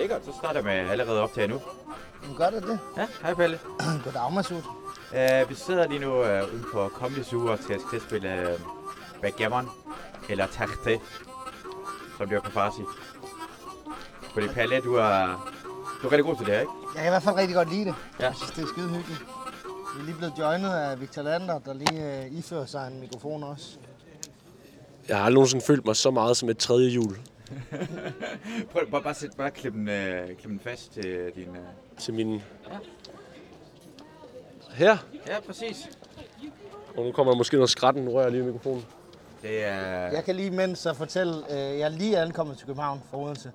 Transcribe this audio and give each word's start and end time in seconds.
Lækkert, 0.00 0.24
så 0.24 0.32
starter 0.38 0.62
med 0.62 0.72
allerede 0.72 1.20
op 1.22 1.32
til 1.32 1.50
nu. 1.50 1.60
Men 2.26 2.36
gør 2.36 2.50
det 2.50 2.62
det? 2.62 2.78
Ja, 2.96 3.06
hej 3.22 3.34
Pelle. 3.34 3.58
Goddag, 4.04 4.32
Masud. 4.32 4.56
Uh, 5.12 5.50
vi 5.50 5.54
sidder 5.54 5.88
lige 5.88 5.98
nu 5.98 6.10
uh, 6.10 6.54
uden 6.54 6.64
for 6.72 6.88
Comedy 6.88 7.22
Zoo 7.22 7.46
og 7.46 7.58
skal, 7.62 7.80
skal 7.88 8.00
spille 8.00 8.48
uh, 8.54 8.60
Backgammon, 9.22 9.68
eller 10.28 10.46
Tarte, 10.46 11.00
som 12.18 12.28
det 12.28 12.36
er 12.36 12.40
på 12.40 12.50
farsi. 12.50 12.82
Fordi 14.34 14.48
Palle, 14.48 14.80
du 14.80 14.94
er, 14.94 15.16
du 16.02 16.06
er 16.06 16.12
rigtig 16.12 16.24
god 16.24 16.36
til 16.36 16.46
det 16.46 16.54
her, 16.54 16.60
ikke? 16.60 16.72
Jeg 16.94 17.02
kan 17.02 17.10
i 17.10 17.14
hvert 17.14 17.22
fald 17.22 17.36
rigtig 17.36 17.54
godt 17.54 17.70
lide 17.70 17.84
det. 17.84 17.94
Ja. 18.20 18.26
Jeg 18.26 18.34
synes, 18.36 18.50
det 18.50 18.62
er 18.62 18.68
skide 18.68 18.88
hyggeligt. 18.88 19.20
Vi 19.94 20.00
er 20.00 20.04
lige 20.04 20.16
blevet 20.16 20.34
joinet 20.38 20.70
af 20.70 21.00
Victor 21.00 21.22
Lander, 21.22 21.58
der 21.58 21.72
lige 21.74 22.24
øh, 22.24 22.38
ifører 22.38 22.66
sig 22.66 22.88
en 22.92 23.00
mikrofon 23.00 23.42
også. 23.42 23.66
Jeg 25.08 25.16
har 25.16 25.24
aldrig 25.24 25.34
nogensinde 25.34 25.64
følt 25.64 25.86
mig 25.86 25.96
så 25.96 26.10
meget 26.10 26.36
som 26.36 26.48
et 26.48 26.58
tredje 26.58 26.90
hjul 26.90 27.16
Prøv 28.72 28.90
bare, 28.90 29.02
bare, 29.02 29.14
sæt, 29.14 29.30
bare 29.36 29.50
klippe 29.50 29.78
den, 29.78 29.88
uh, 29.88 30.26
klippe 30.26 30.48
den 30.48 30.60
fast 30.60 30.92
til 30.92 31.32
din... 31.34 31.48
Uh... 31.48 31.56
til 31.98 32.14
min... 32.14 32.42
Her. 34.70 34.96
Ja, 35.26 35.40
præcis. 35.46 35.88
Og 36.96 37.04
nu 37.04 37.12
kommer 37.12 37.32
der 37.32 37.38
måske 37.38 37.56
noget 37.56 37.70
skrætten. 37.70 38.04
Nu 38.04 38.10
rører 38.10 38.22
jeg 38.22 38.32
lige 38.32 38.42
i 38.42 38.46
mikrofonen. 38.46 38.84
Det 39.42 39.64
er... 39.64 40.10
Jeg 40.12 40.24
kan 40.24 40.36
lige 40.36 40.50
mens 40.50 40.86
at 40.86 40.96
fortælle, 40.96 41.34
øh, 41.50 41.58
jeg 41.58 41.80
er 41.80 41.88
lige 41.88 42.18
ankommet 42.18 42.58
til 42.58 42.66
København 42.66 43.02
fra 43.10 43.18
Odense, 43.18 43.52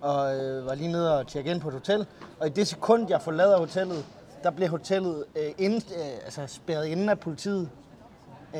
og 0.00 0.36
øh, 0.36 0.66
var 0.66 0.74
lige 0.74 0.92
nede 0.92 1.18
og 1.18 1.26
tjekke 1.26 1.50
ind 1.50 1.60
på 1.60 1.68
et 1.68 1.74
hotel. 1.74 2.06
Og 2.40 2.46
i 2.46 2.50
det 2.50 2.66
sekund, 2.66 3.06
jeg 3.08 3.22
forlader 3.22 3.58
hotellet, 3.58 4.04
der 4.42 4.50
blev 4.50 4.68
hotellet 4.68 5.24
øh, 5.36 5.52
inden, 5.58 5.82
øh, 5.96 6.24
altså 6.24 6.46
spærret 6.46 6.86
inden 6.86 7.08
af 7.08 7.20
politiet. 7.20 7.70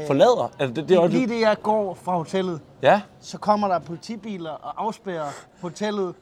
Forlader? 0.06 0.52
Altså, 0.58 0.74
det, 0.74 0.88
det 0.88 0.96
er. 0.96 1.06
Lige 1.06 1.26
det, 1.28 1.40
jeg 1.40 1.56
går 1.62 1.94
fra 1.94 2.16
hotellet, 2.16 2.60
Ja. 2.82 3.00
så 3.20 3.38
kommer 3.38 3.68
der 3.68 3.78
politibiler 3.78 4.50
og 4.50 4.84
afspærrer 4.84 5.26
hotellet, 5.60 6.14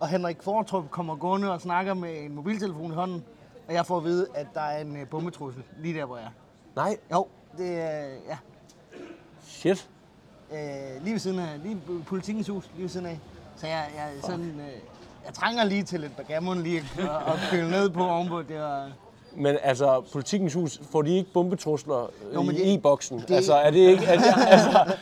og 0.00 0.08
Henrik 0.08 0.42
Fortrup 0.42 0.90
kommer 0.90 1.16
gående 1.16 1.52
og 1.52 1.60
snakker 1.60 1.94
med 1.94 2.18
en 2.24 2.34
mobiltelefon 2.34 2.92
i 2.92 2.94
hånden, 2.94 3.24
og 3.68 3.74
jeg 3.74 3.86
får 3.86 3.96
at 3.96 4.04
vide, 4.04 4.26
at 4.34 4.46
der 4.54 4.60
er 4.60 4.80
en 4.80 4.96
øh, 4.96 5.08
bombetrussel 5.08 5.62
lige 5.78 5.98
der, 5.98 6.04
hvor 6.04 6.16
jeg 6.16 6.26
er. 6.26 6.30
Nej. 6.76 6.96
Jo, 7.12 7.26
det 7.58 7.80
er, 7.80 8.04
ja, 8.28 8.36
Shit. 9.46 9.88
øh, 10.52 10.58
lige 11.02 11.12
ved 11.12 11.18
siden 11.18 11.38
af, 11.38 11.60
lige 11.62 11.80
politikens 12.06 12.48
hus, 12.48 12.70
lige 12.74 12.82
ved 12.82 12.88
siden 12.88 13.06
af. 13.06 13.18
Så 13.56 13.66
jeg, 13.66 13.86
jeg 13.96 14.08
sådan, 14.22 14.44
øh, 14.60 14.66
jeg 15.26 15.34
trænger 15.34 15.64
lige 15.64 15.82
til 15.82 16.00
lidt 16.00 16.16
backgammon 16.16 16.62
lige 16.62 16.78
at, 16.98 17.04
at 17.08 17.38
køle 17.50 17.70
ned 17.70 17.90
på 17.90 18.08
ovenpå. 18.08 18.42
Det 18.42 18.60
var, 18.60 18.88
Men 19.36 19.56
altså, 19.62 20.02
politikens 20.12 20.54
hus, 20.54 20.80
får 20.92 21.02
de 21.02 21.16
ikke 21.16 21.30
bombetrusler 21.32 22.10
Jo, 22.34 22.42
men 22.42 22.56
i 22.56 22.58
det- 22.58 22.74
e-boksen? 22.74 23.18
det- 23.28 23.30
Altså, 23.34 23.54
er 23.54 23.70
det 23.70 23.78
ikke, 23.78 24.04
er 24.04 24.16
det, 24.16 24.24
altså, 24.54 24.94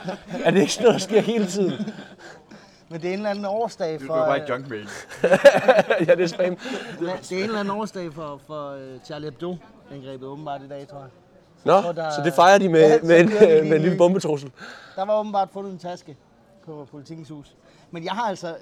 er 0.43 0.51
det 0.51 0.59
ikke 0.61 0.73
sådan 0.73 0.83
noget, 0.85 1.01
der 1.01 1.07
sker 1.07 1.21
hele 1.21 1.45
tiden? 1.47 1.85
men 2.89 3.01
det 3.01 3.07
er 3.09 3.13
en 3.13 3.19
eller 3.19 3.29
anden 3.29 3.45
årsdag 3.45 4.01
for, 4.01 4.13
er 4.13 4.25
bare 4.25 4.37
øh, 4.37 4.43
et 4.43 4.49
junkmail. 4.49 4.87
ja, 6.07 6.15
det 6.15 6.21
er 6.21 6.27
spam. 6.27 6.55
det 6.99 7.31
er 7.31 7.37
en 7.37 7.43
eller 7.43 7.59
anden 7.59 7.73
årsdag 7.79 8.13
for, 8.13 8.39
for 8.47 8.69
øh, 8.71 8.99
Charlie 9.05 9.25
Hebdo 9.29 9.55
angrebet 9.91 10.27
åbenbart 10.27 10.61
i 10.61 10.67
dag, 10.67 10.87
tror 10.87 10.99
jeg. 10.99 11.07
Nå, 11.63 11.81
tror, 11.81 11.91
der- 11.91 12.09
så 12.11 12.21
det 12.25 12.33
fejrer 12.33 12.57
de 12.57 12.69
med, 12.69 12.79
Ja, 12.81 12.99
så 12.99 13.05
med, 13.05 13.19
en, 13.19 13.27
de 13.27 13.39
lige 13.39 13.61
med 13.63 13.75
en 13.77 13.81
lille 13.81 13.97
bombetrussel. 13.97 14.51
Der 14.95 15.05
var 15.05 15.19
åbenbart 15.19 15.49
fundet 15.53 15.71
en 15.71 15.77
taske 15.79 16.17
på 16.65 16.87
politikens 16.91 17.29
hus. 17.29 17.55
Men 17.91 18.03
jeg 18.03 18.11
har 18.13 18.29
altså, 18.29 18.55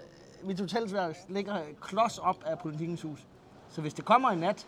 mit 0.44 0.60
hotelværelse 0.60 1.22
ligger 1.30 1.54
klods 1.82 2.18
op 2.18 2.36
af 2.46 2.60
politikens 2.60 3.02
hus. 3.02 3.20
Så 3.76 3.82
hvis 3.82 3.94
det 3.94 4.06
kommer 4.06 4.32
i 4.32 4.36
nat, 4.36 4.66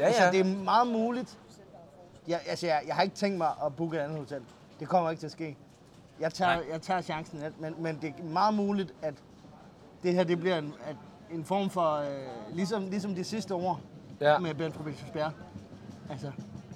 Ja, 0.00 0.06
altså 0.06 0.24
ja. 0.24 0.30
det 0.30 0.40
er 0.40 0.44
meget 0.64 0.86
muligt. 0.88 1.38
Jeg, 2.28 2.40
altså, 2.46 2.66
jeg, 2.66 2.82
jeg 2.86 2.94
har 2.94 3.02
ikke 3.02 3.16
tænkt 3.16 3.38
mig 3.38 3.48
at 3.66 3.76
booke 3.76 3.96
et 3.96 4.00
andet 4.00 4.18
hotel. 4.18 4.42
Det 4.80 4.88
kommer 4.88 5.10
ikke 5.10 5.20
til 5.20 5.26
at 5.26 5.32
ske. 5.32 5.56
Jeg 6.20 6.32
tager, 6.34 6.54
Nej. 6.56 6.64
jeg 6.72 6.82
tager 6.82 7.00
chancen 7.00 7.42
men, 7.58 7.74
men 7.78 7.98
det 8.02 8.14
er 8.18 8.24
meget 8.24 8.54
muligt, 8.54 8.94
at 9.02 9.14
det 10.02 10.14
her 10.14 10.24
det 10.24 10.40
bliver 10.40 10.58
en, 10.58 10.74
at, 10.86 10.96
en 11.30 11.44
form 11.44 11.70
for, 11.70 11.96
øh, 11.96 12.06
ligesom, 12.56 12.88
ligesom 12.90 13.14
de 13.14 13.24
sidste 13.24 13.54
år 13.54 13.80
Ja. 14.20 14.38
med 14.38 14.54
Bent 14.54 15.12
Bjerg. 15.12 15.32
Altså, 16.10 16.32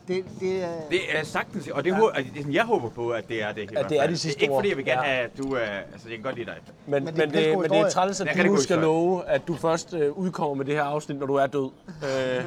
det, 0.09 0.25
det, 0.41 0.65
er, 0.65 0.69
Det 0.91 1.01
er 1.19 1.25
sagtens, 1.25 1.69
og 1.69 1.85
det, 1.85 1.91
ja. 1.91 2.11
altså, 2.15 2.33
det 2.35 2.47
er 2.47 2.51
jeg 2.53 2.65
håber 2.65 2.89
på, 2.89 3.09
at 3.11 3.29
det 3.29 3.43
er 3.43 3.53
det. 3.53 3.71
hvert 3.71 3.89
det 3.89 3.97
er 3.97 4.03
fald. 4.03 4.11
de 4.13 4.19
sidste 4.19 4.43
Ikke 4.43 4.55
fordi 4.55 4.67
ord. 4.67 4.69
jeg 4.69 4.77
vil 4.77 4.85
gerne 4.85 5.03
Ja. 5.07 5.15
have, 5.15 5.25
at 5.25 5.39
du 5.39 5.55
er... 5.55 5.59
Altså, 5.93 6.09
jeg 6.09 6.17
kan 6.17 6.23
godt 6.23 6.35
lide 6.37 6.47
dig. 6.47 6.55
Men, 6.87 7.05
Men 7.05 7.15
men, 7.17 7.31
det 7.31 7.47
er 7.47 7.51
det, 7.51 7.59
men 7.59 7.71
det 7.71 7.79
er 7.81 7.89
træls, 7.91 8.19
Det 8.19 8.27
er 8.29 8.31
at 8.31 8.45
du 8.47 8.51
god 8.51 8.59
skal 8.59 8.79
love, 8.79 9.27
at 9.29 9.49
du 9.49 9.57
først 9.57 9.95
øh, 9.95 10.13
udkommer 10.13 10.55
med 10.55 10.65
det 10.65 10.75
her 10.75 10.83
afsnit, 10.83 11.19
når 11.19 11.27
du 11.27 11.35
er 11.35 11.47
død. 11.47 11.71
Øh, 11.89 12.45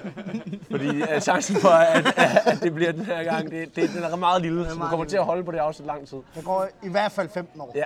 fordi 0.72 0.88
øh, 1.02 1.20
chancen 1.22 1.56
for, 1.56 1.70
at, 1.70 2.06
at 2.46 2.58
det 2.64 2.74
bliver 2.76 2.92
den 2.92 3.06
her 3.06 3.24
gang, 3.24 3.52
det, 3.52 3.76
det, 3.76 3.90
den 3.96 4.04
er 4.04 4.16
meget 4.16 4.42
lille. 4.42 4.66
Så 4.66 4.72
du 4.72 4.78
meget 4.78 4.90
kommer 4.90 5.06
lille. 5.06 5.12
til 5.14 5.18
at 5.18 5.26
holde 5.26 5.44
på 5.44 5.52
det 5.52 5.58
afsnit 5.58 5.88
lang 5.88 6.08
tid. 6.08 6.18
der 6.36 6.42
går 6.42 6.68
i 6.84 6.90
hvert 6.90 7.12
fald 7.12 7.30
15 7.30 7.62
år. 7.62 7.72
Ja. 7.76 7.84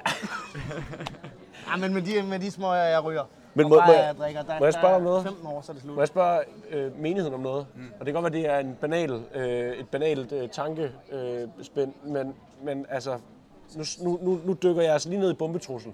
Ja, 1.72 1.78
men 1.78 1.94
med 1.94 2.02
de, 2.02 2.24
med 2.24 2.40
de 2.40 2.52
små, 2.52 2.74
jeg 2.74 3.04
ryger. 3.04 3.24
Men 3.54 3.70
må- 3.70 3.76
bare 3.78 3.88
må 3.88 3.94
jeg- 3.94 4.04
jeg 4.06 4.16
drikker, 4.18 4.42
der, 4.42 4.60
må 4.60 4.66
jeg 4.66 4.74
spørge 4.74 4.96
om 4.96 5.02
noget? 5.02 5.24
15 5.24 5.48
år, 5.48 5.62
så 5.62 5.72
er 5.72 5.74
det 5.74 5.84
slut. 5.84 5.96
Må 5.96 6.02
jeg 6.02 6.08
spørge 6.08 6.40
øh, 6.70 7.00
menigheden 7.00 7.34
om 7.34 7.40
noget? 7.40 7.68
Mm. 7.76 7.82
Og 8.00 8.06
det 8.06 8.14
kan 8.14 8.22
godt 8.24 8.34
være, 8.34 8.42
det 8.44 8.50
er 8.50 8.58
en 8.60 8.78
banal, 8.82 9.22
øh, 9.34 9.78
et 9.78 9.90
banalt 9.90 10.32
øh, 10.32 10.50
tankespænd, 10.50 10.94
øh, 11.12 11.48
spænd, 11.64 11.94
men, 12.06 12.36
men 12.64 12.86
altså, 12.90 13.18
nu, 13.76 13.84
nu, 14.02 14.20
nu, 14.22 14.40
nu 14.46 14.54
dykker 14.64 14.82
jeg 14.82 14.94
altså 14.94 15.10
lige 15.10 15.20
ned 15.20 15.32
i 15.32 15.34
bombetrussel. 15.36 15.92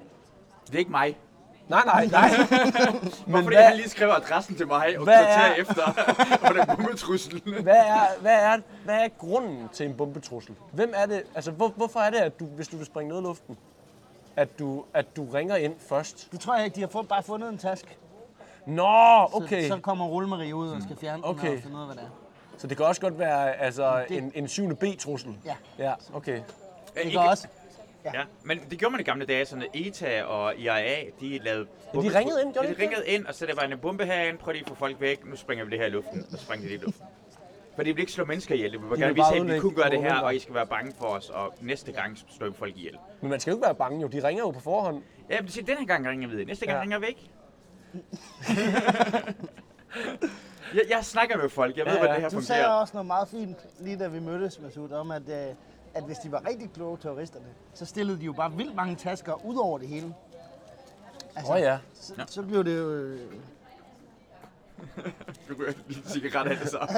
Det 0.68 0.76
er 0.76 0.80
ikke 0.80 0.92
mig. 0.92 1.18
Nej, 1.70 1.82
nej, 1.86 2.06
nej. 2.06 2.30
Men 3.28 3.44
fordi 3.44 3.56
hvad- 3.56 3.64
han 3.66 3.76
lige 3.76 3.90
skriver 3.90 4.14
adressen 4.14 4.56
til 4.56 4.68
mig 4.68 4.98
og 4.98 5.04
Hvad 5.04 5.14
er- 5.28 5.54
efter 5.58 5.84
på 6.48 6.54
den 6.54 6.66
bombetrussel. 6.76 7.42
Hvad 7.64 7.76
er, 7.76 8.22
hvad, 8.22 8.32
er, 8.36 8.58
hvad 8.86 8.96
er 8.96 9.08
grunden 9.18 9.70
til 9.74 9.86
en 9.86 9.94
bombetrussel? 9.98 10.56
Hvem 10.72 10.94
er 10.96 11.06
det? 11.06 11.24
Altså, 11.36 11.52
hvor, 11.52 11.68
hvorfor 11.68 12.00
er 12.00 12.10
det, 12.10 12.18
at 12.18 12.40
du, 12.40 12.46
hvis 12.46 12.68
du 12.68 12.78
vil 12.78 12.86
springe 12.86 13.10
ned 13.14 13.20
i 13.20 13.24
luften, 13.24 13.58
at 14.38 14.60
du, 14.60 14.86
at 14.94 15.16
du 15.16 15.26
ringer 15.26 15.56
ind 15.56 15.76
først? 15.80 16.28
Det 16.32 16.40
tror 16.40 16.56
jeg 16.56 16.66
ikke, 16.66 16.76
de 16.76 16.82
har 16.82 16.88
fået, 16.88 17.08
bare 17.08 17.24
fundet 17.24 17.50
en 17.50 17.58
taske. 17.58 17.98
Nå, 18.66 19.28
okay. 19.34 19.62
Så, 19.62 19.68
så 19.68 19.80
kommer 19.82 20.06
Rullemarie 20.06 20.56
ud 20.56 20.70
og 20.70 20.82
skal 20.82 20.98
fjerne 20.98 21.16
den 21.24 21.26
Okay. 21.30 21.56
og 21.58 21.62
finde 21.64 21.76
ud 21.76 21.82
af, 21.82 21.88
hvad 21.88 21.96
det 21.96 22.04
er. 22.04 22.10
Så 22.58 22.68
det 22.68 22.78
kan 22.78 22.86
også 22.86 23.02
godt 23.02 23.20
være 23.20 23.56
altså, 23.56 24.06
Det- 24.10 24.18
en, 24.18 24.32
en 24.36 24.48
7. 24.48 24.76
B-trussel? 24.76 25.38
Ja. 25.46 25.56
Ja, 25.80 25.94
okay. 26.14 26.42
Det 27.04 27.12
kan 27.12 27.20
også. 27.20 27.48
Ja, 28.14 28.22
men 28.44 28.60
det 28.70 28.80
gjorde 28.80 28.92
man 28.92 29.00
i 29.00 29.04
gamle 29.04 29.26
dage, 29.26 29.46
sådan 29.46 29.62
at 29.64 29.70
ETA 29.74 30.24
og 30.24 30.56
IAA, 30.56 31.04
de 31.22 31.38
lavede... 31.38 31.68
Ja, 31.94 32.00
de 32.02 32.20
ringede 32.20 32.42
ind, 32.42 32.54
gjorde 32.54 32.68
ja, 32.68 32.74
de 32.74 32.80
ringede 32.82 33.08
ind, 33.08 33.26
og 33.26 33.36
så 33.36 33.46
der 33.46 33.56
var 33.56 33.62
en 33.62 33.80
bombe 33.80 34.06
herinde, 34.06 34.38
prøv 34.40 34.52
lige 34.52 34.62
at 34.64 34.70
få 34.70 34.76
folk 34.76 35.02
væk, 35.02 35.26
nu 35.26 35.36
springer 35.36 35.66
vi 35.66 35.72
det 35.72 35.80
her 35.80 35.86
i 35.86 35.90
luften, 35.90 36.20
og 36.32 36.38
så 36.38 36.44
sprang 36.46 36.62
de 36.62 36.68
det 36.68 36.74
i 36.74 36.78
luften. 36.78 37.06
For 37.76 37.84
de 37.84 37.94
vil 37.94 38.00
ikke 38.02 38.12
slå 38.12 38.26
mennesker 38.26 38.56
ihjel, 38.56 38.74
de 38.74 38.80
vil 38.82 39.00
gerne 39.00 39.14
vise, 39.16 39.36
at 39.36 39.48
vi 39.56 39.60
kunne 39.60 39.76
gøre 39.76 39.90
det 39.90 40.02
her, 40.02 40.16
og 40.16 40.36
I 40.36 40.40
skal 40.40 40.56
være 40.56 40.68
bange 40.68 40.94
for 41.00 41.06
os, 41.06 41.30
og 41.30 41.54
næste 41.62 41.92
gang 41.92 42.18
slår 42.38 42.48
vi 42.48 42.54
folk 42.54 42.78
ihjel. 42.78 42.98
Men 43.22 43.30
man 43.30 43.40
skal 43.40 43.52
jo 43.52 43.58
ikke 43.58 43.66
være 43.66 43.76
bange, 43.76 44.02
jo. 44.02 44.08
De 44.08 44.28
ringer 44.28 44.44
jo 44.44 44.52
på 44.52 44.60
forhånd. 44.60 45.02
Ja, 45.30 45.36
men 45.40 45.46
det 45.46 45.54
siger, 45.54 45.66
den 45.66 45.78
her 45.78 45.86
gang 45.86 46.08
ringer 46.08 46.28
vi, 46.28 46.46
næste 46.46 46.66
gang 46.66 46.76
Ja. 46.78 46.82
ringer 46.82 47.00
vi 47.00 47.06
ikke. 47.08 47.30
jeg, 50.74 50.82
jeg 50.90 51.06
snakker 51.06 51.38
med 51.38 51.50
folk, 51.50 51.78
jeg 51.78 51.86
ved, 51.86 51.94
Ja, 51.94 52.00
hvordan 52.00 52.16
det 52.16 52.22
her 52.24 52.30
Du 52.30 52.42
sagde 52.46 52.62
fungerer. 52.64 52.80
også 52.80 52.94
noget 52.94 53.08
meget 53.08 53.28
fint, 53.28 53.58
lige 53.80 54.00
da 54.00 54.08
vi 54.08 54.20
mødtes, 54.20 54.60
Masud, 54.62 54.92
om 54.92 55.12
at, 55.12 55.30
øh, 55.30 55.56
at 55.94 56.04
hvis 56.04 56.18
de 56.18 56.32
var 56.32 56.48
rigtig 56.48 56.72
kloge 56.74 56.98
terroristerne, 57.02 57.46
så 57.74 57.86
stillede 57.86 58.20
de 58.20 58.26
jo 58.26 58.34
bare 58.34 58.52
vildt 58.52 58.76
mange 58.76 58.96
tasker 58.96 59.46
ud 59.46 59.58
over 59.58 59.78
det 59.78 59.88
hele. 59.88 60.14
Altså, 61.36 61.52
Åh 61.52 61.56
oh, 61.58 61.62
ja. 61.62 61.78
så, 61.94 62.14
så 62.28 62.42
blev 62.42 62.64
det 62.66 62.78
jo... 62.78 62.90
Øh, 62.92 63.20
Du 65.50 65.56
kan 65.56 65.74
lige 65.88 66.04
cigaret 66.10 66.48
af 66.52 66.58
det 66.58 66.70
så. 66.70 66.80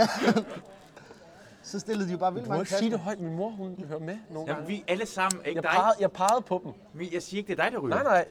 så 1.69 1.79
stillede 1.79 2.07
de 2.07 2.11
jo 2.11 2.17
bare 2.17 2.33
vildt 2.33 2.45
Du 2.45 2.49
må 2.49 2.53
mange 2.53 2.61
ikke 2.61 2.73
sige 2.73 2.91
det 2.91 2.99
højt. 2.99 3.19
Min 3.19 3.35
mor, 3.35 3.49
hun 3.49 3.83
hører 3.87 3.99
med 3.99 4.17
nogle 4.29 4.51
Jamen, 4.51 4.63
gange. 4.63 4.67
vi 4.67 4.83
alle 4.87 5.05
sammen, 5.05 5.41
ikke 5.45 5.55
Jeg 5.57 5.63
dig. 5.63 5.71
pegede, 5.71 5.95
jeg 5.99 6.11
pegede 6.11 6.41
på 6.41 6.61
dem. 6.63 6.71
Vi- 6.93 7.09
Jeg 7.13 7.23
siger 7.23 7.37
ikke, 7.39 7.47
det 7.55 7.59
er 7.59 7.63
dig, 7.63 7.71
der 7.71 7.79
ryger. 7.79 7.95
Nej, 7.95 8.03
nej. 8.03 8.25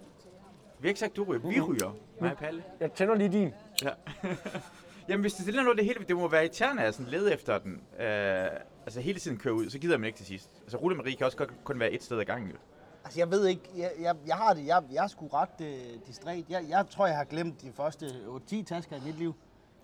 Vi 0.80 0.86
har 0.86 0.88
ikke 0.88 1.00
sagt, 1.00 1.16
du 1.16 1.24
ryger. 1.24 1.48
Vi 1.48 1.60
ryger. 1.60 1.96
Mig 2.20 2.30
og 2.30 2.36
Palle. 2.36 2.62
Jeg 2.80 2.92
tænder 2.92 3.14
lige 3.14 3.28
din. 3.32 3.52
Ja. 3.82 3.90
Jamen, 5.08 5.20
hvis 5.20 5.34
det 5.34 5.42
stiller 5.42 5.62
noget, 5.62 5.78
det 5.78 5.84
hele, 5.86 6.04
det 6.08 6.16
må 6.16 6.28
være 6.28 6.42
irriterende 6.42 6.82
at 6.82 6.94
sådan 6.94 7.10
lede 7.12 7.32
efter 7.34 7.58
den. 7.58 7.72
Øh, 8.00 8.46
altså 8.86 9.00
hele 9.00 9.18
tiden 9.20 9.38
køre 9.38 9.54
ud, 9.54 9.70
så 9.70 9.78
gider 9.78 9.98
man 9.98 10.06
ikke 10.06 10.16
til 10.16 10.26
sidst. 10.26 10.50
Altså 10.62 10.76
Rulle 10.76 10.96
Marie 10.96 11.16
kan 11.16 11.26
også 11.26 11.38
kun, 11.38 11.46
kun 11.64 11.80
være 11.80 11.90
et 11.90 12.02
sted 12.02 12.18
ad 12.20 12.24
gangen. 12.24 12.50
Jo. 12.50 12.56
Altså, 13.04 13.20
jeg 13.20 13.30
ved 13.30 13.46
ikke, 13.46 13.62
jeg, 13.76 13.90
jeg, 14.00 14.14
jeg 14.26 14.36
har 14.36 14.54
det, 14.54 14.66
jeg, 14.66 14.82
jeg 14.92 15.04
er 15.04 15.08
sgu 15.08 15.26
ret 15.28 15.48
øh, 15.60 15.74
distræt. 16.06 16.44
Jeg, 16.50 16.64
jeg 16.68 16.84
tror, 16.90 17.06
jeg 17.06 17.16
har 17.16 17.24
glemt 17.24 17.62
de 17.62 17.72
første 17.72 18.06
8-10 18.50 18.64
tasker 18.64 18.96
i 18.96 19.00
mit 19.06 19.18
liv. 19.18 19.34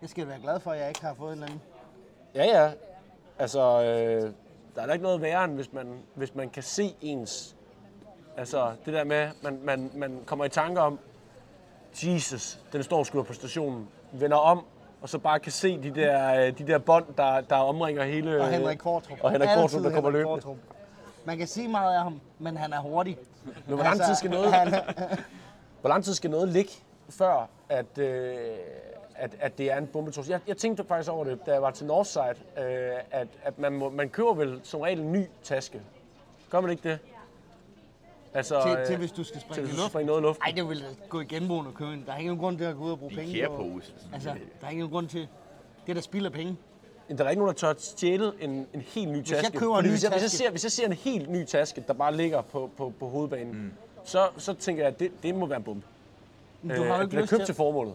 Jeg 0.01 0.09
skal 0.11 0.29
være 0.29 0.41
glad 0.43 0.61
for, 0.61 0.71
at 0.71 0.79
jeg 0.81 0.89
ikke 0.89 1.01
har 1.05 1.15
fået 1.15 1.33
en 1.33 1.43
eller 1.43 1.47
anden. 1.47 1.61
Ja, 2.35 2.45
ja. 2.45 2.73
Altså, 3.39 3.83
øh, 3.83 4.33
der 4.75 4.83
er 4.83 4.87
da 4.87 4.93
ikke 4.93 5.03
noget 5.03 5.23
værre, 5.23 5.45
end 5.45 5.55
hvis 5.55 5.73
man, 5.73 6.03
hvis 6.15 6.35
man 6.35 6.51
kan 6.51 6.63
se 6.63 6.95
ens... 7.01 7.57
Altså, 8.37 8.73
det 8.85 8.95
der 8.95 9.05
med, 9.05 9.29
man, 9.43 9.61
man, 9.63 9.91
man 9.95 10.21
kommer 10.27 10.45
i 10.45 10.49
tanke 10.49 10.81
om, 10.81 10.99
Jesus, 12.03 12.61
den 12.73 12.83
står 12.83 13.03
sgu 13.05 13.23
på 13.23 13.33
stationen, 13.33 13.89
vender 14.13 14.37
om, 14.37 14.65
og 15.03 15.09
så 15.09 15.19
bare 15.19 15.41
kan 15.41 15.53
se 15.53 15.83
de 15.83 15.91
der, 15.95 16.47
øh, 16.47 16.59
de 16.59 16.67
der 16.67 16.79
bånd, 16.79 17.05
der, 17.17 17.41
der 17.41 17.57
omringer 17.57 18.05
hele... 18.05 18.41
Og 18.41 18.51
Henrik 18.51 18.79
Kvartrup. 18.79 19.19
Og 19.23 19.31
Henrik 19.31 19.49
Kvartrup, 19.49 19.83
der 19.83 19.91
kommer 19.91 20.11
løbende. 20.11 20.41
Qvortrup. 20.41 20.57
Man 21.25 21.39
kan 21.39 21.47
sige 21.47 21.69
meget 21.69 21.97
af 21.97 22.03
ham, 22.03 22.21
men 22.39 22.57
han 22.57 22.73
er 22.73 22.81
hurtig. 22.81 23.19
Men 23.45 23.75
hvor 23.75 23.85
lang 23.85 24.03
tid 24.03 24.15
skal 24.15 24.31
noget, 24.31 24.55
hvor 25.81 25.89
lang 25.89 26.05
tid 26.05 26.15
skal 26.15 26.31
noget 26.31 26.49
ligge, 26.49 26.73
før 27.11 27.49
at, 27.69 27.99
øh, 27.99 28.47
at, 29.17 29.37
at 29.41 29.59
det 29.59 29.73
er 29.73 29.79
en 29.79 29.87
bombetrussel? 29.87 30.31
Jeg, 30.33 30.41
jeg 30.47 30.57
tænkte 30.57 30.85
faktisk 30.85 31.11
over 31.11 31.25
det, 31.25 31.39
da 31.47 31.53
jeg 31.53 31.63
var 31.63 31.71
til 31.71 31.87
Northside, 31.87 32.35
øh, 32.59 32.65
at, 33.11 33.29
at 33.43 33.59
man, 33.59 33.73
må, 33.73 33.91
man 33.91 34.09
køber 34.09 34.35
vel 34.35 34.61
som 34.63 34.81
regel 34.81 35.01
en 35.01 35.13
ny 35.13 35.25
taske. 35.43 35.81
Gør 36.51 36.61
man 36.61 36.71
ikke 36.71 36.89
det? 36.89 36.99
Altså, 38.35 38.63
Til, 38.67 38.77
øh, 38.79 38.87
til 38.87 38.97
hvis 38.97 39.13
du 39.13 39.25
skal 39.25 39.41
til 39.41 39.41
springe 39.41 39.63
hvis 39.63 39.73
i 39.73 39.77
du 39.77 39.83
luften. 39.83 39.91
springer 39.91 40.07
noget 40.07 40.21
i 40.21 40.25
luften. 40.25 40.43
Nej, 40.47 40.53
det 40.57 40.69
vil 40.69 40.85
gå 41.09 41.21
i 41.21 41.25
genbrugende 41.25 41.69
og 41.69 41.75
købe 41.75 41.93
ind. 41.93 42.05
Der 42.07 42.13
er 42.13 42.17
ikke 42.19 42.29
nogen 42.29 42.41
grund 42.41 42.59
til 42.59 42.65
at 42.65 42.77
gå 42.77 42.85
ud 42.85 42.91
og 42.91 42.99
bruge 42.99 43.11
Det 43.11 43.19
er 43.19 43.23
penge 43.23 43.47
på... 43.47 43.63
IKEA-pose. 43.63 43.93
Altså, 44.13 44.29
der 44.61 44.67
er 44.67 44.71
ikke 44.71 44.81
nogen 44.81 44.93
grund 44.93 45.09
til... 45.09 45.21
Det 45.87 45.91
er 45.91 45.95
der 45.95 46.01
spild 46.01 46.27
af 46.27 46.33
penge. 46.33 46.57
Der 47.19 47.25
er 47.25 47.31
ikke 47.31 47.43
nogen, 47.43 47.55
der 47.55 47.59
tør 47.59 47.75
stjæle 47.79 48.33
en, 48.41 48.67
en 48.75 48.81
helt 48.81 49.11
ny 49.11 49.23
taske. 49.23 49.51
jeg 49.53 49.61
køber 49.61 49.79
en 49.79 49.85
ny 49.85 49.89
hvis, 49.89 50.03
jeg, 50.05 50.11
hvis, 50.11 50.23
jeg 50.23 50.31
taske- 50.31 50.37
ser, 50.45 50.51
hvis 50.51 50.65
jeg 50.65 50.73
ser 50.73 50.87
en 50.87 50.93
helt 50.93 51.31
ny 51.31 51.45
taske, 51.45 51.85
der 51.87 51.93
bare 51.93 52.17
ligger 52.17 52.43
på, 52.43 52.71
på, 52.77 52.93
på 52.99 53.09
hovedbanen, 53.09 53.53
mm. 53.55 53.73
så, 54.05 54.29
så 54.37 54.55
tænker 54.55 54.83
jeg, 54.83 54.93
at 54.93 55.01
det, 55.01 55.13
det 55.23 55.35
må 55.35 55.47
være 55.47 55.57
en 55.59 55.63
bombe. 55.65 55.87
Men 56.63 56.77
du 56.77 56.83
har 56.85 56.97
jo 56.97 57.03
ikke 57.03 57.17
er 57.17 57.21
lyst 57.21 57.31
købt 57.31 57.41
til... 57.41 57.47
til 57.47 57.55
formålet. 57.55 57.95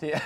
Det 0.00 0.10
er, 0.14 0.18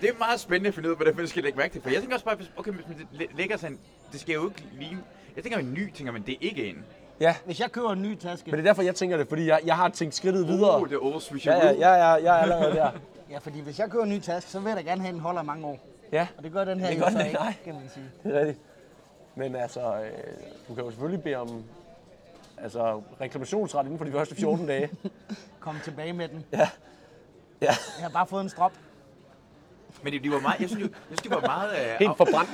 Det 0.00 0.08
er 0.10 0.18
meget 0.18 0.40
spændende 0.40 0.68
at 0.68 0.74
finde 0.74 0.88
ud 0.88 0.92
af, 0.92 0.98
hvordan 0.98 1.16
man 1.16 1.26
skal 1.28 1.42
lægge 1.42 1.58
mærke 1.58 1.72
til. 1.72 1.82
For 1.82 1.90
jeg 1.90 2.00
tænker 2.00 2.14
også 2.16 2.24
bare, 2.24 2.36
okay, 2.56 2.70
hvis 2.72 2.88
man 2.88 3.08
læ- 3.12 3.26
lægger 3.36 3.56
sådan, 3.56 3.78
det 4.12 4.20
skal 4.20 4.32
jo 4.34 4.48
ikke 4.48 4.64
ligne... 4.78 4.98
Jeg 5.36 5.42
tænker, 5.44 5.58
en 5.58 5.74
ny, 5.74 5.92
tænker 5.92 6.12
man, 6.12 6.22
det 6.22 6.32
er 6.32 6.38
ikke 6.40 6.66
en. 6.66 6.84
ja, 7.20 7.36
Hvis 7.44 7.60
jeg 7.60 7.72
køber 7.72 7.92
en 7.92 8.02
ny 8.02 8.14
taske... 8.18 8.50
men 8.50 8.58
det 8.60 8.66
er 8.66 8.70
derfor, 8.70 8.82
jeg 8.82 8.94
tænker 8.94 9.16
det, 9.16 9.28
fordi 9.28 9.46
jeg, 9.46 9.60
jeg 9.64 9.76
har 9.76 9.88
tænkt 9.88 10.14
skridtet 10.14 10.48
videre. 10.48 10.80
Uh, 10.80 10.88
det 10.88 10.94
er 10.94 10.98
old. 11.04 11.44
Ja, 11.46 11.56
ja, 11.56 11.70
ja, 11.72 11.92
ja, 11.94 12.12
jeg 12.12 12.38
er 12.38 12.42
allerede 12.42 12.72
der. 12.74 12.90
Ja, 13.30 13.38
fordi 13.38 13.60
hvis 13.60 13.78
jeg 13.78 13.90
køber 13.90 14.04
en 14.04 14.10
ny 14.10 14.20
taske, 14.20 14.50
så 14.50 14.60
vil 14.60 14.68
jeg 14.68 14.76
da 14.76 14.82
gerne 14.82 15.00
have, 15.00 15.08
at 15.08 15.14
den 15.14 15.20
holder 15.22 15.42
mange 15.42 15.66
år. 15.66 15.78
Ja, 16.12 16.26
Og 16.38 16.44
det 16.44 16.52
gør 16.52 16.64
den 16.64 16.80
her 16.80 16.88
Det 16.90 16.98
jo 16.98 17.02
gør 17.04 17.08
den 17.10 17.20
ikke, 17.20 17.32
nej. 17.38 17.54
kan 17.64 17.74
man 17.74 17.82
sige. 17.94 18.04
det 18.24 18.34
er 18.36 18.38
rigtigt. 18.40 18.58
Men 19.34 19.56
altså, 19.56 19.80
øh, 19.80 20.10
du 20.68 20.74
kan 20.74 20.84
jo 20.84 20.90
selvfølgelig 20.90 21.22
bede 21.22 21.36
om 21.36 21.64
altså, 22.58 23.02
reklamationsret 23.20 23.84
inden 23.84 23.98
for 23.98 24.04
de 24.04 24.12
første 24.12 24.34
14 24.34 24.66
dage. 24.66 24.90
Kom 25.60 25.76
tilbage 25.84 26.12
med 26.12 26.28
den. 26.28 26.44
Ja. 26.52 26.58
Ja, 27.60 27.66
Jeg 27.98 28.02
har 28.02 28.08
bare 28.08 28.26
fået 28.26 28.42
en 28.42 28.48
strop. 28.48 28.72
Men 30.02 30.12
det, 30.12 30.24
de 30.24 30.30
var 30.30 30.40
meget, 30.40 30.60
jeg 30.60 30.68
synes, 30.68 30.84
de, 30.88 30.90
jeg 31.10 31.18
synes, 31.18 31.20
de 31.22 31.30
var 31.30 31.40
meget, 31.40 31.70
øh, 31.72 31.98
helt 31.98 32.10
af, 32.10 32.16
forbrændt. 32.16 32.50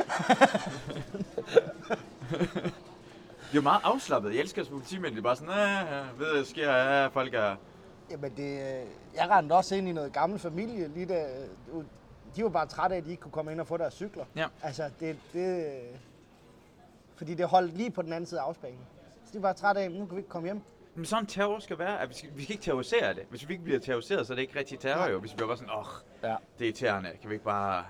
de 3.53 3.57
var 3.57 3.63
meget 3.63 3.81
afslappet. 3.85 4.35
Jeg 4.35 4.41
elsker, 4.41 4.63
at 4.63 4.69
politimænd 4.69 5.15
de 5.15 5.19
er 5.19 5.23
bare 5.23 5.37
sådan, 5.37 5.55
ja, 5.55 6.01
ved 6.01 6.09
hvad 6.17 6.39
der 6.39 6.45
sker, 6.45 6.73
ja, 6.73 7.07
folk 7.07 7.35
er... 7.35 7.57
Jamen, 8.11 8.33
det, 8.37 8.53
øh, 8.53 8.87
jeg 9.15 9.31
rendte 9.31 9.53
også 9.53 9.75
ind 9.75 9.89
i 9.89 9.93
noget 9.93 10.13
gammel 10.13 10.39
familie, 10.39 10.89
lige 10.89 11.07
da, 11.07 11.25
øh, 11.73 11.85
de 12.37 12.43
var 12.43 12.49
bare 12.49 12.67
trætte 12.67 12.97
af, 12.97 13.01
at 13.01 13.05
de 13.05 13.11
ikke 13.11 13.21
kunne 13.21 13.33
komme 13.33 13.53
ind 13.53 13.61
og 13.61 13.67
få 13.67 13.77
deres 13.77 13.95
cykler. 13.95 14.25
Ja. 14.37 14.47
Altså, 14.63 14.91
det, 15.01 15.17
det, 15.33 15.67
øh, 15.67 15.73
fordi 17.17 17.35
det 17.35 17.47
holdt 17.47 17.77
lige 17.77 17.91
på 17.91 18.03
den 18.03 18.13
anden 18.13 18.27
side 18.27 18.41
af 18.41 18.45
afspæringen. 18.45 18.83
Så 19.25 19.39
de 19.39 19.43
var 19.43 19.53
trætte 19.53 19.81
af, 19.81 19.85
at 19.85 19.93
nu 19.93 20.07
kan 20.07 20.17
vi 20.17 20.21
ikke 20.21 20.31
komme 20.31 20.49
hjem. 20.49 20.61
Men 20.99 21.05
sådan 21.05 21.27
terror 21.27 21.59
skal 21.59 21.79
være, 21.79 22.01
at 22.01 22.09
vi 22.09 22.15
skal, 22.15 22.31
vi 22.35 22.43
skal 22.43 22.53
ikke 22.53 22.65
terrorisere 22.65 23.15
det. 23.15 23.23
Hvis 23.31 23.49
vi 23.49 23.53
ikke 23.55 23.65
bliver 23.65 23.81
terroriseret, 23.81 24.27
så 24.27 24.33
er 24.33 24.35
det 24.35 24.43
ikke 24.43 24.59
rigtig 24.59 24.79
terror 24.79 25.11
jo. 25.11 25.19
Hvis 25.19 25.33
vi 25.33 25.37
bliver 25.37 25.49
bare 25.49 25.57
sådan, 25.57 25.71
åh, 25.73 25.79
oh, 25.79 25.87
Ja. 26.23 26.29
det 26.29 26.65
er 26.65 26.65
irriterende. 26.65 27.11
Kan 27.21 27.31
vi 27.31 27.35
ikke 27.35 27.45
bare... 27.45 27.85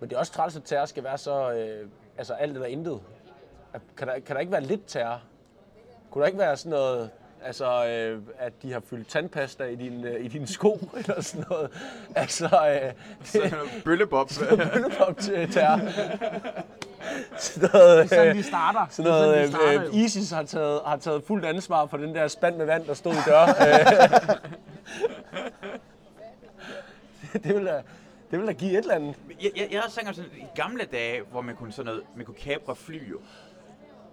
Men 0.00 0.10
det 0.10 0.16
er 0.16 0.20
også 0.20 0.32
træls, 0.32 0.56
at 0.56 0.62
terror 0.64 0.86
skal 0.86 1.04
være 1.04 1.18
så, 1.18 1.52
øh, 1.52 1.88
altså 2.18 2.34
alt 2.34 2.52
eller 2.52 2.66
intet. 2.66 3.00
Kan 3.96 4.08
der, 4.08 4.18
kan 4.18 4.36
der 4.36 4.40
ikke 4.40 4.52
være 4.52 4.60
lidt 4.60 4.86
terror? 4.86 5.22
Kunne 6.10 6.20
der 6.22 6.26
ikke 6.26 6.38
være 6.38 6.56
sådan 6.56 6.70
noget, 6.70 7.10
altså 7.44 7.86
øh, 7.86 8.22
at 8.38 8.52
de 8.62 8.72
har 8.72 8.80
fyldt 8.90 9.08
tandpasta 9.08 9.64
i 9.64 9.74
din, 9.76 10.04
øh, 10.04 10.24
i 10.24 10.28
dine 10.28 10.46
sko, 10.46 10.78
eller 10.98 11.22
sådan 11.22 11.44
noget? 11.50 11.70
Altså, 12.16 12.44
øh, 12.44 12.92
det 13.32 13.54
Bøllebob. 13.84 14.30
er 14.30 14.70
bøllepop 14.72 15.18
til 15.24 15.52
terror. 15.52 15.80
sådan 17.38 17.70
noget, 17.72 18.08
sådan, 18.08 18.28
øh, 18.28 18.36
vi 18.36 18.42
starter. 18.42 18.86
sådan 18.90 19.10
noget 19.10 19.42
vi 19.42 19.48
starter, 19.52 19.68
øh, 19.68 19.74
jo. 19.74 19.80
øh, 19.88 19.94
ISIS 19.94 20.30
har 20.30 20.42
taget, 20.42 20.80
har 20.86 20.96
taget 20.96 21.22
fuldt 21.26 21.44
ansvar 21.44 21.86
for 21.86 21.96
den 21.96 22.14
der 22.14 22.28
spand 22.28 22.56
med 22.56 22.66
vand, 22.66 22.84
der 22.86 22.94
stod 22.94 23.12
i 23.12 23.16
dør. 23.26 23.46
Det, 27.32 27.54
vil 27.56 27.66
da, 27.66 27.82
det 28.30 28.38
vil 28.38 28.46
da 28.46 28.52
give 28.52 28.70
et 28.72 28.78
eller 28.78 28.94
andet. 28.94 29.14
jeg, 29.42 29.50
jeg, 29.56 29.68
jeg 29.70 29.80
har 29.80 29.90
tænkt 29.90 30.16
sådan, 30.16 30.30
i 30.36 30.44
gamle 30.54 30.84
dage, 30.92 31.22
hvor 31.30 31.40
man 31.40 31.56
kunne 31.56 31.72
sådan 31.72 31.86
noget, 31.86 32.02
man 32.16 32.24
kunne 32.26 32.34
kapre 32.34 32.76
fly 32.76 33.10
jo. 33.10 33.18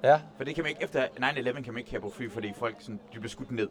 Ja. 0.04 0.20
For 0.38 0.44
det 0.44 0.56
kan 0.56 0.64
man 0.64 0.70
ikke, 0.70 0.84
efter 0.84 1.04
9-11 1.20 1.62
kan 1.62 1.74
man 1.74 1.78
ikke 1.78 1.90
kapre 1.92 2.12
fly, 2.12 2.32
fordi 2.32 2.54
folk 2.58 2.76
sådan, 2.80 3.00
de 3.14 3.20
bliver 3.20 3.30
skudt 3.30 3.52
ned. 3.52 3.68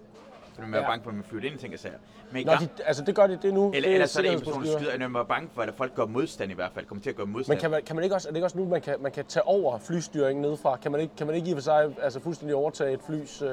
Så 0.54 0.60
man 0.62 0.74
er 0.74 0.78
Ja. 0.78 0.86
bange 0.86 1.02
for, 1.02 1.10
at 1.10 1.14
man 1.16 1.24
flyver 1.24 1.44
ind 1.44 1.54
i 1.54 1.58
ting 1.58 1.74
og 1.74 1.78
sager. 1.80 1.94
Men 2.30 2.40
i 2.40 2.44
Nå, 2.44 2.52
gam- 2.52 2.58
de, 2.64 2.68
altså 2.84 3.04
det 3.04 3.14
gør 3.14 3.26
de 3.26 3.38
det 3.42 3.54
nu. 3.54 3.66
eller, 3.74 3.88
det 3.88 3.94
eller 3.94 4.06
så 4.06 4.18
er 4.18 4.22
det 4.22 4.32
en 4.32 4.38
person, 4.38 4.64
der 4.64 4.78
skyder, 4.78 4.92
at 4.92 5.00
man 5.00 5.16
er 5.16 5.24
bange 5.24 5.48
for, 5.54 5.62
at 5.62 5.74
folk 5.76 5.94
gør 5.94 6.06
modstand 6.06 6.50
i 6.50 6.54
hvert 6.54 6.70
fald. 6.74 6.86
Kommer 6.86 7.02
til 7.02 7.10
at 7.10 7.16
gøre 7.16 7.26
modstand. 7.26 7.56
Men 7.56 7.60
kan 7.60 7.70
man, 7.70 7.82
kan 7.82 7.96
man 7.96 8.02
ikke 8.02 8.14
også, 8.16 8.28
er 8.28 8.32
det 8.32 8.36
ikke 8.36 8.46
også 8.46 8.58
nu, 8.58 8.64
man 8.68 8.80
kan, 8.80 8.94
man 9.00 9.12
kan 9.12 9.24
tage 9.24 9.46
over 9.46 9.78
flystyringen 9.78 10.42
nedefra? 10.42 10.76
Kan 10.76 10.92
man 10.92 11.00
ikke, 11.00 11.16
kan 11.16 11.26
man 11.26 11.36
ikke 11.36 11.48
i 11.48 11.52
og 11.52 11.56
for 11.56 11.62
sig 11.62 11.94
altså 12.02 12.20
fuldstændig 12.20 12.56
overtage 12.56 12.92
et 12.92 13.00
flys 13.06 13.42
øh, 13.42 13.50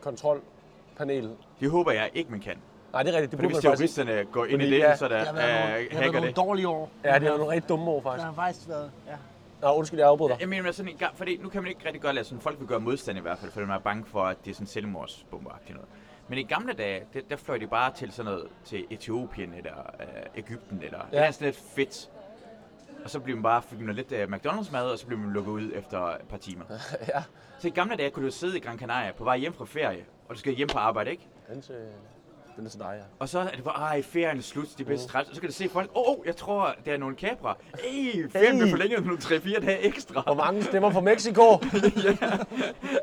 kontrolpanel? 0.00 1.30
Det 1.60 1.70
håber 1.70 1.92
jeg 1.92 2.10
ikke, 2.14 2.30
man 2.30 2.40
kan. 2.40 2.56
Nej, 2.92 3.02
det 3.02 3.10
er 3.14 3.18
rigtigt. 3.20 3.30
Det 3.30 3.38
Fordi 3.40 3.54
hvis 3.54 3.64
faktisk 3.66 3.94
terroristerne 3.96 4.24
går 4.32 4.44
ind 4.44 4.62
i 4.62 4.70
det, 4.70 4.78
ja, 4.78 4.96
så 4.96 5.08
der 5.08 5.18
Det 5.18 5.26
har 5.26 5.34
været 5.34 5.60
nogle, 5.60 5.76
øh, 5.76 5.80
det 5.84 5.92
har 5.92 5.98
været 5.98 6.04
hacker 6.04 6.12
nogle 6.12 6.26
det. 6.28 6.36
dårlige 6.36 6.68
år. 6.68 6.90
Ja, 7.04 7.18
det 7.18 7.28
er 7.28 7.36
nogle 7.36 7.52
rigtig 7.52 7.68
dumme 7.68 7.90
Der 7.90 8.00
faktisk. 8.02 8.24
har 8.24 8.32
faktisk 8.34 8.68
været, 8.68 8.90
ja. 9.06 9.12
Nå, 9.64 9.72
undskyld, 9.72 10.00
jeg 10.00 10.08
afbryder 10.08 10.34
dig. 10.34 10.40
Jeg 10.40 10.48
mener 10.48 10.72
sådan 10.72 10.92
en 10.92 10.98
gang, 10.98 11.16
fordi 11.16 11.36
nu 11.36 11.48
kan 11.48 11.62
man 11.62 11.68
ikke 11.68 11.84
rigtig 11.84 12.02
gøre 12.02 12.14
det, 12.14 12.26
sådan 12.26 12.40
folk 12.40 12.60
vil 12.60 12.68
gøre 12.68 12.80
modstand 12.80 13.18
i 13.18 13.20
hvert 13.20 13.38
fald, 13.38 13.52
fordi 13.52 13.66
man 13.66 13.76
er 13.76 13.80
bange 13.80 14.04
for, 14.06 14.24
at 14.24 14.44
det 14.44 14.50
er 14.50 14.54
sådan 14.54 14.66
selvmordsbomberagtigt 14.66 15.74
noget. 15.74 15.88
Men 16.28 16.38
i 16.38 16.42
gamle 16.42 16.72
dage, 16.72 17.02
der, 17.14 17.20
der 17.30 17.36
fløj 17.36 17.58
de 17.58 17.66
bare 17.66 17.92
til 17.92 18.12
sådan 18.12 18.32
noget, 18.32 18.48
til 18.64 18.84
Etiopien 18.90 19.54
eller 19.54 19.94
øh, 20.00 20.06
Ægypten 20.36 20.82
eller 20.82 20.98
ja. 21.12 21.18
Det 21.18 21.26
er 21.26 21.30
sådan 21.30 21.46
lidt 21.46 21.56
fedt. 21.76 22.10
Og 23.04 23.10
så 23.10 23.20
blev 23.20 23.36
man 23.36 23.42
bare, 23.42 23.62
fik 23.62 23.80
man 23.80 23.94
lidt 23.94 24.12
øh, 24.12 24.28
McDonald's 24.28 24.72
mad, 24.72 24.90
og 24.90 24.98
så 24.98 25.06
blev 25.06 25.18
man 25.18 25.30
lukket 25.30 25.52
ud 25.52 25.70
efter 25.74 26.00
et 26.00 26.28
par 26.28 26.36
timer. 26.36 26.64
ja. 27.14 27.22
Så 27.58 27.68
i 27.68 27.70
gamle 27.70 27.96
dage 27.96 28.10
kunne 28.10 28.26
du 28.26 28.32
sidde 28.32 28.56
i 28.56 28.60
Gran 28.60 28.78
Canaria 28.78 29.12
på 29.12 29.24
vej 29.24 29.36
hjem 29.36 29.52
fra 29.52 29.64
ferie, 29.64 30.04
og 30.28 30.34
du 30.34 30.40
skal 30.40 30.54
hjem 30.54 30.68
på 30.68 30.78
arbejde, 30.78 31.10
ikke? 31.10 31.28
Den 31.48 31.62
til, 31.62 31.74
den 32.56 32.66
er 32.66 32.70
til 32.70 32.80
dig, 32.80 32.94
ja. 32.98 33.04
Og 33.18 33.28
så 33.28 33.38
er 33.38 33.48
det 33.48 33.64
bare, 33.64 33.74
ej, 33.74 34.02
ferien 34.02 34.38
er 34.38 34.42
slut, 34.42 34.66
de 34.78 34.82
er 34.82 34.86
bedst 34.86 35.08
træt. 35.08 35.28
Og 35.28 35.34
så 35.34 35.40
kan 35.40 35.48
du 35.50 35.54
se 35.54 35.68
folk, 35.68 35.90
åh, 35.94 36.02
oh, 36.18 36.26
jeg 36.26 36.36
tror, 36.36 36.74
det 36.84 36.92
er 36.92 36.96
nogle 36.96 37.16
kapra. 37.16 37.56
Ey, 37.84 38.30
ferien 38.30 38.52
Hey. 38.52 38.58
blev 38.58 38.70
forlænget 38.70 38.98
med 39.00 39.06
nogle 39.06 39.22
3-4 39.22 39.66
dage 39.66 39.78
ekstra. 39.78 40.20
Hvor 40.22 40.34
mange 40.34 40.62
stemmer 40.62 40.90
fra 40.90 41.00
Mexico? 41.00 41.42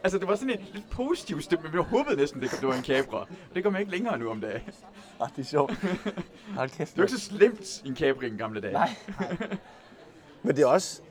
Altså, 0.03 0.17
det 0.19 0.27
var 0.27 0.35
sådan 0.35 0.49
en 0.49 0.65
lidt 0.73 0.89
positiv 0.89 1.41
stemme, 1.41 1.63
men 1.63 1.73
jeg 1.73 1.81
håbede 1.81 2.15
næsten, 2.15 2.41
det 2.41 2.59
var 2.61 2.73
en 2.73 2.81
kabra. 2.83 3.27
Det 3.55 3.63
kommer 3.63 3.79
ikke 3.79 3.91
længere 3.91 4.17
nu 4.17 4.29
om 4.29 4.41
dagen. 4.41 4.61
Det 4.65 4.73
ah, 5.19 5.29
det 5.35 5.41
er 5.41 5.45
sjovt. 5.45 5.73
Hold 6.55 6.69
kæft. 6.69 6.97
var 6.97 7.03
ikke 7.03 7.15
så 7.15 7.19
slemt 7.19 7.81
en 7.85 7.95
kabra 7.95 8.25
i 8.25 8.29
en 8.29 8.37
gamle 8.37 8.61
dage. 8.61 8.73
Nej. 8.73 8.89
Men 10.43 10.55
det 10.55 10.61
er 10.61 10.67
også... 10.67 11.01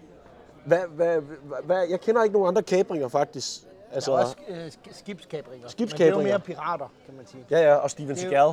Hvad, 0.64 0.78
hvad, 0.96 1.20
hvad, 1.20 1.62
hvad, 1.64 1.86
jeg 1.90 2.00
kender 2.00 2.22
ikke 2.22 2.32
nogen 2.32 2.48
andre 2.48 2.62
kabringer, 2.62 3.08
faktisk. 3.08 3.60
Der 3.90 3.94
Altså, 3.94 4.12
er 4.12 4.18
også 4.18 4.36
øh, 4.48 4.66
sk- 4.66 4.98
skibskabringer. 4.98 5.68
Skibskabringer. 5.68 6.16
Men 6.16 6.24
det 6.26 6.30
er 6.30 6.32
jo 6.34 6.38
mere 6.38 6.40
pirater, 6.56 6.92
kan 7.06 7.14
man 7.16 7.26
sige. 7.26 7.44
Ja, 7.50 7.58
ja, 7.60 7.74
og 7.74 7.90
Steven 7.90 8.16
Seagal. 8.16 8.52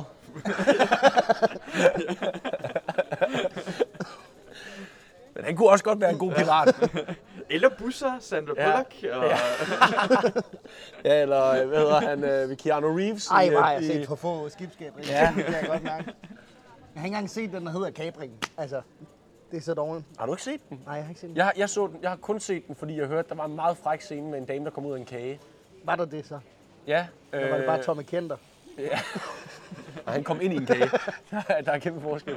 Men 5.34 5.44
han 5.44 5.56
kunne 5.56 5.68
også 5.68 5.84
godt 5.84 6.00
være 6.00 6.10
en 6.10 6.18
god 6.18 6.32
pirat. 6.32 6.90
Eller 7.50 7.68
busser, 7.78 8.12
Sandra 8.20 8.52
Ja. 8.56 8.70
Bullock. 8.70 8.94
Og... 9.22 9.24
Ja, 11.04 11.22
eller 11.22 11.46
øh, 11.62 11.68
hvad 11.68 11.78
hedder 11.78 12.00
han, 12.00 12.24
øh, 12.24 12.56
Keanu 12.56 12.96
Reeves. 12.96 13.26
Ej, 13.28 13.42
i, 13.42 13.48
hvor 13.48 13.58
øh, 13.58 13.64
har 13.64 13.72
jeg 13.72 13.82
i- 13.82 13.86
set 13.86 14.06
for 14.06 14.14
få 14.14 14.48
skibskabringer. 14.48 15.12
Ja. 15.12 15.32
Det 15.36 15.44
kan 15.44 15.54
jeg 15.54 15.66
godt 15.68 15.82
mærke. 15.82 16.04
Jeg 16.94 17.00
har 17.02 17.04
ikke 17.04 17.06
engang 17.06 17.30
set 17.30 17.52
den, 17.52 17.66
der 17.66 17.72
hedder 17.72 17.90
Kabring. 17.90 18.32
Altså, 18.56 18.80
det 19.50 19.56
er 19.56 19.60
så 19.60 19.74
dårligt. 19.74 20.06
Har 20.18 20.26
du 20.26 20.32
ikke 20.32 20.42
set 20.42 20.60
den? 20.68 20.82
Nej, 20.86 20.94
jeg 20.94 21.04
har 21.04 21.08
ikke 21.10 21.20
set 21.20 21.28
den. 21.28 21.36
Jeg, 21.36 21.52
jeg, 21.56 21.68
så 21.70 21.86
den, 21.86 21.98
jeg 22.02 22.10
har 22.10 22.16
kun 22.16 22.40
set 22.40 22.66
den, 22.66 22.74
fordi 22.74 22.98
jeg 22.98 23.06
hørte, 23.06 23.28
der 23.28 23.34
var 23.34 23.44
en 23.44 23.56
meget 23.56 23.76
fræk 23.76 24.00
scene 24.00 24.30
med 24.30 24.38
en 24.38 24.44
dame, 24.44 24.64
der 24.64 24.70
kom 24.70 24.86
ud 24.86 24.94
af 24.94 24.98
en 24.98 25.04
kage. 25.04 25.40
Var 25.84 25.96
der 25.96 26.04
det 26.04 26.26
så? 26.26 26.38
Ja, 26.86 27.06
Eller 27.32 27.48
var 27.50 27.56
det 27.56 27.66
bare 27.66 27.82
Tommy 27.82 28.02
Kenter? 28.02 28.36
og 30.06 30.12
han 30.12 30.24
kom 30.24 30.40
ind 30.40 30.52
i 30.52 30.56
en 30.56 30.66
kage. 30.66 30.80
der, 31.30 31.42
er- 31.48 31.60
der 31.60 31.72
er 31.72 31.78
kæmpe 31.78 32.00
forskel. 32.00 32.36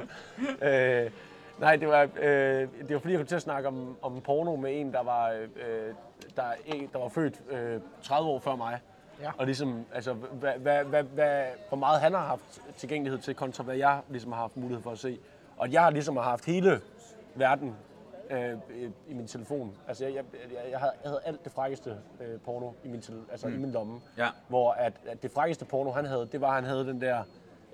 Øh, 0.62 1.10
nej, 1.60 1.76
det 1.76 1.88
var, 1.88 2.02
øh, 2.20 2.28
det 2.88 2.90
var 2.94 2.98
fordi, 2.98 3.12
jeg 3.12 3.18
kom 3.20 3.26
til 3.26 3.36
at 3.36 3.42
snakke 3.42 3.68
om, 3.68 3.96
om 4.02 4.20
porno 4.20 4.56
med 4.56 4.80
en, 4.80 4.92
der 4.92 5.02
var, 5.02 5.30
øh, 5.30 5.94
der, 6.36 6.42
der 6.92 6.98
var 6.98 7.08
født 7.08 7.34
øh, 7.50 7.80
30 8.02 8.28
år 8.30 8.38
før 8.38 8.56
mig. 8.56 8.78
Ja. 9.22 9.30
Og 9.38 9.46
ligesom, 9.46 9.84
altså, 9.94 10.12
hvad, 10.12 10.52
hvad, 10.52 10.84
hvad, 10.84 11.02
hvad, 11.02 11.44
hvor 11.68 11.78
meget 11.78 12.00
han 12.00 12.12
har 12.14 12.20
haft 12.26 12.60
tilgængelighed 12.76 13.20
til, 13.20 13.34
kontra 13.34 13.64
hvad 13.64 13.76
jeg 13.76 14.00
ligesom 14.08 14.32
har 14.32 14.40
haft 14.40 14.56
mulighed 14.56 14.82
for 14.82 14.90
at 14.90 14.98
se. 14.98 15.18
Og 15.56 15.72
jeg 15.72 15.82
har 15.82 15.90
ligesom 15.90 16.16
har 16.16 16.22
haft 16.22 16.44
hele 16.44 16.80
verden 17.34 17.74
øh, 18.30 18.56
i, 19.08 19.14
min 19.14 19.26
telefon. 19.26 19.76
Altså, 19.88 20.04
jeg, 20.04 20.14
jeg, 20.14 20.22
jeg, 20.70 20.78
havde, 20.78 20.92
jeg 21.02 21.10
havde 21.10 21.20
alt 21.24 21.44
det 21.44 21.52
frækkeste 21.52 21.96
øh, 22.20 22.40
porno 22.40 22.70
i 22.84 22.88
min, 22.88 23.02
altså, 23.30 23.48
mm. 23.48 23.54
i 23.54 23.58
min 23.58 23.70
lomme. 23.70 24.00
Ja. 24.18 24.28
Hvor 24.48 24.72
at, 24.72 24.92
at 25.06 25.22
det 25.22 25.30
frækkeste 25.30 25.64
porno, 25.64 25.90
han 25.90 26.04
havde, 26.04 26.28
det 26.32 26.40
var, 26.40 26.48
at 26.48 26.54
han 26.54 26.64
havde 26.64 26.86
den 26.86 27.00
der 27.00 27.22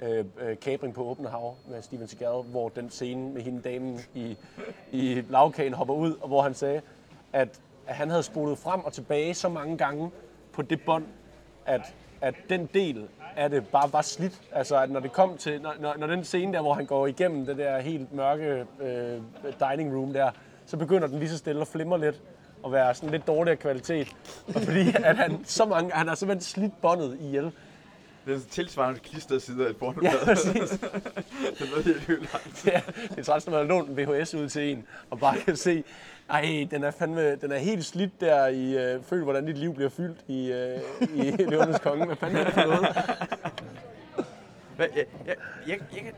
øh, 0.03 0.25
øh, 0.41 0.59
kabring 0.59 0.95
på 0.95 1.05
åbne 1.05 1.29
hav 1.29 1.57
med 1.69 1.83
Steven 1.83 2.09
Seagal, 2.09 2.43
hvor 2.43 2.69
den 2.69 2.91
scene 2.91 3.33
med 3.33 3.43
hende 3.43 3.63
damen 3.63 4.01
i, 4.15 4.37
i 4.93 5.23
lavkagen 5.29 5.75
hopper 5.75 5.95
ud, 5.95 6.15
og 6.21 6.29
hvor 6.29 6.43
han 6.43 6.55
sagde, 6.55 6.83
at, 7.33 7.61
at 7.87 7.95
han 7.95 8.11
havde 8.11 8.23
spolet 8.23 8.59
frem 8.59 8.85
og 8.85 8.93
tilbage 8.93 9.35
så 9.35 9.49
mange 9.49 9.79
gange 9.79 10.11
på 10.53 10.63
det 10.63 10.81
bånd, 10.87 11.07
at, 11.67 11.95
at 12.21 12.35
den 12.49 12.69
del 12.75 13.09
af 13.37 13.51
det 13.51 13.69
bare 13.69 13.93
var 13.93 14.03
slidt. 14.03 14.41
Altså, 14.53 14.77
at 14.77 14.91
når 14.91 15.01
det 15.01 15.13
kom 15.13 15.37
til, 15.37 15.61
når, 15.63 15.75
når, 15.81 15.95
når 15.99 16.07
den 16.07 16.25
scene 16.25 16.53
der, 16.53 16.61
hvor 16.61 16.75
han 16.75 16.87
går 16.87 17.07
igennem 17.07 17.47
det 17.47 17.59
der 17.59 17.81
helt 17.81 18.13
mørke 18.13 18.67
øh, 18.81 19.21
dining 19.71 19.97
room 19.97 20.13
der, 20.13 20.31
så 20.67 20.77
begynder 20.77 21.07
den 21.07 21.19
lige 21.19 21.29
så 21.29 21.39
stille 21.39 21.61
at 21.61 21.69
flimre 21.69 22.01
lidt 22.01 22.23
og 22.63 22.73
være 22.73 22.95
sådan 22.95 23.11
lidt 23.11 23.27
dårligere 23.27 23.57
kvalitet. 23.57 24.17
Og 24.55 24.61
fordi 24.61 24.89
at 25.05 25.17
han 25.17 25.45
så 25.45 25.65
mange, 25.65 25.93
han 25.93 26.09
har 26.09 26.15
simpelthen 26.15 26.43
slidt 26.43 26.81
båndet 26.81 27.19
ihjel. 27.21 27.53
Det 28.29 28.35
er 28.35 28.39
sådan 28.39 28.51
tilsvarende 28.51 29.01
klistrede 29.01 29.41
side 29.41 29.67
af 29.67 29.71
et 29.71 29.77
pornoblad. 29.77 30.13
Ja, 30.21 30.25
præcis. 30.25 30.71
det 31.59 31.61
er 31.61 31.71
noget 31.71 31.85
helt 31.85 32.01
hyldt. 32.01 32.31
Ja, 32.67 32.81
det 33.11 33.19
er 33.19 33.23
træls, 33.23 33.47
når 33.47 33.51
man 33.51 33.61
har 33.61 33.69
lånt 33.69 33.89
en 33.89 33.97
VHS 33.97 34.35
ud 34.35 34.49
til 34.49 34.63
en, 34.73 34.87
og 35.11 35.19
bare 35.19 35.39
kan 35.39 35.57
se, 35.57 35.85
ej, 36.31 36.69
den 36.71 36.85
er 36.85 36.91
fandme, 36.91 37.37
den 37.37 37.53
er 37.53 37.59
helt 37.59 37.85
slidt 37.85 38.21
der 38.21 38.47
i, 38.47 38.95
øh, 38.95 39.03
føl, 39.03 39.23
hvordan 39.23 39.47
dit 39.47 39.59
liv 39.59 39.75
bliver 39.75 39.91
fyldt 39.91 40.19
i, 40.29 40.53
øh, 40.53 40.81
i 41.15 41.31
Løvernes 41.51 41.79
Konge. 41.79 42.07
Hvad 42.07 42.17
fanden 42.17 42.37
er 42.37 42.45
det 42.45 42.55
for 42.55 42.61
noget? 42.63 42.87
Hvad, 44.77 44.87
jeg, 44.97 45.05
jeg, 45.27 45.37
jeg, 45.67 45.79
jeg, 45.93 46.13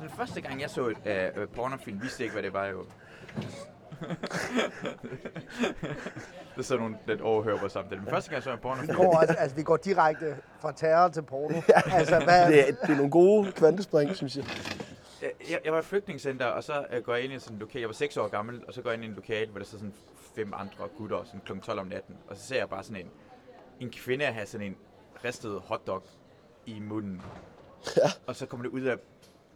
den 0.00 0.10
første 0.16 0.40
gang, 0.40 0.60
jeg 0.60 0.70
så 0.70 0.86
et 0.86 0.96
uh, 1.36 1.48
pornofilm, 1.54 2.02
vidste 2.02 2.20
jeg 2.20 2.24
ikke, 2.24 2.32
hvad 2.32 2.42
det 2.42 2.52
var 2.52 2.66
jo. 2.66 2.84
det 6.54 6.58
er 6.58 6.62
sådan 6.62 6.80
nogle 6.82 6.96
lidt 7.06 7.20
overhører 7.20 7.58
på 7.58 7.68
samtidig. 7.68 8.02
Men 8.02 8.10
første 8.10 8.30
gang, 8.30 8.34
jeg 8.36 8.42
så 8.42 8.50
en 8.50 8.56
Vi 8.56 8.62
pornofilm, 8.62 8.96
går, 8.96 9.16
også, 9.20 9.34
altså, 9.38 9.56
vi 9.56 9.62
går 9.62 9.76
direkte 9.76 10.36
fra 10.60 10.72
terror 10.72 11.08
til 11.08 11.22
porno. 11.22 11.60
altså, 11.98 12.20
hvad, 12.24 12.46
Det 12.52 12.60
er, 12.68 12.72
det 12.72 12.90
er 12.90 12.96
nogle 12.96 13.10
gode 13.10 13.52
kvantespring, 13.52 14.16
synes 14.16 14.36
jeg. 14.36 14.44
jeg, 15.22 15.30
jeg, 15.50 15.60
jeg 15.64 15.72
var 15.72 15.78
i 15.78 15.82
flygtningscenter, 15.82 16.46
og 16.46 16.64
så 16.64 16.86
uh, 16.96 17.04
går 17.04 17.14
jeg 17.14 17.24
ind 17.24 17.32
i 17.32 17.38
sådan 17.38 17.54
en 17.54 17.60
lokal. 17.60 17.80
Jeg 17.80 17.88
var 17.88 17.94
6 17.94 18.16
år 18.16 18.28
gammel, 18.28 18.62
og 18.68 18.74
så 18.74 18.82
går 18.82 18.90
jeg 18.90 18.94
ind 18.94 19.04
i 19.04 19.08
en 19.08 19.14
lokal, 19.14 19.48
hvor 19.48 19.58
der 19.58 19.66
sidder 19.66 19.78
sådan 19.78 19.94
fem 20.34 20.52
andre 20.56 20.88
gutter, 20.98 21.24
sådan 21.24 21.40
kl. 21.46 21.52
12 21.58 21.78
om 21.80 21.86
natten. 21.86 22.16
Og 22.28 22.36
så 22.36 22.42
ser 22.46 22.56
jeg 22.56 22.68
bare 22.68 22.82
sådan 22.82 22.96
en, 23.02 23.10
en 23.80 23.90
kvinde 23.90 24.24
have 24.24 24.46
sådan 24.46 24.66
en 24.66 24.76
ristet 25.24 25.60
hotdog 25.64 26.02
i 26.66 26.80
munden. 26.80 27.22
Ja. 27.96 28.10
Og 28.26 28.36
så 28.36 28.46
kommer 28.46 28.64
det 28.66 28.70
ud 28.70 28.80
af 28.80 28.96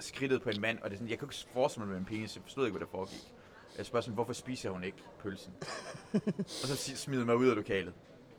skridtet 0.00 0.42
på 0.42 0.50
en 0.50 0.60
mand, 0.60 0.78
og 0.78 0.90
det 0.90 0.96
er 0.96 0.98
sådan, 0.98 1.10
jeg 1.10 1.18
kunne 1.18 1.26
ikke 1.26 1.52
forestille 1.52 1.86
mig 1.86 1.92
med 1.92 2.00
en 2.00 2.04
penis, 2.06 2.36
jeg 2.36 2.42
forstod 2.42 2.66
ikke, 2.66 2.78
hvad 2.78 2.86
der 2.86 2.90
foregik. 2.90 3.32
Jeg 3.78 3.86
spørger 3.86 4.02
sådan, 4.02 4.14
hvorfor 4.14 4.32
spiser 4.32 4.70
hun 4.70 4.84
ikke 4.84 4.98
pølsen? 5.22 5.52
og 6.44 6.68
så 6.68 6.92
smider 6.96 7.24
mig 7.24 7.36
ud 7.36 7.48
af 7.48 7.56
lokalet, 7.56 7.92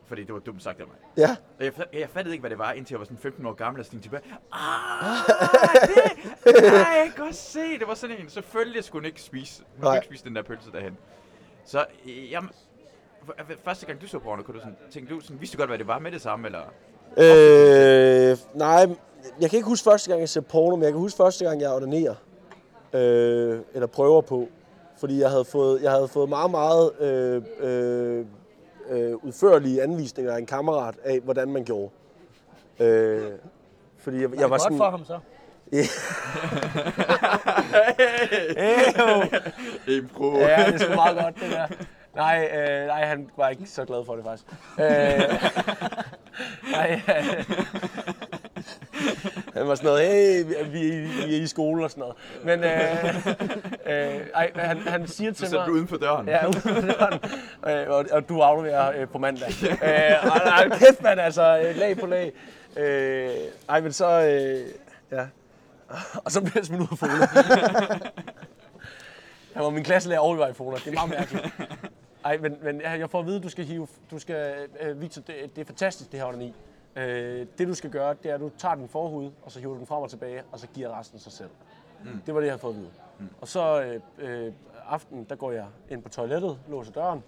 fordi 0.06 0.24
det 0.24 0.34
var 0.34 0.40
dumt 0.40 0.62
sagt 0.62 0.80
af 0.80 0.86
mig. 0.86 0.96
Ja, 1.16 1.36
Og 1.58 1.64
jeg, 1.64 1.72
jeg 1.92 2.08
fattede 2.10 2.34
ikke, 2.34 2.40
hvad 2.42 2.50
det 2.50 2.58
var, 2.58 2.72
indtil 2.72 2.94
jeg 2.94 2.98
var 2.98 3.04
sådan 3.04 3.18
15 3.18 3.46
år 3.46 3.52
gammel 3.52 3.80
og 3.80 3.86
sådan 3.86 4.00
tilbage. 4.00 4.22
Ah, 4.52 5.18
det, 5.88 6.62
nej, 6.62 6.72
jeg 6.72 7.12
kan 7.16 7.24
godt 7.24 7.34
se, 7.36 7.78
det 7.78 7.88
var 7.88 7.94
sådan 7.94 8.16
en, 8.18 8.28
selvfølgelig 8.30 8.84
skulle 8.84 9.00
hun 9.00 9.06
ikke 9.06 9.22
spise, 9.22 9.62
hun 9.76 9.84
Nej. 9.84 9.90
kunne 9.90 9.96
ikke 9.96 10.06
spise 10.06 10.24
den 10.24 10.36
der 10.36 10.42
pølse 10.42 10.72
derhen. 10.72 10.96
Så 11.64 11.84
jeg, 12.30 12.42
første 13.64 13.86
gang 13.86 14.00
du 14.00 14.06
så 14.08 14.18
porno, 14.18 14.42
kunne 14.42 14.54
du 14.54 14.60
sådan, 14.60 14.76
tænkte 14.90 15.14
du 15.14 15.20
sådan, 15.20 15.40
vidste 15.40 15.56
du 15.56 15.60
godt, 15.60 15.70
hvad 15.70 15.78
det 15.78 15.86
var 15.86 15.98
med 15.98 16.12
det 16.12 16.20
samme, 16.22 16.46
eller? 16.46 16.60
Øh, 17.18 18.38
nej, 18.54 18.86
jeg 19.40 19.50
kan 19.50 19.56
ikke 19.56 19.68
huske 19.68 19.84
første 19.84 20.10
gang, 20.10 20.20
jeg 20.20 20.28
ser 20.28 20.40
porno, 20.40 20.76
men 20.76 20.82
jeg 20.82 20.92
kan 20.92 21.00
huske 21.00 21.16
første 21.16 21.44
gang, 21.44 21.60
jeg 21.60 21.70
ordinerer. 21.70 22.14
Øh, 22.92 23.60
eller 23.74 23.86
prøver 23.86 24.20
på. 24.20 24.48
Fordi 24.98 25.20
jeg 25.20 25.30
havde 25.30 25.44
fået, 25.44 25.82
jeg 25.82 25.90
havde 25.90 26.08
fået 26.08 26.28
meget, 26.28 26.50
meget 26.50 27.00
øh, 27.00 27.42
øh, 27.60 28.26
øh, 28.88 29.24
udførlige 29.24 29.82
anvisninger 29.82 30.32
af 30.32 30.38
en 30.38 30.46
kammerat 30.46 30.94
af, 31.04 31.20
hvordan 31.20 31.48
man 31.48 31.64
gjorde. 31.64 31.90
Øh, 32.80 33.32
fordi 33.98 34.20
jeg, 34.20 34.30
var 34.30 34.36
jeg 34.36 34.42
det 34.42 34.42
var 34.42 34.48
godt 34.48 34.62
sådan... 34.62 34.78
for 34.78 34.90
ham 34.90 35.04
så? 35.04 35.18
Impro. 39.88 40.38
Ja, 40.38 40.66
det 40.66 40.74
er 40.74 40.78
sgu 40.78 40.94
meget 40.94 41.18
godt, 41.18 41.34
det 41.34 41.50
der. 41.50 41.66
Nej, 42.14 42.50
øh, 42.54 42.86
nej, 42.86 43.04
han 43.04 43.30
var 43.36 43.48
ikke 43.48 43.66
så 43.66 43.84
glad 43.84 44.04
for 44.04 44.16
det, 44.16 44.24
faktisk. 44.24 44.48
Øh, 44.78 44.86
nej, 46.76 47.00
øh, 47.08 47.44
han 49.54 49.68
var 49.68 49.74
sådan 49.74 49.86
noget, 49.86 50.08
hey, 50.08 50.44
vi, 50.44 50.54
vi, 50.70 51.00
vi 51.26 51.36
er 51.36 51.42
i 51.42 51.46
skole 51.46 51.84
og 51.84 51.90
sådan 51.90 52.00
noget. 52.00 52.16
Men 52.44 52.64
øh, 52.64 53.26
øh, 53.86 54.26
ej, 54.34 54.50
han, 54.54 54.78
han 54.78 55.06
siger 55.08 55.32
til 55.32 55.48
mig... 55.52 55.66
du 55.66 55.72
uden 55.72 55.88
for 55.88 55.96
døren. 55.96 56.28
Ja, 56.28 56.46
ude 56.46 56.60
på 56.60 56.68
døren. 56.68 57.20
Øh, 57.68 57.88
og, 57.88 58.04
og 58.12 58.28
du 58.28 58.40
afleverer 58.40 59.00
øh, 59.00 59.08
på 59.08 59.18
mandag. 59.18 59.48
øh, 59.62 60.32
og, 60.32 60.36
ej, 60.36 60.68
kæft, 60.68 61.02
mand, 61.02 61.20
altså, 61.20 61.58
øh, 61.58 61.76
lag 61.76 61.98
på 61.98 62.06
lag. 62.06 62.32
Øh, 62.76 63.30
ej, 63.68 63.80
men 63.80 63.92
så... 63.92 64.22
Øh, 64.22 64.66
ja. 65.18 65.26
Og 66.24 66.32
så 66.32 66.40
bliver 66.40 66.52
jeg 66.54 66.64
smidt 66.64 66.80
ud 66.80 66.86
af 66.92 66.98
Fola. 66.98 67.26
Han 69.54 69.64
var 69.64 69.70
min 69.70 69.84
klasselærer 69.84 70.20
og 70.20 70.38
var 70.38 70.48
i 70.48 70.52
Fola. 70.52 70.76
Det 70.76 70.86
er 70.86 70.92
meget 70.92 71.10
mærkeligt. 71.10 71.46
Ej, 72.24 72.38
men, 72.38 72.56
men 72.62 72.80
jeg 72.80 73.10
får 73.10 73.20
at 73.20 73.26
vide, 73.26 73.36
at 73.36 73.42
du 73.42 73.48
skal 73.48 73.64
hive... 73.64 73.88
Du 74.10 74.18
skal, 74.18 74.54
øh, 74.80 75.00
Victor, 75.00 75.22
det, 75.22 75.34
det 75.56 75.60
er 75.60 75.66
fantastisk, 75.66 76.12
det 76.12 76.20
her 76.20 76.26
ordentlig. 76.26 76.54
Øh, 76.96 77.46
det 77.58 77.68
du 77.68 77.74
skal 77.74 77.90
gøre, 77.90 78.14
det 78.22 78.30
er, 78.30 78.34
at 78.34 78.40
du 78.40 78.50
tager 78.58 78.74
din 78.74 78.88
forhud, 78.88 79.30
og 79.42 79.52
så 79.52 79.60
hiver 79.60 79.72
du 79.72 79.78
den 79.78 79.86
frem 79.86 80.02
og 80.02 80.10
tilbage, 80.10 80.42
og 80.52 80.58
så 80.58 80.66
giver 80.66 80.98
resten 80.98 81.18
sig 81.18 81.32
selv. 81.32 81.50
Mm. 82.04 82.20
Det 82.26 82.34
var 82.34 82.40
det, 82.40 82.46
jeg 82.46 82.52
havde 82.52 82.60
fået 82.60 82.74
at 82.74 82.80
vide. 82.80 82.90
Mm. 83.18 83.28
Og 83.40 83.48
så 83.48 83.82
øh, 83.82 84.00
øh, 84.46 84.52
aften, 84.88 85.24
der 85.24 85.36
går 85.36 85.52
jeg 85.52 85.66
ind 85.90 86.02
på 86.02 86.08
toilettet, 86.08 86.58
låser 86.68 86.92
døren, 86.92 87.24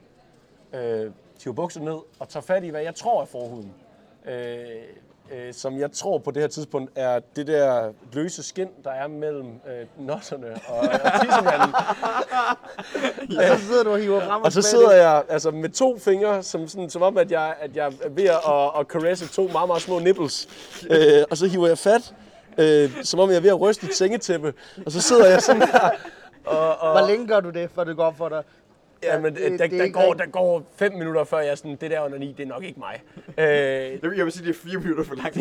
øh, 0.72 1.12
tiver 1.38 1.54
bukserne 1.54 1.86
ned 1.86 1.98
og 2.18 2.28
tager 2.28 2.42
fat 2.42 2.64
i, 2.64 2.68
hvad 2.68 2.82
jeg 2.82 2.94
tror 2.94 3.22
er 3.22 3.26
forhuden. 3.26 3.74
Øh, 4.24 4.82
øh, 5.32 5.54
som 5.54 5.78
jeg 5.78 5.92
tror 5.92 6.18
på 6.18 6.30
det 6.30 6.42
her 6.42 6.48
tidspunkt 6.48 6.92
er 6.94 7.20
det 7.36 7.46
der 7.46 7.92
løse 8.12 8.42
skin, 8.42 8.68
der 8.84 8.90
er 8.90 9.08
mellem 9.08 9.46
øh, 9.46 10.06
notterne 10.06 10.46
og, 10.68 10.78
og 10.78 11.20
tissemanden. 11.20 11.74
Og 13.38 13.58
så 13.58 13.66
sidder 13.66 13.84
du 13.84 13.90
og 13.90 13.98
hiver 13.98 14.20
frem 14.20 14.40
og, 14.40 14.44
Og 14.44 14.52
så 14.52 14.62
sidder 14.62 14.92
jeg 14.92 15.24
altså, 15.28 15.50
med 15.50 15.68
to 15.68 15.98
fingre, 15.98 16.42
som, 16.42 16.68
sådan, 16.68 16.90
som 16.90 17.02
om, 17.02 17.18
at 17.18 17.30
jeg, 17.30 17.54
at 17.60 17.76
jeg 17.76 17.86
er 17.86 18.08
ved 18.08 18.24
at, 18.24 18.80
at 18.80 18.86
caresse 18.86 19.28
to 19.28 19.48
meget, 19.52 19.68
meget 19.68 19.82
små 19.82 19.98
nipples. 19.98 20.48
Øh, 20.90 21.24
og 21.30 21.36
så 21.36 21.46
hiver 21.46 21.66
jeg 21.68 21.78
fat, 21.78 22.14
øh, 22.58 22.90
som 23.04 23.20
om 23.20 23.30
jeg 23.30 23.36
er 23.36 23.40
ved 23.40 23.50
at 23.50 23.60
ryste 23.60 23.86
et 23.86 23.94
sengetæppe. 23.94 24.54
Og 24.86 24.92
så 24.92 25.00
sidder 25.00 25.26
jeg 25.26 25.42
sådan 25.42 25.62
her. 25.62 25.90
Og, 26.44 26.78
og, 26.80 26.98
Hvor 26.98 27.08
længe 27.08 27.26
gør 27.26 27.40
du 27.40 27.50
det, 27.50 27.70
før 27.74 27.84
det 27.84 27.96
går 27.96 28.04
op 28.04 28.16
for 28.16 28.28
dig? 28.28 28.42
Ja, 29.02 29.20
men, 29.20 29.34
det- 29.34 29.42
der, 29.42 29.48
det 29.48 29.62
er 29.64 29.68
der, 29.68 29.84
ikke 29.84 29.94
går, 29.94 30.02
rigtigt. 30.12 30.18
der 30.26 30.26
går 30.40 30.62
fem 30.76 30.92
minutter, 30.92 31.24
før 31.24 31.38
jeg 31.38 31.48
er 31.50 31.54
sådan, 31.54 31.76
det 31.76 31.90
der 31.90 32.00
under 32.04 32.18
ni, 32.18 32.32
det 32.36 32.42
er 32.42 32.46
nok 32.48 32.64
ikke 32.64 32.78
mig. 32.80 33.02
Øh, 33.38 33.44
Jeg 33.44 33.98
vil- 34.02 34.16
jeg 34.16 34.24
vil 34.24 34.32
sige, 34.32 34.44
det 34.46 34.50
er 34.50 34.58
fire 34.68 34.78
minutter 34.78 35.04
for 35.04 35.14
langt. 35.14 35.36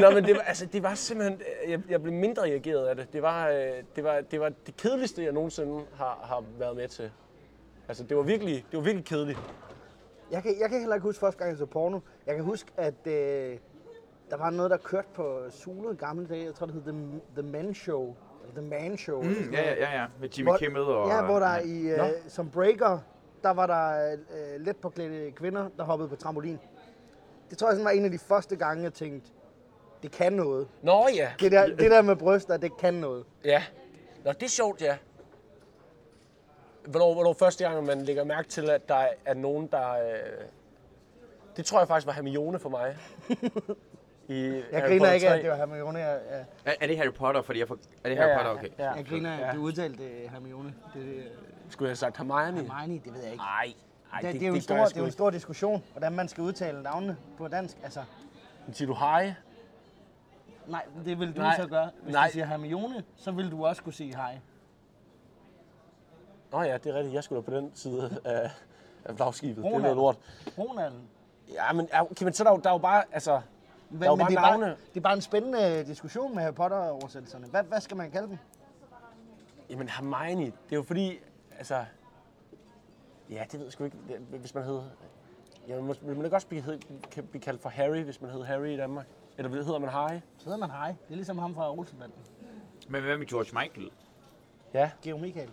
Nå, 0.00 0.10
men 0.10 0.24
det 0.24 0.34
var, 0.34 0.40
altså, 0.42 0.66
det 0.66 0.82
var 0.82 0.94
simpelthen, 0.94 1.40
jeg, 1.68 1.80
jeg 1.88 2.02
blev 2.02 2.14
mindre 2.14 2.42
reageret 2.42 2.86
af 2.86 2.96
det. 2.96 3.12
Det 3.12 3.22
var, 3.22 3.48
øh, 3.48 3.56
det 3.96 4.04
var, 4.04 4.20
det 4.30 4.40
var 4.40 4.48
det 4.66 4.76
kedeligste, 4.76 5.24
jeg 5.24 5.32
nogensinde 5.32 5.80
har, 5.94 6.20
har 6.24 6.44
været 6.58 6.76
med 6.76 6.88
til. 6.88 7.10
Altså, 7.88 8.04
det 8.04 8.16
var 8.16 8.22
virkelig, 8.22 8.64
det 8.70 8.76
var 8.76 8.84
virkelig 8.84 9.04
kedeligt. 9.06 9.38
Jeg 10.30 10.42
kan, 10.42 10.54
jeg 10.60 10.68
kan 10.70 10.78
heller 10.78 10.94
ikke 10.94 11.06
huske 11.06 11.20
første 11.20 11.38
gang, 11.38 11.50
jeg 11.50 11.58
så 11.58 11.66
porno. 11.66 12.00
Jeg 12.26 12.34
kan 12.34 12.44
huske, 12.44 12.70
at 12.76 13.06
øh, 13.06 13.56
der 14.30 14.36
var 14.36 14.50
noget, 14.50 14.70
der 14.70 14.76
kørte 14.76 15.08
på 15.14 15.40
Zulu 15.50 15.92
i 15.92 15.96
gamle 15.96 16.26
dage. 16.28 16.44
Jeg 16.44 16.54
tror, 16.54 16.66
det 16.66 16.74
hed 16.74 16.82
The, 16.92 17.20
The 17.42 17.52
Man 17.52 17.74
Show. 17.74 18.14
The 18.50 18.62
Man 18.62 18.98
Show. 18.98 19.22
Mm, 19.22 19.50
ja, 19.52 19.62
ja, 19.62 19.74
ja, 19.74 20.00
ja. 20.00 20.06
Med 20.20 20.28
Jimmy 20.28 20.48
Hvor- 20.50 20.58
Kimmel 20.58 20.82
og... 20.82 21.08
Ja, 21.08 21.22
hvor 21.22 21.38
der 21.38 21.58
i, 21.58 21.82
Nå. 21.98 22.04
øh, 22.04 22.10
som 22.28 22.50
breaker, 22.50 22.98
der 23.42 23.50
var 23.50 23.66
der 23.66 24.12
øh, 24.14 24.60
let 24.60 24.76
påklædte 24.76 25.30
kvinder, 25.30 25.68
der 25.76 25.84
hoppede 25.84 26.08
på 26.08 26.16
trampolin. 26.16 26.58
Det 27.50 27.58
tror 27.58 27.68
jeg 27.68 27.74
sådan 27.74 27.84
var 27.84 27.90
en 27.90 28.04
af 28.04 28.10
de 28.10 28.18
første 28.18 28.56
gange, 28.56 28.82
jeg 28.82 28.92
tænkte, 28.92 29.30
det 30.02 30.10
kan 30.12 30.32
noget. 30.32 30.68
Nå 30.82 31.06
ja, 31.14 31.30
Det 31.40 31.52
der, 31.52 31.66
det 31.66 31.90
der 31.90 32.02
med 32.02 32.16
bryster, 32.16 32.56
det 32.56 32.76
kan 32.76 32.94
noget. 32.94 33.24
ja. 33.44 33.62
Nå, 34.24 34.32
det 34.32 34.42
er 34.42 34.48
sjovt, 34.48 34.82
ja. 34.82 34.96
Hvornår, 36.86 37.14
hvornår 37.14 37.32
første 37.32 37.64
gang, 37.64 37.86
man 37.86 38.02
lægger 38.02 38.24
mærke 38.24 38.48
til, 38.48 38.70
at 38.70 38.88
der 38.88 39.06
er 39.24 39.34
nogen, 39.34 39.66
der... 39.66 39.90
Øh... 39.92 40.44
Det 41.56 41.64
tror 41.66 41.78
jeg 41.78 41.88
faktisk 41.88 42.06
var 42.06 42.12
Hermione 42.12 42.58
for 42.58 42.68
mig. 42.68 42.96
I 44.30 44.34
Jeg 44.42 44.62
Harry 44.72 44.80
griner 44.88 44.98
Potter 44.98 45.12
ikke, 45.12 45.26
3. 45.26 45.34
at 45.36 45.42
det 45.42 45.50
var 45.50 45.56
Hermione. 45.56 45.98
Jeg, 45.98 46.20
jeg, 46.30 46.44
Er, 46.64 46.74
er 46.80 46.86
det 46.86 46.96
Harry 46.96 47.12
Potter? 47.12 47.42
Fordi 47.42 47.58
jeg 47.58 47.68
får... 47.68 47.78
Er 48.04 48.08
det 48.08 48.18
Harry 48.18 48.28
ja, 48.28 48.36
Potter? 48.36 48.50
Okay. 48.52 48.68
ja. 48.78 48.90
jeg 48.90 49.06
griner, 49.06 49.38
Ja. 49.38 49.48
at 49.48 49.54
du 49.54 49.60
udtalte 49.60 50.04
øh, 50.04 50.30
Hermione. 50.32 50.74
Det, 50.94 51.04
det, 51.06 51.32
Skulle 51.68 51.86
jeg 51.86 51.90
have 51.90 51.96
sagt 51.96 52.16
Hermione? 52.16 52.56
Hermione, 52.56 53.00
det 53.04 53.14
ved 53.14 53.22
jeg 53.22 53.32
ikke. 53.32 53.42
Nej, 53.44 53.72
nej, 54.12 54.20
Det, 54.20 54.32
det, 54.32 54.40
det, 54.40 54.42
er 54.42 54.48
jo 54.48 54.54
en 54.54 54.60
stor, 54.60 54.76
det 54.84 54.96
er 54.96 55.00
jo 55.00 55.06
en 55.06 55.12
stor 55.12 55.30
diskussion, 55.30 55.82
hvordan 55.92 56.12
man 56.12 56.28
skal 56.28 56.42
udtale 56.42 56.82
navnene 56.82 57.16
på 57.38 57.48
dansk. 57.48 57.76
Altså, 57.84 58.00
Siger 58.72 58.86
du 58.86 58.94
hej? 58.94 59.34
nej, 60.66 60.82
det 61.04 61.18
vil 61.18 61.36
du 61.36 61.40
Nej, 61.40 61.56
så 61.56 61.66
gøre. 61.68 61.90
Hvis 62.02 62.12
nej. 62.12 62.26
du 62.26 62.32
siger 62.32 62.46
Hermione, 62.46 63.04
så 63.16 63.30
vil 63.30 63.50
du 63.50 63.66
også 63.66 63.82
kunne 63.82 63.92
sige 63.92 64.14
hej. 64.16 64.38
Nå 66.52 66.62
ja, 66.62 66.74
det 66.78 66.86
er 66.86 66.94
rigtigt. 66.94 67.14
Jeg 67.14 67.24
skulle 67.24 67.42
da 67.42 67.50
på 67.50 67.56
den 67.56 67.70
side 67.74 68.20
af, 68.24 68.50
af 69.04 69.16
flagskibet. 69.16 69.56
Det 69.56 69.64
er 69.64 69.66
Ronald. 69.74 69.82
noget 69.82 69.96
lort. 69.96 70.16
Ronald. 70.58 70.92
Ja, 71.54 71.72
men 71.72 71.88
er- 71.92 72.10
okay, 72.10 72.24
men 72.24 72.32
så 72.32 72.42
er 72.42 72.44
der, 72.44 72.52
jo- 72.52 72.60
der 72.60 72.68
er 72.68 72.74
jo 72.74 72.78
bare, 72.78 73.04
altså... 73.12 73.40
Men, 73.90 74.00
Der 74.00 74.06
er 74.06 74.10
jo 74.10 74.16
men 74.16 74.20
bare 74.20 74.30
det, 74.30 74.36
er 74.36 74.40
bare, 74.40 74.58
navne. 74.58 74.76
det 74.88 74.96
er 74.96 75.00
bare 75.00 75.14
en 75.14 75.20
spændende 75.20 75.84
diskussion 75.86 76.34
med 76.34 76.42
Harry 76.42 76.54
Potter-oversættelserne. 76.54 77.46
Hvad, 77.46 77.62
hvad 77.62 77.80
skal 77.80 77.96
man 77.96 78.10
kalde 78.10 78.28
dem? 78.28 78.38
Jamen 79.70 79.88
Hermione, 79.88 80.44
det 80.44 80.52
er 80.72 80.76
jo 80.76 80.82
fordi, 80.82 81.18
altså... 81.58 81.84
Ja, 83.30 83.44
det 83.52 83.54
ved 83.54 83.66
jeg 83.66 83.72
sgu 83.72 83.84
ikke. 83.84 83.96
Hvis 84.30 84.54
man 84.54 84.64
hed... 84.64 84.80
Ja, 85.68 85.80
man, 85.80 85.96
vil 86.02 86.16
man 86.16 86.24
ikke 86.24 86.36
også 86.36 86.46
blive, 86.46 86.62
hed, 86.62 86.78
kan 87.10 87.26
blive 87.26 87.42
kaldt 87.42 87.62
for 87.62 87.68
Harry, 87.68 88.02
hvis 88.02 88.20
man 88.20 88.30
hed 88.30 88.42
Harry 88.42 88.66
i 88.66 88.76
Danmark? 88.76 89.06
Eller 89.38 89.50
hedder 89.50 89.78
man 89.78 89.90
Harry? 89.90 90.20
Så 90.38 90.44
hedder 90.44 90.58
man 90.58 90.70
hej. 90.70 90.88
Det 90.88 91.10
er 91.10 91.16
ligesom 91.16 91.38
ham 91.38 91.54
fra 91.54 91.72
Olsenbanden. 91.72 92.18
Men 92.88 93.02
hvad 93.02 93.18
med 93.18 93.26
George 93.26 93.58
Michael? 93.64 93.90
Ja. 94.74 94.90
Geo 95.02 95.18
Michael. 95.18 95.50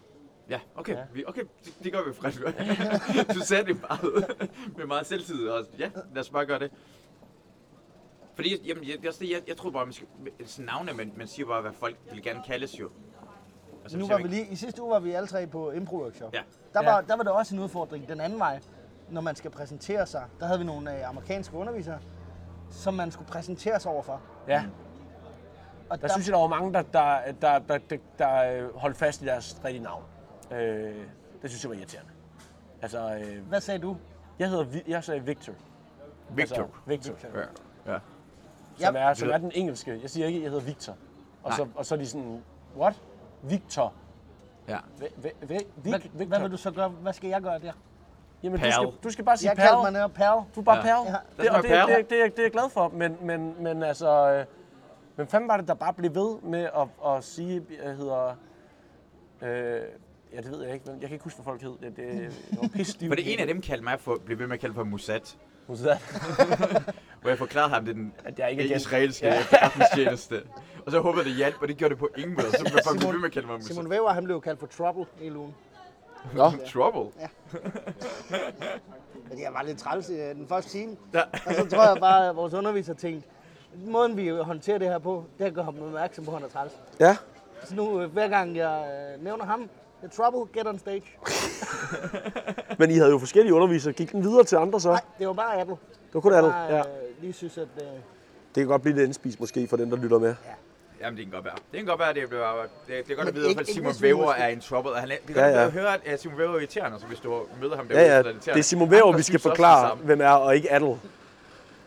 Ja, 0.49 0.59
okay. 0.75 0.95
Ja. 0.95 1.03
Vi, 1.13 1.23
okay, 1.27 1.43
det, 1.65 1.73
det 1.83 1.93
gør 1.93 2.03
vi 2.07 2.13
frisk. 2.13 2.41
du 3.35 3.39
sagde 3.39 3.65
det 3.65 3.81
meget, 3.81 4.25
med 4.77 4.85
meget 4.85 5.05
selvtid. 5.05 5.47
Og, 5.47 5.65
ja, 5.79 5.89
lad 6.13 6.21
os 6.21 6.29
bare 6.29 6.45
gøre 6.45 6.59
det. 6.59 6.71
Fordi, 8.37 8.67
jamen, 8.67 8.83
jeg, 8.83 8.95
jeg, 9.03 9.13
jeg, 9.21 9.41
jeg 9.47 9.57
tror 9.57 9.69
bare, 9.71 9.85
man 9.85 9.93
skal, 9.93 10.07
sådan 10.45 10.65
navne, 10.65 10.93
men 10.93 11.13
man 11.17 11.27
siger 11.27 11.47
bare, 11.47 11.61
hvad 11.61 11.71
folk 11.73 11.95
vil 12.11 12.23
gerne 12.23 12.41
kaldes 12.47 12.79
jo. 12.79 12.89
Altså, 13.83 13.97
Nu 13.97 14.07
var 14.07 14.17
vi 14.17 14.27
lige, 14.27 14.47
I 14.47 14.55
sidste 14.55 14.81
uge 14.81 14.91
var 14.91 14.99
vi 14.99 15.11
alle 15.11 15.27
tre 15.27 15.47
på 15.47 15.71
impro-workshop. 15.71 16.33
Ja. 16.33 16.41
Der, 16.73 16.83
Ja. 16.83 16.91
var, 16.91 17.01
der 17.01 17.15
var 17.17 17.23
der 17.23 17.31
også 17.31 17.55
en 17.55 17.61
udfordring 17.61 18.07
den 18.07 18.21
anden 18.21 18.39
vej. 18.39 18.59
Når 19.09 19.21
man 19.21 19.35
skal 19.35 19.51
præsentere 19.51 20.05
sig, 20.05 20.25
der 20.39 20.45
havde 20.45 20.59
vi 20.59 20.65
nogle 20.65 20.97
øh, 20.99 21.09
amerikanske 21.09 21.55
undervisere. 21.57 21.99
som 22.69 22.93
man 22.93 23.11
skulle 23.11 23.27
præsentere 23.27 23.79
sig 23.79 23.91
overfor. 23.91 24.21
Ja. 24.47 24.63
Og 25.89 26.01
Der 26.01 26.07
synes 26.07 26.27
jeg, 26.27 26.33
der 26.33 26.39
var 26.39 26.47
mange, 26.47 26.73
der, 26.73 26.81
der, 26.81 27.19
der, 27.41 27.59
der, 27.59 27.77
der, 27.77 27.97
der 28.19 28.53
øh, 28.63 28.75
holdt 28.75 28.97
fast 28.97 29.21
i 29.21 29.25
deres 29.25 29.61
rigtige 29.65 29.83
navn. 29.83 30.03
Øh, 30.51 30.57
det 31.41 31.49
synes 31.49 31.63
jeg 31.63 31.69
var 31.69 31.75
irriterende. 31.75 32.11
Altså, 32.81 33.15
øh, 33.15 33.47
Hvad 33.47 33.61
sagde 33.61 33.79
du? 33.79 33.97
jeg 34.39 34.49
hedder 34.49 34.65
jeg 34.87 35.03
sagde 35.03 35.25
Victor. 35.25 35.53
Victor. 36.29 36.55
Altså, 36.63 36.79
Victor. 36.85 37.13
Ja. 37.85 37.93
ja. 37.93 37.99
Som, 38.77 38.95
er, 38.97 39.13
som 39.13 39.29
er 39.29 39.37
den 39.37 39.51
engelske. 39.55 39.99
Jeg 40.01 40.09
siger 40.09 40.27
ikke, 40.27 40.41
jeg 40.43 40.49
hedder 40.51 40.65
Victor. 40.65 40.95
Og, 41.43 41.53
så, 41.53 41.67
og 41.75 41.85
så 41.85 41.95
er 41.95 41.99
de 41.99 42.07
sådan, 42.07 42.43
what? 42.77 43.01
Victor. 43.43 43.93
ja. 44.67 44.77
Hvad, 44.97 46.25
hvad 46.27 46.39
vil 46.39 46.51
du 46.51 46.57
så 46.57 46.71
gøre? 46.71 46.89
Hvad 46.89 47.13
skal 47.13 47.29
jeg 47.29 47.41
gøre 47.41 47.59
der? 47.59 47.71
Jamen, 48.43 48.59
du 48.59 48.71
skal, 48.71 48.87
du 49.03 49.09
skal 49.09 49.25
bare 49.25 49.37
sige 49.37 49.49
Jeg 49.49 49.57
kaldte 49.57 49.75
mig 49.81 49.91
netop 49.91 50.11
Perl. 50.13 50.43
Du 50.55 50.59
er 50.59 50.63
bare 50.63 50.87
Ja. 50.87 50.95
Det, 51.43 51.49
og 51.49 51.55
det, 51.55 51.63
det, 51.63 51.69
pal. 51.71 51.87
det, 51.97 52.09
det, 52.09 52.21
er- 52.25 52.29
det 52.29 52.39
er 52.39 52.43
jeg 52.43 52.51
glad 52.51 52.69
for. 52.69 52.87
Men, 52.89 53.17
men, 53.21 53.63
men 53.63 53.83
altså... 53.83 54.31
Øh, 54.31 54.45
hvem 55.15 55.27
fanden 55.27 55.47
var 55.49 55.57
det, 55.57 55.67
der 55.67 55.73
bare 55.73 55.93
blev 55.93 56.15
ved 56.15 56.37
med 56.43 56.63
at, 56.63 56.87
at 57.15 57.23
sige, 57.23 57.63
jeg 57.85 57.95
hedder... 57.95 58.35
Øh, 59.41 59.81
ja, 60.33 60.37
det 60.41 60.51
ved 60.51 60.63
jeg 60.63 60.73
ikke. 60.73 60.85
men 60.91 61.01
Jeg 61.01 61.09
kan 61.09 61.15
ikke 61.15 61.23
huske, 61.23 61.37
hvad 61.37 61.43
folk 61.43 61.61
hed. 61.61 61.71
Det, 61.81 61.95
det, 61.97 62.31
det 62.51 62.59
var 62.61 62.67
pisse 62.75 63.07
For 63.07 63.15
det 63.15 63.33
ene 63.33 63.41
af 63.41 63.47
dem 63.47 63.61
kaldte 63.61 63.83
mig 63.83 63.99
for, 63.99 64.17
blev 64.25 64.39
ved 64.39 64.47
med 64.47 64.53
at 64.53 64.59
kalde 64.59 64.75
for 64.75 64.83
Mossad. 64.83 65.35
Mossad. 65.67 65.97
Hvor 67.27 67.31
jeg 67.31 67.37
forklarede 67.37 67.69
ham, 67.73 67.85
det 67.85 67.91
er 67.91 67.93
den 67.95 68.13
At 68.25 68.39
jeg 68.39 68.49
ikke 68.51 68.61
ikke 68.63 68.71
igen- 68.73 68.81
israelske 68.81 69.25
Ja. 69.27 69.33
ja. 69.33 69.39
efterretningstjeneste. 69.39 70.43
Og 70.85 70.91
så 70.91 70.99
håbede 70.99 71.21
jeg, 71.21 71.25
det 71.29 71.35
hjalp, 71.35 71.55
og 71.61 71.67
det 71.67 71.77
gjorde 71.77 71.89
det 71.93 71.99
på 71.99 72.09
ingen 72.17 72.33
måde. 72.35 72.51
Så 72.51 72.59
blev 72.59 72.79
folk 72.85 72.99
Simon- 73.01 73.11
ved 73.11 73.19
med 73.19 73.25
at 73.25 73.31
kalde 73.31 73.47
mig. 73.47 73.63
Simon 73.63 73.89
Væver, 73.89 74.09
han 74.09 74.23
blev 74.23 74.41
kaldt 74.41 74.59
for 74.59 74.67
Trouble 74.67 75.05
hele 75.19 75.37
ugen. 75.37 75.55
Nå. 76.35 76.51
Trouble. 76.73 77.11
Men 79.29 79.41
jeg 79.43 79.49
var 79.53 79.63
lidt 79.63 79.77
træls 79.79 80.09
i 80.09 80.13
øh, 80.13 80.35
den 80.35 80.47
første 80.47 80.71
time. 80.71 80.97
Ja. 81.13 81.21
Og 81.45 81.53
så 81.53 81.65
tror 81.65 81.83
jeg 81.93 81.97
bare, 81.99 82.29
at 82.29 82.35
vores 82.35 82.53
underviser 82.53 82.93
tænkte, 82.93 83.29
måden 83.87 84.17
vi 84.17 84.29
håndterer 84.29 84.77
det 84.77 84.87
her 84.87 84.97
på, 84.99 85.25
det 85.37 85.47
er 85.47 85.51
gøre 85.51 85.65
ham 85.65 85.75
opmærksom 85.81 86.25
på, 86.25 86.31
at 86.31 86.37
han 86.37 86.45
er 86.45 86.49
træls. 86.51 86.71
Ja. 86.99 87.17
Så 87.63 87.75
nu, 87.75 88.01
øh, 88.01 88.11
hver 88.13 88.27
gang 88.27 88.55
jeg 88.57 88.87
øh, 89.17 89.23
nævner 89.23 89.45
ham, 89.45 89.69
The 90.03 90.07
Trouble, 90.09 90.53
get 90.59 90.67
on 90.67 90.79
stage. 90.79 91.03
Men 92.79 92.91
I 92.91 92.93
havde 92.93 93.09
jo 93.11 93.17
forskellige 93.19 93.53
undervisere. 93.53 93.93
Gik 93.93 94.11
den 94.11 94.23
videre 94.23 94.43
til 94.43 94.55
andre 94.55 94.79
så? 94.81 94.89
Nej, 94.89 95.01
det 95.19 95.27
var 95.27 95.33
bare 95.33 95.61
Apple. 95.61 95.75
Det 96.17 96.23
var 96.23 96.29
kun 96.29 96.33
alle. 96.37 96.53
Ja. 96.55 96.79
øh, 96.79 96.83
lige 97.21 97.33
synes, 97.33 97.57
at... 97.57 97.67
Øh, 97.77 97.83
Det 97.83 97.97
kan 98.55 98.67
godt 98.67 98.81
blive 98.81 98.95
lidt 98.95 99.05
indspist 99.05 99.39
måske 99.39 99.67
for 99.67 99.77
dem, 99.77 99.89
der 99.89 99.97
lytter 99.97 100.19
med. 100.19 100.35
Jamen, 101.01 101.17
det 101.17 101.25
kan 101.25 101.31
godt 101.33 101.45
være. 101.45 101.53
Det 101.71 101.77
kan 101.79 101.85
godt 101.85 101.99
være, 101.99 102.09
at 102.09 102.15
det 102.15 102.29
bliver... 102.29 102.61
Det, 102.87 103.07
det 103.07 103.11
er 103.11 103.15
godt 103.15 103.27
at 103.27 103.35
vide, 103.35 103.59
at 103.59 103.67
Simon 103.67 103.93
Væver 104.01 104.33
er 104.33 104.47
in 104.47 104.61
trouble. 104.61 104.95
Han 104.99 105.09
det 105.09 105.19
kan 105.27 105.35
Ja, 105.35 105.47
ja. 105.47 105.61
ja. 105.61 105.69
høre, 105.69 106.07
at 106.07 106.21
Simon 106.21 106.37
Væver 106.37 106.53
er 106.53 106.57
irriterende, 106.57 106.99
så 106.99 107.05
hvis 107.05 107.19
du 107.19 107.41
møder 107.61 107.75
ham 107.75 107.87
Ja, 107.89 107.93
derude, 107.93 108.05
ja. 108.05 108.09
så 108.09 108.17
er 108.17 108.21
Det 108.23 108.31
irriterende. 108.31 108.59
er 108.59 108.63
Simon 108.63 108.91
Væver, 108.91 109.17
vi 109.17 109.21
skal 109.23 109.33
det 109.33 109.41
forklare, 109.41 109.95
hvem 109.95 110.21
er, 110.21 110.29
og 110.29 110.55
ikke 110.55 110.73
Adel. 110.73 110.97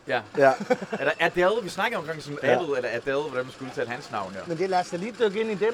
Ja. 0.07 0.21
Ja. 0.37 0.53
Er 0.91 1.03
der 1.03 1.11
Adele? 1.19 1.63
Vi 1.63 1.69
snakker 1.69 1.97
omkring 1.97 2.21
sådan 2.23 2.39
Ja. 2.43 2.55
Adele 2.55 2.77
eller 2.77 2.89
Adele, 2.89 3.21
hvordan 3.21 3.45
man 3.45 3.51
skulle 3.51 3.69
udtale 3.71 3.89
hans 3.89 4.11
navn, 4.11 4.33
ja. 4.33 4.39
men 4.47 4.57
det 4.57 4.69
lad 4.69 4.79
os 4.79 4.89
da 4.89 4.97
lige 4.97 5.15
dykke 5.19 5.41
ind 5.41 5.51
i 5.51 5.55
den. 5.55 5.73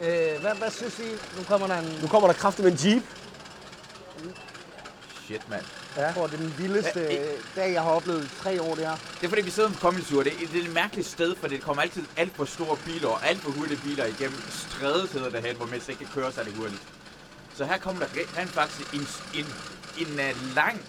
Øh, 0.00 0.40
hvad, 0.40 0.54
hvad 0.58 0.70
synes 0.70 0.98
I? 0.98 1.10
Nu 1.38 1.42
kommer 1.48 1.66
der 1.66 1.78
en... 1.78 1.98
Nu 2.02 2.08
kommer 2.08 2.28
der 2.28 2.34
kraftigt 2.34 2.64
med 2.64 2.72
en 2.72 2.78
jeep. 2.92 3.02
Shit, 5.24 5.50
mand. 5.50 5.62
Jeg 5.96 6.14
tror, 6.14 6.26
det 6.26 6.34
er 6.34 6.38
den 6.38 6.54
vildeste 6.58 7.00
Ja, 7.00 7.32
øh, 7.32 7.38
dag, 7.56 7.72
jeg 7.72 7.82
har 7.82 7.90
oplevet 7.90 8.24
i 8.24 8.28
tre 8.42 8.62
år, 8.62 8.74
det 8.74 8.86
her. 8.86 8.96
Det 9.20 9.24
er 9.24 9.28
fordi, 9.28 9.42
vi 9.42 9.50
sidder 9.50 9.68
på 9.68 9.78
Comedy 9.78 10.02
Tour. 10.04 10.22
Det 10.22 10.32
er, 10.32 10.46
det 10.52 10.60
er 10.60 10.64
et 10.64 10.72
mærkeligt 10.72 11.08
sted, 11.08 11.36
for 11.40 11.48
det 11.48 11.60
kommer 11.62 11.82
altid 11.82 12.04
alt 12.16 12.36
for 12.36 12.44
store 12.44 12.76
biler 12.76 13.08
og 13.08 13.26
alt 13.26 13.40
for 13.42 13.50
hurtige 13.50 13.80
biler 13.84 14.04
igennem 14.04 14.42
strædet 14.50 15.10
hedder 15.10 15.30
det 15.30 15.42
her, 15.42 15.54
hvor 15.54 15.66
man 15.66 15.74
ikke 15.88 15.94
kan 16.04 16.08
køre 16.14 16.32
særlig 16.32 16.54
hurtigt. 16.54 16.82
Så 17.56 17.64
her 17.64 17.78
kommer 17.78 18.06
der 18.06 18.08
rent- 18.36 18.50
faktisk 18.50 18.94
en, 18.94 19.08
en, 19.34 19.46
en, 19.98 20.12
uh, 20.12 20.54
lang 20.54 20.80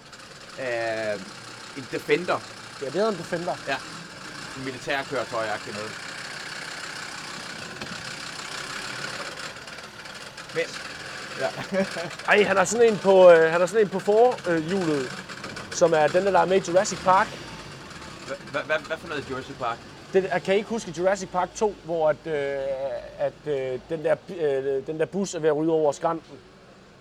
uh, 0.59 1.21
en 1.77 1.87
Defender. 1.91 2.39
Ja, 2.81 2.85
det 2.85 2.95
er 3.01 3.07
en 3.09 3.17
Defender. 3.17 3.55
Ja. 3.67 3.75
En 4.57 4.65
militærkøretøj, 4.65 5.43
jeg 5.45 5.59
noget. 5.73 5.91
Men, 10.55 10.63
ja. 11.41 11.85
Ej, 12.31 12.43
han 12.43 12.57
har 12.57 12.65
sådan 12.65 12.93
en 12.93 12.97
på, 12.97 13.31
øh, 13.31 13.51
han 13.51 13.59
har 13.59 13.67
sådan 13.67 13.85
en 13.85 13.89
på 13.89 13.99
forhjulet, 13.99 15.11
som 15.71 15.93
er 15.93 16.07
den 16.07 16.25
der, 16.25 16.31
der 16.31 16.39
er 16.39 16.45
med 16.45 16.57
i 16.67 16.71
Jurassic 16.71 16.99
Park. 17.03 17.27
Hvad, 18.51 18.97
for 18.97 19.07
noget 19.07 19.29
Jurassic 19.29 19.55
Park? 19.59 19.77
Det, 20.13 20.23
jeg 20.23 20.43
kan 20.43 20.55
ikke 20.55 20.69
huske 20.69 20.93
Jurassic 20.97 21.29
Park 21.29 21.49
2, 21.55 21.75
hvor 21.83 22.09
at, 22.09 22.15
øh, 22.25 22.33
at 23.17 23.33
øh, 23.45 23.79
den, 23.89 24.03
der, 24.03 24.15
øh, 24.39 24.87
den 24.87 24.99
der 24.99 25.05
bus 25.05 25.35
er 25.35 25.39
ved 25.39 25.49
at 25.49 25.55
ryge 25.57 25.71
over 25.71 25.91
skrænten. 25.91 26.37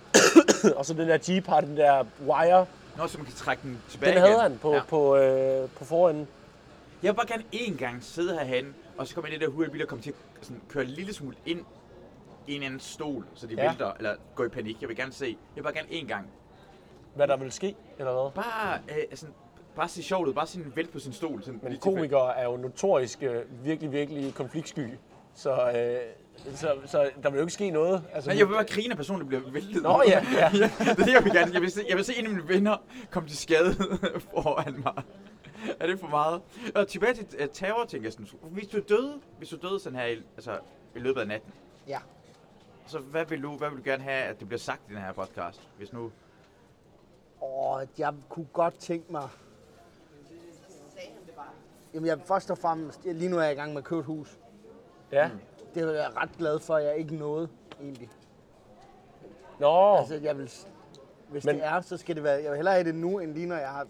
og 0.77 0.87
så 0.87 0.94
den 0.94 1.09
der 1.09 1.18
Jeep 1.29 1.46
har 1.46 1.61
den 1.61 1.77
der 1.77 2.05
wire. 2.27 2.66
Nå, 2.96 3.07
så 3.07 3.18
man 3.18 3.27
kan 3.27 3.35
trække 3.35 3.62
den 3.62 3.79
tilbage 3.90 4.12
Den 4.12 4.20
havde 4.20 4.33
igen. 4.33 4.42
han 4.42 4.59
på, 4.62 4.75
Ja. 4.75 4.81
på, 4.88 5.16
øh, 5.16 5.68
på 5.79 5.85
forenden. 5.85 6.29
Jeg 7.03 7.12
vil 7.12 7.16
bare 7.16 7.27
gerne 7.27 7.44
én 7.55 7.77
gang 7.77 8.05
sidde 8.05 8.35
herhen, 8.35 8.75
og 8.99 9.07
så 9.07 9.14
kommer 9.14 9.27
ind 9.29 9.37
i 9.37 9.38
det 9.38 9.46
der 9.49 9.55
hurtige 9.55 9.72
bil 9.72 9.83
og 9.83 9.88
komme 9.88 10.03
til 10.03 10.11
at 10.11 10.16
sådan, 10.42 10.61
køre 10.68 10.85
en 10.85 10.90
lille 10.90 11.14
smule 11.14 11.37
ind 11.46 11.61
i 12.46 12.54
en 12.56 12.62
anden 12.62 12.80
stol, 12.80 13.26
så 13.35 13.46
de 13.46 13.54
Ja. 13.54 13.68
vælter, 13.68 13.92
eller 13.98 14.14
går 14.35 14.44
i 14.44 14.48
panik. 14.48 14.80
Jeg 14.80 14.88
vil 14.88 14.96
gerne 14.96 15.12
se. 15.12 15.26
Jeg 15.26 15.37
vil 15.56 15.62
bare 15.62 15.74
gerne 15.74 15.88
én 15.88 16.06
gang. 16.06 16.26
Hvad 17.14 17.28
der 17.28 17.37
vil 17.37 17.52
ske, 17.52 17.76
eller 17.98 18.12
hvad? 18.12 18.42
Bare, 18.44 18.78
øh, 18.88 19.16
sådan, 19.16 19.35
bare 19.76 19.88
se 19.88 20.02
sjovt 20.02 20.28
ud. 20.28 20.35
Bare 20.35 20.46
sådan 20.46 20.72
vælt 20.76 20.92
på 20.92 20.98
sin 20.98 21.12
stol. 21.12 21.42
Sådan, 21.42 21.61
Men 21.62 21.78
komikere 21.78 22.37
er 22.38 22.44
jo 22.44 22.56
notorisk 22.56 23.22
øh, 23.22 23.64
virkelig, 23.64 23.92
virkelig 23.92 24.35
konfliktsky. 24.35 24.88
Så, 25.35 25.70
øh, 25.70 26.54
så, 26.56 26.74
så 26.87 27.11
der 27.22 27.30
vil 27.30 27.37
jo 27.37 27.42
ikke 27.42 27.52
ske 27.52 27.70
noget. 27.70 28.04
Altså, 28.12 28.30
Nej, 28.30 28.38
jeg 28.38 28.48
vil 28.48 28.54
bare 28.54 28.64
grine 28.64 28.90
af 28.90 28.96
personen, 28.96 29.20
der 29.20 29.26
bliver 29.26 29.50
væltet. 29.52 29.82
Nå 29.82 30.02
ja, 30.09 30.24
ja. 30.32 30.48
det 30.52 30.88
er 30.88 30.94
det, 30.94 31.12
jeg 31.12 31.24
vil 31.24 31.32
gerne. 31.32 31.52
Jeg 31.52 31.61
vil 31.62 31.70
se, 31.70 31.80
jeg 31.88 31.96
vil 31.96 32.04
se 32.04 32.18
en 32.18 32.24
af 32.24 32.30
mine 32.30 32.48
venner 32.48 32.76
komme 33.11 33.28
til 33.28 33.38
skade 33.38 33.74
foran 34.35 34.74
mig. 34.85 35.02
Er 35.80 35.87
det 35.87 36.00
for 36.00 36.06
meget? 36.09 36.40
Og 36.74 36.88
tilbage 36.88 37.14
til 37.14 37.26
uh, 37.40 37.46
terror, 37.52 37.85
tænker 37.85 38.06
jeg 38.06 38.12
sådan. 38.12 38.26
Hvis 38.42 38.66
du 38.68 38.78
døde, 38.88 39.12
hvis 39.38 39.48
du 39.48 39.56
døde 39.68 39.80
sådan 39.80 39.98
her 39.98 40.06
i, 40.06 40.22
altså, 40.37 40.52
i 40.96 40.98
løbet 40.98 41.20
af 41.20 41.26
natten, 41.26 41.52
Ja. 41.88 41.98
Så 42.87 42.99
hvad 42.99 43.25
vil, 43.25 43.42
du, 43.42 43.57
hvad 43.57 43.70
vil 43.70 43.79
du 43.79 43.83
gerne 43.85 44.03
have, 44.03 44.25
at 44.25 44.40
det 44.40 44.49
bliver 44.49 44.59
sagt 44.61 44.81
i 44.90 44.94
den 44.94 45.03
her 45.03 45.12
podcast? 45.12 45.68
Hvis 45.77 45.92
nu... 45.92 46.11
Og 47.40 47.87
jeg 47.99 48.14
kunne 48.29 48.46
godt 48.53 48.79
tænke 48.79 49.12
mig... 49.12 49.29
Jamen, 51.94 52.07
jeg 52.07 52.20
først 52.25 52.51
og 52.51 52.59
fremmest... 52.59 53.05
Lige 53.05 53.29
nu 53.31 53.38
er 53.38 53.42
jeg 53.42 53.53
i 53.53 53.57
gang 53.57 53.70
med 53.72 53.79
at 53.79 53.85
købe 53.85 53.99
et 54.01 54.05
hus. 54.07 54.38
ja. 55.12 55.31
Det 55.75 55.83
er 55.83 55.92
jeg 55.92 56.16
ret 56.16 56.31
glad 56.38 56.59
for, 56.59 56.75
at 56.75 56.85
jeg 56.85 56.96
ikke 56.96 57.16
nåede, 57.16 57.49
egentlig. 57.83 58.11
Nå, 59.59 59.96
Altså, 59.96 60.14
jeg 60.14 60.38
vil... 60.38 60.44
Hvis 61.29 61.44
Men- 61.44 61.55
Men... 61.57 61.57
det 61.57 61.64
er, 61.64 61.81
så 61.81 61.96
skal 61.96 62.14
det 62.16 62.22
være... 62.25 62.42
Jeg 62.42 62.51
vil 62.51 62.57
hellere 62.57 62.75
have 62.75 62.85
det 62.85 62.94
nu, 62.94 63.18
end 63.18 63.33
lige 63.35 63.46
når 63.46 63.57
jeg 63.57 63.68
har 63.68 63.87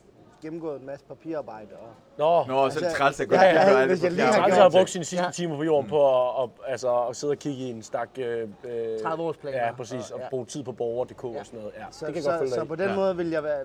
gennemgået 0.46 0.80
en 0.80 0.86
masse 0.86 1.04
papirarbejde. 1.06 1.68
Og... 1.80 1.88
nå. 2.18 2.44
Nå, 2.54 2.64
altså, 2.64 2.78
så 2.78 2.84
er 2.84 2.88
det 2.88 2.94
Altså, 2.94 2.98
træls 2.98 3.20
at 3.20 3.28
gå 3.28 3.34
ja, 3.34 3.42
ja, 3.42 3.60
og 3.60 3.66
gøre 3.70 3.80
alt 3.80 3.90
hvis 3.90 4.02
jeg 4.04 4.12
lige 4.12 4.24
har 4.26 4.50
har 4.50 4.70
brugt 4.70 4.90
sine 4.90 5.04
sidste 5.04 5.24
Ja. 5.24 5.30
timer 5.30 5.56
på 5.56 5.62
jorden 5.62 5.90
på 5.90 6.28
at, 6.42 6.42
at, 6.42 6.50
altså, 6.66 7.02
at 7.06 7.16
sidde 7.16 7.30
og 7.30 7.38
kigge 7.38 7.58
i 7.64 7.70
en 7.70 7.82
stak... 7.82 8.08
Øh, 8.18 8.48
øh, 8.64 8.96
30-årsplaner. 8.96 9.50
Ja, 9.66 9.72
præcis. 9.76 10.10
Og 10.10 10.20
Ja. 10.20 10.28
bruge 10.30 10.46
tid 10.46 10.62
på 10.62 10.72
borger.dk 10.72 11.24
Ja. 11.24 11.28
og 11.40 11.46
sådan 11.46 11.58
noget. 11.60 11.74
Ja, 11.78 11.84
Så, 11.90 12.06
det 12.06 12.14
kan 12.14 12.16
jeg 12.16 12.22
så, 12.24 12.30
godt 12.30 12.38
følge 12.40 12.52
så 12.52 12.64
på 12.64 12.74
den 12.74 12.88
Ja. 12.88 12.94
måde 12.96 13.16
vil 13.16 13.30
jeg 13.30 13.42
være... 13.42 13.60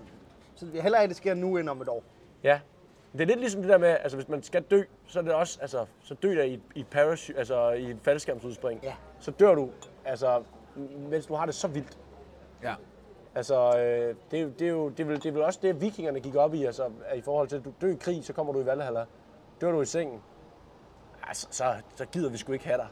Så 0.55 0.65
vil 0.65 0.73
jeg 0.73 0.83
hellere 0.83 0.99
have, 0.99 1.03
at 1.03 1.09
det 1.09 1.17
sker 1.17 1.33
nu, 1.33 1.57
end 1.57 1.69
om 1.69 1.81
et 1.81 1.89
år. 1.89 2.03
Ja. 2.43 2.59
Det 3.13 3.21
er 3.21 3.25
lidt 3.25 3.39
ligesom 3.39 3.61
det 3.61 3.69
der 3.69 3.77
med, 3.77 3.89
altså 3.89 4.17
hvis 4.17 4.29
man 4.29 4.43
skal 4.43 4.61
dø, 4.61 4.81
så 5.07 5.19
er 5.19 5.23
det 5.23 5.33
også, 5.33 5.57
altså, 5.61 5.85
så 6.03 6.13
dø 6.13 6.35
der 6.35 6.43
i, 6.43 6.59
i 6.75 6.83
parachute, 6.83 7.39
altså 7.39 7.69
i 7.71 7.89
et 7.89 7.97
faldskærmsudspring. 8.01 8.79
Ja. 8.83 8.93
Så 9.19 9.31
dør 9.31 9.55
du, 9.55 9.69
altså, 10.05 10.41
mens 11.09 11.25
du 11.25 11.33
har 11.35 11.45
det 11.45 11.55
så 11.55 11.67
vildt. 11.67 11.97
Ja. 12.63 12.73
Altså, 13.35 13.77
øh, 13.79 14.15
det, 14.31 14.41
er 14.41 14.45
det, 14.59 14.61
er 14.61 14.71
jo, 14.71 14.89
det, 14.89 14.99
er 14.99 15.05
vel, 15.05 15.15
det 15.15 15.25
er 15.25 15.31
vel 15.31 15.41
også 15.41 15.59
det, 15.61 15.81
vikingerne 15.81 16.19
gik 16.19 16.35
op 16.35 16.53
i, 16.53 16.65
altså, 16.65 16.89
at 17.05 17.17
i 17.17 17.21
forhold 17.21 17.47
til, 17.47 17.55
at 17.55 17.65
du 17.65 17.73
dør 17.81 17.87
i 17.87 17.95
krig, 17.95 18.25
så 18.25 18.33
kommer 18.33 18.53
du 18.53 18.61
i 18.61 18.65
Valhalla. 18.65 19.05
Dør 19.61 19.71
du 19.71 19.81
i 19.81 19.85
sengen, 19.85 20.21
altså, 21.27 21.47
så, 21.51 21.75
så 21.95 22.05
gider 22.05 22.29
vi 22.29 22.37
sgu 22.37 22.51
ikke 22.53 22.65
have 22.65 22.77
dig. 22.77 22.87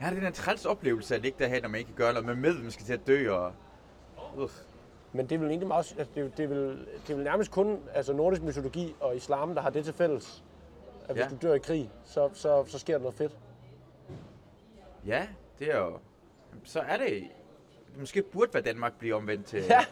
Jeg 0.00 0.08
har 0.08 0.14
den 0.14 0.22
her 0.22 0.30
træls 0.30 0.66
oplevelse 0.66 1.14
at 1.14 1.22
ligge 1.22 1.38
derhen, 1.44 1.62
når 1.62 1.68
man 1.68 1.78
ikke 1.78 1.88
kan 1.88 1.96
gøre 1.96 2.12
noget. 2.12 2.26
Man 2.26 2.36
med, 2.38 2.54
man 2.62 2.70
skal 2.70 2.86
til 2.86 2.92
at 2.92 3.06
dø, 3.06 3.30
og... 3.32 3.52
Uh. 4.36 4.50
Men 5.12 5.26
det 5.26 5.34
er 5.34 5.38
vel 5.38 5.48
egentlig 5.48 5.68
meget, 5.68 5.94
altså, 5.98 6.12
det, 6.14 6.24
er- 6.24 6.28
det, 6.36 6.44
er 6.44 6.48
vel, 6.48 6.86
det 7.06 7.10
er 7.10 7.14
vel 7.14 7.24
nærmest 7.24 7.50
kun 7.50 7.80
altså, 7.94 8.12
nordisk 8.12 8.42
mytologi 8.42 8.94
og 9.00 9.16
islam, 9.16 9.54
der 9.54 9.62
har 9.62 9.70
det 9.70 9.84
til 9.84 9.94
fælles. 9.94 10.44
At 11.08 11.14
hvis 11.14 11.24
Ja. 11.24 11.28
du 11.28 11.36
dør 11.42 11.54
i 11.54 11.58
krig, 11.58 11.90
så, 12.04 12.30
så, 12.32 12.64
så 12.66 12.78
sker 12.78 12.94
der 12.94 13.00
noget 13.00 13.14
fedt. 13.14 13.36
Ja, 15.06 15.26
det 15.58 15.74
er 15.74 15.78
jo... 15.78 15.98
Så 16.64 16.80
er 16.80 16.96
det... 16.96 17.22
Måske 17.98 18.22
burde 18.22 18.54
være 18.54 18.62
Danmark 18.62 18.98
blive 18.98 19.14
omvendt 19.14 19.46
til... 19.46 19.62
Ja, 19.62 19.84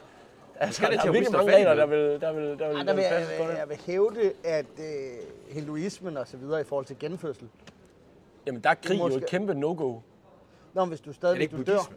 altså, 0.61 0.77
skal 0.77 0.91
det 0.91 0.97
der 0.97 1.03
til 1.03 1.09
er 1.09 1.13
virkelig 1.13 1.33
mange 1.33 1.57
regler, 1.57 1.75
der 1.75 1.87
vil, 1.87 1.99
der 2.21 2.33
vil, 2.33 2.45
der 2.59 2.69
vil, 2.69 2.77
Ej, 2.77 2.83
der 2.83 2.83
der 2.83 2.95
vil 2.95 3.03
jeg, 3.03 3.27
jeg, 3.41 3.57
jeg 3.59 3.69
vil 3.69 3.77
hævde, 3.87 4.33
at 4.45 4.67
øh, 4.79 4.85
hinduismen 5.55 6.17
og 6.17 6.29
så 6.29 6.37
videre 6.37 6.61
i 6.61 6.65
forhold 6.65 6.87
til 6.87 6.99
genfødsel. 6.99 7.49
Jamen, 8.47 8.61
der 8.61 8.71
er 8.71 8.75
krig 8.75 8.99
jo 8.99 9.05
Måske- 9.05 9.19
et 9.19 9.27
kæmpe 9.27 9.55
no-go. 9.55 9.99
Nå, 10.75 10.85
men 10.85 10.89
hvis 10.89 11.01
du 11.01 11.09
Er 11.09 11.13
det 11.13 11.17
stadig 11.17 11.41
ikke 11.41 11.57
du 11.57 11.63
dør. 11.63 11.93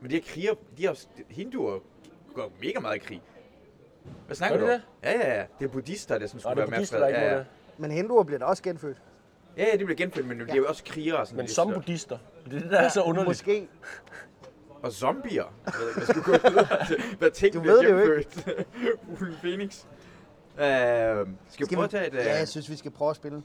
Men 0.00 0.10
de 0.10 0.14
her 0.14 0.22
kriger, 0.22 0.54
de 0.78 0.86
har, 0.86 0.98
hinduer 1.28 1.78
går 2.34 2.52
mega 2.62 2.80
meget 2.80 2.96
i 2.96 2.98
krig. 2.98 3.22
Hvad 4.26 4.36
snakker 4.36 4.58
du 4.58 4.64
om? 4.64 4.70
Ja, 4.70 4.80
ja, 5.04 5.38
ja. 5.38 5.44
Det 5.58 5.64
er 5.64 5.68
buddhister, 5.68 6.18
der 6.18 6.26
som 6.26 6.36
Og 6.36 6.40
skulle 6.40 6.56
det 6.56 6.62
er 6.62 6.64
være 6.64 6.70
mere 6.70 6.76
buddhister, 6.78 6.98
der 6.98 7.08
ja, 7.08 7.36
ja. 7.36 7.44
Men 7.78 7.90
hinduer 7.90 8.22
bliver 8.22 8.38
da 8.38 8.44
også 8.44 8.62
genfødt. 8.62 8.96
Ja, 9.56 9.64
ja, 9.72 9.72
de 9.78 9.84
bliver 9.84 9.96
genfødt, 9.96 10.26
men 10.26 10.40
de 10.40 10.50
er 10.50 10.54
jo 10.56 10.66
også 10.68 10.84
krigere 10.84 11.16
og 11.16 11.26
sådan 11.26 11.36
Men 11.36 11.48
som 11.48 11.72
buddhister. 11.72 12.18
Det 12.44 12.54
er 12.54 12.60
det, 12.60 12.70
der 12.70 12.78
er 12.78 12.88
så 12.88 13.02
underligt. 13.02 13.28
Måske. 13.28 13.68
Og 14.82 14.92
zombier. 14.92 15.44
Jeg 15.66 15.72
ved 15.80 15.88
ikke, 15.88 16.00
hvad 16.00 16.06
skulle 16.06 16.38
gå 16.38 16.48
videre 16.48 16.86
til. 16.86 17.16
Hvad 17.18 17.30
ting 17.30 17.54
Du 17.54 17.60
bliver 17.60 17.74
ved 17.74 17.82
det 17.84 18.36
jo. 18.48 18.64
Uden 19.20 19.34
Phoenix. 19.42 19.84
Øh, 20.58 20.64
skal 20.64 21.26
vi 21.26 21.26
Skal 21.48 21.66
prøve 21.74 21.84
at 21.84 21.90
tage 21.90 22.06
et... 22.06 22.12
øh, 22.14 22.18
Ja, 22.18 22.38
jeg 22.38 22.48
synes, 22.48 22.70
vi 22.70 22.76
skal 22.76 22.90
prøve 22.90 23.10
at 23.10 23.16
spille. 23.16 23.42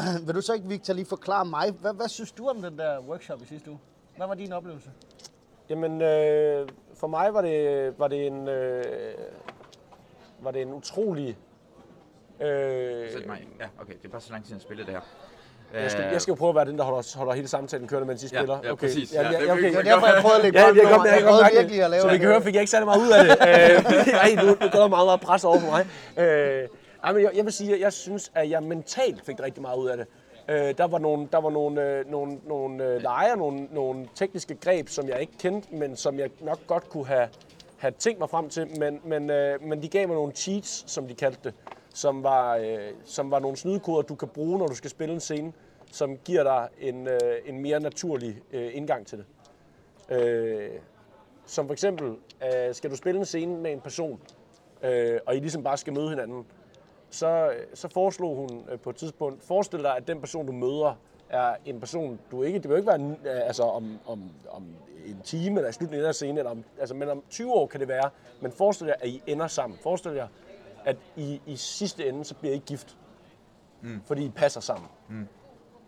Vil 0.26 0.34
du 0.34 0.40
så 0.40 0.52
ikke, 0.54 0.68
Victor, 0.68 0.94
lige 0.94 1.06
forklare 1.06 1.44
mig, 1.44 1.70
hvad, 1.80 1.94
hvad 1.94 2.08
synes 2.08 2.32
du 2.32 2.48
om 2.48 2.62
den 2.62 2.78
der 2.78 3.00
workshop 3.00 3.42
i 3.42 3.46
sidste 3.46 3.70
uge? 3.70 3.78
Hvad 4.16 4.26
var 4.26 4.34
din 4.34 4.52
oplevelse? 4.52 4.90
Jamen, 5.68 6.02
øh, 6.02 6.68
for 6.94 7.06
mig 7.06 7.34
var 7.34 7.42
det, 7.42 7.94
var 7.98 8.08
det 8.08 8.26
en, 8.26 8.48
øh, 8.48 8.84
var 10.40 10.50
det 10.50 10.62
en 10.62 10.72
utrolig... 10.72 11.38
Øh, 12.40 13.10
Sæt 13.12 13.26
mig. 13.26 13.48
Ja, 13.60 13.68
okay. 13.80 13.92
Det 13.92 14.04
er 14.04 14.08
bare 14.08 14.20
så 14.20 14.32
lang 14.32 14.44
tid, 14.44 14.54
jeg 14.54 14.62
spillede 14.62 14.86
det 14.86 14.94
her. 14.94 15.00
Jeg, 15.74 15.90
skal, 15.90 16.04
jeg 16.12 16.20
skal 16.20 16.32
jo 16.32 16.36
prøve 16.36 16.48
at 16.48 16.54
være 16.56 16.64
den, 16.64 16.78
der 16.78 16.84
holder, 16.84 17.16
holder 17.18 17.32
hele 17.32 17.48
samtalen 17.48 17.88
kørende, 17.88 18.06
mens 18.08 18.22
I 18.22 18.26
Ja, 18.32 18.38
spiller. 18.38 18.58
ja, 18.64 18.72
okay. 18.72 18.86
præcis. 18.86 19.12
Ja, 19.14 19.22
Ja, 19.22 19.30
ja, 19.30 19.38
det 19.38 19.44
ja, 19.44 19.48
er 19.48 19.52
okay. 19.52 19.62
Det 19.62 19.74
var 19.74 19.82
virkelig- 19.82 19.84
derfor, 19.92 20.06
jeg 20.06 20.22
prøvede 20.22 20.36
at 20.38 20.42
lægge 20.44 20.58
Ja, 20.60 20.66
jeg 20.66 20.74
godt, 20.74 20.78
jeg 20.86 20.94
kan 20.94 21.04
Jeg 21.04 21.22
godt 21.22 21.28
prøvede 21.28 21.42
mærke 21.42 21.56
virkelig 21.56 21.82
at 21.84 21.90
lave 21.90 22.02
det. 22.02 22.10
Som 22.10 22.14
I 22.14 22.18
kan 22.18 22.28
høre, 22.28 22.42
fik 22.42 22.54
jeg 22.54 22.60
ikke 22.60 22.70
særlig 22.70 22.86
meget 22.86 23.00
ud 23.00 23.10
af 23.10 23.24
det. 23.24 23.30
Øh, 23.48 24.14
Ej, 24.14 24.34
nu, 24.44 24.46
nu 24.48 24.54
går 24.72 24.78
der 24.80 24.88
meget, 24.88 25.06
meget 25.06 25.20
pres 25.20 25.44
over 25.44 25.58
for 25.60 25.70
mig. 25.70 25.86
Øh, 26.26 26.68
ej, 27.04 27.12
men 27.12 27.22
jeg, 27.22 27.30
jeg 27.36 27.44
vil 27.44 27.52
sige, 27.52 27.74
at 27.74 27.80
jeg 27.80 27.92
synes, 27.92 28.32
at 28.34 28.50
jeg 28.50 28.62
mentalt 28.62 29.24
fik 29.26 29.40
rigtig 29.42 29.62
meget 29.62 29.76
ud 29.78 29.88
af 29.88 29.96
det. 29.96 30.06
Øh, 30.48 30.74
der 30.78 30.86
var 30.86 30.98
nogle, 30.98 31.28
der 31.32 31.40
var 31.40 31.50
nogle, 31.50 31.82
øh, 31.82 32.10
nogle, 32.10 32.38
nogle 32.48 32.84
øh, 32.84 33.02
lejer, 33.02 33.36
nogle, 33.36 33.68
nogle 33.72 34.06
tekniske 34.14 34.54
greb, 34.54 34.88
som 34.88 35.08
jeg 35.08 35.20
ikke 35.20 35.32
kendte, 35.40 35.68
men 35.74 35.96
som 35.96 36.18
jeg 36.18 36.28
nok 36.40 36.58
godt 36.66 36.88
kunne 36.90 37.06
have, 37.06 37.28
have 37.78 37.92
tænkt 37.98 38.18
mig 38.18 38.30
frem 38.30 38.48
til. 38.48 38.66
Men, 38.78 39.00
men, 39.04 39.30
øh, 39.30 39.62
men 39.62 39.82
de 39.82 39.88
gav 39.88 40.06
mig 40.08 40.14
nogle 40.16 40.32
cheats, 40.32 40.84
som 40.86 41.06
de 41.08 41.14
kaldte 41.14 41.40
det, 41.44 41.54
som 41.94 42.22
var, 42.22 42.56
øh, 42.56 42.90
som 43.04 43.30
var 43.30 43.38
nogle 43.38 43.56
snydekoder, 43.56 44.02
du 44.02 44.14
kan 44.14 44.28
bruge, 44.28 44.58
når 44.58 44.66
du 44.66 44.74
skal 44.74 44.90
spille 44.90 45.14
en 45.14 45.20
scene, 45.20 45.52
som 45.92 46.16
giver 46.24 46.42
dig 46.42 46.68
en, 46.80 47.06
øh, 47.06 47.20
en 47.46 47.62
mere 47.62 47.80
naturlig 47.80 48.42
øh, 48.52 48.70
indgang 48.74 49.06
til 49.06 49.18
det. 49.18 49.26
Øh, 50.16 50.70
som 51.46 51.66
for 51.66 51.72
eksempel, 51.72 52.16
øh, 52.42 52.74
skal 52.74 52.90
du 52.90 52.96
spille 52.96 53.18
en 53.18 53.26
scene 53.26 53.56
med 53.56 53.72
en 53.72 53.80
person, 53.80 54.20
øh, 54.82 55.20
og 55.26 55.36
I 55.36 55.40
ligesom 55.40 55.62
bare 55.62 55.76
skal 55.76 55.92
møde 55.92 56.10
hinanden, 56.10 56.46
så, 57.10 57.50
øh, 57.50 57.66
så 57.74 57.88
foreslog 57.88 58.36
hun 58.36 58.64
øh, 58.70 58.78
på 58.78 58.90
et 58.90 58.96
tidspunkt, 58.96 59.42
forestil 59.42 59.82
dig, 59.82 59.96
at 59.96 60.08
den 60.08 60.20
person, 60.20 60.46
du 60.46 60.52
møder, 60.52 60.94
er 61.30 61.56
en 61.64 61.80
person, 61.80 62.20
du 62.30 62.42
ikke, 62.42 62.58
det 62.58 62.70
vil 62.70 62.76
ikke 62.76 62.86
være 62.86 63.16
øh, 63.24 63.46
altså 63.46 63.62
om, 63.62 63.98
om, 64.06 64.30
om 64.50 64.66
en 65.06 65.20
time 65.24 65.56
eller 65.56 65.70
i 65.70 65.72
slutningen 65.72 66.08
af 66.08 66.14
scenen, 66.14 66.38
eller 66.38 66.50
om, 66.50 66.64
altså, 66.80 66.94
men 66.94 67.08
om 67.08 67.22
20 67.30 67.52
år 67.52 67.66
kan 67.66 67.80
det 67.80 67.88
være, 67.88 68.10
men 68.40 68.52
forestil 68.52 68.86
jer, 68.86 68.94
at 69.00 69.08
I 69.08 69.22
ender 69.26 69.46
sammen. 69.46 69.78
Forestil 69.82 70.12
jer, 70.12 70.28
at 70.84 70.96
I 71.16 71.40
i 71.46 71.56
sidste 71.56 72.08
ende, 72.08 72.24
så 72.24 72.34
bliver 72.34 72.54
I 72.54 72.62
gift. 72.66 72.96
Mm. 73.82 74.02
Fordi 74.06 74.24
I 74.24 74.28
passer 74.28 74.60
sammen. 74.60 74.88
Mm. 75.08 75.28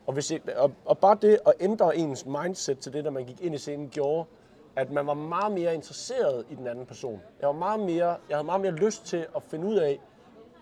Og, 0.07 0.13
hvis 0.13 0.31
I, 0.31 0.39
og, 0.57 0.73
og 0.85 0.99
bare 0.99 1.19
det 1.23 1.39
at 1.47 1.53
ændre 1.61 1.97
ens 1.97 2.27
mindset 2.27 2.79
til 2.79 2.93
det, 2.93 3.05
da 3.05 3.11
man 3.11 3.25
gik 3.25 3.41
ind 3.41 3.55
i 3.55 3.59
scenen, 3.59 3.89
gjorde, 3.89 4.29
at 4.77 4.91
man 4.91 5.07
var 5.07 5.15
meget 5.15 5.53
mere 5.53 5.75
interesseret 5.75 6.45
i 6.51 6.55
den 6.55 6.67
anden 6.67 6.87
person. 6.87 7.21
Jeg, 7.41 7.47
var 7.47 7.55
meget 7.55 7.81
mere, 7.81 8.07
jeg 8.29 8.37
havde 8.37 8.45
meget 8.45 8.61
mere 8.61 8.73
lyst 8.73 9.07
til 9.07 9.27
at 9.37 9.43
finde 9.43 9.67
ud 9.67 9.77
af, 9.77 10.01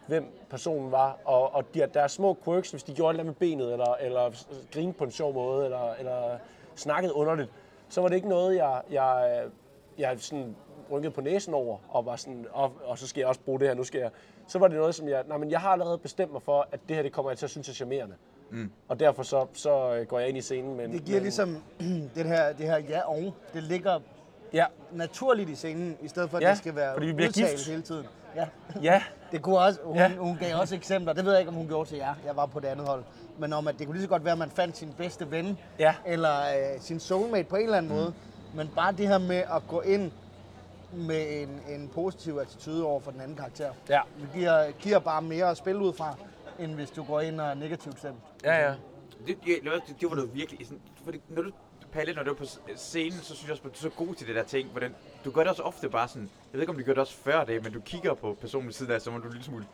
hvem 0.07 0.33
personen 0.51 0.93
var, 0.93 1.19
og, 1.25 1.55
og 1.55 1.75
de, 1.75 1.89
deres 1.95 2.13
små 2.13 2.37
quirks, 2.45 2.71
hvis 2.71 2.83
de 2.83 2.95
gjorde 2.95 3.17
noget 3.17 3.27
med 3.27 3.35
benet, 3.35 3.73
eller, 3.73 3.95
eller 4.01 4.45
grine 4.73 4.93
på 4.93 5.05
en 5.05 5.11
sjov 5.11 5.35
måde, 5.35 5.65
eller, 5.65 5.95
eller 5.99 6.39
snakkede 6.75 7.15
underligt, 7.15 7.51
så 7.89 8.01
var 8.01 8.09
det 8.09 8.17
ikke 8.17 8.29
noget, 8.29 8.57
jeg, 8.57 8.83
jeg, 8.91 9.43
jeg 9.99 10.21
sådan 10.21 10.57
rykkede 10.93 11.13
på 11.13 11.21
næsen 11.21 11.55
over, 11.55 11.79
og 11.89 12.07
var 12.07 12.17
sådan, 12.17 12.47
og, 12.53 12.73
og 12.85 12.99
så 12.99 13.07
skal 13.07 13.21
jeg 13.21 13.29
også 13.29 13.41
bruge 13.41 13.61
det 13.61 13.69
her, 13.69 13.75
nu 13.75 13.85
skal 13.85 14.01
jeg. 14.01 14.11
Så 14.49 14.59
var 14.59 14.69
det 14.69 14.77
noget, 14.77 14.95
som 14.95 15.09
jeg, 15.09 15.23
nej, 15.29 15.39
men 15.39 15.51
jeg 15.51 15.61
har 15.61 15.69
allerede 15.71 15.99
bestemt 15.99 16.33
mig 16.33 16.43
for, 16.43 16.69
at 16.73 16.81
det 16.89 16.97
her, 16.97 17.03
det 17.03 17.13
kommer 17.13 17.31
jeg 17.31 17.39
til 17.39 17.47
at 17.47 17.51
synes 17.51 17.69
er 17.69 17.73
charmerende. 17.73 18.15
Mm. 18.51 18.71
Og 18.89 19.01
derfor 19.01 19.23
så, 19.23 19.47
så 19.53 19.95
øh, 19.95 20.07
går 20.07 20.19
jeg 20.19 20.29
ind 20.29 20.39
i 20.39 20.41
scenen 20.41 20.77
med 20.77 20.85
en- 20.85 20.93
Det 20.93 21.05
giver 21.05 21.15
med 21.15 21.17
en- 21.19 21.23
ligesom 21.23 21.63
det 22.15 22.25
her, 22.25 22.53
det 22.53 22.67
her 22.67 22.79
ja 22.79 23.01
og. 23.09 23.35
Det 23.55 23.63
ligger 23.63 24.01
Ja, 24.53 24.65
naturligt 24.93 25.51
i 25.51 25.55
scenen, 25.55 25.97
i 26.03 26.09
stedet 26.09 26.31
for 26.31 26.37
at 26.37 26.43
Ja, 26.43 26.51
det 26.51 26.59
skal 26.59 26.75
være 26.77 26.93
fordi 26.95 27.07
vi 27.07 27.13
bliver 27.13 27.31
gift. 27.31 27.67
hele 27.69 27.83
tiden. 27.83 28.07
Ja. 28.37 28.47
ja, 28.83 29.03
Det 29.33 29.43
kunne 29.43 29.59
også, 29.59 29.81
hun, 29.85 29.97
ja. 29.97 30.09
hun 30.17 30.37
gav 30.37 30.57
også 30.61 30.75
eksempler, 30.75 31.13
det 31.13 31.25
ved 31.25 31.33
jeg 31.33 31.41
ikke, 31.41 31.49
om 31.49 31.55
hun 31.55 31.67
gjorde 31.69 31.89
til 31.89 31.99
jer, 31.99 32.15
jeg 32.27 32.37
var 32.37 32.47
på 32.47 32.61
det 32.61 32.69
andet 32.69 32.87
hold, 32.89 33.05
men 33.39 33.53
om 33.53 33.69
at 33.69 33.75
det 33.79 33.87
kunne 33.87 33.95
lige 33.97 34.03
så 34.05 34.09
godt 34.09 34.25
være, 34.25 34.33
at 34.33 34.39
man 34.39 34.51
fandt 34.51 34.77
sin 34.77 34.95
bedste 34.99 35.31
ven, 35.31 35.59
Ja. 35.79 35.95
eller 36.07 36.39
øh, 36.41 36.81
sin 36.81 37.01
soulmate 37.01 37.49
på 37.49 37.57
en 37.57 37.63
eller 37.63 37.77
anden 37.79 37.93
mm. 37.93 37.99
måde, 37.99 38.13
men 38.55 38.71
bare 38.77 38.93
det 38.93 39.09
her 39.09 39.19
med 39.19 39.37
at 39.37 39.63
gå 39.69 39.81
ind 39.81 40.11
med 40.93 41.43
en, 41.43 41.61
en 41.69 41.89
positiv 41.89 42.37
attitude 42.37 42.85
over 42.85 43.01
for 43.01 43.11
den 43.11 43.21
anden 43.21 43.37
karakter, 43.37 43.73
ja, 43.89 44.01
det 44.21 44.29
giver, 44.35 44.71
giver 44.71 44.99
bare 44.99 45.23
mere 45.23 45.51
at 45.51 45.57
spille 45.57 45.81
ud 45.81 45.93
fra, 45.93 46.15
end 46.59 46.75
hvis 46.75 46.91
du 46.91 47.03
går 47.05 47.21
ind 47.21 47.41
og 47.41 47.47
er 47.47 47.55
negativt 47.55 47.99
stemt. 47.99 48.19
ja, 48.45 48.69
ja. 48.69 48.75
Det, 49.27 49.39
det, 49.47 49.59
det, 49.65 50.01
det 50.01 50.11
var 50.11 50.17
du 50.17 50.27
virkelig 50.27 50.67
sådan, 50.67 50.81
fordi 51.05 51.21
når 51.29 51.43
du, 51.43 51.51
Palle, 51.93 52.15
når 52.15 52.23
du 52.23 52.31
er 52.31 52.35
på 52.35 52.45
scenen, 52.77 53.19
så 53.19 53.35
synes 53.35 53.45
jeg 53.45 53.51
også, 53.51 53.63
at 53.65 53.65
du 53.65 53.87
er 53.87 53.91
så 53.91 53.97
god 53.97 54.15
til 54.15 54.27
det 54.27 54.37
der 54.37 54.43
ting, 54.43 54.69
hvordan, 54.69 54.95
du 55.25 55.31
gør 55.31 55.41
det 55.41 55.51
også 55.51 55.63
ofte 55.63 55.89
bare 55.89 56.09
sådan, 56.09 56.23
jeg 56.23 56.53
ved 56.53 56.61
ikke, 56.61 56.71
om 56.71 56.79
du 56.79 56.85
gør 56.85 56.93
det 56.93 57.01
også 57.01 57.15
før 57.15 57.45
det, 57.45 57.65
men 57.65 57.73
du 57.73 57.81
kigger 57.81 58.15
på 58.15 58.37
personen 58.41 58.67
ved 58.67 58.73
siden 58.73 58.93
af, 58.93 59.01
som 59.01 59.15
om 59.15 59.21
du 59.21 59.27
en 59.27 59.33
lille 59.33 59.45
smule, 59.45 59.65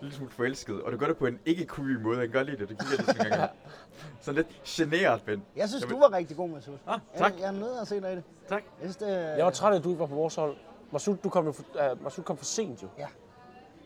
lille 0.00 0.16
smule 0.16 0.30
forelsket, 0.32 0.82
og 0.82 0.92
du 0.92 0.96
gør 0.96 1.06
det 1.06 1.16
på 1.16 1.26
en 1.26 1.38
ikke 1.46 1.64
creepy 1.64 2.02
måde, 2.02 2.18
jeg 2.18 2.28
kan 2.28 2.38
godt 2.38 2.46
lide 2.46 2.58
det, 2.58 2.68
du 2.68 2.74
kigger 2.74 2.96
lidt 2.96 3.06
sådan 3.06 3.32
en 3.32 3.38
gang. 3.38 3.50
Sådan 4.20 4.34
lidt 4.34 4.62
generet, 4.64 5.22
Ben. 5.22 5.42
Jeg 5.56 5.68
synes, 5.68 5.82
Jamen, 5.82 5.94
du 5.96 6.00
var 6.00 6.16
rigtig 6.16 6.36
god, 6.36 6.48
Masud. 6.48 6.74
Ah, 6.86 7.00
tak. 7.16 7.32
Jeg, 7.32 7.40
jeg 7.40 7.48
er 7.48 7.52
nede 7.52 7.80
og 7.80 7.86
se 7.86 8.00
dig 8.00 8.12
i 8.12 8.16
det. 8.16 8.24
Tak. 8.48 8.62
Jeg 8.62 8.90
synes, 8.90 8.96
det, 8.96 9.08
Jeg 9.08 9.44
var 9.44 9.50
træt 9.50 9.72
af, 9.72 9.76
at 9.78 9.84
du 9.84 9.88
ikke 9.88 10.00
var 10.00 10.06
på 10.06 10.14
vores 10.14 10.34
hold. 10.34 10.56
Masud, 10.92 11.16
du 11.24 11.28
kom, 11.28 11.46
jo 11.46 11.52
for, 11.52 11.64
uh, 11.92 12.02
Masud 12.02 12.22
kom 12.22 12.36
for 12.36 12.44
sent 12.44 12.82
jo. 12.82 12.88
Ja. 12.98 13.06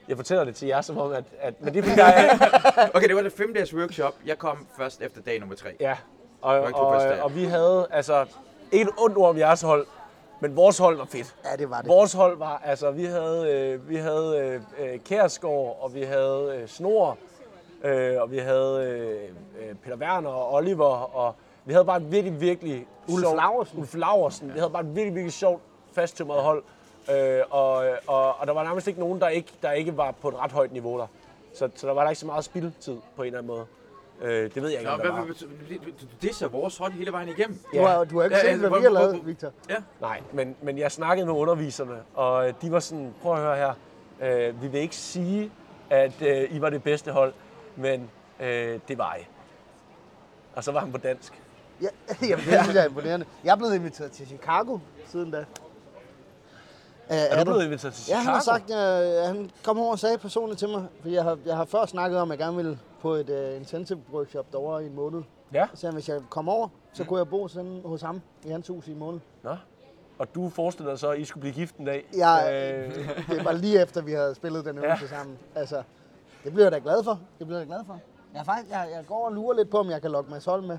Jeg 0.09 0.16
fortæller 0.16 0.44
det 0.44 0.55
til 0.55 0.68
jer 0.68 0.81
som 0.81 0.99
om, 0.99 1.12
at, 1.12 1.25
at 1.38 1.62
men 1.62 1.75
det 1.75 1.85
er 1.85 1.94
jeg 1.97 2.90
Okay, 2.94 3.09
det 3.09 3.16
var 3.16 3.23
det 3.23 3.33
fem 3.33 3.55
dages 3.55 3.75
workshop. 3.75 4.14
Jeg 4.27 4.38
kom 4.38 4.66
først 4.77 5.03
efter 5.03 5.21
dag 5.21 5.40
nummer 5.40 5.57
tre. 5.57 5.77
Ja, 5.81 5.97
og, 6.42 6.61
og, 6.61 7.01
dag. 7.01 7.23
og 7.23 7.35
vi 7.35 7.44
havde 7.44 7.87
altså 7.90 8.27
ikke 8.73 8.83
et 8.83 8.88
ondt 8.99 9.16
ord 9.16 9.29
om 9.31 9.38
jeres 9.38 9.62
hold, 9.62 9.87
men 10.40 10.57
vores 10.57 10.79
hold 10.79 10.96
var 10.96 11.05
fedt. 11.05 11.37
Ja, 11.44 11.57
det 11.57 11.70
var 11.70 11.81
det. 11.81 11.88
Vores 11.88 12.12
hold 12.12 12.38
var, 12.38 12.62
altså 12.64 12.90
vi 12.90 13.05
havde, 13.05 13.51
øh, 13.53 13.88
vi 13.88 13.96
havde 13.96 14.38
øh, 14.38 14.92
øh, 14.92 14.98
Kærsgaard, 15.01 15.79
og 15.81 15.94
vi 15.94 16.03
havde 16.03 16.59
øh, 16.62 16.68
Snor, 16.68 17.18
øh, 17.85 18.20
og 18.22 18.31
vi 18.31 18.38
havde 18.38 18.85
øh, 18.85 19.68
øh, 19.68 19.74
Peter 19.74 19.96
Werner 19.96 20.31
og 20.31 20.55
Oliver, 20.55 21.16
og 21.16 21.35
vi 21.64 21.72
havde 21.72 21.85
bare 21.85 21.96
et 21.96 22.12
virkelig, 22.12 22.40
virkelig 22.40 22.87
Ulf 23.09 23.20
sjovt- 23.24 23.37
Laursen. 23.37 23.79
Ulf 23.79 23.94
Laursen. 23.94 24.55
Vi 24.55 24.59
havde 24.59 24.70
bare 24.72 24.83
et 24.83 24.94
virkelig, 24.96 25.14
virkelig 25.14 25.33
sjovt 25.33 25.62
fasttømret 25.92 26.42
hold. 26.42 26.62
Øh, 27.12 27.40
og, 27.51 27.85
og, 28.07 28.35
og, 28.40 28.46
der 28.46 28.53
var 28.53 28.64
nærmest 28.64 28.87
ikke 28.87 29.01
nogen, 29.01 29.20
der 29.20 29.29
ikke, 29.29 29.53
der 29.62 29.72
ikke 29.72 29.96
var 29.96 30.11
på 30.22 30.29
et 30.29 30.35
ret 30.38 30.53
højt 30.53 30.72
niveau 30.72 30.98
der. 30.98 31.07
Så, 31.55 31.68
så 31.74 31.87
der 31.87 31.92
var 31.94 32.03
der 32.03 32.11
ikke 32.11 32.20
så 32.20 32.27
meget 32.27 32.44
spildtid 32.44 32.96
på 33.16 33.22
en 33.22 33.27
eller 33.27 33.38
anden 33.38 33.53
måde. 33.55 33.66
Øh, 34.22 34.54
det 34.54 34.62
ved 34.62 34.68
jeg 34.70 34.78
ikke, 34.81 34.85
Nå, 34.90 34.94
om 34.94 35.00
der 35.00 35.12
hvad, 35.12 35.22
var. 35.22 35.78
du 36.00 36.07
disser 36.22 36.48
vores 36.48 36.76
hold 36.78 36.92
hele 36.92 37.12
vejen 37.12 37.28
igennem. 37.28 37.59
Du 37.74 37.81
har, 37.81 38.04
du 38.04 38.16
har 38.18 38.24
ikke 38.24 38.37
Ja, 38.37 38.42
set, 38.42 38.48
altså, 38.48 38.68
hvad 38.68 38.78
vi 38.78 38.85
har 38.85 38.90
lavet, 38.92 39.26
Victor. 39.26 39.50
Ja. 39.70 39.74
Nej, 40.00 40.20
men, 40.33 40.57
men 40.62 40.78
jeg 40.78 40.92
snakkede 40.92 41.26
med 41.26 41.35
underviserne, 41.35 41.98
og 42.14 42.62
de 42.62 42.72
var 42.72 42.81
sådan, 42.81 43.14
prøv 43.22 43.33
at 43.33 43.38
høre 43.38 43.57
her, 43.57 43.72
øh, 44.48 44.62
vi 44.62 44.68
vil 44.68 44.81
ikke 44.81 44.96
sige, 44.96 45.52
at 45.90 46.22
øh, 46.22 46.57
I 46.57 46.61
var 46.61 46.70
det 46.70 46.83
bedste 46.83 47.12
hold, 47.12 47.33
men 47.76 48.11
øh, 48.40 48.81
det 48.88 48.98
var 48.98 49.14
I. 49.14 49.26
Og 50.54 50.64
så 50.64 50.72
var 50.72 50.81
han 50.81 50.92
på 50.92 50.98
dansk. 50.98 51.42
Ja, 51.83 51.87
jamen, 52.28 52.44
det 52.44 52.61
synes 52.62 52.74
jeg 52.74 52.83
er 52.85 52.88
imponerende. 52.88 53.26
Jeg 53.44 53.52
er 53.52 53.57
blevet 53.57 53.74
inviteret 53.74 54.11
til 54.12 54.26
Chicago 54.26 54.78
siden 55.07 55.31
da. 55.31 55.38
Uh, 57.11 57.14
Er 57.16 57.44
du 57.44 57.50
blevet 57.50 57.64
inviteret 57.64 57.94
til 57.94 58.04
Ja, 58.09 58.20
Chicago? 58.20 58.24
han 58.24 58.35
har 58.35 58.40
sagt, 58.42 58.70
uh, 58.70 59.37
han 59.37 59.50
kom 59.64 59.78
over 59.78 59.90
og 59.92 59.98
sagde 59.98 60.18
personligt 60.18 60.59
til 60.59 60.68
mig, 60.68 60.87
fordi 61.00 61.14
jeg 61.14 61.22
har, 61.24 61.38
jeg 61.46 61.57
har 61.57 61.64
før 61.64 61.87
snakket 61.87 62.18
om, 62.20 62.31
at 62.31 62.38
jeg 62.38 62.44
gerne 62.44 62.57
ville 62.57 62.78
på 63.00 63.12
et 63.12 63.30
uh, 63.30 63.56
intensive 63.56 64.00
workshop 64.12 64.46
derovre 64.52 64.82
i 64.84 64.87
en 64.87 64.94
måned. 64.94 65.22
Ja, 65.52 65.66
Så 65.74 65.90
hvis 65.90 66.08
jeg 66.08 66.20
kom 66.30 66.48
over, 66.48 66.68
så 66.92 67.04
kunne 67.04 67.18
jeg 67.18 67.28
bo 67.28 67.48
sådan 67.48 67.80
hos 67.84 68.02
ham 68.02 68.20
i 68.44 68.48
hans 68.50 68.68
hus 68.68 68.88
i 68.88 68.92
en 68.92 68.98
måned. 68.98 69.20
nå. 69.42 69.56
Og 70.18 70.34
du 70.34 70.48
forestillede 70.48 70.90
dig 70.90 70.98
så, 70.98 71.11
at 71.11 71.18
I 71.18 71.24
skulle 71.24 71.40
blive 71.40 71.54
gift 71.54 71.76
en 71.76 71.84
dag? 71.87 72.04
Jeg, 72.16 72.48
Øh, 72.52 72.94
det 73.37 73.44
var 73.44 73.52
lige 73.52 73.82
efter, 73.82 74.02
vi 74.02 74.12
havde 74.12 74.34
spillet 74.34 74.64
den 74.64 74.78
øvelse 74.78 75.04
ja. 75.04 75.16
sammen. 75.16 75.38
Altså, 75.54 75.82
det 76.44 76.52
bliver 76.52 76.64
jeg 76.64 76.72
da 76.72 76.78
glad 76.78 77.04
for. 77.04 77.20
Det 77.38 77.46
bliver 77.46 77.58
jeg 77.58 77.68
da 77.68 77.74
glad 77.74 77.84
for. 77.87 78.00
Jeg, 78.34 78.44
faktisk, 78.44 78.70
jeg, 78.72 78.88
jeg 78.92 79.04
går 79.06 79.26
og 79.26 79.32
lurer 79.32 79.56
lidt 79.56 79.70
på, 79.70 79.78
om 79.78 79.90
jeg 79.90 80.02
kan 80.02 80.11
lokke 80.11 80.30
Mads 80.30 80.44
Holm 80.44 80.64
med. 80.64 80.78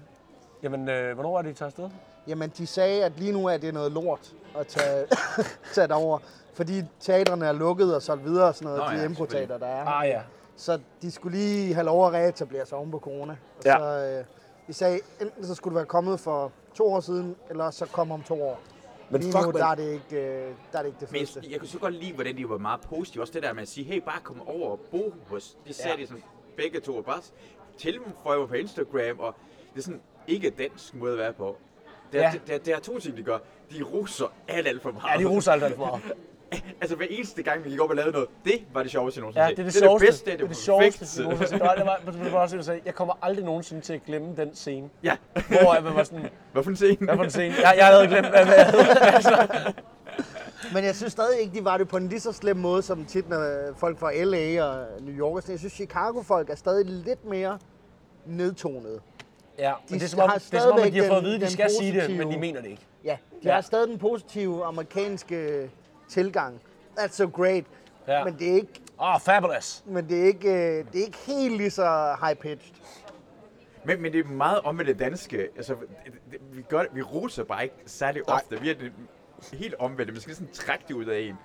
jamen, 0.64 0.90
øh, 0.90 1.14
hvornår 1.14 1.38
er 1.38 1.42
det, 1.42 1.50
I 1.50 1.54
tager 1.54 1.68
afsted? 1.68 1.90
Jamen, 2.28 2.50
de 2.58 2.68
sagde, 2.68 3.06
at 3.06 3.20
lige 3.20 3.32
nu 3.32 3.46
er 3.46 3.58
det 3.58 3.74
noget 3.74 3.92
lort 3.92 4.34
at 4.58 4.68
tage, 4.68 5.06
tage 5.76 5.88
derover, 5.88 6.20
fordi 6.54 6.84
teatrene 7.00 7.46
er 7.46 7.52
lukket 7.52 7.96
og 7.96 8.02
så 8.02 8.16
videre, 8.16 8.48
og 8.48 8.56
sådan 8.56 8.66
noget, 8.66 8.80
Nå 8.80 8.86
Nå, 8.86 8.92
ja, 8.92 9.00
de 9.00 9.06
improteater, 9.06 9.58
der 9.58 9.68
er. 9.68 9.86
Ah 9.86 10.08
ja. 10.08 10.22
Så 10.60 10.80
de 11.02 11.12
skulle 11.12 11.38
lige 11.38 11.74
have 11.74 11.86
lov 11.86 12.08
at 12.08 12.14
reetablere 12.14 12.66
sig 12.66 12.78
oven 12.78 12.92
på 12.92 13.00
corona. 13.00 13.36
Og 13.58 13.66
Ja. 13.66 13.78
så, 13.80 14.18
øh, 14.20 14.26
de 14.68 14.74
sagde, 14.74 15.00
enten 15.22 15.46
så 15.46 15.56
skulle 15.56 15.72
det 15.72 15.76
være 15.76 15.86
kommet 15.86 16.20
for 16.20 16.52
to 16.74 16.94
år 16.94 17.00
siden, 17.00 17.36
eller 17.50 17.72
så 17.72 17.86
kom 17.86 18.12
om 18.12 18.24
to 18.24 18.44
år. 18.44 18.60
Men 19.10 19.22
lige 19.22 19.32
fuck, 19.32 19.46
nu, 19.46 19.52
der 19.52 19.66
er, 19.66 19.76
det 19.76 19.92
ikke, 19.94 20.22
øh, 20.28 20.54
der 20.72 20.78
er 20.78 20.82
det 20.84 20.86
ikke 20.90 21.00
det 21.00 21.12
Men 21.12 21.20
fedeste. 21.20 21.40
jeg, 21.44 21.52
jeg 21.52 21.60
kunne 21.60 21.68
så 21.70 21.80
godt 21.80 21.94
lide, 21.94 22.14
hvordan 22.14 22.38
de 22.38 22.50
var 22.50 22.58
meget 22.58 22.82
positive. 22.82 23.24
Også 23.24 23.34
det 23.34 23.44
der 23.44 23.54
med 23.54 23.62
at 23.62 23.68
sige, 23.68 23.86
hey, 23.86 24.02
bare 24.02 24.20
kom 24.24 24.48
over 24.48 24.70
og 24.70 24.80
bo 24.92 25.14
hos. 25.28 25.58
Det 25.68 25.76
sagde 25.76 25.96
Ja. 25.98 26.02
de 26.04 26.08
sådan 26.08 26.24
begge 26.58 26.80
to. 26.80 26.98
og 26.98 27.06
Bare 27.06 27.22
til 27.78 27.94
dem 27.94 28.04
for 28.24 28.32
jeg 28.32 28.40
var 28.40 28.46
på 28.48 28.54
Instagram, 28.54 29.20
og 29.20 29.36
det 29.74 29.80
er 29.80 29.84
sådan 29.84 30.02
ikke 30.28 30.50
dansk 30.50 30.96
måde 30.96 31.12
at 31.12 31.18
være 31.18 31.34
på. 31.34 31.56
Det 32.12 32.20
er, 32.20 32.24
Ja. 32.24 32.32
det, 32.34 32.42
det, 32.48 32.56
er, 32.56 32.60
det 32.60 32.74
er 32.74 32.80
to 32.80 33.00
ting, 33.00 33.18
de 33.18 33.24
gør. 33.24 33.38
De 33.72 33.84
russer 33.84 34.26
alt, 34.48 34.68
alt 34.68 34.82
for 34.82 34.92
meget. 34.92 35.20
Ja, 35.20 35.24
de 35.24 35.30
ruser 35.30 35.52
alt 35.52 35.64
alt 35.64 35.76
for 35.76 35.86
meget. 35.86 36.02
altså 36.82 36.96
hver 36.96 37.06
eneste 37.10 37.44
gang, 37.44 37.64
vi 37.66 37.70
gik 37.70 37.80
op 37.82 37.90
og 37.90 37.96
lavede 37.96 38.12
noget, 38.12 38.28
det 38.46 38.54
var 38.74 38.82
det 38.84 38.92
sjoveste, 38.92 39.18
jeg 39.20 39.22
nogensinde 39.22 39.46
Ja, 39.46 39.50
det 39.52 39.60
er 39.60 39.64
det, 39.64 39.74
det, 39.74 39.82
er 39.82 39.82
det 39.82 39.90
sjoveste. 39.90 40.06
bedste, 40.08 40.26
det 40.26 40.34
er 40.34 40.38
det, 40.38 40.42
det, 40.42 40.50
det 40.50 40.58
sjoveste. 40.58 41.22
vi 41.24 41.28
nogensinde 41.30 41.66
har 41.66 41.76
det 42.24 42.32
var 42.34 42.40
også, 42.40 42.56
jeg 42.56 42.66
sagde, 42.66 42.82
jeg 42.86 42.96
kommer 42.96 43.18
aldrig 43.22 43.46
nogensinde 43.46 43.82
til 43.82 43.94
at 43.94 44.06
glemme 44.06 44.36
den 44.38 44.56
scene, 44.56 44.90
Ja, 45.04 45.16
hvor 45.48 45.74
jeg 45.74 45.84
var 45.86 46.04
sådan, 46.04 46.30
hvad 46.54 46.64
for 46.64 46.70
en 46.70 46.76
scene? 46.76 46.98
hvad 47.00 47.16
for 47.16 47.24
en 47.24 47.30
scene? 47.30 47.56
Jeg, 47.62 47.74
jeg 47.78 47.86
havde 47.88 48.08
glemt, 48.08 48.28
hvad 48.28 48.46
jeg 48.46 48.66
havde. 48.66 48.84
Altså, 49.16 49.48
Men 50.74 50.84
jeg 50.84 50.96
synes 50.96 51.12
stadig 51.12 51.40
ikke, 51.42 51.60
de 51.60 51.66
var 51.66 51.78
det 51.78 51.88
på 51.88 51.98
en 51.98 52.08
lige 52.10 52.20
så 52.20 52.32
slem 52.32 52.58
måde, 52.58 52.82
som 52.82 53.06
tit, 53.06 53.30
når 53.30 53.74
folk 53.78 54.00
fra 54.00 54.12
LA 54.24 54.64
og 54.64 54.86
New 55.02 55.16
York 55.16 55.36
og 55.36 55.42
sådan. 55.42 55.52
Jeg 55.54 55.60
synes, 55.60 55.74
Chicago-folk 55.74 56.50
er 56.50 56.56
stadig 56.56 56.86
lidt 56.86 57.26
mere 57.26 57.60
nedtonede. 58.26 59.00
Ja, 59.60 59.74
men 59.90 59.94
De 59.94 60.00
det 60.00 60.04
er 60.06 60.10
som 60.10 60.20
om, 60.20 60.30
har 60.30 60.38
det 60.38 60.54
er, 60.54 60.60
som 60.62 60.72
om 60.72 60.80
at 60.80 60.94
de 60.94 61.00
har 61.00 61.08
fået 61.08 61.18
at 61.18 61.24
vide, 61.24 61.36
at 61.36 61.42
de 61.42 61.52
skal 61.52 61.66
den 61.70 61.76
sige 61.80 61.92
det, 61.94 62.02
positive- 62.02 62.18
men 62.26 62.34
de 62.34 62.40
mener 62.40 62.62
det 62.62 62.70
ikke. 62.70 62.82
Ja, 63.04 63.18
de 63.44 63.48
Ja. 63.48 63.54
har 63.54 63.62
stadig 63.62 63.88
den 63.88 63.98
positive 63.98 64.66
amerikanske 64.66 65.70
tilgang. 66.10 66.62
That's 67.00 67.12
so 67.12 67.28
great. 67.28 67.64
Ja. 68.08 68.24
Men 68.24 68.34
det 68.40 68.50
er 68.50 68.54
ikke, 68.56 68.82
oh, 68.98 69.20
fabulous. 69.22 69.84
men 69.86 70.10
det 70.10 70.22
er 70.22 70.26
ikke, 70.26 70.50
øh, 70.50 70.86
det 70.94 71.02
er 71.02 71.06
ikke 71.06 71.18
helt 71.28 71.58
lige 71.58 71.70
så 71.70 72.16
high-pitched. 72.22 72.74
Men, 73.86 74.02
men 74.02 74.14
det 74.14 74.26
er 74.26 74.30
meget 74.30 74.60
om 74.60 74.76
med 74.76 74.86
det 74.86 75.00
danske. 75.00 75.48
Altså, 75.58 75.76
det, 76.06 76.14
det, 76.32 76.40
vi, 76.52 76.62
gør, 76.62 76.84
vi 76.94 77.02
roser 77.02 77.44
bare 77.44 77.64
ikke 77.64 77.76
særlig 77.86 78.22
Nej. 78.28 78.36
ofte. 78.36 78.62
Vi 78.62 78.70
er 78.70 78.74
det 78.74 78.92
helt 79.54 79.76
omvendt. 79.80 80.12
Man 80.14 80.22
skal 80.22 80.36
sådan 80.36 80.50
trække 80.54 80.84
det 80.88 80.94
ud 80.94 81.06
af 81.06 81.20
en. 81.20 81.36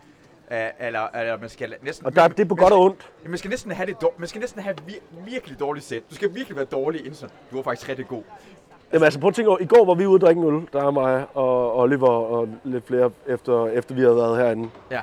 Uh, 0.50 0.56
eller, 0.86 1.00
eller 1.08 1.38
man 1.38 1.48
skal 1.48 1.74
næsten... 1.82 2.06
Og 2.06 2.16
der, 2.16 2.28
det 2.28 2.40
er 2.40 2.44
på 2.44 2.54
man 2.54 2.62
godt 2.62 2.72
og 2.72 2.78
skal- 2.78 2.90
ondt. 2.90 3.12
Ja, 3.24 3.28
man 3.28 3.38
skal 3.38 3.48
næsten 3.50 3.70
have 3.72 3.86
det 3.86 3.96
dår- 4.02 4.14
man 4.18 4.28
skal 4.28 4.40
næsten 4.40 4.62
have 4.62 4.76
vir- 4.88 5.24
virkelig 5.24 5.60
dårligt 5.60 5.86
sæt. 5.86 6.02
Du 6.10 6.14
skal 6.14 6.34
virkelig 6.34 6.56
være 6.56 6.64
dårlig 6.64 7.00
inden 7.00 7.14
sådan. 7.14 7.36
Du 7.50 7.56
var 7.56 7.62
faktisk 7.62 7.88
rigtig 7.88 8.06
god. 8.06 8.22
Jamen 8.94 9.04
altså, 9.04 9.20
prøv 9.20 9.28
at 9.28 9.34
tænke 9.34 9.48
over, 9.50 9.58
i 9.60 9.64
går 9.66 9.84
var 9.84 9.94
vi 9.94 10.06
ude 10.06 10.16
og 10.16 10.20
drikke 10.20 10.40
en 10.42 10.54
øl, 10.54 10.62
der 10.72 10.86
er 10.86 10.90
mig 10.90 11.24
og 11.34 11.78
Oliver 11.78 12.08
og 12.08 12.48
lidt 12.64 12.86
flere, 12.86 13.10
efter, 13.26 13.66
efter 13.66 13.94
vi 13.94 14.00
havde 14.00 14.16
været 14.16 14.36
herinde. 14.38 14.68
Ja. 14.90 15.00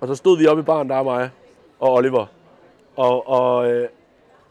Og 0.00 0.08
så 0.08 0.14
stod 0.14 0.38
vi 0.38 0.46
oppe 0.46 0.60
i 0.60 0.64
baren, 0.64 0.88
der 0.88 0.96
er 0.96 1.02
mig 1.02 1.30
og 1.80 1.92
Oliver, 1.94 2.26
og, 2.96 3.28
og, 3.28 3.70
øh, 3.72 3.88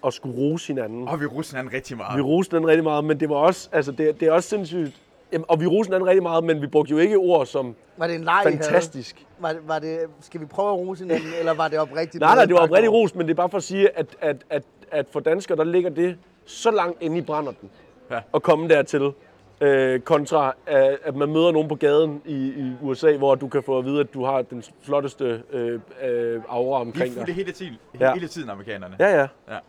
og 0.02 0.14
skulle 0.14 0.38
rose 0.38 0.68
hinanden. 0.68 1.08
Og 1.08 1.22
vi 1.22 1.26
ruser 1.26 1.56
hinanden 1.58 1.74
rigtig 1.74 1.98
meget. 1.98 2.18
Vi 2.18 2.22
roste 2.22 2.56
den 2.56 2.68
rigtig 2.68 2.84
meget, 2.84 3.04
men 3.06 3.20
det 3.20 3.30
var 3.30 3.36
også, 3.36 3.70
altså 3.72 3.92
det, 3.92 4.20
det 4.20 4.28
er 4.28 4.32
også 4.32 4.50
sindssygt. 4.50 4.92
Jamen, 5.32 5.46
og 5.48 5.62
vi 5.62 5.68
roste 5.68 5.94
den 5.96 6.06
rigtig 6.06 6.24
meget, 6.24 6.44
men 6.44 6.62
vi 6.62 6.68
brugte 6.68 6.92
jo 6.92 6.98
ikke 6.98 7.18
ord 7.18 7.46
som 7.46 7.76
Var 7.98 8.08
det 8.08 8.16
en 8.16 8.24
leg, 8.24 8.34
havde? 8.34 8.58
fantastisk. 8.58 9.26
Var, 9.40 9.50
det- 9.50 9.62
var 9.68 9.80
det, 9.80 10.00
skal 10.22 10.42
vi 10.42 10.46
prøve 10.46 10.70
at 10.70 10.76
rose 10.78 11.04
hinanden, 11.04 11.30
eller 11.40 11.54
var 11.54 11.68
det 11.68 11.80
oprigtigt? 11.80 12.22
Nej, 12.22 12.36
nej, 12.36 12.46
det 12.46 12.54
var 12.54 12.60
oprigtigt 12.62 12.92
rost, 12.94 13.16
men 13.16 13.26
det 13.28 13.32
er 13.34 13.36
bare 13.36 13.50
for 13.50 13.58
at 13.58 13.64
sige, 13.64 13.98
at, 13.98 14.06
at, 14.22 14.36
at, 14.50 14.64
at 14.92 15.06
for 15.12 15.20
danskere, 15.20 15.58
der 15.58 15.64
ligger 15.64 15.90
det 15.90 16.18
så 16.46 16.72
langt 16.72 17.02
inde 17.02 17.18
i 17.18 17.22
brænderten 17.22 17.70
Ja. 18.12 18.22
at 18.34 18.44
komme 18.44 18.70
dertil. 18.70 19.14
Øh, 19.62 20.00
kontra 20.00 20.56
at, 20.66 21.00
at 21.04 21.16
man 21.16 21.30
møder 21.30 21.52
nogen 21.52 21.68
på 21.68 21.76
gaden 21.76 22.22
i, 22.26 22.36
i 22.48 22.74
USA, 22.82 23.18
hvor 23.18 23.36
du 23.36 23.48
kan 23.48 23.64
få 23.64 23.78
at 23.78 23.86
vide, 23.86 24.00
at 24.00 24.14
du 24.14 24.24
har 24.26 24.42
den 24.42 24.64
flotteste 24.82 25.44
øh, 25.52 25.80
øh, 26.04 26.42
aura 26.50 26.78
er 26.78 26.82
omkring 26.82 27.16
dig. 27.16 27.36
hele 27.36 27.52
tiden, 27.52 27.78
Ja. 28.00 28.14
hele 28.14 28.28
tiden 28.28 28.50
amerikanerne. 28.50 28.96
Ja, 29.00 29.08
ja. 29.20 29.28
Ja. 29.54 29.60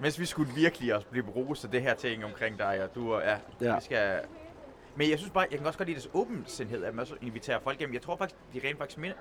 Mens 0.00 0.20
vi 0.20 0.24
skulle 0.26 0.52
virkelig 0.54 0.94
også 0.94 1.06
blive 1.10 1.24
rost 1.36 1.64
af 1.64 1.70
det 1.70 1.82
her 1.82 1.94
ting 1.94 2.24
omkring 2.24 2.58
dig, 2.58 2.80
og 2.82 2.94
du 2.94 3.14
og 3.14 3.22
ja, 3.22 3.36
Ja. 3.66 3.74
vi 3.74 3.80
skal... 3.84 4.18
Men 4.96 5.10
jeg 5.10 5.18
synes 5.18 5.32
bare, 5.32 5.46
jeg 5.50 5.58
kan 5.58 5.66
også 5.66 5.78
godt 5.78 5.88
lide 5.88 6.00
deres 6.00 6.10
åbensindhed, 6.14 6.84
at 6.84 6.94
man 6.94 7.00
også 7.00 7.14
inviterer 7.22 7.58
folk 7.60 7.78
hjem. 7.78 7.92
Jeg 7.92 8.02
tror 8.02 8.16
faktisk, 8.16 8.40
de 8.54 8.60
rent 8.68 8.78
faktisk 8.78 8.98
mener, 8.98 9.14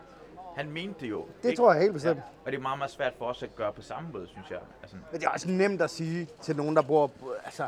han 0.57 0.69
mente 0.69 0.99
det 1.01 1.09
jo. 1.09 1.25
Det 1.43 1.57
tror 1.57 1.73
jeg 1.73 1.81
helt 1.81 1.93
bestemt. 1.93 2.19
Og 2.45 2.51
det 2.51 2.57
er 2.57 2.61
meget, 2.61 2.77
meget 2.77 2.91
svært 2.91 3.13
for 3.17 3.25
os 3.25 3.43
at 3.43 3.55
gøre 3.55 3.73
på 3.73 3.81
samme 3.81 4.09
måde, 4.13 4.27
synes 4.27 4.49
jeg. 4.49 4.59
Altså, 4.81 4.97
Men 5.11 5.19
det 5.19 5.27
er 5.27 5.31
også 5.31 5.49
nemt 5.49 5.81
at 5.81 5.89
sige 5.89 6.27
til 6.41 6.55
nogen, 6.55 6.75
der 6.75 6.81
bor 6.81 7.11
altså, 7.45 7.63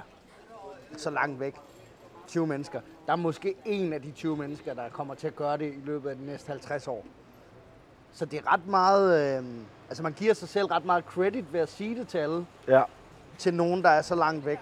så 0.97 1.09
langt 1.09 1.39
væk. 1.39 1.55
20 2.27 2.47
mennesker. 2.47 2.81
Der 3.05 3.11
er 3.11 3.15
måske 3.17 3.55
en 3.65 3.93
af 3.93 4.01
de 4.01 4.11
20 4.11 4.37
mennesker, 4.37 4.73
der 4.73 4.89
kommer 4.89 5.13
til 5.15 5.27
at 5.27 5.35
gøre 5.35 5.57
det 5.57 5.73
i 5.73 5.79
løbet 5.85 6.09
af 6.09 6.15
de 6.15 6.25
næste 6.25 6.49
50 6.49 6.87
år. 6.87 7.05
Så 8.13 8.25
det 8.25 8.39
er 8.39 8.53
ret 8.53 8.67
meget... 8.67 9.37
Øh, 9.39 9.45
altså 9.89 10.03
man 10.03 10.13
giver 10.13 10.33
sig 10.33 10.49
selv 10.49 10.65
ret 10.65 10.85
meget 10.85 11.03
credit 11.03 11.53
ved 11.53 11.59
at 11.59 11.69
sige 11.69 11.95
det 11.95 12.07
til 12.07 12.17
alle. 12.17 12.45
ja. 12.67 12.83
Til 13.37 13.53
nogen, 13.53 13.83
der 13.83 13.89
er 13.89 14.01
så 14.01 14.15
langt 14.15 14.45
væk 14.45 14.59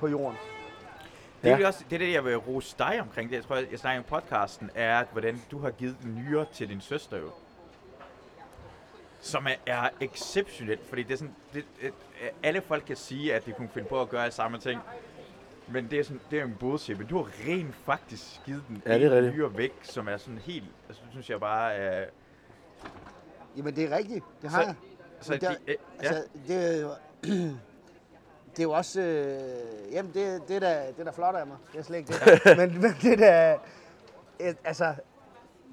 på 0.00 0.08
jorden. 0.08 0.36
det, 1.42 1.52
er 1.52 1.58
Ja. 1.58 1.66
også, 1.66 1.84
det 1.90 1.96
er 1.96 2.06
det, 2.06 2.12
jeg 2.12 2.24
vil 2.24 2.36
rose 2.36 2.74
dig 2.78 2.98
omkring. 3.00 3.30
Det, 3.30 3.36
jeg 3.36 3.44
tror, 3.44 3.56
jeg, 3.56 3.66
jeg 3.70 3.78
snakker 3.78 4.02
om 4.02 4.20
podcasten, 4.20 4.70
er, 4.74 4.98
at 5.00 5.06
hvordan 5.12 5.42
du 5.50 5.58
har 5.58 5.70
givet 5.70 5.96
nyere 6.04 6.46
til 6.52 6.68
din 6.68 6.80
søster 6.80 7.16
jo. 7.18 7.30
Som 9.20 9.46
er, 9.46 9.54
er 9.72 9.88
exceptionelt, 10.00 10.88
fordi 10.88 11.02
det 11.02 11.12
er 11.12 11.16
sådan, 11.18 11.34
det, 11.54 11.64
det, 11.82 11.92
alle 12.42 12.60
folk 12.60 12.84
kan 12.86 12.96
sige, 12.96 13.34
at 13.34 13.46
de 13.46 13.52
kunne 13.52 13.68
finde 13.68 13.88
på 13.88 14.00
at 14.00 14.08
gøre 14.08 14.30
samme 14.30 14.58
ting. 14.58 14.80
Men 15.68 15.90
det 15.90 15.98
er, 15.98 16.04
sådan, 16.04 16.20
det 16.30 16.38
er 16.40 16.44
en 16.44 16.56
bullshit, 16.60 16.98
men 16.98 17.06
du 17.06 17.16
har 17.16 17.30
rent 17.48 17.74
faktisk 17.74 18.40
givet 18.44 18.62
den 18.68 18.82
Ja, 18.86 18.98
det 18.98 19.12
er 19.12 19.18
en 19.18 19.34
nyere 19.34 19.56
væk, 19.56 19.72
som 19.82 20.08
er 20.08 20.16
sådan 20.16 20.38
helt, 20.38 20.64
altså 20.88 21.02
det 21.04 21.10
synes 21.12 21.30
jeg 21.30 21.40
bare 21.40 21.74
er... 21.74 22.04
Jamen 23.56 23.76
det 23.76 23.84
er 23.92 23.96
rigtigt. 23.96 24.24
Det 24.42 24.50
har 24.50 24.60
Så- 24.62 24.66
jeg. 24.66 24.74
Så 25.20 25.32
Men 25.32 25.40
der, 25.40 25.50
de, 25.50 25.56
øh, 25.66 25.74
ja, 26.02 26.08
altså, 26.08 26.24
det, 26.48 26.80
er 26.82 26.88
det 28.50 28.58
er 28.58 28.62
jo 28.62 28.72
også... 28.72 29.00
Øh, 29.00 29.92
jamen, 29.92 30.12
det, 30.14 30.42
det, 30.48 30.56
er 30.56 30.60
da, 30.60 30.86
det 30.86 31.00
er 31.00 31.04
da 31.04 31.10
flot 31.10 31.34
af 31.34 31.46
mig. 31.46 31.56
Det 31.72 31.78
er 31.78 31.82
slet 31.82 31.98
ikke 31.98 32.12
det. 32.12 32.56
men, 32.58 32.80
men 32.80 32.90
det 33.02 33.12
er 33.12 33.16
da... 33.16 33.58
øh, 34.48 34.54
Altså, 34.64 34.94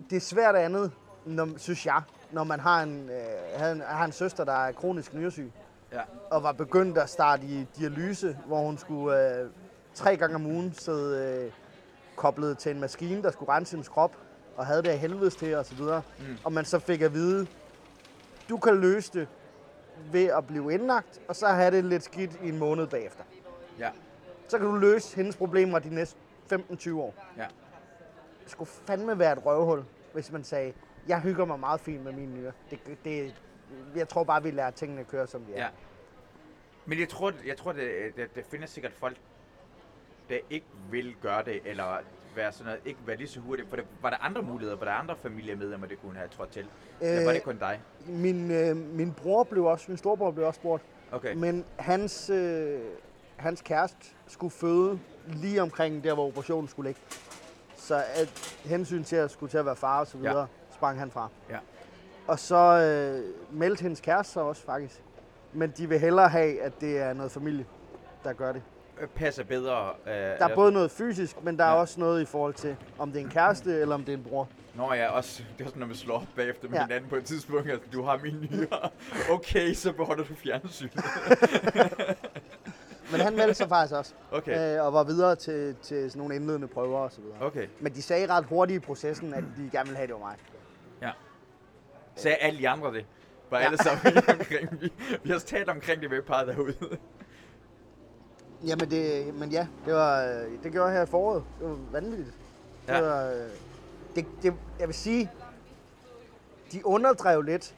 det 0.09 0.15
er 0.15 0.19
svært 0.19 0.55
andet, 0.55 0.91
når, 1.25 1.49
synes 1.57 1.85
jeg, 1.85 2.01
når 2.31 2.43
man 2.43 2.59
har 2.59 2.83
en, 2.83 3.09
øh, 3.09 3.59
havde 3.59 3.71
en, 3.71 3.81
har 3.81 4.05
en 4.05 4.11
søster, 4.11 4.43
der 4.43 4.53
er 4.65 4.71
kronisk 4.71 5.13
nyresyg, 5.13 5.51
ja. 5.91 6.01
og 6.31 6.43
var 6.43 6.51
begyndt 6.51 6.97
at 6.97 7.09
starte 7.09 7.43
i 7.45 7.65
dialyse, 7.77 8.37
hvor 8.45 8.59
hun 8.65 8.77
skulle 8.77 9.39
øh, 9.39 9.49
tre 9.93 10.17
gange 10.17 10.35
om 10.35 10.45
ugen 10.45 10.73
sidde 10.73 11.43
øh, 11.45 11.51
koblet 12.15 12.57
til 12.57 12.71
en 12.71 12.79
maskine, 12.79 13.23
der 13.23 13.31
skulle 13.31 13.51
rense 13.51 13.71
hendes 13.71 13.89
krop, 13.89 14.17
og 14.57 14.65
havde 14.65 14.83
det 14.83 14.89
af 14.89 14.97
helvedes 14.99 15.35
til 15.35 15.55
og 15.55 15.65
så 15.65 15.75
videre. 15.75 16.01
Mm. 16.19 16.37
Og 16.43 16.51
man 16.53 16.65
så 16.65 16.79
fik 16.79 17.01
at 17.01 17.13
vide, 17.13 17.47
du 18.49 18.57
kan 18.57 18.81
løse 18.81 19.13
det 19.13 19.27
ved 20.11 20.25
at 20.25 20.47
blive 20.47 20.73
indlagt, 20.73 21.21
og 21.27 21.35
så 21.35 21.47
have 21.47 21.71
det 21.71 21.85
lidt 21.85 22.03
skidt 22.03 22.31
i 22.43 22.49
en 22.49 22.59
måned 22.59 22.87
bagefter. 22.87 23.23
ja. 23.79 23.89
Så 24.47 24.57
kan 24.57 24.67
du 24.67 24.75
løse 24.75 25.15
hendes 25.15 25.35
problemer 25.35 25.79
de 25.79 25.95
næste 25.95 26.17
15-20 26.53 26.93
år. 26.93 27.13
Ja. 27.37 27.45
Det 28.43 28.51
skulle 28.51 28.69
fandme 28.87 29.19
være 29.19 29.33
et 29.33 29.45
røvhul, 29.45 29.83
hvis 30.13 30.31
man 30.31 30.43
sagde, 30.43 30.73
jeg 31.07 31.19
hygger 31.21 31.45
mig 31.45 31.59
meget 31.59 31.79
fint 31.79 32.03
med 32.03 32.11
mine 32.11 32.33
nyrer. 32.33 32.51
Det, 32.69 32.79
det, 33.05 33.35
jeg 33.95 34.09
tror 34.09 34.23
bare, 34.23 34.43
vi 34.43 34.51
lærer 34.51 34.71
tingene 34.71 35.01
at 35.01 35.07
køre, 35.07 35.27
som 35.27 35.41
de 35.41 35.53
er. 35.53 35.63
Ja. 35.63 35.69
Men 36.85 36.99
jeg 36.99 37.09
tror, 37.09 37.33
jeg 37.45 37.57
tror 37.57 37.71
det, 37.71 38.15
det, 38.15 38.35
det 38.35 38.45
findes 38.45 38.69
sikkert 38.69 38.93
folk, 38.93 39.17
der 40.29 40.37
ikke 40.49 40.65
vil 40.91 41.15
gøre 41.21 41.43
det, 41.45 41.59
eller 41.65 41.97
være 42.35 42.51
sådan 42.51 42.65
noget, 42.65 42.79
ikke 42.85 42.99
være 43.05 43.17
lige 43.17 43.27
så 43.27 43.39
hurtigt. 43.39 43.69
For 43.69 43.75
det, 43.75 43.85
var 44.01 44.09
der 44.09 44.17
andre 44.21 44.41
muligheder? 44.41 44.77
Var 44.77 44.85
der 44.85 44.91
andre 44.93 45.15
familiemedlemmer, 45.15 45.87
det 45.87 46.01
kunne 46.01 46.15
have 46.17 46.27
trådt 46.37 46.49
til? 46.49 46.65
Øh, 47.01 47.07
eller 47.09 47.23
var 47.23 47.29
Øh, 47.29 47.35
det 47.35 47.43
kun 47.43 47.57
dig? 47.57 47.81
Min, 48.07 48.51
øh, 48.51 48.75
min 48.77 49.13
bror 49.13 49.43
blev 49.43 49.65
også, 49.65 49.85
min 49.87 49.97
storebror 49.97 50.31
blev 50.31 50.47
også 50.47 50.57
spurgt, 50.59 50.83
Okay. 51.11 51.35
men 51.35 51.65
hans, 51.79 52.29
øh, 52.29 52.79
hans 53.37 53.61
kæreste 53.61 53.97
skulle 54.27 54.51
føde 54.51 54.99
lige 55.27 55.61
omkring 55.61 56.03
der, 56.03 56.13
hvor 56.13 56.27
operationen 56.27 56.67
skulle 56.67 56.89
ligge. 56.89 57.01
Så 57.75 57.95
at 57.95 58.57
hensyn 58.65 59.03
til 59.03 59.15
at 59.15 59.31
skulle 59.31 59.49
til 59.49 59.57
at 59.57 59.65
være 59.65 59.75
far 59.75 59.99
og 59.99 60.07
så 60.07 60.17
videre, 60.17 60.39
ja. 60.39 60.45
sprang 60.75 60.99
han 60.99 61.11
fra. 61.11 61.29
Ja. 61.49 61.57
Og 62.27 62.39
så 62.39 62.55
øh, 62.55 63.57
meldte 63.59 63.81
hendes 63.81 63.99
kæreste 64.01 64.33
sig 64.33 64.41
også 64.43 64.65
faktisk. 64.65 65.01
Men 65.53 65.73
de 65.77 65.89
vil 65.89 65.99
hellere 65.99 66.29
have, 66.29 66.61
at 66.61 66.81
det 66.81 66.97
er 66.97 67.13
noget 67.13 67.31
familie, 67.31 67.65
der 68.23 68.33
gør 68.33 68.51
det. 68.51 68.61
Øh, 69.01 69.07
Passer 69.07 69.43
bedre. 69.43 69.89
Øh, 70.07 70.13
Der 70.13 70.47
er 70.47 70.55
både 70.55 70.71
noget 70.71 70.91
fysisk, 70.91 71.43
men 71.43 71.57
der 71.57 71.63
er 71.65 71.69
Ja. 71.71 71.75
også 71.79 71.99
noget 71.99 72.21
i 72.21 72.25
forhold 72.25 72.53
til, 72.53 72.75
om 72.99 73.11
det 73.11 73.21
er 73.21 73.25
en 73.25 73.31
kæreste 73.31 73.79
eller 73.79 73.95
om 73.95 74.03
det 74.03 74.13
er 74.13 74.17
en 74.17 74.23
bror. 74.23 74.47
Nå 74.75 74.93
ja, 74.93 75.09
også, 75.09 75.43
det 75.57 75.63
er 75.63 75.67
sådan, 75.67 75.79
når 75.79 75.87
man 75.87 75.95
slår 75.95 76.15
op 76.15 76.23
bagefter 76.35 76.69
med 76.69 76.77
Ja. 76.77 76.83
hinanden 76.83 77.09
på 77.09 77.15
et 77.15 77.25
tidspunkt, 77.25 77.69
at 77.71 77.79
du 77.93 78.03
har 78.03 78.19
mine 78.23 78.47
nyere. 78.51 78.89
Okay, 79.35 79.73
så 79.73 79.93
beholder 79.93 80.23
du 80.23 80.35
fjernsynet. 80.35 81.03
Men 83.11 83.21
han 83.21 83.35
meldte 83.35 83.53
sig 83.53 83.69
faktisk 83.69 83.93
også, 83.93 84.13
Okay, 84.31 84.77
øh, 84.77 84.85
og 84.85 84.93
var 84.93 85.03
videre 85.03 85.35
til, 85.35 85.75
til 85.81 86.11
sådan 86.11 86.19
nogle 86.19 86.35
indledende 86.35 86.67
prøver 86.67 86.99
og 86.99 87.11
så 87.11 87.21
videre. 87.21 87.37
okay. 87.41 87.67
Men 87.79 87.93
de 87.93 88.01
sagde 88.01 88.27
ret 88.27 88.45
hurtigt 88.45 88.83
i 88.83 88.85
processen, 88.85 89.33
at 89.33 89.43
de 89.57 89.69
gerne 89.71 89.85
ville 89.85 89.97
have, 89.97 90.07
det 90.07 90.13
var 90.13 90.19
mig. 90.19 90.35
Sagde 92.15 92.37
alle 92.37 92.59
de 92.59 92.69
andre 92.69 92.93
det? 92.93 93.05
Var 93.49 93.59
Ja. 93.59 93.65
alle 93.65 93.77
sammen 93.77 94.17
omkring? 94.39 94.81
Vi, 94.81 94.91
vi 95.23 95.29
har 95.29 95.35
også 95.35 95.47
talt 95.47 95.69
omkring 95.69 96.01
det 96.01 96.11
ved 96.11 96.21
parret 96.21 96.47
derude. 96.47 96.73
Jamen 98.67 98.89
det, 98.91 99.33
men 99.35 99.49
ja, 99.49 99.67
det, 99.85 99.93
var, 99.93 100.23
øh, 100.23 100.63
det 100.63 100.71
gjorde 100.71 100.87
jeg 100.87 100.97
her 100.97 101.03
i 101.03 101.05
foråret. 101.09 101.43
Det 101.59 101.69
var 101.69 101.77
vanvittigt. 101.91 102.33
Det 102.87 102.93
Ja. 102.93 103.01
var, 103.01 103.25
øh, 103.31 103.35
det, 104.15 104.25
det, 104.43 104.53
jeg 104.79 104.87
vil 104.87 104.95
sige, 104.95 105.31
de 106.71 106.85
underdrev 106.85 107.41
lidt, 107.41 107.75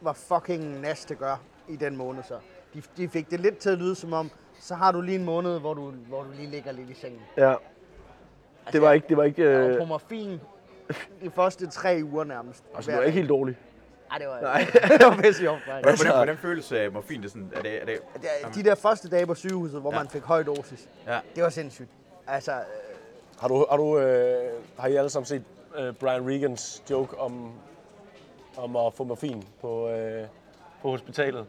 hvor 0.00 0.12
fucking 0.12 0.80
Nas 0.80 1.04
det 1.04 1.18
gør 1.18 1.40
i 1.68 1.76
den 1.76 1.96
måned 1.96 2.22
så. 2.22 2.34
De, 2.74 2.82
de 2.96 3.08
fik 3.08 3.30
det 3.30 3.40
lidt 3.40 3.58
til 3.58 3.70
at 3.70 3.78
lyde 3.78 3.94
som 3.94 4.12
om, 4.12 4.30
så 4.60 4.74
har 4.74 4.92
du 4.92 5.00
lige 5.00 5.18
en 5.18 5.24
måned, 5.24 5.60
hvor 5.60 5.74
du, 5.74 5.90
hvor 5.90 6.22
du 6.22 6.28
lige 6.36 6.50
ligger 6.50 6.72
lidt 6.72 6.90
i 6.90 6.94
sengen. 6.94 7.20
Ja. 7.36 7.54
Det 8.72 8.82
var 8.82 8.92
ikke, 8.92 9.08
det 9.08 9.16
var 9.16 9.24
ikke, 9.24 9.42
Jeg 9.50 9.60
var 9.60 9.66
øh, 9.68 9.78
på 9.78 9.84
morfin 9.84 10.40
de 11.22 11.30
første 11.30 11.66
tre 11.66 12.00
uger 12.04 12.24
nærmest. 12.24 12.64
altså, 12.74 12.90
det 12.90 12.98
var 12.98 13.04
ikke 13.04 13.18
helt 13.18 13.28
dårligt. 13.28 13.58
Ej, 14.10 14.18
det 14.18 14.28
var, 14.28 14.40
Nej. 14.40 14.64
det 14.98 15.06
var 15.06 15.16
pisse 15.22 15.40
sjovt, 15.40 15.60
faktisk. 15.66 15.82
Hvordan, 15.82 15.96
hvordan, 15.96 16.16
hvordan 16.16 16.36
føles 16.38 16.72
uh, 16.72 16.94
morfin? 16.94 17.20
Det 17.20 17.26
er 17.26 17.30
sådan, 17.30 17.52
er 17.56 17.62
det, 17.62 17.82
er 17.82 17.84
det, 17.84 17.98
er- 18.44 18.50
De 18.52 18.62
der 18.64 18.74
første 18.74 19.08
dage 19.08 19.26
på 19.26 19.34
sygehuset, 19.34 19.80
hvor 19.80 19.92
Ja. 19.92 19.98
man 19.98 20.08
fik 20.08 20.22
høj 20.22 20.42
dosis, 20.42 20.88
ja. 21.06 21.18
det 21.34 21.42
var 21.42 21.50
sindssygt. 21.50 21.88
Altså, 22.26 22.52
øh, 22.52 22.58
Har 23.40 23.48
du, 23.48 23.66
har 23.70 23.76
du, 23.76 23.98
øh, 23.98 24.52
har 24.78 24.88
I 24.88 24.96
alle 24.96 25.10
sammen 25.10 25.26
set 25.26 25.42
øh, 25.78 25.94
Brian 25.94 26.26
Regans 26.28 26.82
joke 26.90 27.18
om, 27.18 27.52
om 28.56 28.76
at 28.76 28.94
få 28.94 29.04
morfin 29.04 29.44
på, 29.60 29.88
øh, 29.88 30.26
på 30.82 30.90
hospitalet? 30.90 31.46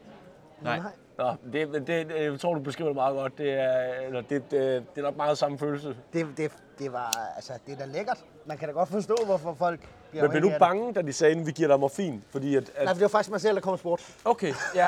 Nej. 0.62 0.78
nej. 0.78 0.90
Nå, 1.18 1.34
det, 1.52 1.68
det, 1.72 1.86
det, 1.86 2.10
jeg 2.22 2.40
tror, 2.40 2.54
du 2.54 2.60
beskriver 2.60 2.88
det 2.88 2.94
meget 2.96 3.14
godt. 3.14 3.38
Det 3.38 3.52
er, 3.52 3.82
eller 4.06 4.20
det, 4.20 4.50
det, 4.50 4.84
det 4.94 4.98
er 4.98 5.02
nok 5.02 5.16
meget 5.16 5.38
samme 5.38 5.58
følelse. 5.58 5.96
Det, 6.12 6.26
det, 6.36 6.52
det 6.78 6.92
var, 6.92 7.32
altså, 7.36 7.52
det 7.66 7.72
er 7.74 7.78
da 7.78 7.84
lækkert. 7.84 8.18
Man 8.46 8.58
kan 8.58 8.68
da 8.68 8.72
godt 8.74 8.88
forstå, 8.88 9.16
hvorfor 9.26 9.54
folk 9.54 9.80
bliver 10.10 10.22
Men 10.22 10.30
blev 10.30 10.42
du 10.42 10.52
bange, 10.58 10.92
da 10.94 11.02
de 11.02 11.12
sagde, 11.12 11.36
at 11.40 11.46
vi 11.46 11.52
giver 11.52 11.68
dig 11.68 11.80
morfin? 11.80 12.24
Fordi 12.30 12.56
at, 12.56 12.62
at 12.62 12.84
Nej, 12.84 12.86
for 12.86 12.94
det 12.94 13.02
var 13.02 13.08
faktisk 13.08 13.30
mig 13.30 13.40
selv, 13.40 13.54
der 13.54 13.60
kom 13.60 13.74
i 13.74 13.78
sport. 13.78 14.00
Okay, 14.24 14.54
ja. 14.74 14.86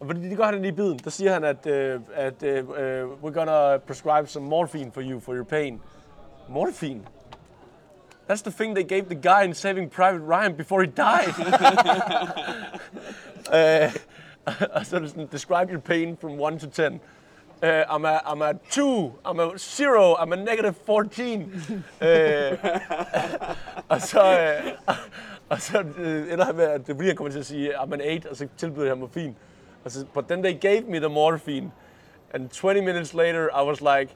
Og 0.00 0.06
fordi 0.06 0.28
det 0.28 0.36
gør 0.36 0.44
han 0.44 0.64
i 0.64 0.72
biden. 0.72 1.00
Der 1.04 1.10
siger 1.10 1.32
han, 1.32 1.44
at, 1.44 1.66
uh, 1.66 2.02
at 2.14 2.42
uh, 2.42 2.48
we're 3.22 3.32
gonna 3.32 3.76
prescribe 3.76 4.26
some 4.26 4.46
morphine 4.46 4.92
for 4.92 5.02
you 5.02 5.20
for 5.20 5.34
your 5.34 5.44
pain. 5.44 5.80
Morphine? 6.48 7.00
That's 8.30 8.42
the 8.42 8.52
thing 8.52 8.76
they 8.76 8.88
gave 8.88 9.02
the 9.02 9.14
guy 9.14 9.44
in 9.44 9.54
Saving 9.54 9.90
Private 9.90 10.22
Ryan 10.24 10.54
before 10.56 10.82
he 10.82 10.90
died. 10.96 11.34
uh, 13.52 13.92
og 14.76 14.86
så 14.86 14.96
er 14.96 15.00
det 15.00 15.10
sådan, 15.10 15.28
describe 15.32 15.72
your 15.72 15.80
pain 15.80 16.16
from 16.20 16.40
1 16.40 16.60
to 16.60 16.90
10. 16.90 17.00
Uh, 17.62 17.84
I'm, 17.90 18.06
a, 18.06 18.22
I'm 18.24 18.40
a 18.40 18.54
2, 18.70 19.14
I'm 19.22 19.38
a 19.38 19.58
0, 19.58 20.16
I'm 20.18 20.32
a 20.32 20.36
negative 20.36 20.76
14. 20.76 21.84
Uh, 22.00 22.06
og 23.88 24.00
så, 24.00 24.72
uh, 24.88 24.94
og 25.50 25.60
så 25.60 25.84
øh, 25.98 26.32
ender 26.32 26.44
han 26.44 26.56
med, 26.56 26.64
at 26.64 26.86
det 26.86 26.96
bliver 26.96 27.14
kommer 27.14 27.30
til 27.32 27.38
at 27.38 27.46
sige, 27.46 27.80
I'm 27.80 27.92
an 27.92 28.00
8, 28.00 28.30
og 28.30 28.36
så 28.36 28.48
tilbyder 28.56 28.84
jeg 28.84 28.90
ham 28.90 28.98
morfin. 28.98 29.36
Og 29.84 29.90
så, 29.90 30.06
but 30.14 30.24
then 30.28 30.42
they 30.42 30.60
gave 30.60 30.82
me 30.82 30.98
the 30.98 31.08
morphine. 31.08 31.72
And 32.34 32.48
20 32.48 32.82
minutes 32.82 33.14
later, 33.14 33.48
I 33.54 33.62
was 33.62 33.80
like, 33.80 34.14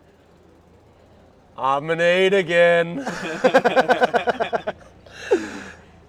I'm 1.58 1.90
an 1.90 2.00
8 2.00 2.34
again. 2.34 3.00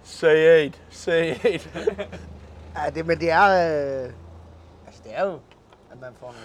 say 0.03 0.65
8, 0.65 0.79
say 0.89 1.35
8. 1.43 1.69
Ja, 2.75 2.89
det, 2.89 3.05
men 3.05 3.19
det 3.19 3.31
er... 3.31 3.45
Øh, 3.45 4.11
altså, 4.87 5.01
det 5.03 5.11
er 5.15 5.25
jo, 5.25 5.39
at 5.91 6.01
man 6.01 6.11
får, 6.19 6.35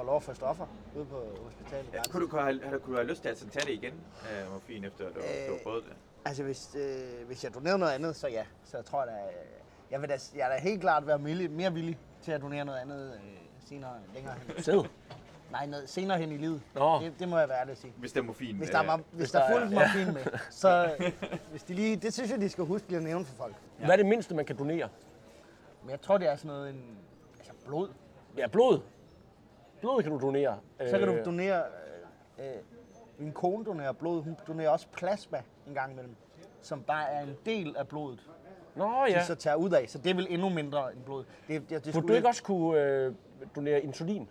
får 0.00 0.06
lov 0.06 0.16
at 0.16 0.22
få 0.22 0.34
stoffer 0.34 0.66
ude 0.96 1.04
på 1.04 1.22
hospitalet. 1.44 1.92
Ja, 1.92 2.02
kunne, 2.10 2.22
du, 2.22 2.28
kunne, 2.28 2.42
have, 2.42 2.60
kunne 2.60 2.92
du 2.92 3.00
have 3.00 3.06
lyst 3.06 3.22
til 3.22 3.28
at 3.28 3.36
tage 3.36 3.66
det 3.66 3.72
igen, 3.72 3.92
øh, 3.92 4.52
morfin, 4.52 4.84
efter 4.84 5.04
du, 5.04 5.10
øh, 5.10 5.48
du 5.48 5.52
har 5.52 5.58
prøvet 5.62 5.84
det? 5.84 5.92
Altså, 6.24 6.42
hvis, 6.42 6.76
øh, 6.78 7.26
hvis 7.26 7.44
jeg 7.44 7.54
donerer 7.54 7.76
noget 7.76 7.92
andet, 7.92 8.16
så 8.16 8.28
ja. 8.28 8.44
Så 8.64 8.76
jeg 8.76 8.84
tror 8.84 9.04
da... 9.04 9.10
Øh, 9.10 9.16
jeg, 9.90 10.00
vil 10.00 10.08
da, 10.08 10.18
jeg 10.36 10.50
er 10.50 10.54
da 10.56 10.60
helt 10.60 10.80
klart 10.80 11.06
være 11.06 11.20
villig, 11.22 11.50
mere 11.50 11.72
villig 11.72 11.98
til 12.22 12.32
at 12.32 12.40
donere 12.40 12.64
noget 12.64 12.78
andet 12.78 13.14
øh, 13.14 13.20
senere, 13.68 13.92
længere 14.14 14.34
hen. 14.34 14.62
Sæd. 14.62 14.84
Nej, 15.50 15.66
noget, 15.66 15.88
senere 15.88 16.18
hen 16.18 16.32
i 16.32 16.36
livet. 16.36 16.62
Nå. 16.74 17.00
Det, 17.00 17.12
det, 17.18 17.28
må 17.28 17.38
jeg 17.38 17.48
være 17.48 17.60
ærlig 17.60 17.72
at 17.72 17.78
sige. 17.78 17.92
Hvis 17.96 18.12
det 18.12 18.20
er 18.20 18.24
morfin. 18.24 18.56
Hvis 18.56 18.70
der 18.70 18.78
er, 18.78 18.96
mar- 18.96 19.02
hvis 19.12 19.30
der 19.30 19.40
er 19.40 19.52
fuld 19.52 19.70
morfin 19.70 20.14
med, 20.14 20.38
så 20.50 20.96
hvis 21.50 21.62
de 21.62 21.74
lige, 21.74 21.96
det 21.96 22.14
synes 22.14 22.30
jeg, 22.30 22.40
de 22.40 22.48
skal 22.48 22.64
huske 22.64 22.88
lige 22.88 22.96
at 22.96 23.04
nævne 23.04 23.24
for 23.24 23.34
folk. 23.36 23.54
Hvad 23.78 23.90
er 23.90 23.96
det 23.96 24.06
mindste, 24.06 24.34
man 24.34 24.44
kan 24.44 24.56
donere? 24.56 24.88
Men 25.82 25.90
jeg 25.90 26.00
tror, 26.00 26.18
det 26.18 26.28
er 26.28 26.36
sådan 26.36 26.48
noget, 26.48 26.70
en, 26.70 26.98
altså 27.38 27.52
blod. 27.66 27.88
Ja, 28.36 28.46
blod. 28.46 28.80
Blod 29.80 30.02
kan 30.02 30.12
du 30.12 30.18
donere. 30.20 30.58
Så 30.90 30.98
kan 30.98 31.08
du 31.08 31.14
Øh, 31.14 31.24
donere, 31.24 31.62
øh, 32.38 32.46
øh, 32.46 32.52
min 33.18 33.32
kone 33.32 33.64
donerer 33.64 33.92
blod, 33.92 34.22
hun 34.22 34.36
donerer 34.46 34.70
også 34.70 34.86
plasma 34.92 35.42
en 35.68 35.74
gang 35.74 35.92
imellem, 35.92 36.14
som 36.62 36.82
bare 36.82 37.08
er 37.10 37.20
en 37.22 37.36
del 37.46 37.76
af 37.76 37.88
blodet, 37.88 38.30
Nå 38.74 38.84
de 39.06 39.12
ja. 39.12 39.24
så 39.24 39.34
tager 39.34 39.56
ud 39.56 39.70
af. 39.70 39.88
Så 39.88 39.98
det 39.98 40.10
er 40.10 40.14
vel 40.14 40.26
endnu 40.30 40.48
mindre 40.48 40.92
end 40.92 41.02
blod. 41.02 41.24
Det, 41.48 41.70
det, 41.70 41.70
det, 41.70 41.70
Burde 41.82 41.92
skulle 41.92 42.08
du 42.08 42.14
ikke 42.14 42.28
også 42.28 42.42
kunne 42.42 42.80
øh, 42.82 43.14
donere 43.56 43.80
insulin? 43.80 44.28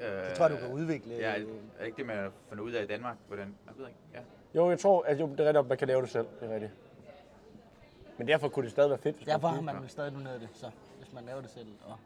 Øh, 0.00 0.28
Det 0.28 0.34
tror 0.36 0.48
jeg, 0.48 0.56
du 0.56 0.66
kan 0.66 0.72
udvikle. 0.74 1.14
Ja, 1.14 1.30
er 1.34 1.38
det 1.38 1.86
ikke 1.86 1.96
det, 1.96 2.06
man 2.06 2.16
har 2.16 2.30
fundet 2.48 2.64
ud 2.64 2.72
af 2.72 2.82
i 2.82 2.86
Danmark? 2.86 3.16
Hvordan? 3.26 3.54
Jeg 3.66 3.74
ved 3.76 3.86
ikke. 3.86 3.98
Ja. 4.14 4.20
Jo, 4.54 4.70
jeg 4.70 4.78
tror, 4.78 5.02
at 5.02 5.20
jo, 5.20 5.26
det 5.26 5.40
er 5.40 5.44
rigtigt, 5.44 5.56
at 5.56 5.66
man 5.68 5.78
kan 5.78 5.88
lave 5.88 6.02
det 6.02 6.10
selv. 6.10 6.26
Det 6.40 6.50
er 6.50 6.54
rigtigt. 6.54 6.72
Men 8.18 8.28
derfor 8.28 8.48
kunne 8.48 8.62
det 8.64 8.70
stadig 8.72 8.90
være 8.90 8.98
fedt, 8.98 9.16
hvis 9.16 9.26
Derfor 9.26 9.48
har 9.48 9.56
kunne. 9.56 9.66
man 9.66 9.80
vel 9.80 9.88
stadig 9.88 10.12
doneret 10.14 10.40
det, 10.40 10.48
så 10.54 10.70
hvis 10.98 11.12
man 11.12 11.24
laver 11.24 11.40
det 11.40 11.50
selv. 11.50 11.66
Og 11.84 11.96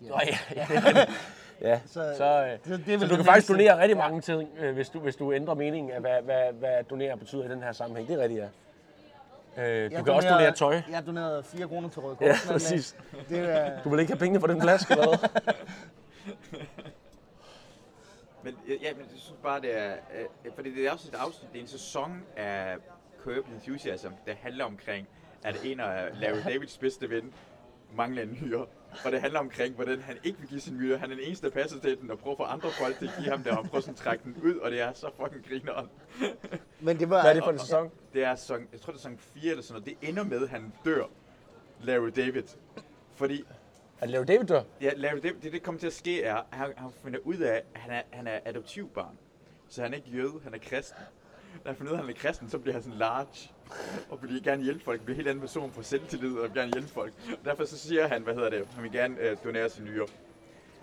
Nå, 0.00 0.20
ja, 0.26 0.38
ja, 0.56 0.66
ja. 1.70 1.80
Så, 1.86 2.14
Så, 2.16 2.24
øh, 2.66 2.72
det, 2.74 2.86
det 2.86 3.00
så 3.00 3.06
du 3.06 3.16
kan 3.16 3.24
faktisk 3.24 3.48
donere 3.48 3.78
rigtig 3.82 3.96
mange 3.96 4.20
ting, 4.20 4.48
øh, 4.58 4.74
hvis, 4.74 4.88
du, 4.88 4.98
hvis 5.00 5.16
du 5.16 5.32
ændrer 5.32 5.54
meningen 5.54 5.92
af, 5.92 6.00
hvad, 6.00 6.22
hvad, 6.22 6.52
hvad 6.52 6.84
donere 6.84 7.16
betyder 7.16 7.44
i 7.44 7.48
den 7.48 7.62
her 7.62 7.72
sammenhæng. 7.72 8.08
Det 8.08 8.18
er 8.18 8.22
rigtigt, 8.22 8.40
ja. 8.40 8.46
Øh, 9.62 9.90
du 9.90 9.94
Jeg 9.96 10.04
kan 10.04 10.14
også 10.14 10.28
donerer- 10.28 10.32
donere 10.38 10.52
tøj. 10.54 10.80
Jeg 10.90 11.06
donerede 11.06 11.42
4 11.42 11.68
kroner 11.68 11.88
til 11.88 12.00
Røde 12.02 12.16
Kors. 12.16 12.26
Ja, 12.26 12.52
præcis. 12.52 12.96
Det 13.28 13.38
er, 13.38 13.82
Du 13.82 13.88
vil 13.90 14.00
ikke 14.00 14.12
have 14.12 14.18
pengene 14.18 14.40
for 14.40 14.46
den 14.46 14.60
flaske, 14.62 14.92
eller 14.92 15.06
hvad? 15.18 15.54
Men, 18.42 18.56
ja, 18.68 18.92
men 18.92 19.00
jeg 19.00 19.18
synes 19.18 19.34
bare, 19.42 19.60
det 19.60 19.78
er... 19.78 19.92
Øh, 20.44 20.52
fordi 20.54 20.74
det 20.74 20.86
er 20.86 20.90
også 20.92 21.08
et 21.08 21.14
afsnit, 21.18 21.52
det 21.52 21.58
er 21.58 21.62
en 21.62 21.68
sæson 21.68 22.22
af 22.36 22.76
Curb 23.24 23.44
Enthusiasm, 23.54 24.08
der 24.26 24.32
handler 24.42 24.64
omkring, 24.64 25.08
at 25.44 25.56
en 25.64 25.80
af 25.80 26.08
Larry 26.20 26.38
Davids 26.52 26.78
bedste 26.78 27.10
ven 27.10 27.32
mangler 27.96 28.22
en 28.22 28.38
nyre. 28.42 28.66
Og 29.04 29.12
det 29.12 29.20
handler 29.20 29.40
omkring, 29.40 29.74
hvordan 29.74 30.00
han 30.00 30.16
ikke 30.24 30.38
vil 30.38 30.48
give 30.48 30.60
sin 30.60 30.78
nyre. 30.78 30.98
Han 30.98 31.10
er 31.10 31.14
den 31.14 31.24
eneste, 31.24 31.46
der 31.46 31.52
passer 31.52 31.80
til 31.80 32.00
den, 32.00 32.10
og 32.10 32.18
prøver 32.18 32.34
at 32.34 32.38
få 32.38 32.44
andre 32.44 32.70
folk 32.70 32.98
til 32.98 33.06
at 33.06 33.12
give 33.18 33.30
ham 33.30 33.42
det, 33.42 33.52
og 33.52 33.64
prøver 33.68 33.80
sådan 33.80 33.94
at 33.94 33.98
trække 34.00 34.24
den 34.24 34.36
ud, 34.42 34.54
og 34.54 34.70
det 34.70 34.80
er 34.80 34.92
så 34.92 35.06
fucking 35.16 35.46
grineren. 35.48 35.88
men 36.80 36.98
det 36.98 37.10
var... 37.10 37.20
Hvad 37.22 37.30
er 37.30 37.34
det 37.34 37.44
for 37.44 37.50
en 37.50 37.58
sæson? 37.58 37.90
Det 38.12 38.24
er 38.24 38.34
sæson, 38.34 38.68
jeg 38.72 38.80
tror 38.80 38.92
det 38.92 38.98
er 38.98 39.02
sæson 39.02 39.18
4 39.18 39.50
eller 39.50 39.62
sådan 39.62 39.82
noget. 39.82 39.98
Det 40.02 40.08
ender 40.08 40.24
med, 40.24 40.42
at 40.42 40.48
han 40.48 40.72
dør, 40.84 41.04
Larry 41.82 42.10
David. 42.16 42.42
Fordi 43.14 43.44
At 44.00 44.10
Larry 44.10 44.24
David 44.24 44.44
dør? 44.46 44.62
Ja, 44.80 44.90
Larry 44.96 45.18
David, 45.22 45.40
det, 45.42 45.52
det 45.52 45.62
kommer 45.62 45.78
til 45.78 45.86
at 45.86 45.92
ske, 45.92 46.22
er, 46.22 46.36
at 46.36 46.44
han, 46.50 46.72
han 46.76 46.90
finder 47.04 47.18
ud 47.24 47.36
af, 47.36 47.62
at 47.74 47.80
han 47.80 47.90
er, 47.90 48.02
han 48.10 48.26
er 48.26 48.38
adoptivbarn. 48.44 49.18
Så 49.68 49.82
han 49.82 49.92
er 49.92 49.96
ikke 49.96 50.10
jøde, 50.10 50.40
han 50.44 50.54
er 50.54 50.58
kristen. 50.58 51.02
Når 51.64 51.70
han 51.70 51.76
finder 51.76 51.92
ud 51.92 51.96
af, 51.96 52.04
han 52.04 52.14
er 52.14 52.18
kristen, 52.18 52.50
så 52.50 52.58
bliver 52.58 52.72
han 52.72 52.82
sådan 52.82 52.98
large. 52.98 53.50
Og 54.10 54.22
vil 54.22 54.42
gerne 54.42 54.62
hjælpe 54.62 54.84
folk, 54.84 55.00
bliver 55.00 55.14
en 55.14 55.16
helt 55.16 55.28
anden 55.28 55.40
person 55.40 55.70
for 55.72 55.82
selvtillid 55.82 56.36
og 56.36 56.42
vil 56.42 56.54
gerne 56.54 56.72
hjælpe 56.72 56.88
folk. 56.88 57.12
Og 57.32 57.44
derfor 57.44 57.64
så 57.64 57.78
siger 57.78 58.08
han, 58.08 58.22
hvad 58.22 58.34
hedder 58.34 58.50
det, 58.50 58.66
han 58.74 58.82
vil 58.82 58.92
gerne 58.92 59.20
øh, 59.20 59.36
donere 59.44 59.70
sin 59.70 59.84
nyre. 59.84 60.06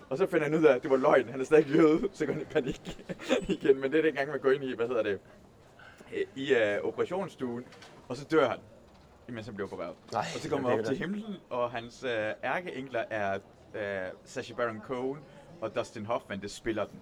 Og 0.08 0.18
så 0.18 0.26
finder 0.26 0.44
han 0.44 0.54
ud 0.54 0.64
af, 0.64 0.74
at 0.74 0.82
det 0.82 0.90
var 0.90 0.96
løgn, 0.96 1.28
han 1.28 1.40
er 1.40 1.44
stadig 1.44 1.66
jøde, 1.66 2.08
så 2.14 2.26
går 2.26 2.32
han 2.32 2.42
i 2.42 2.44
panik 2.44 3.04
igen. 3.58 3.80
Men 3.80 3.92
det 3.92 3.98
er 3.98 4.02
dengang, 4.02 4.30
man 4.30 4.40
går 4.40 4.50
ind 4.50 4.64
i, 4.64 4.76
hvad 4.76 4.88
hedder 4.88 5.02
det, 5.02 5.20
i 6.36 6.54
øh, 6.54 6.84
operationsstuen, 6.84 7.64
og 8.08 8.16
så 8.16 8.24
dør 8.24 8.48
han, 8.48 8.58
imens 9.28 9.46
han 9.46 9.54
bliver. 9.54 9.94
Nej, 10.12 10.24
og 10.34 10.40
så 10.40 10.50
kommer 10.50 10.70
han 10.70 10.78
op 10.78 10.84
til 10.84 10.94
det. 10.94 10.98
himlen, 10.98 11.36
og 11.50 11.70
hans 11.70 12.04
øh, 12.04 12.32
ærkeenkler 12.44 13.04
er 13.10 13.38
øh, 13.74 14.12
Sacha 14.24 14.54
Baron 14.54 14.80
Cohen 14.86 15.18
og 15.60 15.76
Dustin 15.76 16.06
Hoffman, 16.06 16.40
der 16.40 16.48
spiller 16.48 16.84
den. 16.84 17.00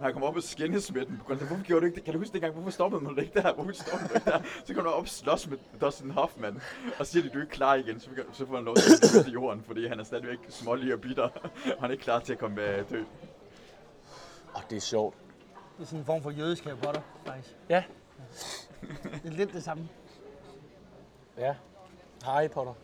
Når 0.00 0.04
han 0.04 0.12
kommer 0.12 0.28
op 0.28 0.36
og 0.36 0.42
skændes 0.42 0.92
med 0.92 1.06
den, 1.06 1.18
på 1.18 1.24
grund 1.24 1.40
af, 1.40 1.46
hvorfor 1.46 1.64
gjorde 1.64 1.80
du 1.80 1.86
ikke 1.86 1.96
det? 1.96 2.04
Kan 2.04 2.12
du 2.14 2.18
huske 2.18 2.32
dengang, 2.32 2.54
hvorfor 2.54 2.70
stoppede 2.70 3.04
man 3.04 3.18
ikke 3.18 3.42
der? 3.42 3.54
Hvorfor 3.54 3.72
stoppede 3.72 4.08
du 4.08 4.14
ikke 4.14 4.30
der? 4.30 4.42
Så 4.64 4.74
kommer 4.74 4.90
han 4.90 4.98
op 4.98 5.02
og 5.02 5.08
slås 5.08 5.48
med 5.48 5.58
Dustin 5.80 6.10
Hoffman, 6.10 6.60
og 6.98 7.06
siger, 7.06 7.26
at 7.26 7.32
du 7.32 7.38
er 7.38 7.42
ikke 7.42 7.52
klar 7.54 7.74
igen, 7.74 8.00
så, 8.00 8.08
så 8.32 8.46
får 8.46 8.54
han 8.54 8.64
lov 8.64 8.76
til 8.76 9.18
at 9.18 9.24
til 9.24 9.32
jorden, 9.32 9.62
fordi 9.66 9.86
han 9.86 10.00
er 10.00 10.04
stadigvæk 10.04 10.38
smålig 10.48 10.94
og 10.94 11.00
bitter, 11.00 11.22
og 11.22 11.80
han 11.80 11.84
er 11.84 11.90
ikke 11.90 12.04
klar 12.04 12.20
til 12.20 12.32
at 12.32 12.38
komme 12.38 12.62
øh, 12.62 12.90
dø. 12.90 13.00
Åh, 13.00 13.06
oh, 14.54 14.62
det 14.70 14.76
er 14.76 14.80
sjovt. 14.80 15.16
Det 15.76 15.82
er 15.82 15.86
sådan 15.86 15.98
en 15.98 16.04
form 16.04 16.22
for 16.22 16.30
jødisk 16.30 16.64
Harry 16.64 16.76
Potter, 16.76 17.00
faktisk. 17.26 17.56
Ja. 17.68 17.84
Det 19.02 19.24
er 19.24 19.30
lidt 19.30 19.52
det 19.52 19.64
samme. 19.64 19.88
Ja. 21.38 21.54
Harry 22.22 22.48
Potter. 22.48 22.74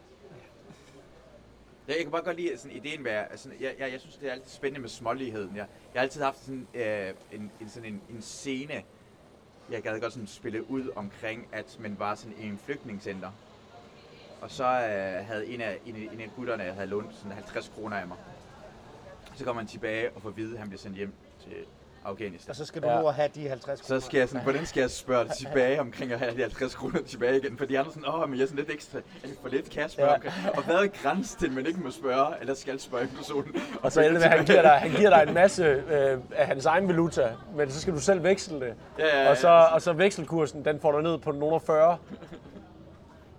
Ja, 1.88 1.92
jeg 1.94 2.02
kan 2.02 2.10
bare 2.10 2.22
godt 2.22 2.36
lide 2.36 2.58
sådan 2.58 2.76
ideen 2.76 3.02
med, 3.02 3.12
altså, 3.12 3.50
jeg, 3.60 3.74
jeg, 3.78 3.92
jeg 3.92 4.00
synes, 4.00 4.16
det 4.16 4.28
er 4.28 4.32
altid 4.32 4.50
spændende 4.50 4.80
med 4.80 4.88
småligheden. 4.88 5.56
Jeg, 5.56 5.66
jeg 5.94 6.00
har 6.00 6.02
altid 6.02 6.22
haft 6.22 6.38
sådan, 6.38 6.66
øh, 6.74 7.14
en, 7.32 7.52
en, 7.60 7.68
sådan 7.68 7.92
en, 7.92 8.02
en 8.10 8.22
scene, 8.22 8.82
jeg 9.70 9.82
gad 9.82 10.00
godt 10.00 10.12
sådan 10.12 10.26
spille 10.26 10.70
ud 10.70 10.90
omkring, 10.96 11.48
at 11.52 11.76
man 11.80 11.98
var 11.98 12.14
sådan 12.14 12.38
i 12.38 12.46
en 12.46 12.58
flygtningscenter. 12.58 13.30
Og 14.40 14.50
så 14.50 14.64
øh, 14.64 15.26
havde 15.26 15.46
en 15.46 15.60
af, 15.60 15.78
en, 15.86 15.96
en 15.96 16.20
af 16.20 16.30
gutterne 16.36 16.62
havde 16.62 16.86
lånt 16.86 17.14
sådan 17.14 17.32
50 17.32 17.68
kroner 17.68 17.96
af 17.96 18.08
mig. 18.08 18.16
Så 19.34 19.44
kommer 19.44 19.62
han 19.62 19.68
tilbage 19.68 20.10
og 20.10 20.22
får 20.22 20.28
at 20.28 20.36
vide, 20.36 20.52
at 20.52 20.58
han 20.58 20.68
bliver 20.68 20.78
sendt 20.78 20.96
hjem 20.96 21.12
til 21.40 21.66
Afghanistan. 22.06 22.50
Og 22.50 22.56
så 22.56 22.64
skal 22.64 22.82
du 22.82 22.86
Ja. 22.86 22.94
ja. 22.96 23.00
nu 23.02 23.06
have 23.08 23.28
de 23.34 23.48
50 23.48 23.80
kroner. 23.80 24.00
Så 24.00 24.06
skal 24.06 24.18
jeg 24.18 24.28
sådan, 24.28 24.42
hvordan 24.42 24.66
skal 24.66 24.80
jeg 24.80 24.90
spørge 24.90 25.28
tilbage 25.38 25.80
omkring 25.80 26.12
at 26.12 26.18
have 26.18 26.36
de 26.36 26.40
50 26.40 26.74
kroner 26.74 27.02
tilbage 27.02 27.36
igen? 27.38 27.58
For 27.58 27.64
de 27.64 27.78
andre 27.78 27.90
er 27.90 27.94
sådan, 27.94 28.08
åh, 28.14 28.28
men 28.30 28.38
jeg 28.38 28.42
er 28.42 28.46
sådan 28.46 28.58
lidt 28.64 28.70
ekstra, 28.74 28.98
er 28.98 29.02
det 29.28 29.36
for 29.42 29.48
lidt, 29.48 29.70
kan 29.70 29.82
jeg 29.82 29.90
spørge 29.90 30.08
Ja. 30.10 30.14
omkring? 30.14 30.34
Og 30.56 30.62
hvad 30.64 30.74
er 30.76 30.86
grænsen 31.02 31.38
til, 31.38 31.46
at 31.46 31.52
man 31.52 31.66
ikke 31.66 31.80
må 31.80 31.90
spørge, 31.90 32.34
eller 32.40 32.54
skal 32.54 32.80
spørge 32.80 33.06
personen? 33.16 33.54
Og 33.82 33.92
så 33.92 34.00
ender 34.00 34.28
han 34.28 34.44
giver 34.44 34.62
dig, 34.62 34.70
han 34.70 34.90
giver 34.90 35.10
dig 35.10 35.24
en 35.28 35.34
masse 35.34 35.64
øh, 35.64 36.18
af 36.34 36.46
hans 36.46 36.66
egen 36.66 36.88
valuta, 36.88 37.32
men 37.56 37.70
så 37.70 37.80
skal 37.80 37.94
du 37.94 38.00
selv 38.00 38.22
veksle 38.22 38.60
det. 38.60 38.74
Ja, 38.98 39.06
ja, 39.06 39.22
ja. 39.22 39.30
Og 39.30 39.36
så, 39.36 39.68
og 39.72 39.82
så 39.82 39.92
vekselkursen, 39.92 40.64
den 40.64 40.80
får 40.80 40.92
du 40.92 41.00
ned 41.00 41.18
på 41.18 41.32
nogen 41.32 41.60
40. 41.60 41.98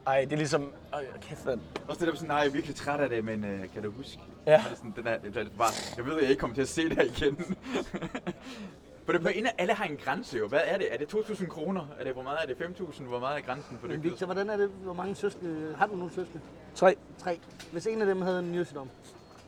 Ej, 0.07 0.21
det 0.21 0.33
er 0.33 0.37
ligesom... 0.37 0.71
Øj, 0.93 1.03
kæft, 1.21 1.45
mand. 1.45 1.59
Også 1.87 1.99
det 1.99 1.99
der 1.99 2.05
med 2.05 2.15
sådan, 2.15 2.27
nej, 2.27 2.37
jeg 2.37 2.47
er 2.47 2.51
virkelig 2.51 2.75
træt 2.75 2.99
af 2.99 3.09
det, 3.09 3.25
men 3.25 3.43
øh, 3.45 3.59
kan 3.73 3.83
du 3.83 3.91
huske? 3.91 4.19
Ja. 4.47 4.63
Det 4.63 4.71
er 4.71 4.75
sådan, 4.75 4.93
den 4.95 5.07
er, 5.07 5.17
det 5.17 5.37
er 5.37 5.45
bare, 5.57 5.69
jeg 5.97 6.05
ved, 6.05 6.15
at 6.15 6.21
jeg 6.21 6.29
ikke 6.29 6.39
kommer 6.39 6.55
til 6.55 6.61
at 6.61 6.69
se 6.69 6.89
det 6.89 6.93
her 6.93 7.03
igen. 7.03 7.37
For 9.05 9.11
det 9.13 9.21
på 9.21 9.27
en 9.27 9.45
af 9.45 9.53
alle 9.57 9.73
har 9.73 9.85
en 9.85 9.97
grænse 9.97 10.37
jo. 10.37 10.47
Hvad 10.47 10.59
er 10.65 10.77
det? 10.77 10.93
Er 10.93 10.97
det 10.97 11.13
2.000 11.13 11.47
kroner? 11.47 11.87
Er 11.99 12.03
det, 12.03 12.13
hvor 12.13 12.23
meget 12.23 12.37
er 12.41 12.45
det? 12.47 12.55
5.000? 12.79 13.03
Hvor 13.03 13.19
meget 13.19 13.37
er 13.37 13.41
grænsen 13.41 13.77
for 13.79 13.87
Men 13.87 13.95
det? 13.95 14.03
Victor, 14.03 14.25
hvordan 14.25 14.49
er 14.49 14.57
det? 14.57 14.69
Hvor 14.83 14.93
mange 14.93 15.15
søskende? 15.15 15.75
Har 15.77 15.87
du 15.87 15.95
nogle 15.95 16.13
søskende? 16.13 16.41
Tre. 16.75 16.95
Tre. 17.17 17.39
Hvis 17.71 17.87
en 17.87 18.01
af 18.01 18.07
dem 18.07 18.21
havde 18.21 18.39
en 18.39 18.51
nyresygdom. 18.51 18.89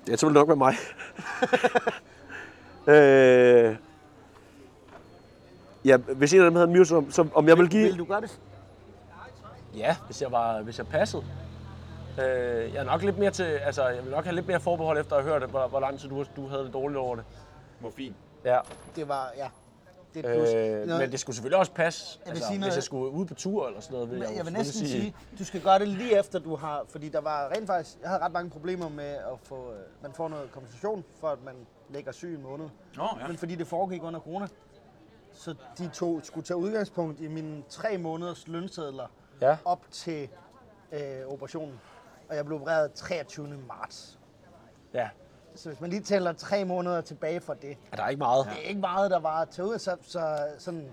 Jeg 0.07 0.19
tror 0.19 0.27
det 0.27 0.33
nok 0.33 0.47
med 0.47 0.55
mig. 0.55 0.75
øh, 2.93 3.75
ja, 5.85 5.97
hvis 5.97 6.33
en 6.33 6.39
af 6.39 6.45
dem 6.45 6.55
havde 6.55 6.67
en 6.67 6.73
myrsum, 6.73 7.11
så 7.11 7.27
om 7.33 7.47
jeg 7.47 7.57
vil 7.57 7.69
give... 7.69 7.83
Vil 7.83 7.99
du 7.99 8.05
gøre 8.05 8.21
det? 8.21 8.39
Ja, 9.75 9.95
hvis 10.05 10.21
jeg, 10.21 10.31
var, 10.31 10.61
hvis 10.61 10.77
jeg 10.77 10.87
passede. 10.87 11.23
Øh, 12.23 12.73
jeg 12.73 12.79
er 12.79 12.83
nok 12.83 13.01
lidt 13.03 13.17
mere 13.17 13.31
til, 13.31 13.43
altså, 13.43 13.87
jeg 13.87 14.03
vil 14.03 14.11
nok 14.11 14.23
have 14.23 14.35
lidt 14.35 14.47
mere 14.47 14.59
forbehold 14.59 14.97
efter 14.99 15.15
at 15.15 15.23
have 15.23 15.39
hørt, 15.39 15.49
hvor, 15.49 15.67
hvor 15.67 15.79
lang 15.79 15.99
tid 15.99 16.09
du, 16.09 16.25
du 16.35 16.47
havde 16.47 16.63
det 16.63 16.73
dårligt 16.73 16.97
over 16.97 17.15
det. 17.15 17.25
Morfin. 17.79 18.15
Ja. 18.45 18.59
Det 18.95 19.07
var, 19.07 19.31
ja. 19.37 19.47
Det, 20.13 20.25
er 20.25 20.29
et 20.29 20.35
plus. 20.35 20.49
Øh, 20.53 20.87
Noget- 20.87 21.01
men 21.01 21.11
det 21.11 21.19
skulle 21.19 21.35
selvfølgelig 21.35 21.57
også 21.59 21.71
passe, 21.71 22.19
vil 22.23 22.29
altså, 22.29 22.43
sige 22.47 22.53
hvis 22.57 22.59
noget- 22.59 22.75
jeg 22.75 22.83
skulle 22.83 23.11
ud 23.11 23.25
på 23.25 23.33
tur 23.33 23.67
eller 23.67 23.79
sådan 23.81 23.93
noget. 23.93 24.09
Vil 24.11 24.19
Men 24.19 24.27
jeg, 24.29 24.37
jeg 24.37 24.45
vil 24.45 24.53
næsten 24.53 24.87
sige, 24.87 25.15
du 25.39 25.45
skal 25.45 25.61
gøre 25.61 25.79
det 25.79 25.87
lige 25.87 26.19
efter 26.19 26.39
du 26.39 26.55
har, 26.55 26.85
fordi 26.89 27.09
der 27.09 27.21
var 27.21 27.49
rent 27.55 27.67
faktisk, 27.67 27.97
jeg 28.01 28.09
havde 28.09 28.21
ret 28.23 28.31
mange 28.31 28.49
problemer 28.49 28.89
med 28.89 29.03
at 29.09 29.39
få, 29.43 29.55
øh, 29.55 29.79
man 30.03 30.13
får 30.13 30.27
noget 30.27 30.51
kompensation 30.51 31.03
for, 31.19 31.27
at 31.27 31.43
man 31.45 31.53
ligger 31.89 32.11
syg 32.11 32.35
en 32.35 32.41
måned. 32.43 32.65
Nå, 32.95 33.07
ja. 33.21 33.27
Men 33.27 33.37
fordi 33.37 33.55
det 33.55 33.67
foregik 33.67 34.03
under 34.03 34.19
corona, 34.19 34.47
så 35.33 35.55
de 35.77 35.87
to 35.93 36.23
skulle 36.23 36.43
tage 36.45 36.57
udgangspunkt 36.57 37.19
i 37.21 37.27
mine 37.27 37.63
tre 37.69 37.97
måneders 37.97 38.47
lønsedler 38.47 39.07
Ja. 39.41 39.57
op 39.65 39.79
til 39.91 40.29
øh, 40.91 40.99
operationen. 41.27 41.79
Og 42.29 42.35
jeg 42.35 42.45
blev 42.45 42.61
opereret 42.61 42.93
23. 42.93 43.47
marts. 43.67 44.19
Ja, 44.93 45.09
Så 45.55 45.69
hvis 45.69 45.81
man 45.81 45.89
lige 45.89 46.01
tæller 46.01 46.33
tre 46.33 46.65
måneder 46.65 47.01
tilbage 47.01 47.41
fra 47.41 47.53
det, 47.53 47.77
er 47.91 47.95
der 47.95 48.03
er 48.03 48.09
ikke 48.09 48.19
meget. 48.19 48.45
det 48.45 48.53
er 48.65 48.67
ikke 48.69 48.79
meget, 48.81 49.11
der 49.11 49.19
var 49.19 49.45
til 49.45 49.63
ud, 49.63 49.79
så, 49.79 49.97
så 50.01 50.47
sådan, 50.57 50.89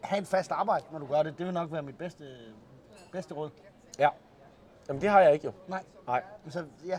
have 0.00 0.20
et 0.22 0.26
fast 0.26 0.50
arbejde, 0.50 0.84
når 0.92 0.98
du 0.98 1.06
gør 1.06 1.22
det. 1.22 1.38
Det 1.38 1.46
vil 1.46 1.54
nok 1.54 1.72
være 1.72 1.82
mit 1.82 1.98
bedste, 1.98 2.24
bedste 3.12 3.34
råd. 3.34 3.50
Ja. 3.98 4.08
Jamen, 4.88 5.02
det 5.02 5.10
har 5.10 5.20
jeg 5.20 5.32
ikke 5.32 5.46
jo. 5.46 5.52
Nej, 5.68 5.84
Nej. 6.06 6.22
så 6.48 6.64
ja, 6.86 6.98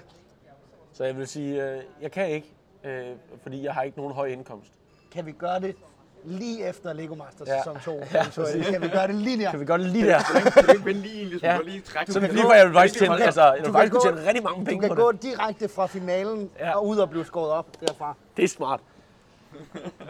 Så 0.94 1.04
jeg 1.04 1.18
vil 1.18 1.28
sige, 1.28 1.64
øh, 1.72 1.84
jeg 2.02 2.12
kan 2.12 2.30
ikke, 2.30 2.56
øh, 2.84 3.18
fordi 3.42 3.64
jeg 3.64 3.74
har 3.74 3.82
ikke 3.82 3.98
nogen 3.98 4.14
høj 4.14 4.26
indkomst. 4.28 4.72
kan 5.12 5.26
vi 5.26 5.32
gøre 5.32 5.60
det 5.60 5.76
lige 6.24 6.68
efter 6.70 6.94
Lego 6.94 7.16
Master 7.16 7.46
Ja. 7.48 7.58
sæson 7.60 7.80
2? 7.86 7.92
eventuelt? 7.92 8.66
kan 8.66 8.82
vi 8.82 8.88
gøre 8.88 9.08
det 9.08 9.16
lige 9.16 9.44
der? 9.44 9.52
Kan 9.52 9.60
vi 9.60 9.66
gøre 9.66 9.78
det 9.78 9.86
lige 9.88 10.06
der? 10.08 10.20
Kan 10.66 10.76
du 10.76 10.82
vende 10.84 11.02
lige 11.02 11.26
ligesom, 11.26 11.46
Ja. 11.48 11.54
ja. 11.54 11.60
lige 11.66 11.82
trække 11.82 12.14
Så 12.14 12.20
lidt? 12.20 12.34
lige, 12.34 12.46
hvor 12.46 12.54
jeg 12.54 12.72
faktisk 12.74 13.00
tjene, 13.00 13.24
altså, 13.24 13.56
Du 13.66 13.72
faktisk 13.72 13.74
kan 13.74 13.90
kunne 13.90 14.12
gå- 14.12 14.16
tjene 14.18 14.28
rigtig 14.28 14.44
mange 14.44 14.60
Du 14.60 14.66
penge 14.66 14.82
kan 14.88 14.90
på 14.90 14.96
gå 15.02 15.12
det. 15.12 15.22
direkte 15.24 15.68
fra 15.70 15.86
finalen 15.88 16.50
Ja. 16.60 16.68
ja. 16.68 16.76
og 16.76 16.88
ud 16.88 16.98
og 16.98 17.10
blive 17.10 17.26
skåret 17.26 17.52
op 17.52 17.66
derfra. 17.88 18.16
Det 18.38 18.44
er 18.44 18.48
smart. 18.48 18.80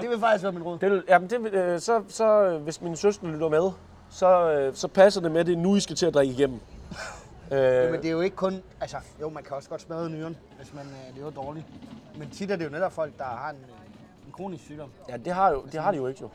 Det 0.01 0.09
vil 0.09 0.19
faktisk 0.19 0.43
være 0.43 0.51
min 0.51 0.63
råd. 0.63 0.79
Det, 0.79 1.03
jamen, 1.09 1.29
det, 1.29 1.53
øh, 1.53 1.79
så, 1.79 2.03
så, 2.07 2.43
øh, 2.45 2.61
hvis 2.63 2.81
min 2.81 2.95
søster 2.95 3.27
lytter 3.27 3.49
med, 3.49 3.71
så, 4.09 4.51
øh, 4.51 4.75
så 4.75 4.87
passer 4.87 5.21
det 5.21 5.31
med, 5.31 5.39
at 5.39 5.45
det 5.47 5.57
nu, 5.57 5.75
I 5.75 5.79
skal 5.79 5.95
til 5.95 6.05
at 6.05 6.13
drikke 6.13 6.33
igennem. 6.33 6.59
Øh, 7.51 7.91
Men 7.91 7.93
det 8.01 8.05
er 8.05 8.11
jo 8.11 8.21
ikke 8.21 8.35
kun... 8.35 8.61
Altså, 8.81 8.97
jo, 9.21 9.29
man 9.29 9.43
kan 9.43 9.55
også 9.55 9.69
godt 9.69 9.81
smadre 9.81 10.09
nyren, 10.09 10.37
hvis 10.57 10.73
man 10.73 10.85
øh, 10.85 11.17
lever 11.17 11.29
dårligt. 11.31 11.65
Men 12.17 12.29
tit 12.29 12.51
er 12.51 12.55
det 12.55 12.65
jo 12.65 12.69
netop 12.69 12.91
folk, 12.93 13.17
der 13.17 13.23
har 13.23 13.49
en, 13.49 13.55
øh, 13.55 13.80
en 14.31 14.35
kronisk 14.35 14.63
sygdom. 14.63 14.89
ja, 15.09 15.17
det 15.17 15.33
har, 15.33 15.51
jo, 15.51 15.63
det 15.71 15.81
har 15.81 15.91
de 15.91 15.97
jo 15.97 16.07
ikke 16.07 16.21
jo. 16.21 16.29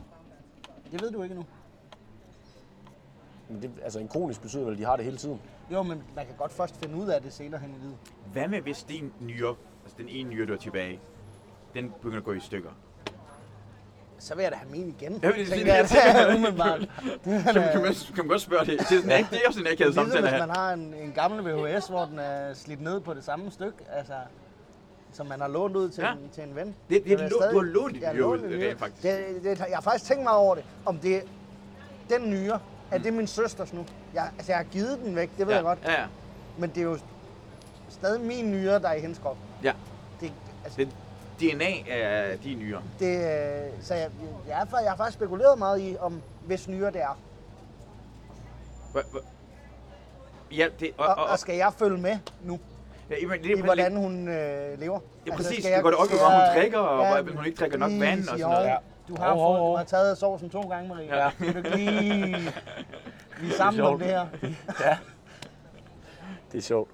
Det 0.91 1.01
ved 1.01 1.11
du 1.11 1.23
ikke 1.23 1.35
nu. 1.35 1.45
Men 3.49 3.61
det, 3.61 3.71
altså, 3.83 3.99
en 3.99 4.07
kronisk 4.07 4.41
betyder 4.41 4.63
vel, 4.63 4.73
at 4.73 4.79
de 4.79 4.85
har 4.85 4.95
det 4.95 5.05
hele 5.05 5.17
tiden. 5.17 5.41
Jo, 5.71 5.83
men 5.83 6.03
man 6.15 6.25
kan 6.25 6.35
godt 6.37 6.51
først 6.51 6.75
finde 6.75 6.95
ud 6.95 7.07
af 7.07 7.21
det 7.21 7.33
senere 7.33 7.59
hen 7.61 7.69
i 7.69 7.79
livet. 7.81 7.95
Hvad 8.33 8.47
med 8.47 8.61
hvis 8.61 8.83
din 8.83 9.13
nyre, 9.19 9.55
altså 9.83 9.97
den 9.97 10.09
ene 10.09 10.29
nyre, 10.29 10.45
du 10.45 10.53
er 10.53 10.57
tilbage, 10.57 10.99
den 11.73 11.89
begynder 12.01 12.17
at 12.17 12.23
gå 12.23 12.33
i 12.33 12.39
stykker? 12.39 12.69
Så 14.19 14.35
vil 14.35 14.43
jeg 14.43 14.51
da 14.51 14.57
have 14.57 14.71
min 14.71 14.95
igen. 14.99 15.19
Ja, 15.23 15.29
men 15.29 15.39
det- 15.39 15.47
tænker 15.47 15.73
jeg, 15.75 15.83
det- 15.83 15.91
det 16.15 16.21
er 16.21 16.35
umiddelbart. 16.35 16.79
Kan, 17.23 17.33
man- 17.33 17.43
kan, 17.43 17.81
man, 17.81 17.93
kan 17.93 18.17
man 18.17 18.27
godt 18.27 18.41
spørge 18.41 18.65
det? 18.65 18.79
Det 18.79 18.81
er, 18.97 19.01
sådan, 19.01 19.25
det 19.31 19.33
er 19.43 19.47
også 19.47 19.59
en 19.59 19.67
akavet 19.67 19.79
Ligesom 19.79 20.05
samtale 20.05 20.29
hvis 20.29 20.39
man 20.39 20.49
har 20.49 20.73
en, 20.73 20.93
en 20.93 21.11
gammel 21.11 21.45
VHS, 21.45 21.87
hvor 21.87 22.05
den 22.05 22.19
er 22.19 22.53
slidt 22.53 22.81
ned 22.81 22.99
på 22.99 23.13
det 23.13 23.23
samme 23.23 23.51
stykke, 23.51 23.77
altså, 23.89 24.13
som 25.13 25.25
man 25.25 25.41
har 25.41 25.47
lånt 25.47 25.75
ud 25.75 25.89
til, 25.89 26.01
Ja. 26.01 26.11
en, 26.13 26.29
til 26.29 26.43
en 26.43 26.55
ven. 26.55 26.75
Det- 26.89 27.03
det 27.03 27.11
er 27.13 27.17
lå- 27.17 27.27
stadig- 27.39 27.51
du 27.51 27.57
har 27.57 27.63
lånt 27.65 28.03
har 28.05 28.13
nyre 28.13 28.21
lånt 28.21 28.41
ud, 28.41 28.47
rent 28.47 28.59
nyre. 28.59 28.77
faktisk. 28.77 29.03
Det, 29.03 29.43
det, 29.43 29.59
jeg 29.59 29.77
har 29.77 29.81
faktisk 29.81 30.05
tænkt 30.05 30.23
mig 30.23 30.33
over 30.33 30.55
det, 30.55 30.63
om 30.85 30.99
det 30.99 31.23
den 32.09 32.29
nyre, 32.29 32.59
er 32.91 32.97
det 32.97 33.13
min 33.13 33.27
søsters 33.27 33.73
nu? 33.73 33.85
Jeg, 34.13 34.31
altså, 34.37 34.51
jeg 34.51 34.57
har 34.57 34.63
givet 34.63 34.99
den 34.99 35.15
væk, 35.15 35.29
det 35.37 35.47
ved 35.47 35.53
ja. 35.53 35.55
jeg 35.55 35.63
godt. 35.63 35.79
Ja, 35.83 35.91
ja. 36.01 36.07
Men 36.57 36.69
det 36.69 36.77
er 36.77 36.81
jo 36.85 36.99
stadig 37.89 38.21
min 38.21 38.51
nyre, 38.51 38.79
der 38.79 38.89
er 38.89 38.93
i 38.93 38.99
hendes 39.01 39.19
krop. 39.19 39.37
ja. 39.63 39.73
Det, 40.19 40.33
altså, 40.63 40.77
Det, 40.77 40.93
DNA 41.39 41.71
er 41.87 42.35
din 42.37 42.59
nyre. 42.59 42.81
det, 42.99 43.17
øh, 43.17 43.83
så 43.83 43.93
jeg, 43.95 44.11
jeg, 44.47 44.61
er, 44.73 44.79
jeg 44.81 44.91
har 44.91 44.97
faktisk 44.97 45.17
spekuleret 45.17 45.57
meget 45.57 45.79
i, 45.81 45.97
om 45.99 46.21
hvis 46.41 46.67
nyre 46.67 46.91
det 46.91 47.01
er. 47.01 47.19
Hva, 48.91 49.01
hva? 49.11 49.19
Ja, 50.51 50.67
det, 50.79 50.91
og, 50.97 51.05
Og, 51.07 51.15
og, 51.15 51.25
og 51.29 51.39
skal 51.39 51.55
jeg 51.55 51.73
følge 51.73 51.97
med 51.97 52.17
nu, 52.41 52.59
ja, 53.09 53.15
jamen, 53.21 53.43
det 53.43 53.57
i 53.57 53.61
hvordan 53.61 53.95
hun 53.95 54.27
øh, 54.27 54.79
lever? 54.79 54.99
Ja, 55.27 55.35
præcis. 55.35 55.63
skal 55.63 55.77
Du 55.77 55.81
går 55.83 55.89
det 55.89 55.99
op 55.99 56.05
i, 56.05 56.09
hvor 56.09 56.25
hun 56.25 56.33
jeg- 56.33 56.55
drikker, 56.61 56.79
og 56.79 57.23
hvor 57.23 57.35
hun 57.35 57.45
ikke 57.45 57.57
drikker 57.57 57.77
nok 57.77 57.91
vand 57.99 58.19
og 58.19 58.25
sådan 58.25 58.39
noget. 58.39 58.63
"Jo, 58.63 58.67
Ja. 58.69 58.77
Du 59.07 59.15
har, 59.19 59.33
hov, 59.33 59.37
fået, 59.51 59.59
hov. 59.59 59.71
du 59.71 59.77
har 59.77 59.83
taget 59.83 60.17
sovsen 60.17 60.49
to 60.49 60.61
gange, 60.61 60.89
Marie. 60.89 61.15
Ja. 61.15 61.23
Ja. 61.41 61.51
Du 61.51 61.61
lige... 61.75 62.37
Vi 63.41 63.47
er 63.47 63.51
sammen 63.57 63.81
om 63.83 63.99
det 63.99 64.07
her. 64.07 64.25
Ja. 64.85 64.97
Det 66.51 66.57
er 66.57 66.61
sjovt. 66.61 66.91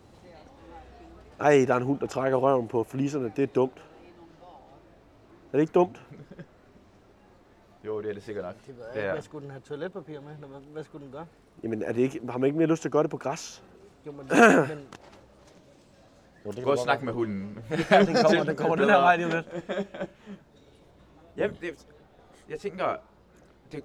Ej, 1.39 1.66
der 1.68 1.74
er 1.74 1.78
en 1.78 1.84
hund, 1.84 1.99
der 1.99 2.07
trækker 2.07 2.38
røven 2.38 2.68
på 2.68 2.84
fliserne. 2.84 3.32
Det 3.36 3.43
er 3.43 3.47
dumt. 3.47 3.78
Er 5.53 5.57
det 5.57 5.61
ikke 5.61 5.74
dumt? 5.74 6.01
Jo, 7.86 8.01
det 8.01 8.09
er 8.09 8.14
det 8.14 8.24
sikkert 8.24 8.45
nok. 8.45 8.55
Det 8.68 8.76
ved 8.78 8.84
jeg 8.86 8.93
Det 8.93 8.99
ikke. 8.99 9.07
er- 9.07 9.14
Hvad 9.14 9.22
skulle 9.22 9.41
den 9.43 9.51
have 9.51 9.61
toiletpapir 9.61 10.20
med? 10.22 10.47
Hvad 10.74 10.84
skulle 10.84 11.03
den 11.05 11.14
gøre? 11.14 11.26
Jamen, 11.64 11.82
er 11.84 11.91
det 11.91 12.01
ikke, 12.01 12.20
har 12.30 12.38
man 12.38 12.47
ikke 12.47 12.57
mere 12.57 12.68
lyst 12.68 12.82
til 12.82 12.88
at 12.89 12.91
gøre 12.91 13.03
det 13.03 13.11
på 13.11 13.18
græs? 13.18 13.64
Jo, 14.07 14.11
men, 14.11 14.28
men 14.70 14.80
Jo, 16.45 16.51
det 16.51 16.63
Gå 16.63 16.71
og 16.71 16.77
snak 16.77 17.03
med 17.03 17.13
hunden. 17.13 17.59
Ja, 17.91 17.99
den 18.05 18.15
kommer, 18.15 18.43
den 18.43 18.55
kommer 18.55 18.75
den 18.75 18.89
her 18.89 18.97
vej 18.97 19.15
lige 19.15 19.29
lidt. 19.29 19.45
Jamen, 21.37 21.57
det, 21.61 21.85
jeg 22.49 22.59
tænker, 22.59 22.95
det, 23.71 23.83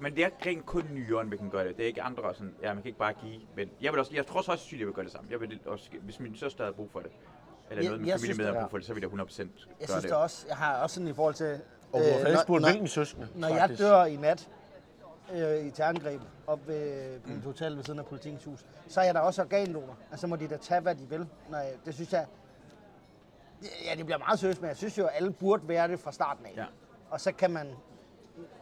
men 0.00 0.16
det 0.16 0.24
er 0.24 0.28
rent 0.46 0.66
kun 0.66 0.84
nyeren, 0.92 1.30
vi 1.30 1.36
kan 1.36 1.50
gøre 1.50 1.68
det. 1.68 1.76
Det 1.76 1.82
er 1.82 1.86
ikke 1.86 2.02
andre 2.02 2.34
sådan, 2.34 2.54
ja, 2.62 2.74
man 2.74 2.82
kan 2.82 2.88
ikke 2.88 2.98
bare 2.98 3.12
give. 3.12 3.40
Men 3.56 3.70
jeg, 3.80 3.92
vil 3.92 4.00
også, 4.00 4.12
jeg 4.14 4.26
tror 4.26 4.38
også, 4.38 4.52
at 4.52 4.78
jeg 4.80 4.86
vil 4.86 4.94
gøre 4.94 5.04
det 5.04 5.12
samme. 5.12 5.28
Jeg 5.30 5.40
vil 5.40 5.60
også, 5.66 5.90
hvis 6.02 6.20
min 6.20 6.36
søster 6.36 6.64
havde 6.64 6.74
brug 6.74 6.90
for 6.92 7.00
det, 7.00 7.10
eller 7.70 7.82
Jeg- 7.82 7.88
noget, 7.90 8.00
min 8.00 8.08
jeg 8.08 8.20
familie 8.20 8.36
med 8.36 8.46
har 8.46 8.60
brug 8.60 8.70
for 8.70 8.78
det, 8.78 8.86
så 8.86 8.94
vil 8.94 9.00
jeg 9.00 9.10
100% 9.10 9.14
gøre 9.14 9.48
jeg 9.80 9.88
synes 9.88 10.02
det. 10.02 10.10
det 10.10 10.12
også, 10.18 10.46
jeg 10.48 10.56
har 10.56 10.82
også 10.82 10.94
sådan 10.94 11.08
i 11.08 11.12
forhold 11.14 11.34
til... 11.34 11.60
Og 11.92 12.00
du 12.00 12.04
har 12.04 12.04
øh, 12.06 12.12
faktisk 12.12 12.34
når- 12.34 12.42
spurgt, 12.42 12.64
hvilken 12.64 12.88
søskende? 12.88 13.28
Når 13.34 13.48
jeg 13.48 13.58
faktisk. 13.58 13.82
dør 13.82 14.04
i 14.04 14.16
nat 14.16 14.48
øh, 15.32 15.66
i 15.66 15.70
terrorangreb 15.70 16.20
op 16.46 16.68
ved 16.68 17.20
på 17.20 17.32
et 17.32 17.42
hotel 17.44 17.76
ved 17.76 17.84
siden 17.84 17.98
af 17.98 18.06
politikens 18.06 18.44
hus, 18.44 18.66
så 18.88 19.00
er 19.00 19.04
jeg 19.04 19.14
der 19.14 19.20
også 19.20 19.42
organdonor. 19.42 19.96
Altså 20.10 20.26
må 20.26 20.36
de 20.36 20.48
da 20.48 20.56
tage, 20.56 20.80
hvad 20.80 20.94
de 20.94 21.08
vil. 21.08 21.26
Jeg, 21.50 21.72
det 21.84 21.94
synes 21.94 22.12
jeg... 22.12 22.26
Ja, 23.84 23.94
det 23.94 24.04
bliver 24.04 24.18
meget 24.18 24.38
seriøst, 24.38 24.60
men 24.60 24.68
jeg 24.68 24.76
synes 24.76 24.98
jo, 24.98 25.06
at 25.06 25.10
alle 25.14 25.32
burde 25.32 25.68
være 25.68 25.88
det 25.88 26.00
fra 26.00 26.12
starten 26.12 26.46
af. 26.46 26.52
Ja. 26.56 26.64
Og 27.10 27.20
så 27.20 27.32
kan 27.32 27.50
man... 27.50 27.68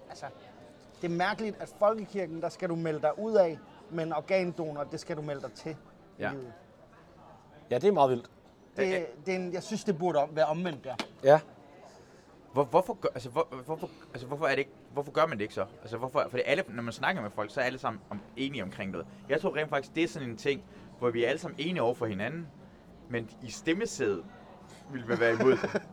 Altså, 0.09 0.27
det 1.03 1.11
er 1.11 1.17
mærkeligt, 1.17 1.57
at 1.61 1.75
folkekirken, 1.79 2.43
der 2.43 2.49
skal 2.49 2.69
du 2.69 2.75
melde 2.77 3.01
dig 3.01 3.19
ud 3.19 3.35
af, 3.35 3.59
men 3.91 4.13
organdonor, 4.13 4.85
det 4.85 5.01
skal 5.01 5.17
du 5.17 5.23
melde 5.23 5.43
dig 5.43 5.53
til 5.53 5.77
Ja. 6.21 6.33
Ja, 7.71 7.79
det 7.79 7.89
er 7.89 7.93
meget 7.93 8.11
vildt. 8.11 8.31
Det, 8.77 9.07
det 9.27 9.35
er 9.35 9.39
en, 9.39 9.53
jeg 9.53 9.63
synes, 9.63 9.85
det 9.85 9.99
burde 9.99 10.19
om, 10.19 10.37
være 10.37 10.47
omvendt 10.47 10.85
der. 10.85 10.95
Ja. 11.25 11.41
Hvor, 12.53 12.65
hvorfor, 12.65 12.95
gør, 12.95 13.09
altså, 13.15 13.31
hvor, 13.31 13.49
hvorfor, 13.65 13.91
altså, 14.13 14.27
hvorfor, 14.27 14.47
er 14.47 14.51
det 14.51 14.59
ikke, 14.59 14.71
hvorfor 14.93 15.13
gør 15.13 15.27
man 15.27 15.39
det 15.39 15.43
ikke 15.43 15.55
så? 15.55 15.65
Altså, 15.83 15.97
hvorfor, 15.97 16.27
fordi 16.31 16.43
alle, 16.47 16.65
når 16.69 16.83
man 16.83 16.93
snakker 16.93 17.23
med 17.23 17.31
folk, 17.31 17.55
så 17.55 17.61
er 17.61 17.65
alle 17.65 17.79
sammen 17.79 18.03
om, 18.11 18.21
enige 18.37 18.63
omkring 18.63 18.91
noget. 18.91 19.07
Jeg 19.29 19.41
tror 19.41 19.57
rent 19.57 19.71
faktisk, 19.71 19.95
det 19.95 20.05
er 20.05 20.09
sådan 20.09 20.29
en 20.29 20.37
ting, 20.37 20.63
hvor 20.99 21.11
vi 21.11 21.25
er 21.25 21.29
alle 21.29 21.39
sammen 21.39 21.61
enige 21.61 21.83
over 21.83 21.95
for 21.95 22.07
hinanden, 22.07 22.47
men 23.09 23.31
i 23.43 23.51
stemmesædet 23.51 24.25
vil 24.93 25.09
vi 25.09 25.21
være 25.21 25.33
imod 25.33 25.53
det. 25.53 25.83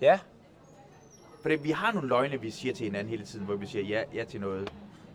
Ja. 0.00 0.18
Fordi 1.42 1.54
vi 1.54 1.70
har 1.70 1.92
nogle 1.92 2.08
løgne, 2.08 2.40
vi 2.40 2.50
siger 2.50 2.74
til 2.74 2.84
hinanden 2.84 3.08
hele 3.10 3.24
tiden, 3.24 3.44
hvor 3.46 3.54
vi 3.56 3.66
siger 3.66 3.84
ja, 3.84 4.02
ja 4.14 4.24
til 4.24 4.40
noget, 4.40 4.72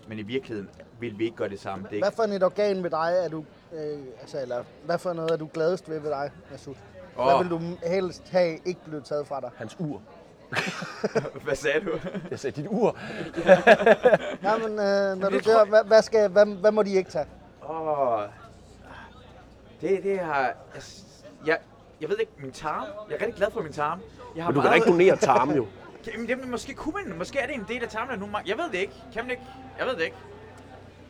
men 0.07 0.20
i 0.20 0.22
virkeligheden 0.22 0.70
vil 0.99 1.20
vi 1.20 1.24
ikke 1.24 1.38
gøre 1.38 1.49
det 1.49 1.59
samme. 1.59 1.88
Det 1.89 1.95
er 1.95 1.99
Hvad 1.99 2.07
ikke, 2.07 2.16
for 2.16 2.24
et 2.24 2.43
organ 2.43 2.84
ved 2.84 2.89
dig 2.89 3.14
er 3.24 3.30
du, 3.30 3.45
øh, 3.74 3.99
altså, 4.22 4.41
eller 4.41 4.64
hvad 4.86 4.97
for 4.97 5.14
noget 5.14 5.32
er 5.32 5.38
du 5.38 5.49
gladest 5.53 5.89
ved 5.89 5.99
ved 5.99 6.09
dig, 6.09 6.32
Masud? 6.51 6.76
Hvad 7.16 7.34
Åh. 7.34 7.39
vil 7.39 7.49
du 7.49 7.59
helst 7.88 8.30
have 8.30 8.59
ikke 8.66 8.82
blevet 8.86 9.05
taget 9.05 9.28
fra 9.28 9.41
dig? 9.41 9.49
Hans 9.55 9.80
ur. 9.80 10.01
hvad 11.43 11.56
sagde 11.56 11.80
du? 11.86 11.91
Jeg 12.32 12.39
sagde 12.39 12.62
dit 12.62 12.68
ur. 12.70 12.97
Nej, 14.43 14.58
men 14.58 14.72
øh, 14.80 15.18
når 15.18 15.30
du 15.30 15.36
det 15.36 15.43
tror 15.43 15.52
dør, 15.52 15.60
jeg- 15.60 15.70
hvad, 15.70 15.84
hvad, 15.84 16.02
skal, 16.02 16.30
hvad, 16.30 16.45
hvad 16.45 16.72
må 16.72 16.84
de 16.84 16.93
ikke 16.93 17.12
tage? 17.12 17.26
Åh, 17.70 18.22
det, 19.82 20.04
det 20.04 20.20
har... 20.20 20.41
Jeg, 20.41 20.82
jeg, 21.45 21.58
jeg 22.02 22.10
ved 22.10 22.18
ikke, 22.20 22.32
min 22.39 22.52
tarm. 22.52 22.86
Jeg 23.10 23.16
er 23.16 23.20
rigtig 23.20 23.36
glad 23.36 23.52
for 23.52 23.62
min 23.62 23.74
tarm. 23.74 23.99
Jeg 24.36 24.43
har 24.43 24.52
Men 24.52 24.56
du 24.56 24.62
kan 24.62 24.70
da 24.70 24.76
ikke 24.76 24.89
donere 24.89 25.16
tarmen 25.16 25.56
jo. 25.56 25.68
Jamen, 26.14 26.28
det, 26.28 26.47
måske 26.47 26.74
kunne 26.74 26.93
man, 27.06 27.18
måske 27.18 27.39
er 27.39 27.45
det 27.47 27.56
en 27.56 27.66
del 27.68 27.84
af 27.84 27.89
tarmen, 27.89 28.20
nu 28.20 28.28
Jeg 28.45 28.58
ved 28.58 28.66
det 28.72 28.78
ikke. 28.78 28.93
Kan 29.14 29.24
man 29.24 29.32
ikke? 29.32 29.43
Jeg 29.80 29.88
ved 29.88 29.95
det 29.95 30.02
ikke. 30.04 30.16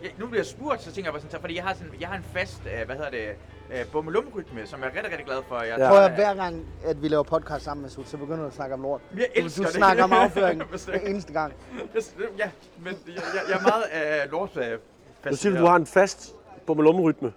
Jeg, 0.03 0.11
nu 0.17 0.27
bliver 0.27 0.39
jeg 0.39 0.45
spurgt, 0.45 0.81
så 0.81 0.91
tænker 0.91 1.07
jeg 1.07 1.13
bare 1.13 1.21
sådan, 1.21 1.41
fordi 1.41 1.55
jeg 1.55 1.63
har, 1.63 1.73
sådan, 1.73 1.93
jeg 1.99 2.07
har 2.09 2.15
en 2.17 2.23
fast, 2.33 2.61
øh, 2.65 2.85
hvad 2.85 2.95
hedder 2.95 3.09
det, 3.11 3.27
øh, 3.71 3.91
bummelumrytme, 3.91 4.65
som 4.65 4.79
jeg 4.79 4.87
er 4.87 4.91
rigtig, 4.95 5.11
rigtig 5.11 5.25
glad 5.25 5.37
for. 5.47 5.55
Jeg, 5.55 5.75
Ja. 5.77 5.89
Prøv 5.89 5.97
at 5.99 6.11
hver 6.15 6.33
gang, 6.35 6.65
at 6.85 7.01
vi 7.01 7.07
laver 7.07 7.23
podcast 7.23 7.63
sammen, 7.65 7.81
Masud, 7.81 8.03
så 8.03 8.17
begynder 8.17 8.39
du 8.41 8.45
at 8.47 8.53
snakke 8.53 8.73
om 8.75 8.81
lort. 8.81 9.01
Jeg 9.17 9.19
Du, 9.35 9.41
elsker 9.41 9.61
du 9.63 9.67
det. 9.67 9.75
snakker 9.75 10.03
om 10.03 10.13
afføring 10.23 10.61
Bestemt. 10.71 10.97
hver 11.01 11.09
eneste 11.09 11.33
gang. 11.33 11.53
Ja, 12.37 12.49
men 12.83 12.93
jeg, 13.07 13.15
jeg, 13.15 13.23
jeg 13.49 13.57
er 13.57 13.61
meget 13.61 14.23
øh, 14.25 14.31
lort 14.31 14.57
øh, 14.57 15.31
Du 15.31 15.35
siger, 15.35 15.59
du 15.59 15.65
har 15.65 15.75
en 15.75 15.85
fast 15.85 16.35
bummelum-rytme. 16.65 17.33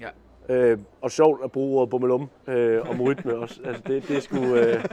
Ja. 0.00 0.08
Øh, 0.54 0.78
og 1.02 1.10
sjovt 1.10 1.44
at 1.44 1.52
bruge 1.52 1.78
ordet 1.78 1.90
bummelum 1.90 2.30
øh, 2.46 2.90
om 2.90 3.00
rytme 3.02 3.36
også. 3.38 3.60
Altså, 3.64 3.82
det, 3.86 4.08
det 4.08 4.16
er 4.16 4.20
sgu... 4.20 4.36
Øh, 4.54 4.84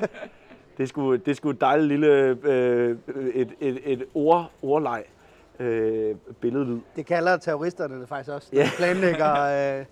det 0.78 0.84
er 0.84 0.88
sgu, 0.88 1.16
det 1.16 1.28
er 1.28 1.34
sgu 1.36 1.50
et 1.50 1.62
dejligt 1.62 1.88
lille 1.88 2.08
øh, 2.44 2.98
et, 3.34 3.50
et, 3.60 3.80
et 3.84 4.04
ord, 4.14 4.52
ordleg 4.62 5.04
øh, 5.60 6.16
billedlyd. 6.42 6.80
Det 6.96 7.06
kalder 7.06 7.38
terroristerne 7.38 8.00
det 8.02 8.10
faktisk 8.10 8.30
også. 8.36 8.50
Ja. 8.54 8.64
De 8.64 8.70
planlægger... 8.78 9.78
Øh, 9.80 9.86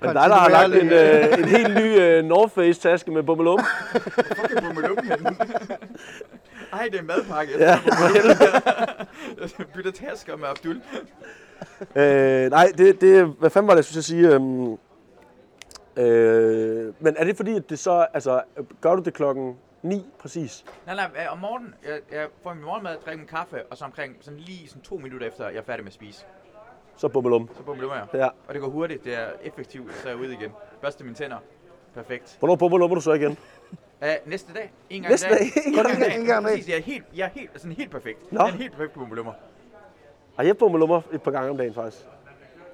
Men 0.00 0.08
dig, 0.08 0.14
der 0.30 0.34
har 0.34 0.48
lagt 0.48 0.74
en, 0.74 0.92
øh, 0.92 1.38
en 1.38 1.44
helt 1.44 1.74
ny 1.74 2.00
øh, 2.00 2.24
North 2.24 2.54
Face 2.54 2.80
taske 2.80 3.10
med 3.10 3.22
bummelum. 3.22 3.60
bummelum 4.62 4.98
Ej, 6.72 6.88
det 6.92 6.98
er 7.00 7.02
madpakke. 7.02 7.52
Ja, 7.58 7.80
Jeg 9.40 9.66
bytter 9.74 9.90
tasker 9.92 10.36
med 10.36 10.48
Abdul. 10.48 10.80
Øh, 11.96 12.50
nej, 12.50 12.72
det, 12.78 13.00
det, 13.00 13.26
hvad 13.26 13.50
fanden 13.50 13.68
var 13.68 13.74
det, 13.74 13.78
jeg 13.78 13.84
skulle 13.84 14.02
sige? 14.02 14.28
Øhm, 14.34 14.72
øh, 15.96 16.94
men 17.00 17.16
er 17.18 17.24
det 17.24 17.36
fordi, 17.36 17.56
at 17.56 17.70
det 17.70 17.78
så, 17.78 18.06
altså, 18.14 18.42
gør 18.80 18.94
du 18.94 19.02
det 19.02 19.14
klokken 19.14 19.56
9 19.82 20.06
præcis? 20.20 20.64
Nej, 20.86 20.94
nej, 20.94 21.10
øh, 21.24 21.32
om 21.32 21.38
morgenen, 21.38 21.74
jeg, 21.86 22.00
jeg 22.12 22.26
får 22.42 22.54
min 22.54 22.64
morgenmad, 22.64 22.96
drikker 23.04 23.18
min 23.18 23.26
kaffe, 23.28 23.62
og 23.70 23.76
så 23.76 23.84
omkring 23.84 24.16
sådan 24.20 24.40
lige 24.40 24.68
sådan 24.68 24.82
to 24.82 24.96
minutter 24.96 25.26
efter, 25.26 25.48
jeg 25.48 25.58
er 25.58 25.62
færdig 25.62 25.84
med 25.84 25.90
at 25.90 25.94
spise, 25.94 26.24
Så 26.98 27.08
bummelum. 27.08 27.48
så 27.56 27.62
bumler 27.62 27.94
jeg. 27.94 28.06
Ja. 28.14 28.26
Og 28.48 28.54
det 28.54 28.60
går 28.62 28.68
hurtigt, 28.68 29.04
det 29.04 29.14
er 29.14 29.26
effektivt, 29.42 29.94
så 29.94 30.08
er 30.08 30.12
jeg 30.12 30.20
ude 30.20 30.32
igen. 30.32 30.50
Børste 30.80 31.04
mine 31.04 31.16
tænder. 31.16 31.36
Perfekt. 31.94 32.36
Hvornår 32.38 32.56
bummelummer 32.56 32.94
du 32.94 33.00
så 33.00 33.12
igen? 33.12 33.38
Uh, 34.02 34.08
næste 34.24 34.52
dag. 34.54 34.72
En 34.90 35.02
gang 35.02 35.10
Næste 35.12 35.26
i 35.26 35.30
dag. 35.30 35.38
dag? 35.38 35.66
En 35.66 35.74
gang- 35.74 36.20
en 36.20 36.26
gang 36.26 36.38
om 36.38 36.44
dagen. 36.44 36.56
Præcis, 36.58 36.68
jeg 36.68 36.76
er 36.78 36.82
helt, 36.82 37.04
jeg 37.16 37.24
er 37.24 37.28
helt, 37.30 37.50
sådan 37.56 37.72
helt 37.72 37.90
perfekt. 37.90 38.32
Nå. 38.32 38.40
Jeg 38.40 38.48
er 38.48 38.52
en 38.52 38.58
helt 38.58 38.72
perfekt 38.72 38.92
bummelummer. 38.92 39.32
Har 40.36 40.42
jeg 40.44 40.56
bummelummer 40.58 41.00
et 41.12 41.22
par 41.22 41.30
gange 41.30 41.50
om 41.50 41.56
dagen 41.56 41.74
faktisk? 41.74 42.04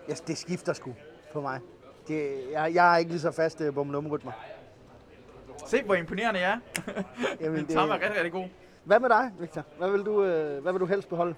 Ja, 0.08 0.14
det 0.26 0.38
skifter 0.38 0.72
sgu 0.72 0.94
på 1.32 1.40
mig. 1.40 1.60
Det, 2.08 2.40
jeg, 2.52 2.74
jeg 2.74 2.94
er 2.94 2.98
ikke 2.98 3.10
lige 3.10 3.20
så 3.20 3.30
fast 3.32 3.60
uh, 3.60 3.74
bummelumrytmer. 3.74 4.32
Se, 5.66 5.82
hvor 5.82 5.94
imponerende 5.94 6.40
jeg 6.40 6.50
er. 6.50 6.58
Jamen, 7.40 7.56
Min 7.56 7.66
tarm 7.66 7.88
er 7.90 7.94
rigtig, 7.94 8.14
rigtig 8.14 8.32
god. 8.32 8.44
Hvad 8.84 9.00
med 9.00 9.08
dig, 9.08 9.30
Victor? 9.40 9.62
Hvad 9.78 9.90
vil 9.90 10.02
du, 10.02 10.24
øh, 10.24 10.62
hvad 10.62 10.72
vil 10.72 10.80
du 10.80 10.86
helst 10.86 11.08
beholde? 11.08 11.34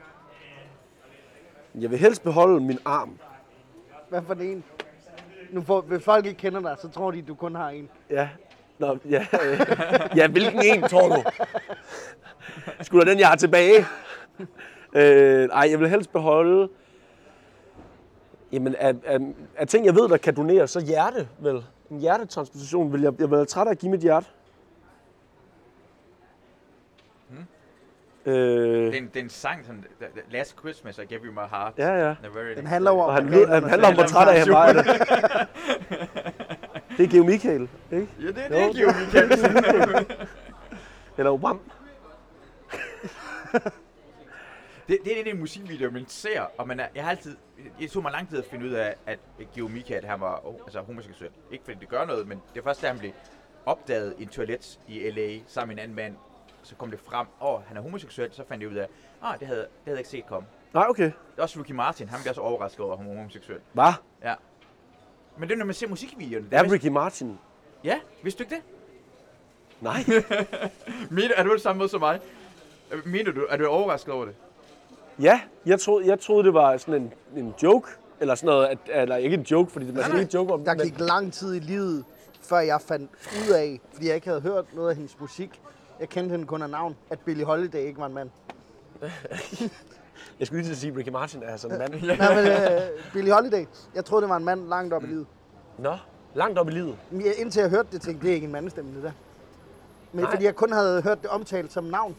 Jeg 1.81 1.91
vil 1.91 1.99
helst 1.99 2.23
beholde 2.23 2.61
min 2.61 2.79
arm. 2.85 3.19
Hvad 4.09 4.23
for 4.23 4.35
en? 4.35 4.65
Nu 5.51 5.63
får, 5.63 5.81
hvis 5.81 6.05
folk 6.05 6.27
ikke 6.27 6.39
kender 6.39 6.61
dig, 6.61 6.77
så 6.83 6.89
tror 6.89 7.11
de, 7.11 7.23
du 7.23 7.35
kun 7.35 7.55
har 7.55 7.71
en. 7.71 7.89
Ja. 8.11 8.29
Nå, 8.79 8.99
ja, 9.11 9.27
øh, 9.45 9.61
ja, 10.17 10.29
hvilken 10.29 10.63
en, 10.65 10.83
tror 10.83 11.09
du? 11.09 11.23
Skulle 12.81 13.11
den, 13.11 13.19
jeg 13.19 13.29
har 13.29 13.37
tilbage? 13.37 13.87
Øh, 14.93 15.49
ej, 15.49 15.69
jeg 15.71 15.81
vil 15.81 15.89
helst 15.89 16.13
beholde... 16.13 16.69
Jamen, 18.53 18.75
af, 18.75 18.95
af, 19.05 19.19
af 19.57 19.69
ting, 19.69 19.87
jeg 19.87 19.95
ved, 19.95 20.09
der 20.09 20.17
kan 20.17 20.35
doneres, 20.37 20.71
så 20.71 20.81
hjerte, 20.81 21.29
vel? 21.39 21.65
En 21.91 21.99
hjertetransplantation 21.99 22.93
vil 22.93 23.03
jeg... 23.03 23.13
Jeg 23.21 23.31
vil 23.31 23.37
være 23.37 23.45
træt 23.45 23.67
af 23.67 23.71
at 23.71 23.79
give 23.79 23.91
mit 23.91 24.01
hjerte. 24.01 24.27
Øh, 28.27 28.35
Det 28.35 28.95
er 28.95 28.99
en, 28.99 29.07
det 29.07 29.17
er 29.17 29.21
en 29.25 29.29
sang, 29.31 29.65
sådan, 29.67 29.85
Last 30.31 30.59
Christmas, 30.59 30.99
I 30.99 31.05
gave 31.05 31.21
you 31.25 31.33
my 31.33 31.49
heart. 31.51 31.73
ja, 31.79 32.07
ja. 32.09 32.15
Den 32.57 32.67
handler 32.67 32.91
Og 32.91 33.15
han, 33.15 33.27
lød, 33.31 33.47
han 33.47 33.63
handler 33.65 33.89
om, 33.89 33.95
hvor 33.95 34.03
træt 34.05 34.29
af 34.29 34.39
han 34.39 34.49
var 34.53 34.73
det. 34.73 34.85
Det 36.99 37.05
er 37.05 37.09
Geo 37.11 37.25
Michael, 37.25 37.69
ikke? 37.93 38.09
Ja, 38.21 38.27
det 38.27 38.39
er 38.39 38.67
det, 38.67 38.77
Geo 38.77 38.89
Michael. 38.89 40.07
Eller 41.19 41.31
Obama. 41.31 41.59
Det, 44.89 44.99
det 45.05 45.13
er 45.13 45.21
en 45.21 45.27
af 45.27 45.33
de 45.33 45.39
musikvideoer, 45.41 45.91
man 45.91 46.05
ser, 46.09 46.41
og 46.59 46.69
man 46.69 46.81
er, 46.81 46.87
jeg 46.95 47.05
har 47.05 47.11
altid, 47.11 47.37
det 47.81 47.91
tog 47.91 48.03
mig 48.03 48.13
lang 48.13 48.29
tid 48.29 48.39
at 48.39 48.45
finde 48.51 48.67
ud 48.67 48.71
af, 48.73 48.95
at 49.07 49.19
Geo 49.55 49.69
Michael, 49.69 50.05
han 50.05 50.21
var 50.21 50.41
oh, 50.47 50.55
altså 50.67 50.81
homoseksuel. 50.81 51.31
Ikke 51.53 51.65
fordi 51.65 51.77
det 51.81 51.89
gør 51.89 52.05
noget, 52.05 52.29
men 52.29 52.43
det 52.55 52.61
er 52.61 52.65
først, 52.65 52.83
da 52.83 52.87
han 52.87 52.99
blev 52.99 53.11
opdaget 53.67 54.15
i 54.19 54.23
en 54.23 54.29
toilet 54.29 54.79
i 54.89 55.11
L.A. 55.11 55.39
sammen 55.47 55.77
med 55.77 55.83
en 55.85 55.91
anden 55.91 55.97
mand, 55.97 56.15
så 56.67 56.75
kom 56.75 56.91
det 56.91 57.01
frem, 57.01 57.27
åh, 57.41 57.55
oh, 57.55 57.61
han 57.67 57.77
er 57.77 57.81
homoseksuel, 57.81 58.29
så 58.33 58.43
fandt 58.49 58.63
jeg 58.63 58.71
ud 58.71 58.77
af, 58.77 58.87
ah, 59.23 59.39
det 59.39 59.47
havde, 59.47 59.61
det 59.61 59.69
havde 59.85 59.97
jeg 59.97 59.99
ikke 59.99 60.11
set 60.11 60.27
komme. 60.27 60.49
Nej, 60.75 60.87
okay. 60.89 61.05
Det 61.05 61.13
er 61.39 61.43
også 61.43 61.59
Ricky 61.61 61.71
Martin, 61.73 62.09
han 62.09 62.21
bliver 62.21 62.35
så 62.35 62.41
overrasket 62.41 62.81
over, 62.81 62.93
at 62.93 62.99
han 62.99 63.11
er 63.11 63.15
homoseksuel. 63.17 63.59
Hvad? 63.73 63.93
Ja. 64.25 64.35
Men 65.39 65.49
det 65.49 65.55
er, 65.55 65.59
når 65.59 65.65
man 65.67 65.75
ser 65.75 65.89
musikvideoerne. 65.89 66.49
Er 66.51 66.73
Ricky 66.73 66.87
Martin? 66.87 67.39
Ja, 67.85 67.99
vidste 68.23 68.45
du 68.45 68.49
ikke 68.49 68.55
det? 68.55 68.63
Nej. 69.81 70.05
Mener, 71.11 71.35
er 71.37 71.43
du 71.43 71.53
det 71.53 71.61
samme 71.63 71.79
måde 71.79 71.89
som 71.89 72.01
mig? 72.01 72.21
Mener 73.05 73.33
du, 73.33 73.47
er 73.51 73.57
du 73.57 73.67
overrasket 73.67 74.15
over 74.15 74.25
det? 74.25 74.35
Ja, 75.19 75.41
jeg 75.67 75.81
troede, 75.81 76.07
jeg 76.07 76.21
troede 76.21 76.45
det 76.45 76.55
var 76.55 76.77
sådan 76.77 77.03
en, 77.03 77.13
en 77.45 77.55
joke. 77.63 77.89
Eller 78.21 78.35
sådan 78.35 78.47
noget, 78.47 78.67
at, 78.67 78.79
eller 79.03 79.17
ikke 79.17 79.35
en 79.35 79.43
joke, 79.43 79.71
fordi 79.73 79.93
man 79.93 80.05
skal 80.05 80.21
ikke 80.21 80.35
joke 80.35 80.53
om 80.53 80.65
Der 80.65 80.75
men- 80.75 80.85
gik 80.87 81.01
lang 81.01 81.33
tid 81.33 81.55
i 81.55 81.59
livet, 81.59 82.05
før 82.43 82.59
jeg 82.59 82.81
fandt 82.81 83.11
ud 83.49 83.53
af, 83.55 83.81
fordi 83.93 84.07
jeg 84.07 84.15
ikke 84.15 84.27
havde 84.29 84.41
hørt 84.41 84.75
noget 84.75 84.91
af 84.91 84.97
hendes 84.97 85.21
musik, 85.21 85.61
jeg 86.01 86.09
kendte 86.09 86.33
hende 86.33 86.47
kun 86.47 86.63
af 86.63 86.71
navn, 86.71 86.97
at 87.11 87.21
Billie 87.21 87.45
Holiday 87.45 87.79
ikke 87.79 88.01
var 88.01 88.07
en 88.07 88.15
mand. 88.15 88.31
Jeg 90.39 90.47
skulle 90.47 90.61
lige 90.63 90.69
til 90.69 90.73
at 90.75 90.79
sige, 90.79 90.91
at 90.93 90.97
Ricky 90.99 91.09
Martin 91.09 91.43
er 91.43 91.57
sådan 91.57 91.75
en 91.75 91.79
mand. 91.79 92.03
Nej, 92.19 92.35
men 92.35 92.47
øh, 92.53 93.13
Billie 93.13 93.33
Holiday, 93.33 93.65
jeg 93.95 94.05
troede, 94.05 94.23
det 94.23 94.29
var 94.31 94.37
en 94.37 94.45
mand 94.45 94.69
langt 94.69 94.95
op 94.95 95.05
i 95.05 95.07
livet. 95.07 95.27
Nå, 95.79 95.97
langt 96.35 96.59
op 96.59 96.69
i 96.69 96.71
livet. 96.71 96.99
Jeg, 97.13 97.35
indtil 97.39 97.61
jeg 97.61 97.71
hørte 97.71 97.89
det, 97.93 98.01
tænkte 98.03 98.23
det 98.27 98.31
er 98.31 98.35
ikke 98.35 98.45
en 98.45 98.53
mandestemme, 98.53 98.95
det 98.95 99.03
der. 99.03 99.13
Men 100.13 100.23
Nej. 100.23 100.31
fordi 100.31 100.45
jeg 100.45 100.57
kun 100.57 100.73
havde 100.73 101.03
hørt 101.03 101.23
det 101.23 101.31
omtalt 101.31 101.73
som 101.73 101.85
navn. 101.85 102.17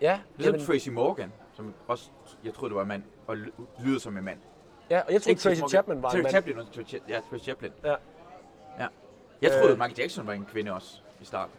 Ja, 0.00 0.20
Ligesom 0.36 0.54
jamen, 0.54 0.66
Tracy 0.66 0.88
Morgan, 0.88 1.32
som 1.56 1.74
også, 1.88 2.10
jeg 2.44 2.54
troede, 2.54 2.68
det 2.70 2.76
var 2.76 2.82
en 2.82 2.88
mand, 2.88 3.02
og 3.26 3.36
ly- 3.36 3.50
lyder 3.84 3.98
som 3.98 4.16
en 4.16 4.24
mand. 4.24 4.38
ja 4.90 5.00
og 5.00 5.12
jeg 5.12 5.22
troede, 5.22 5.30
Ikke 5.30 5.42
Tracy 5.42 5.60
Morgan. 5.60 5.70
Chapman 5.70 6.02
var 6.02 6.10
en 6.10 6.22
Tracy 6.22 6.34
mand. 6.34 6.44
Chaplin, 6.44 6.84
Tracy, 6.84 6.94
ja, 7.08 7.20
Tracy 7.30 7.44
Chaplin. 7.44 7.70
Ja. 7.84 7.94
ja. 8.78 8.86
Jeg 9.42 9.50
troede, 9.50 9.72
Øh. 9.72 9.78
Michael 9.78 9.98
Jackson 9.98 10.26
var 10.26 10.32
en 10.32 10.44
kvinde 10.52 10.72
også 10.72 10.96
i 11.20 11.24
starten. 11.24 11.54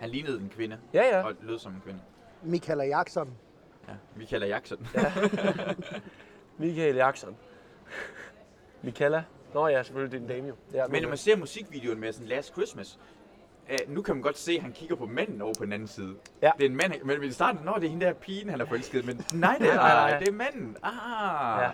Han 0.00 0.08
lignede 0.10 0.40
en 0.40 0.48
kvinde, 0.56 0.78
Ja, 0.94 1.02
ja. 1.16 1.22
og 1.22 1.32
lød 1.42 1.58
som 1.58 1.72
en 1.72 1.80
kvinde. 1.84 2.00
Michaela 2.42 2.84
Jackson. 2.84 3.36
Ja, 3.88 3.94
vi 4.16 4.24
kalder 4.24 4.46
Jackson. 4.46 4.86
Michael 6.58 6.96
Jackson. 6.96 7.36
Michaela. 8.82 9.24
Nå 9.54 9.68
ja, 9.68 9.82
selvfølgelig, 9.82 10.12
det 10.12 10.18
er 10.18 10.22
en 10.22 10.28
dame 10.42 10.48
jo. 10.48 10.54
Ja, 10.74 10.86
Men 10.86 11.02
når 11.02 11.08
man 11.08 11.18
ser 11.18 11.36
musikvideoen 11.36 12.00
med 12.00 12.12
sådan 12.12 12.28
Last 12.28 12.52
Christmas, 12.52 12.98
øh, 13.70 13.78
nu 13.88 14.02
kan 14.02 14.14
man 14.14 14.22
godt 14.22 14.38
se, 14.38 14.52
at 14.52 14.62
han 14.62 14.72
kigger 14.72 14.96
på 14.96 15.06
manden 15.06 15.42
over 15.42 15.52
på 15.58 15.64
den 15.64 15.72
anden 15.72 15.88
side. 15.88 16.14
Ja. 16.42 16.50
Det 16.58 16.64
er 16.66 16.70
en 16.70 16.76
mand, 16.76 16.92
men 17.04 17.24
i 17.24 17.30
starten, 17.32 17.60
nå, 17.64 17.74
det 17.74 17.84
er 17.84 17.88
hende 17.90 18.06
der 18.06 18.12
pigen, 18.12 18.48
han 18.48 18.60
er 18.60 18.64
forelsket, 18.64 19.06
men 19.06 19.24
nej, 19.34 19.56
det 19.58 19.68
er, 19.70 19.74
Nej, 19.76 19.94
nej, 19.94 20.10
nej. 20.10 20.18
det 20.18 20.28
er 20.28 20.32
manden. 20.32 20.76
Ah, 20.82 21.62
Ja, 21.62 21.70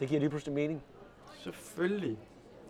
det 0.00 0.08
giver 0.08 0.20
lige 0.20 0.30
pludselig 0.30 0.54
mening. 0.54 0.82
selvfølgelig. 1.42 2.18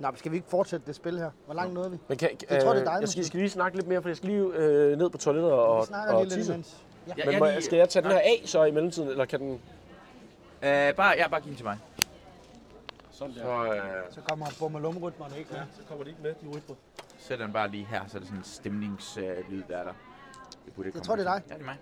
Nå, 0.01 0.09
skal 0.17 0.31
vi 0.33 0.37
ikke 0.37 0.49
fortsætte 0.49 0.87
det 0.87 0.95
spil 0.95 1.19
her? 1.19 1.31
Hvor 1.45 1.55
langt 1.55 1.75
nåede 1.75 1.91
vi? 1.91 1.99
Men 2.09 2.19
kan, 2.19 2.31
Jeg 2.51 2.63
tror, 2.63 2.73
det 2.73 2.81
er 2.81 2.85
dig, 2.85 2.93
jeg 2.93 3.01
måske. 3.01 3.13
skal, 3.13 3.25
skal 3.25 3.39
lige 3.41 3.51
snakke 3.51 3.77
lidt 3.79 3.89
mere, 3.89 4.03
for 4.03 4.09
jeg 4.09 4.17
skal 4.17 4.29
lige 4.29 4.43
øh, 4.55 4.99
ned 4.99 5.11
på 5.11 5.19
toilettet 5.19 5.53
og, 5.53 5.87
snakker 5.87 6.15
og 6.15 6.21
lige 6.21 6.29
lidt 6.29 6.39
tisse. 6.39 6.53
imens. 6.53 6.77
Ja. 7.07 7.13
Ja, 7.19 7.31
Men 7.31 7.39
må, 7.39 7.61
skal 7.61 7.77
jeg 7.79 7.89
tage 7.89 8.03
den 8.03 8.11
her 8.13 8.19
af 8.19 8.43
så 8.45 8.65
i 8.65 8.71
mellemtiden, 8.71 9.09
eller 9.09 9.25
kan 9.25 9.41
den... 9.41 9.51
Øh, 10.63 10.95
bare, 10.95 11.15
ja, 11.17 11.29
bare 11.29 11.41
giv 11.41 11.49
den 11.49 11.57
til 11.57 11.65
mig. 11.65 11.79
Sådan 13.11 13.35
Så 13.35 13.65
øh, 13.75 13.81
Så 14.11 14.21
kommer 14.21 14.47
bummelumrytmerne 14.59 15.39
ikke 15.39 15.51
med. 15.53 15.61
Så 15.75 15.83
kommer 15.89 16.05
de 16.05 16.11
ikke 16.11 16.23
med, 16.23 16.35
de 16.43 16.47
rytmer. 16.57 16.77
sætter 17.19 17.45
den 17.47 17.53
bare 17.53 17.69
lige 17.71 17.85
her, 17.91 18.01
så 18.09 18.17
er 18.17 18.19
det 18.19 18.29
sådan 18.29 18.39
en 18.39 18.45
stemningslyd, 18.45 19.63
øh, 19.63 19.69
der 19.69 19.77
er 19.77 19.85
der. 19.85 19.93
Det 20.65 20.73
burde 20.75 20.91
komme 20.91 21.05
tror, 21.05 21.17
det 21.17 21.27
er 21.27 21.35
dig. 21.35 21.43
Ja, 21.49 21.55
det 21.55 21.61
er 21.61 21.65
mig. 21.67 21.77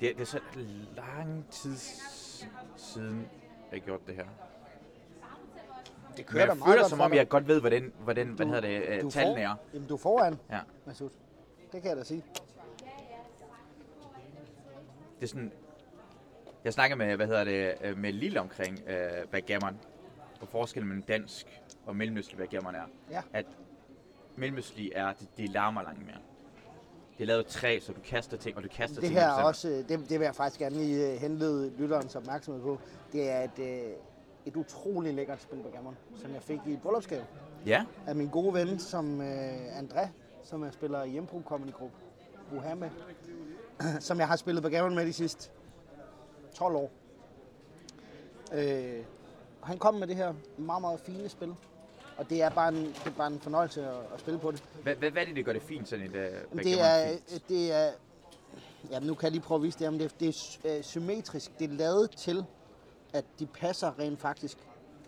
Det, 0.00 0.12
det 0.16 0.20
er 0.22 0.26
så 0.26 0.38
lang 0.96 1.44
tid 1.50 1.76
siden, 2.76 3.28
jeg 3.72 3.80
har 3.80 3.84
gjort 3.86 4.00
det 4.06 4.14
her. 4.14 4.24
Det 6.16 6.18
Men 6.18 6.24
kører 6.26 6.46
da 6.46 6.52
jeg 6.52 6.62
føler 6.66 6.88
som 6.88 7.00
om, 7.00 7.12
jeg 7.12 7.28
godt 7.28 7.48
ved, 7.48 7.60
hvordan, 7.60 7.92
hvordan 8.04 8.26
hvad 8.28 8.46
Du- 8.46 8.52
hedder 8.52 8.68
det, 8.68 8.82
du 8.88 8.92
øh, 8.92 8.98
er 9.06 9.10
tallene 9.10 9.34
for- 9.36 9.42
er. 9.52 9.56
Jamen, 9.74 9.88
du 9.88 9.94
er 9.94 9.98
foran, 9.98 10.38
Ja. 10.50 10.58
Masud. 10.86 11.10
Det 11.72 11.82
kan 11.82 11.88
jeg 11.88 11.96
da 11.96 12.04
sige. 12.04 12.24
Det 15.20 15.22
er 15.22 15.26
sådan... 15.26 15.52
Jeg 16.64 16.72
snakker 16.72 16.96
med, 16.96 17.16
hvad 17.16 17.26
hedder 17.26 17.44
det, 17.44 17.74
øh, 17.84 17.98
med 17.98 18.12
Lille 18.12 18.40
omkring 18.40 18.80
øh, 18.88 19.26
backgammon. 19.30 19.78
Og 20.40 20.48
forskellen 20.48 20.88
mellem 20.88 21.02
dansk 21.02 21.62
og 21.86 21.96
mellemøstlig 21.96 22.38
backgammon 22.38 22.74
er, 22.74 22.82
Ja. 23.10 23.22
at 23.32 23.46
mellemøstlig 24.36 24.92
er, 24.94 25.12
det, 25.12 25.28
det 25.36 25.48
larmer 25.48 25.82
langt 25.82 26.06
mere. 26.06 26.16
Det 27.18 27.22
er 27.22 27.26
lavet 27.26 27.46
træ, 27.46 27.78
så 27.80 27.92
du 27.92 28.00
kaster 28.04 28.36
ting, 28.36 28.56
og 28.56 28.62
du 28.62 28.68
kaster 28.68 29.00
Det 29.00 29.04
ting. 29.08 29.20
her 29.20 29.28
er 29.28 29.42
også, 29.42 29.68
øh, 29.68 29.74
det, 29.74 29.88
det 30.08 30.18
vil 30.20 30.24
jeg 30.24 30.34
faktisk 30.34 30.60
gerne 30.60 30.76
lige 30.76 31.16
henlede 31.18 31.72
lytterens 31.78 32.16
opmærksomhed 32.16 32.62
på. 32.62 32.78
Det 33.12 33.30
er 33.30 33.40
et, 33.42 33.58
øh, 33.58 33.92
et 34.46 34.56
utroligt 34.56 35.14
lækkert 35.14 35.42
spil 35.42 35.58
backgammon, 35.62 35.96
som 36.16 36.34
jeg 36.34 36.42
fik 36.42 36.60
i 36.66 36.72
et 36.72 36.82
bryllupsgave 36.82 37.24
Ja, 37.66 37.84
af 38.06 38.16
min 38.16 38.28
gode 38.28 38.54
ven, 38.54 38.78
som 38.78 39.20
øh, 39.20 39.78
André, 39.78 40.08
som 40.42 40.64
jeg 40.64 40.72
spiller 40.72 41.02
i 41.02 41.10
Hjempro 41.10 41.42
Comedy 41.46 41.72
Group, 41.72 41.90
Uha 42.56 42.74
med, 42.74 42.90
som 44.00 44.18
jeg 44.18 44.28
har 44.28 44.36
spillet 44.36 44.62
backgammon 44.62 44.94
med 44.94 45.06
de 45.06 45.12
sidste 45.12 45.50
12 46.54 46.76
år. 46.76 46.90
Øh, 48.52 49.04
og 49.60 49.68
han 49.68 49.78
kom 49.78 49.94
med 49.94 50.06
det 50.06 50.16
her 50.16 50.34
meget, 50.58 50.80
meget 50.80 51.00
fine 51.00 51.28
spil. 51.28 51.54
Og 52.16 52.30
det 52.30 52.42
er 52.42 52.50
bare 52.50 52.68
en, 52.68 52.76
det 52.76 53.06
er 53.06 53.10
bare 53.16 53.26
en 53.26 53.40
fornøjelse 53.40 53.86
at, 53.86 53.96
at 54.14 54.20
spille 54.20 54.40
på 54.40 54.50
det. 54.50 54.64
hvad, 54.82 54.94
hvad, 54.94 55.10
hvad 55.10 55.22
er 55.22 55.26
det, 55.26 55.36
der 55.36 55.42
gør 55.42 55.52
det 55.52 55.62
fint, 55.62 55.88
sådan 55.88 56.04
et 56.04 56.10
uh, 56.10 56.58
det 56.62 56.80
er, 56.80 57.08
fint? 57.28 57.48
det 57.48 57.72
er, 57.72 57.90
jamen 58.90 59.06
nu 59.06 59.14
kan 59.14 59.24
jeg 59.24 59.32
lige 59.32 59.42
prøve 59.42 59.56
at 59.56 59.62
vise 59.62 59.78
det, 59.78 59.92
men 59.92 60.00
det, 60.00 60.20
det 60.20 60.28
er 60.64 60.76
øh, 60.76 60.82
symmetrisk. 60.82 61.58
Det 61.58 61.70
er 61.70 61.74
lavet 61.74 62.10
til, 62.10 62.44
at 63.12 63.24
de 63.38 63.46
passer 63.46 63.98
rent 63.98 64.20
faktisk 64.20 64.58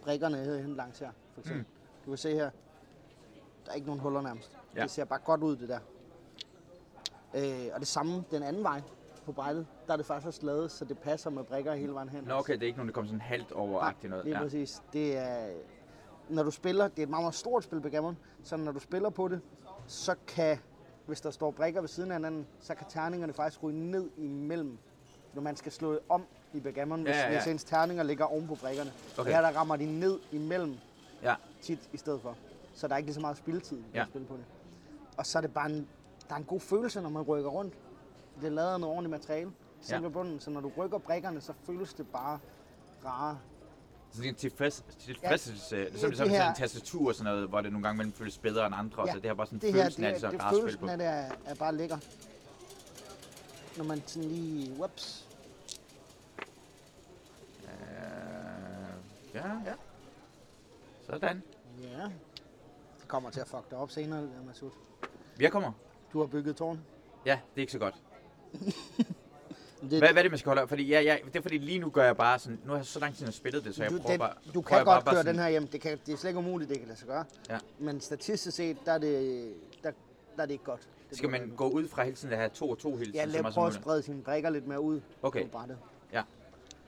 brikkerne 0.03 0.37
hen 0.63 0.75
langs 0.77 0.99
her, 0.99 1.11
for 1.33 1.41
eksempel. 1.41 1.63
Mm. 1.63 2.05
Du 2.05 2.11
kan 2.11 2.19
se 2.19 2.35
her, 2.35 2.51
der 3.65 3.71
er 3.71 3.75
ikke 3.75 3.87
nogen 3.87 4.01
huller 4.01 4.23
nærmest. 4.23 4.51
Ja. 4.75 4.79
Ja. 4.79 4.83
Det 4.83 4.91
ser 4.91 5.05
bare 5.05 5.19
godt 5.19 5.43
ud, 5.43 5.57
det 5.57 5.69
der. 5.69 5.79
Øh, 7.35 7.71
og 7.75 7.81
det 7.81 7.89
samme 7.89 8.25
den 8.31 8.43
anden 8.43 8.63
vej 8.63 8.83
på 9.27 9.33
brættet, 9.33 9.67
der 9.87 9.93
er 9.93 9.97
det 9.97 10.07
faktisk 10.07 10.27
også 10.27 10.47
lavet, 10.47 10.71
så 10.71 10.85
det 10.85 10.99
passer 10.99 11.31
med 11.31 11.45
brikker 11.45 11.75
hele 11.75 11.95
vejen 11.95 12.09
hen. 12.09 12.25
Nå, 12.25 12.35
okay, 12.35 12.53
det 12.55 12.63
er 12.63 12.67
ikke 12.67 12.77
nogen, 12.79 12.89
der 12.89 12.95
kommer 12.95 13.09
sådan 13.09 13.21
halvt 13.21 13.53
over 13.53 13.81
agtigt 13.81 14.11
noget. 14.11 14.25
Lige 14.25 14.37
Ja. 14.37 14.43
præcis. 14.43 14.83
Det 14.93 15.17
er, 15.17 15.49
når 16.29 16.43
du 16.43 16.51
spiller, 16.51 16.89
det 16.89 16.99
er 16.99 17.03
et 17.03 17.09
meget, 17.11 17.23
meget 17.23 17.35
stort 17.35 17.65
spil 17.65 17.81
backgammon, 17.81 18.19
så 18.43 18.57
når 18.57 18.73
du 18.73 18.79
spiller 18.81 19.11
på 19.11 19.29
det, 19.29 19.41
så 19.87 20.15
kan 20.27 20.59
hvis 21.07 21.21
der 21.21 21.31
står 21.31 21.51
brikker 21.51 21.81
ved 21.81 21.89
siden 21.89 22.11
af 22.11 22.17
hinanden, 22.17 22.47
så 22.61 22.75
kan 22.75 22.87
terningerne 22.89 23.33
faktisk 23.33 23.63
ryge 23.63 23.91
ned 23.91 24.11
imellem, 24.17 24.79
når 25.35 25.43
man 25.43 25.57
skal 25.57 25.73
slå 25.73 25.99
om 26.09 26.27
i 26.55 26.61
backgammon, 26.61 27.03
hvis, 27.03 27.15
Ja, 27.15 27.31
ja, 27.33 27.39
hvis 27.39 27.47
ens 27.53 27.65
terninger 27.65 28.03
ligger 28.03 28.25
oven 28.25 28.47
på 28.49 28.55
brikkerne. 28.55 28.93
Okay. 29.19 29.31
Her 29.31 29.41
der 29.41 29.49
rammer 29.57 29.77
de 29.77 29.87
ned 30.01 30.19
imellem 30.33 30.77
Ja. 31.23 31.35
tit 31.63 31.79
i 31.93 31.97
stedet 31.97 32.21
for. 32.23 32.37
Så 32.75 32.89
der 32.89 32.95
er 32.95 32.99
ikke 32.99 33.07
lige 33.07 33.15
så 33.15 33.21
meget 33.21 33.37
spilletid 33.37 33.83
Ja. 33.95 34.03
at 34.03 34.09
spille 34.09 34.27
på 34.27 34.35
det. 34.37 34.45
Og 35.17 35.27
så 35.27 35.39
er 35.39 35.43
det 35.43 35.55
bare 35.55 35.71
en, 35.71 35.89
der 36.29 36.35
er 36.35 36.39
en 36.39 36.45
god 36.45 36.61
følelse, 36.61 37.01
når 37.01 37.09
man 37.09 37.23
rykker 37.23 37.51
rundt. 37.51 37.75
Det 38.41 38.47
er 38.47 38.51
lavet 38.51 38.69
af 38.73 38.81
noget 38.81 38.97
ordentligt 38.97 39.11
materiale. 39.11 39.51
Selve 39.81 40.03
Ja. 40.03 40.09
bunden, 40.09 40.41
så 40.41 40.51
når 40.51 40.61
du 40.61 40.73
rykker 40.79 40.99
brikkerne, 40.99 41.41
så 41.41 41.53
føles 41.67 41.95
det 41.95 42.07
bare 42.09 42.39
rarere. 43.05 43.39
Så 44.13 44.23
det 44.23 44.29
er 44.29 44.35
tilfreds, 44.35 44.85
tilfredsstillelse. 44.99 45.77
Ja, 45.77 45.85
det 45.85 45.95
er 45.95 45.99
som, 45.99 46.09
det 46.11 46.19
som 46.19 46.29
her- 46.29 46.37
sådan 46.37 46.51
en 46.51 46.57
tastatur 46.57 47.09
og 47.09 47.15
sådan 47.15 47.33
noget, 47.33 47.49
hvor 47.49 47.61
det 47.61 47.73
nogle 47.73 47.87
gange 47.87 47.97
mellem 47.97 48.13
føles 48.13 48.39
bedre 48.39 48.67
end 48.67 48.75
andre. 48.75 49.07
Ja, 49.07 49.13
Så 49.13 49.19
det 49.19 49.27
har 49.27 49.35
bare 49.35 49.47
sådan 49.47 49.59
det 49.59 49.73
her, 49.75 49.81
følelsen 49.83 50.03
det, 50.03 50.09
af, 50.09 50.15
det, 50.21 50.23
det, 50.33 50.41
spille 50.41 50.61
følelsen 50.61 50.89
af 50.89 50.99
det 50.99 51.07
er, 51.07 51.31
er 51.47 51.55
bare 51.55 51.75
lækker. 51.75 51.99
Når 53.77 53.85
man 53.85 54.03
sådan 54.07 54.29
lige, 54.29 54.73
whoops, 54.73 55.29
ja, 59.35 59.47
ja. 59.67 59.73
Sådan. 61.07 61.43
ja. 61.83 62.05
Det 63.01 63.09
kommer 63.09 63.31
til 63.31 63.41
at 63.41 63.49
fuck 63.49 63.71
dig 63.71 63.79
op 63.79 63.91
senere, 63.91 64.23
det 64.23 64.31
der 64.39 64.47
Masud. 64.47 64.71
Jeg 65.41 65.53
kommer. 65.53 65.73
Du 66.13 66.21
har 66.21 66.27
bygget 66.27 66.57
tårn. 66.57 66.81
Ja, 67.27 67.33
det 67.33 67.57
er 67.57 67.61
ikke 67.61 67.73
så 67.73 67.79
godt. 67.79 67.95
Det, 69.91 69.99
Hvad, 69.99 70.09
hvad 70.09 70.19
er 70.19 70.23
det, 70.23 70.31
man 70.31 70.39
skal 70.39 70.51
holde 70.51 70.63
op? 70.63 70.69
Fordi 70.69 70.87
ja, 70.87 71.01
ja, 71.01 71.17
det 71.25 71.37
er 71.37 71.43
fordi 71.43 71.59
lige 71.59 71.79
nu 71.79 71.91
gør 71.91 72.05
jeg 72.05 72.17
bare 72.17 72.39
sådan, 72.39 72.61
nu 72.65 72.71
har 72.71 72.77
jeg 72.77 72.87
så 72.87 73.01
lang 73.01 73.15
tid, 73.17 73.25
har 73.25 73.33
spillet 73.33 73.65
det, 73.65 73.75
så 73.75 73.83
jeg 73.83 73.93
du, 73.93 73.99
prøver 73.99 74.11
det, 74.11 74.21
bare... 74.21 74.35
du 74.55 74.63
kan 74.63 74.75
bare, 74.77 74.85
godt 74.85 75.05
bare 75.05 75.15
køre 75.15 75.23
sådan, 75.23 75.35
den 75.35 75.43
her 75.43 75.51
hjem. 75.51 75.67
Det, 75.67 75.81
kan, 75.81 75.99
det 76.07 76.13
er 76.13 76.17
slet 76.17 76.31
ikke 76.31 76.39
umuligt, 76.39 76.71
det 76.71 76.79
kan 76.79 76.87
lade 76.89 76.99
sig 76.99 77.09
gøre. 77.09 77.25
Ja. 77.49 77.59
Men 77.79 78.01
statistisk 78.01 78.57
set, 78.57 78.77
der 78.87 78.93
er 78.93 78.99
det, 78.99 79.55
der, 79.83 79.91
der 80.37 80.43
er 80.43 80.47
det 80.47 80.53
ikke 80.53 80.65
godt. 80.65 80.89
Det 81.11 81.19
Skal 81.19 81.31
man 81.31 81.53
gå 81.57 81.69
ud 81.69 81.89
fra 81.89 82.05
hele 82.05 82.17
tiden 82.17 82.33
at 82.33 82.39
have 82.39 82.51
to 82.51 82.71
og 82.71 82.79
to 82.79 82.97
hele 82.97 83.13
tiden? 83.13 83.15
Ja, 83.15 83.25
lad 83.43 83.53
prøve 83.53 83.67
at 83.67 83.75
sprede 83.75 84.03
sine 84.03 84.23
brikker 84.23 84.51
lidt 84.51 84.67
mere 84.67 84.81
ud 84.81 85.01
Okay. 85.23 85.43
på 85.43 85.49
brættet. 85.49 85.79
Ja. 86.13 86.23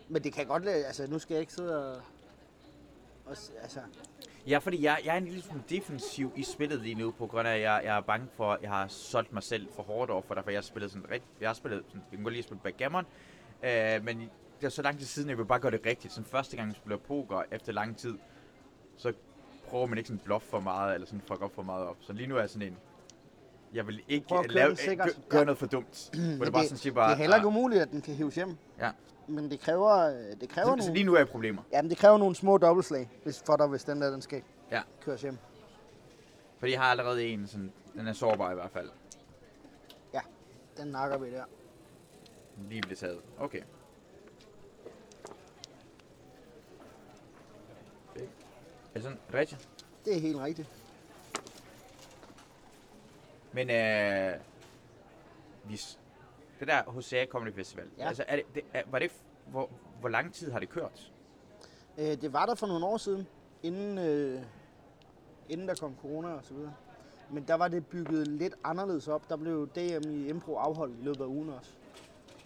Men 0.09 0.25
det 0.25 0.33
kan 0.33 0.47
godt 0.47 0.65
lade, 0.65 0.87
altså 0.87 1.07
nu 1.07 1.19
skal 1.19 1.35
jeg 1.35 1.41
ikke 1.41 1.53
sidde 1.53 1.95
og 1.95 2.03
og 3.27 3.37
altså, 3.63 3.81
Ja, 4.47 4.59
fordi 4.59 4.85
jeg, 4.85 4.99
jeg 5.05 5.15
er 5.15 5.19
en 5.19 5.25
lille 5.25 5.43
smule 5.43 5.63
defensiv 5.71 6.33
i 6.37 6.43
spillet 6.43 6.81
lige 6.81 6.95
nu, 6.95 7.11
på 7.11 7.27
grund 7.27 7.49
af, 7.49 7.55
at 7.55 7.61
jeg, 7.61 7.81
jeg 7.85 7.97
er 7.97 8.01
bange 8.01 8.27
for, 8.37 8.53
at 8.53 8.63
jeg 8.63 8.71
har 8.71 8.89
solgt 8.89 9.33
mig 9.33 9.43
selv 9.43 9.69
for 9.73 9.83
hårdt 9.83 10.11
over 10.11 10.23
for 10.23 10.35
derfor 10.35 10.51
jeg 10.51 10.59
har 10.59 10.63
spillet 10.63 10.91
sådan 10.91 11.11
rigtigt. 11.11 11.41
jeg 11.41 11.49
har 11.49 11.55
spillet, 11.55 11.85
sådan, 11.87 12.03
jeg 12.11 12.17
kan 12.17 12.23
godt 12.23 12.33
lide 12.33 12.39
at 12.39 12.45
spille 12.45 12.61
backgammon, 12.63 13.05
øh, 13.63 14.05
men 14.05 14.21
det 14.61 14.67
er 14.67 14.69
så 14.69 14.83
lang 14.83 14.99
tid 14.99 15.07
siden, 15.07 15.29
jeg 15.29 15.39
vil 15.39 15.45
bare 15.45 15.61
gøre 15.61 15.71
det 15.71 15.87
rigtigt. 15.87 16.13
Sådan 16.13 16.25
første 16.25 16.57
gang, 16.57 16.69
jeg 16.69 16.77
spiller 16.77 16.97
poker 16.97 17.43
efter 17.53 17.73
lang 17.73 17.97
tid, 17.97 18.19
så 18.97 19.13
prøver 19.69 19.87
man 19.87 19.99
ikke 19.99 20.09
sådan 20.09 20.21
bluff 20.25 20.45
for 20.45 20.61
meget, 20.61 20.95
eller 20.95 21.07
sådan 21.07 21.21
fuck 21.21 21.43
op 21.43 21.55
for 21.55 21.63
meget 21.63 21.87
op. 21.87 21.97
Så 22.01 22.13
lige 22.13 22.27
nu 22.27 22.37
er 22.37 22.41
jeg 22.41 22.51
sådan 22.51 22.69
en, 22.69 22.79
jeg 23.77 23.87
vil 23.87 24.03
ikke 24.09 24.27
Prøv 24.29 24.39
at 24.39 24.45
køre 24.45 24.55
lave, 24.55 24.69
den 24.69 24.77
sikkert. 24.77 25.19
gøre 25.29 25.45
noget 25.45 25.59
for 25.59 25.67
dumt. 25.67 26.11
Hvor 26.13 26.21
men 26.23 26.41
det 26.41 26.53
bare 26.53 26.65
sådan 26.65 26.79
siger 26.79 26.95
bare, 26.95 27.09
det 27.11 27.13
er 27.15 27.19
heller 27.19 27.37
ikke 27.37 27.47
ah, 27.49 27.57
umuligt, 27.57 27.83
at 27.83 27.91
den 27.91 28.01
kan 28.03 28.15
hives 28.15 28.35
hjem. 28.35 28.57
Ja. 28.79 28.91
Men 29.29 29.51
det 29.51 29.61
kræver, 29.61 29.97
øh, 29.97 30.41
det 30.41 30.49
kræver 30.49 30.67
så, 30.67 30.73
så 30.73 30.77
nogle, 30.77 30.95
lige 30.95 31.05
nu 31.05 31.15
er 31.15 31.19
jeg 31.19 31.29
problemer. 31.29 31.63
jamen, 31.73 31.91
det 31.91 31.99
kræver 31.99 32.19
nogle 32.19 32.35
små 32.37 32.59
dobbeltslag, 32.59 33.11
hvis, 33.23 33.43
for 33.47 33.57
dig, 33.57 33.67
hvis 33.67 33.85
den 33.85 34.01
der, 34.03 34.11
den 34.11 34.23
skal 34.23 34.43
Ja. 34.71 34.83
køres 35.01 35.23
hjem. 35.23 35.39
Fordi 36.59 36.73
jeg 36.73 36.81
har 36.81 36.91
allerede 36.91 37.25
en, 37.27 37.47
sådan, 37.47 37.73
den 37.95 38.07
er 38.09 38.13
sårbar 38.13 38.51
i 38.51 38.55
hvert 38.55 38.71
fald. 38.71 38.91
Ja, 40.15 40.21
den 40.77 40.89
nakker 40.89 41.19
vi 41.19 41.31
der. 41.31 41.45
Lige 42.69 42.83
blev 42.83 42.97
taget. 42.97 43.19
Okay. 43.39 43.61
Er 48.17 48.21
det 48.95 49.03
sådan 49.03 49.19
rigtigt? 49.35 49.69
Det 50.05 50.17
er 50.17 50.21
helt 50.21 50.39
rigtigt. 50.39 50.69
Men 53.57 53.71
øh, 53.71 54.41
vi, 55.65 55.81
det 56.61 56.69
der 56.69 56.83
HCA 57.01 57.27
Comedy 57.27 57.55
Festival, 57.55 57.87
Ja. 57.99 58.07
altså 58.09 58.25
er 58.29 58.37
det, 58.37 58.45
det, 58.55 58.63
er, 58.75 58.83
var 58.91 58.99
det, 58.99 59.11
hvor, 59.47 59.71
hvor 60.01 60.09
lang 60.09 60.35
tid 60.35 60.51
har 60.53 60.59
det 60.59 60.69
kørt? 60.69 61.13
Øh, 61.99 62.05
det 62.05 62.33
var 62.33 62.47
der 62.47 62.55
for 62.55 62.67
nogle 62.67 62.87
år 62.87 62.97
siden, 62.97 63.27
inden, 63.63 63.99
øh, 63.99 64.43
inden 65.49 65.69
der 65.69 65.75
kom 65.75 65.95
corona 66.03 66.29
og 66.29 66.45
så 66.45 66.55
videre. 66.55 66.75
Men 67.31 67.45
der 67.49 67.55
var 67.55 67.69
det 67.69 67.87
bygget 67.87 68.29
lidt 68.29 68.55
anderledes 68.65 69.09
op. 69.09 69.29
Der 69.29 69.37
blev 69.37 69.69
DM 69.69 70.11
i 70.11 70.29
Impro 70.29 70.57
afholdt 70.57 70.99
i 71.01 71.03
løbet 71.03 71.21
af 71.21 71.27
ugen 71.27 71.51
også. 71.51 71.71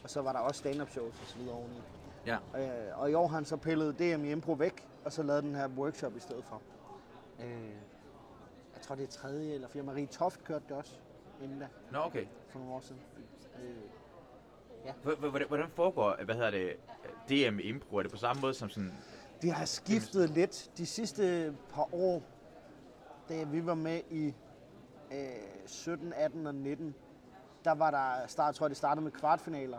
Og 0.05 0.11
så 0.11 0.23
var 0.23 0.33
der 0.33 0.39
også 0.41 0.59
stand-up 0.59 0.91
shows 0.91 1.15
og 1.21 1.27
så 1.27 1.39
videre 1.39 1.55
oveni. 1.55 1.81
Ja. 2.27 2.37
Øh, 2.57 3.01
og 3.01 3.11
i 3.11 3.15
år 3.15 3.27
har 3.27 3.35
han 3.35 3.45
så 3.45 3.57
pillet 3.57 3.99
DM 3.99 4.25
i 4.25 4.31
Impro 4.33 4.53
væk, 4.53 4.89
og 5.05 5.13
så 5.13 5.23
lavet 5.23 5.43
den 5.43 5.55
her 5.55 5.69
workshop 5.69 6.17
i 6.17 6.21
stedet 6.21 6.45
for. 6.45 6.63
Øh, 7.41 7.71
tror, 8.91 8.97
det 8.97 9.03
er 9.07 9.11
tredje 9.11 9.55
eller 9.55 9.69
fjerde. 9.69 9.87
Marie 9.87 10.07
Toft 10.07 10.45
kørte 10.45 10.65
det 10.69 10.77
også 10.77 10.93
inden 11.43 11.59
da, 11.59 11.67
Nå, 11.93 11.99
okay. 11.99 12.27
for 12.49 12.59
nogle 12.59 12.75
år 12.75 12.81
siden. 12.81 13.01
Øh, 13.63 14.95
h- 15.05 15.47
Hvordan, 15.49 15.69
foregår, 15.71 16.17
hvad 16.25 16.35
hedder 16.35 16.51
det, 16.51 16.77
DM 17.29 17.59
impro? 17.63 17.97
Er 17.97 18.03
det 18.03 18.11
på 18.11 18.17
samme 18.17 18.41
måde 18.43 18.55
som 18.55 18.69
sådan... 18.69 18.93
Det 19.43 19.53
har 19.53 19.65
skiftet 19.65 20.31
lidt 20.31 20.71
de 20.79 20.87
sidste 20.87 21.55
par 21.75 21.95
år, 21.95 22.23
da 23.29 23.45
vi 23.45 23.67
var 23.67 23.75
med 23.75 24.01
i 24.11 24.35
øh, 25.13 25.17
17, 25.67 26.13
18 26.13 26.47
og 26.47 26.55
19. 26.55 26.95
Der 27.65 27.73
var 27.73 27.91
der 27.91 28.27
start, 28.27 28.47
jeg 28.47 28.55
tror 28.55 28.69
det 28.69 28.77
startede 28.77 29.05
med 29.05 29.13
kvartfinaler, 29.13 29.79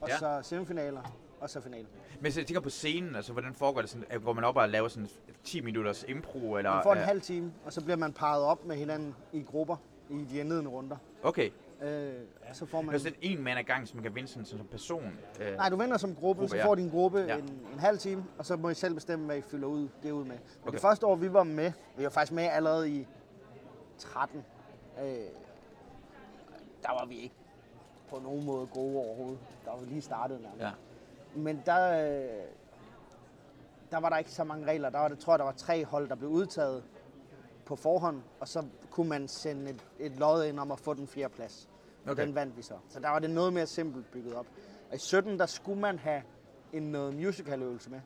og 0.00 0.08
Ja. 0.08 0.12
ja. 0.14 0.18
så 0.18 0.48
semifinaler, 0.48 1.02
og 1.40 1.50
så 1.50 1.60
finalen. 1.60 1.88
Men 2.20 2.32
jeg 2.36 2.46
tænker 2.46 2.60
på 2.60 2.70
scenen, 2.70 3.16
altså 3.16 3.32
hvordan 3.32 3.54
foregår 3.54 3.80
det 3.80 3.90
sådan? 3.90 4.06
at 4.10 4.22
Går 4.22 4.32
man 4.32 4.44
op 4.44 4.56
og 4.56 4.68
laver 4.68 4.88
sådan 4.88 5.08
10 5.44 5.60
minutters 5.60 6.04
impro, 6.08 6.56
eller... 6.56 6.72
Man 6.72 6.82
får 6.82 6.92
en 6.92 6.98
øh, 6.98 7.04
halv 7.04 7.20
time, 7.20 7.52
og 7.64 7.72
så 7.72 7.84
bliver 7.84 7.96
man 7.96 8.12
parret 8.12 8.42
op 8.42 8.64
med 8.64 8.76
hinanden 8.76 9.14
i 9.32 9.42
grupper 9.42 9.76
i 10.10 10.24
de 10.30 10.38
indledende 10.38 10.70
runder. 10.70 10.96
Okay. 11.22 11.50
Øh, 11.82 12.12
så 12.52 12.66
får 12.66 12.82
man... 12.82 12.94
er 12.94 12.98
sådan 12.98 13.18
en 13.22 13.42
mand 13.42 13.58
ad 13.58 13.64
gang, 13.64 13.88
så 13.88 13.94
man 13.94 14.02
kan 14.02 14.14
vinde 14.14 14.28
sådan, 14.28 14.44
som 14.44 14.58
person? 14.70 15.18
Øh, 15.40 15.56
Nej, 15.56 15.68
du 15.68 15.76
vinder 15.76 15.96
som 15.96 16.14
gruppe, 16.14 16.40
Gruppe, 16.40 16.48
så 16.48 16.56
ja. 16.56 16.66
får 16.66 16.74
din 16.74 16.88
gruppe 16.88 17.18
Ja. 17.18 17.26
ja. 17.26 17.36
en, 17.38 17.60
en 17.72 17.78
halv 17.78 17.98
time, 17.98 18.24
og 18.38 18.46
så 18.46 18.56
må 18.56 18.68
I 18.68 18.74
selv 18.74 18.94
bestemme, 18.94 19.26
hvad 19.26 19.36
I 19.36 19.40
fylder 19.40 19.68
ud, 19.68 19.88
det 20.02 20.10
ud 20.10 20.24
med. 20.24 20.30
Men 20.36 20.38
Okay. 20.62 20.72
det 20.72 20.80
første 20.80 21.06
år, 21.06 21.16
vi 21.16 21.32
var 21.32 21.42
med, 21.44 21.72
vi 21.96 22.04
var 22.04 22.10
faktisk 22.10 22.32
med 22.32 22.44
allerede 22.44 22.90
i 22.90 23.06
13, 23.98 24.44
øh, 25.00 25.04
der 26.82 26.88
var 27.00 27.06
vi 27.08 27.14
ikke 27.16 27.34
på 28.10 28.18
nogen 28.18 28.44
måde 28.44 28.66
gode 28.66 28.96
overhovedet. 28.96 29.38
Der 29.64 29.70
var 29.70 29.78
vi 29.78 29.86
lige 29.86 30.00
startet 30.02 30.40
nærmest. 30.40 30.62
Ja. 30.64 30.70
Men 31.34 31.62
der, 31.66 32.06
øh, 32.12 32.28
der 33.90 33.98
var 34.00 34.08
der 34.08 34.16
ikke 34.16 34.30
så 34.30 34.44
mange 34.44 34.66
regler. 34.66 34.90
Der 34.90 34.98
var, 34.98 35.08
det, 35.08 35.18
tror 35.18 35.32
jeg, 35.32 35.38
der 35.38 35.44
var 35.44 35.52
tre 35.52 35.84
hold, 35.84 36.08
der 36.08 36.14
blev 36.14 36.30
udtaget 36.30 36.84
på 37.64 37.76
forhånd, 37.76 38.22
og 38.40 38.48
så 38.48 38.64
kunne 38.90 39.08
man 39.08 39.28
sende 39.28 39.70
et, 39.70 39.84
et 39.98 40.12
lod 40.16 40.44
ind 40.44 40.60
om 40.60 40.70
at 40.70 40.80
få 40.80 40.94
den 40.94 41.06
fjerde 41.06 41.34
plads. 41.34 41.68
Og 42.06 42.10
Okay. 42.12 42.26
den 42.26 42.34
vandt 42.34 42.56
vi 42.56 42.62
så. 42.62 42.74
Så 42.88 43.00
der 43.00 43.08
var 43.08 43.18
det 43.18 43.30
noget 43.30 43.52
mere 43.52 43.66
simpelt 43.66 44.10
bygget 44.10 44.34
op. 44.34 44.46
Og 44.90 44.94
i 44.96 44.98
17, 44.98 45.38
der 45.38 45.46
skulle 45.46 45.80
man 45.80 45.98
have 45.98 46.22
en 46.72 46.82
noget 46.82 47.14
musicaløvelse 47.14 47.90
med. 47.90 48.00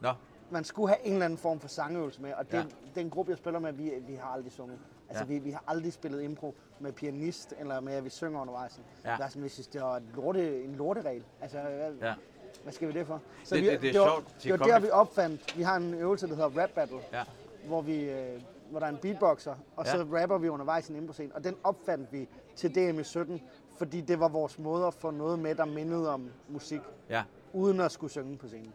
Nå, 0.00 0.12
Man 0.50 0.64
skulle 0.64 0.88
have 0.88 1.06
en 1.06 1.12
eller 1.12 1.24
anden 1.24 1.38
form 1.38 1.60
for 1.60 1.68
sangøvelse 1.68 2.22
med, 2.22 2.32
og 2.34 2.46
det, 2.46 2.52
Ja. 2.52 2.58
ja. 2.58 3.00
den 3.00 3.10
gruppe, 3.10 3.30
jeg 3.30 3.38
spiller 3.38 3.60
med, 3.60 3.72
vi, 3.72 3.92
vi 4.06 4.14
har 4.14 4.28
aldrig 4.28 4.52
sunget. 4.52 4.78
Altså, 5.14 5.24
Ja. 5.24 5.32
ja. 5.34 5.38
vi, 5.38 5.44
vi 5.44 5.50
har 5.50 5.64
aldrig 5.66 5.92
spillet 5.92 6.22
impro 6.22 6.54
med 6.80 6.92
pianist, 6.92 7.54
eller 7.58 7.80
med, 7.80 7.92
at 7.92 8.04
vi 8.04 8.10
synger 8.10 8.40
undervejs. 8.40 8.80
Ja. 9.04 9.10
Ja. 9.10 9.16
Der 9.16 9.24
er 9.24 9.28
sådan, 9.28 9.42
vi 9.44 9.48
synes, 9.48 9.66
det 9.66 9.80
var 9.82 9.96
en, 9.96 10.10
lorte, 10.14 10.64
en 10.64 10.74
lorteregel. 10.74 11.24
Altså, 11.40 11.58
hvad, 11.60 11.92
ja. 12.02 12.14
hvad 12.62 12.72
skal 12.72 12.88
vi 12.88 12.92
det 12.92 13.06
for? 13.06 13.20
Så 13.44 13.54
Det- 13.54 13.62
vi, 13.64 13.68
det- 13.70 13.82
det 13.82 13.96
er 13.96 14.00
var, 14.00 14.06
sjovt. 14.06 14.42
Det 14.42 14.60
var 14.60 14.66
der, 14.66 14.78
vi 14.80 14.90
opfandt. 14.90 15.56
Vi 15.58 15.62
har 15.62 15.76
en 15.76 15.94
øvelse, 15.94 16.26
der 16.28 16.34
hedder 16.34 16.62
Rap 16.62 16.70
Battle, 16.70 16.98
Ja. 17.12 17.22
hvor, 17.66 17.80
vi, 17.82 18.10
øh, 18.10 18.40
hvor 18.70 18.78
der 18.78 18.86
er 18.86 18.90
en 18.90 18.96
beatboxer, 19.02 19.54
og 19.76 19.86
så 19.86 20.06
rapper 20.12 20.38
vi 20.38 20.48
undervejs 20.48 20.88
i 20.88 20.92
en 20.92 20.98
impro 20.98 21.22
Og 21.34 21.44
den 21.44 21.54
opfandt 21.64 22.12
vi 22.12 22.28
til 22.56 22.74
DM 22.74 23.00
i 23.00 23.04
17, 23.04 23.40
fordi 23.78 24.00
det 24.00 24.20
var 24.20 24.28
vores 24.28 24.58
måde 24.58 24.86
at 24.86 24.94
få 24.94 25.10
noget 25.10 25.38
med, 25.38 25.54
der 25.54 25.64
mindede 25.64 26.10
om 26.14 26.30
musik, 26.48 26.80
Ja. 27.10 27.22
uden 27.52 27.80
at 27.80 27.92
skulle 27.92 28.10
synge 28.10 28.36
på 28.36 28.46
scenen. 28.48 28.72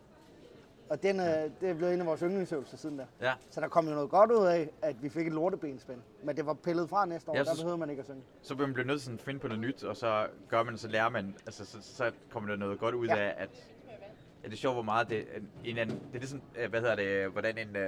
Og 0.90 1.04
den, 1.04 1.20
øh, 1.20 1.26
det 1.62 1.70
er 1.70 1.74
blevet 1.74 1.94
en 1.94 2.00
af 2.00 2.06
vores 2.06 2.20
yndlingsøvelser 2.22 2.78
siden 2.78 2.98
da. 2.98 3.06
Ja. 3.22 3.34
Så 3.50 3.62
der 3.62 3.68
kom 3.68 3.88
jo 3.88 3.94
noget 3.94 4.10
godt 4.10 4.32
ud 4.32 4.46
af, 4.46 4.70
at 4.82 5.04
vi 5.04 5.10
fik 5.10 5.28
et 5.28 5.34
lortebenspænd. 5.34 6.00
Men 6.24 6.38
det 6.38 6.46
var 6.46 6.54
pillet 6.54 6.90
fra 6.90 7.06
næste 7.06 7.32
år, 7.32 7.36
Jeg 7.36 7.46
der 7.46 7.52
synes- 7.52 7.62
behøver 7.62 7.78
man 7.78 7.90
ikke 7.90 8.00
at 8.00 8.06
synge. 8.06 8.22
Så 8.42 8.56
man 8.56 8.74
bliver 8.74 8.88
nødt 8.88 9.02
til 9.02 9.12
at 9.12 9.22
finde 9.22 9.40
på 9.40 9.48
noget 9.48 9.62
nyt, 9.62 9.84
og 9.84 9.96
så 9.98 10.28
gør 10.50 10.64
man, 10.64 10.78
så 10.78 10.88
lærer 10.88 11.10
man, 11.10 11.36
altså 11.46 11.66
så, 11.66 11.78
så 11.82 12.12
kommer 12.30 12.50
der 12.50 12.56
noget 12.58 12.80
godt 12.80 12.96
ud 12.96 13.08
Ja. 13.08 13.16
af, 13.18 13.34
at, 13.38 13.50
at 14.44 14.46
det 14.46 14.52
er 14.54 14.58
sjovt, 14.58 14.76
hvor 14.76 14.84
meget 14.84 15.10
det, 15.10 15.26
en 15.66 15.78
anden, 15.78 15.96
det 16.00 16.16
er 16.16 16.20
ligesom, 16.20 16.42
øh, 16.58 16.70
hvad 16.70 16.80
hedder 16.82 16.96
det, 16.96 17.32
hvordan 17.32 17.58
en 17.58 17.76
uh, 17.76 17.82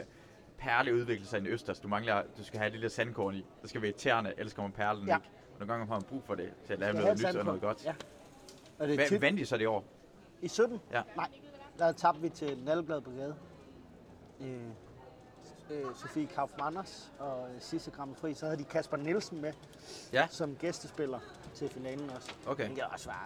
perle 0.58 0.96
udvikler 0.96 1.28
sig 1.28 1.38
i 1.38 1.42
en 1.42 1.48
østers. 1.48 1.80
Du 1.80 1.88
mangler, 1.88 2.22
du 2.38 2.44
skal 2.44 2.58
have 2.60 2.68
et 2.68 2.74
lille 2.74 2.90
sandkorn 2.90 3.36
i. 3.36 3.46
Der 3.62 3.68
skal 3.68 3.82
være 3.82 3.90
irriterende, 3.90 4.34
ellers 4.38 4.54
kommer 4.54 4.72
perlen 4.72 5.08
Ja. 5.08 5.16
ikke. 5.16 5.28
Og 5.54 5.60
nogle 5.60 5.74
gange 5.74 5.88
har 5.88 5.94
man 5.94 6.04
brug 6.04 6.24
for 6.24 6.36
det, 6.36 6.50
til 6.66 6.74
at 6.74 6.80
lave 6.80 6.94
noget 6.94 7.08
nyt 7.08 7.14
og 7.14 7.20
sandkorn. 7.20 7.46
noget 7.46 7.62
godt. 7.62 7.86
Ja. 7.86 7.94
Og 8.80 8.88
det 8.88 8.94
er 8.94 8.98
Hvad 8.98 9.08
tit, 9.08 9.22
vandt 9.22 9.40
I 9.40 9.46
så 9.46 9.58
det 9.58 9.68
år? 9.68 9.84
I 10.42 10.48
17? 10.48 10.80
Ja. 10.92 11.02
Nej, 11.16 11.28
der 11.82 11.92
tabte 11.92 12.22
vi 12.22 12.30
til 12.30 12.64
Nalleblad 12.66 13.02
Brigade. 13.02 13.36
Øh, 14.42 14.62
øh, 15.72 15.86
Sofie 15.96 16.28
Kaufmanners 16.28 17.12
og 17.20 17.48
øh, 17.56 17.62
Sisse 17.62 17.92
Gramme 17.92 18.16
Fri. 18.16 18.34
Så 18.34 18.46
havde 18.46 18.58
de 18.58 18.64
Kasper 18.64 18.98
Nielsen 18.98 19.42
med 19.42 19.54
Ja. 20.14 20.28
som 20.30 20.56
gæstespiller 20.56 21.20
til 21.54 21.70
finalen 21.70 22.10
også. 22.10 22.34
Okay. 22.48 22.68
Men 22.68 22.76
det 22.76 22.84
var 22.84 22.90
også 22.90 23.08
bare, 23.10 23.18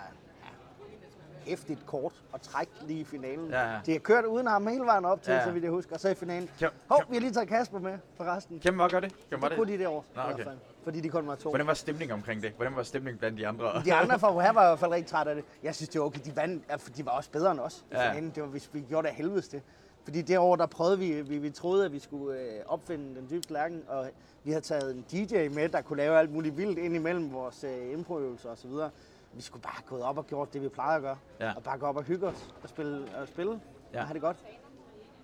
ja. 0.44 1.50
hæftigt 1.50 1.86
kort 1.86 2.24
og 2.32 2.42
træk 2.42 2.70
lige 2.82 3.00
i 3.00 3.04
finalen. 3.04 3.50
Ja, 3.50 3.72
ja. 3.74 3.80
De 3.86 3.92
har 3.92 4.00
kørt 4.00 4.26
uden 4.26 4.48
ham 4.48 4.68
hele 4.68 4.84
vejen 4.86 5.06
op 5.06 5.22
til, 5.24 5.32
Ja, 5.32 5.38
ja, 5.38 5.46
så 5.46 5.52
vidt 5.52 5.64
jeg 5.64 5.72
husker. 5.72 5.94
Og 5.94 6.00
så 6.00 6.10
i 6.10 6.16
finalen. 6.16 6.50
Kan- 6.60 6.70
Hov, 6.90 7.04
vi 7.10 7.16
har 7.16 7.22
lige 7.22 7.34
taget 7.34 7.48
Kasper 7.50 7.80
med 7.80 7.98
forresten. 8.18 8.60
Hvem 8.62 8.78
var 8.78 8.88
gør 8.90 9.00
det? 9.00 9.14
Hvem 9.30 9.42
var 9.42 9.48
Det 9.50 9.58
kunne 9.58 9.72
det? 9.72 9.80
de 9.80 9.84
derovre, 9.84 10.04
Nå, 10.16 10.22
okay. 10.34 10.46
Fordi 10.86 11.02
de 11.02 11.10
kun 11.10 11.28
var 11.28 11.36
to. 11.36 11.50
Hvordan 11.50 11.68
var 11.68 11.74
stemningen 11.74 12.14
omkring 12.14 12.44
det? 12.44 12.52
Hvordan 12.52 12.76
var 12.76 12.84
stemningen 12.84 13.20
blandt 13.20 13.38
de 13.38 13.48
andre? 13.48 13.82
De 13.86 13.94
andre 13.94 14.20
fra 14.24 14.40
her 14.40 14.52
var 14.52 14.64
i 14.64 14.68
hvert 14.68 14.80
fald 14.80 14.92
rigtig 14.92 15.12
trætte 15.12 15.30
af 15.30 15.36
det. 15.36 15.46
Jeg 15.64 15.76
synes, 15.76 15.90
det 15.90 16.02
var 16.02 16.08
okay. 16.08 16.20
De, 16.26 16.36
vandt, 16.36 16.98
de 16.98 17.06
var 17.06 17.12
også 17.12 17.32
bedre 17.32 17.52
end 17.52 17.60
os. 17.60 17.86
Ja. 17.92 18.14
Ja. 18.14 18.22
Det 18.36 18.44
var, 18.44 18.48
hvis 18.48 18.70
vi 18.74 18.82
gjorde 18.82 19.04
det 19.04 19.10
af 19.10 19.16
helvedes 19.16 19.48
det. 19.48 19.62
Fordi 20.04 20.36
år, 20.36 20.56
der 20.56 20.66
prøvede 20.66 21.00
vi, 21.00 21.22
vi, 21.22 21.38
vi 21.38 21.50
troede, 21.50 21.86
at 21.86 21.92
vi 21.92 22.00
skulle 22.00 22.40
øh, 22.40 22.62
opfinde 22.66 23.16
den 23.16 23.28
dybe 23.30 23.54
lærken, 23.54 23.84
og 23.88 24.10
vi 24.44 24.52
havde 24.52 24.62
taget 24.64 24.96
en 24.96 25.06
DJ 25.12 25.48
med, 25.48 25.70
der 25.70 25.82
kunne 25.82 25.98
lave 25.98 26.20
alt 26.20 26.32
muligt 26.34 26.58
vildt 26.58 26.80
ind 26.80 26.96
imellem 26.96 27.34
vores 27.34 27.64
øh, 27.64 27.94
improøvelser 27.94 28.50
og 28.50 28.58
så 28.58 28.68
videre. 28.68 28.90
Vi 29.34 29.42
skulle 29.42 29.62
bare 29.62 29.82
gået 29.86 30.02
op 30.02 30.18
og 30.18 30.28
gjort 30.28 30.54
det, 30.54 30.62
vi 30.62 30.70
plejer 30.70 30.96
at 30.96 31.02
gøre. 31.02 31.18
Ja. 31.40 31.54
Og 31.56 31.64
bare 31.64 31.78
gå 31.78 31.86
op 31.86 31.98
og 31.98 32.04
hygge 32.04 32.28
os 32.28 32.54
og 32.64 32.70
spille, 32.70 33.08
og 33.22 33.28
spille 33.28 33.62
ja. 33.94 34.00
og 34.00 34.08
have 34.08 34.14
det 34.14 34.22
godt. 34.22 34.38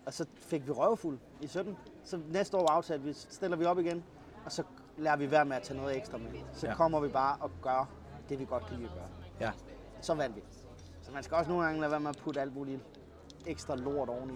Og 0.05 0.13
så 0.13 0.25
fik 0.35 0.67
vi 0.67 0.71
røvfuld 0.71 1.17
i 1.41 1.47
17. 1.47 1.77
Så 2.03 2.19
næste 2.29 2.57
år 2.57 2.67
aftalte 2.67 3.05
vi, 3.05 3.13
stiller 3.13 3.57
vi 3.57 3.65
op 3.65 3.79
igen, 3.79 4.03
og 4.45 4.51
så 4.51 4.63
lærer 4.97 5.15
vi 5.15 5.31
være 5.31 5.45
med 5.45 5.55
at 5.55 5.63
tage 5.63 5.77
noget 5.77 5.97
ekstra 5.97 6.17
med. 6.17 6.27
Så 6.53 6.67
Ja. 6.67 6.73
kommer 6.75 6.99
vi 6.99 7.07
bare 7.07 7.37
og 7.39 7.51
gør 7.61 7.89
det, 8.29 8.39
vi 8.39 8.45
godt 8.45 8.65
kan 8.67 8.75
lide 8.77 8.87
at 8.89 8.93
gøre 8.95 9.07
ja. 9.39 9.51
så 10.01 10.13
vandt 10.13 10.35
vi. 10.35 10.41
Så 11.01 11.11
man 11.11 11.23
skal 11.23 11.37
også 11.37 11.49
nogle 11.51 11.65
gange 11.65 11.79
lade 11.81 11.91
være 11.91 11.99
med 11.99 12.09
at 12.09 12.17
putte 12.17 12.41
alt 12.41 12.55
muligt 12.55 12.79
ekstra 13.47 13.75
lort 13.75 14.09
oveni. 14.09 14.33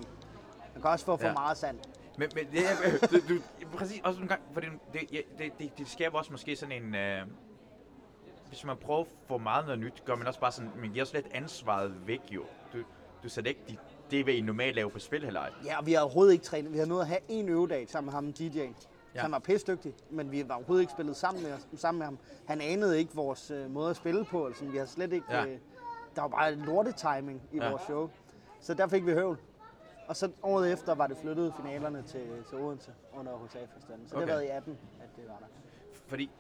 Man 0.74 0.82
kan 0.82 0.91
også 0.91 1.06
få 1.06 1.18
for 1.18 1.28
Ja. 1.28 1.34
meget 1.34 1.58
sand. 1.58 1.80
Men, 2.18 2.30
men 2.36 2.45
det, 2.51 2.60
er, 2.60 3.08
du, 3.08 3.18
du, 3.34 3.41
præcis, 3.78 4.01
også 4.03 4.22
en 4.22 4.28
gang, 4.28 4.41
for 4.53 4.62
det, 4.62 4.70
det, 4.93 5.01
det, 5.38 5.51
det, 5.60 5.78
det 5.78 5.88
skaber 5.88 6.18
også 6.18 6.32
måske 6.32 6.56
sådan 6.56 6.84
en... 6.84 6.95
Øh, 6.95 7.22
hvis 8.47 8.66
man 8.66 8.78
prøver 8.78 9.06
for 9.28 9.38
meget 9.38 9.66
noget 9.66 9.80
nyt, 9.80 10.03
gør 10.06 10.16
man 10.16 10.28
også 10.28 10.39
bare 10.39 10.51
sådan, 10.51 10.72
man 10.78 10.89
giver 10.91 11.03
også 11.03 11.16
lidt 11.16 11.28
ansvaret 11.34 12.08
væk 12.08 12.22
jo. 12.32 12.43
Du, 12.74 12.78
du 13.24 13.30
sætter 13.30 13.49
ikke 13.49 13.62
de, 13.70 13.78
det, 14.12 14.24
hvad 14.24 14.34
I 14.34 14.41
normalt 14.41 14.76
laver 14.76 14.89
på 14.89 14.99
spil 14.99 15.24
heller. 15.24 15.41
Ja, 15.66 15.80
og 15.80 15.86
vi 15.86 15.93
har 15.93 16.01
overhovedet 16.01 16.34
ikke 16.34 16.45
trænet. 16.45 16.74
Vi 16.74 16.78
har 16.78 16.86
nået 16.86 17.01
at 17.01 17.08
have 17.08 17.20
en 17.28 17.49
øvedag 17.49 17.89
sammen 17.89 18.06
med 18.06 18.14
ham, 18.14 18.34
DJ'en. 18.39 18.86
Ja. 19.16 19.22
Han 19.22 19.32
var 19.32 19.39
pisdygtig, 19.39 19.93
men 20.09 20.32
vi 20.32 20.49
var 20.49 20.55
overhovedet 20.55 20.82
ikke 20.84 20.91
spillet 20.93 21.16
sammen 21.16 21.43
med, 21.43 21.51
sammen 21.78 21.99
med 21.99 22.05
ham. 22.05 22.20
Han 22.47 22.61
anede 22.61 22.99
ikke 22.99 23.16
vores 23.16 23.51
øh, 23.51 23.72
måde 23.72 23.89
at 23.89 23.95
spille 23.95 24.26
på. 24.26 24.45
Altså, 24.45 24.66
vi 24.66 24.78
har 24.78 24.86
slet 24.86 25.13
ikke... 25.13 25.26
Ja. 25.30 25.45
Øh, 25.45 25.57
der 26.16 26.22
var 26.22 26.28
bare 26.28 26.55
lortetiming 26.55 27.41
i 27.51 27.57
Ja. 27.57 27.70
vores 27.70 27.82
show. 27.82 28.09
Så 28.59 28.74
der 28.74 28.88
fik 28.88 29.05
vi 29.05 29.11
høvl. 29.13 29.38
Og 30.07 30.16
så 30.16 30.32
året 30.43 30.72
efter 30.74 30.95
var 30.95 31.07
det 31.07 31.18
flyttet 31.18 31.53
finalerne 31.61 32.01
til, 32.03 32.43
til 32.49 32.57
Odense 32.57 32.91
under 33.13 33.32
HSA-festivalen. 33.38 34.07
Så 34.07 34.16
okay. 34.16 34.22
det 34.26 34.34
har 34.34 34.39
været 34.39 34.47
i 34.47 34.51
18, 34.57 34.78
at 35.01 35.09
det 35.16 35.24
var 35.28 35.38
der. 35.39 35.45
Fordi, 36.07 36.32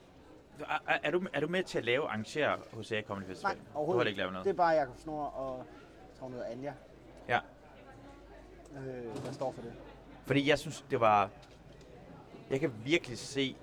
er, 0.59 0.97
er, 1.03 1.11
du, 1.11 1.25
er 1.33 1.39
du 1.39 1.47
med 1.47 1.63
til 1.63 1.77
at 1.77 1.85
lave, 1.85 2.03
arrangere 2.07 2.57
hos 2.73 2.91
A 2.91 3.01
Comedy 3.01 3.25
Festival? 3.27 3.55
Nej, 3.55 3.63
Du 3.73 3.77
overhovedet 3.77 4.03
har 4.03 4.07
ikke 4.07 4.17
lavet 4.17 4.33
noget? 4.33 4.45
Det 4.45 4.51
er 4.51 4.55
bare 4.57 4.73
Jakob 4.73 4.97
Snor 4.97 5.23
og 5.25 5.57
jeg 5.57 6.19
tror, 6.19 6.27
hun 6.27 6.33
hedder 6.33 6.47
Anja, 6.47 6.73
Ja, 7.27 7.39
øh, 8.77 9.25
der 9.25 9.31
står 9.31 9.51
for 9.51 9.61
det. 9.61 9.73
fordi 10.25 10.49
jeg 10.49 10.59
synes, 10.59 10.85
det 10.91 10.99
var... 10.99 11.29
Jeg 12.49 12.59
kan 12.59 12.71
virkelig 12.85 13.17
se... 13.17 13.55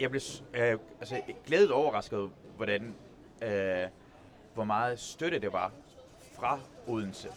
Jeg 0.00 0.10
blev 0.10 0.20
øh, 0.54 0.78
altså, 1.00 1.20
glædet 1.46 1.70
overrasket, 1.70 2.30
hvordan... 2.56 2.94
Øh, 3.42 3.88
hvor 4.54 4.64
meget 4.64 4.98
støtte 4.98 5.38
det 5.38 5.52
var 5.52 5.72
fra 6.32 6.60
Odense 6.86 7.28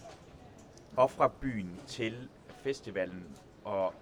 og 0.98 1.12
fra 1.12 1.32
byen 1.42 1.80
til 1.88 2.30
festivalen. 2.64 3.26
Og, 3.64 3.94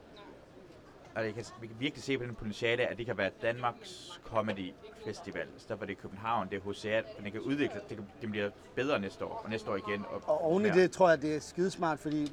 og 1.16 1.26
jeg 1.26 1.34
kan, 1.34 1.46
vi 1.62 1.68
kan 1.68 1.76
virkelig 1.80 2.04
se 2.04 2.18
på 2.18 2.24
den 2.24 2.36
potentiale, 2.36 2.88
at 2.88 2.98
det 2.98 3.06
kan 3.06 3.18
være 3.18 3.32
Danmarks 3.42 4.22
Comedy 4.26 4.74
Festival. 5.06 5.48
I 5.58 5.60
stedet 5.60 5.80
for 5.80 5.86
det 5.86 5.98
er 5.98 6.02
København, 6.02 6.50
det 6.50 6.62
er 6.66 6.72
HCA, 6.72 7.02
men 7.16 7.26
det 7.26 7.32
kan 7.32 7.42
udvikle 7.42 7.82
det, 7.90 7.98
kan, 7.98 8.08
det 8.22 8.32
bliver 8.32 8.50
bedre 8.76 9.00
næste 9.00 9.26
år, 9.26 9.42
og 9.44 9.50
næste 9.50 9.72
år 9.72 9.76
igen. 9.76 10.06
Og, 10.10 10.22
Og 10.26 10.42
oven 10.42 10.66
i 10.66 10.70
det 10.70 10.92
tror 10.92 11.10
jeg, 11.10 11.22
det 11.22 11.36
er 11.36 11.40
skidesmart, 11.40 12.00
fordi 12.00 12.32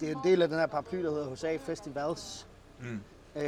det 0.00 0.10
er 0.10 0.14
en 0.14 0.22
del 0.24 0.42
af 0.42 0.48
den 0.48 0.58
her 0.58 0.66
paraply, 0.66 1.04
der 1.04 1.10
hedder 1.10 1.34
HSA 1.34 1.56
Festivals. 1.56 2.48
Mm. 2.80 3.00
Øh, 3.36 3.42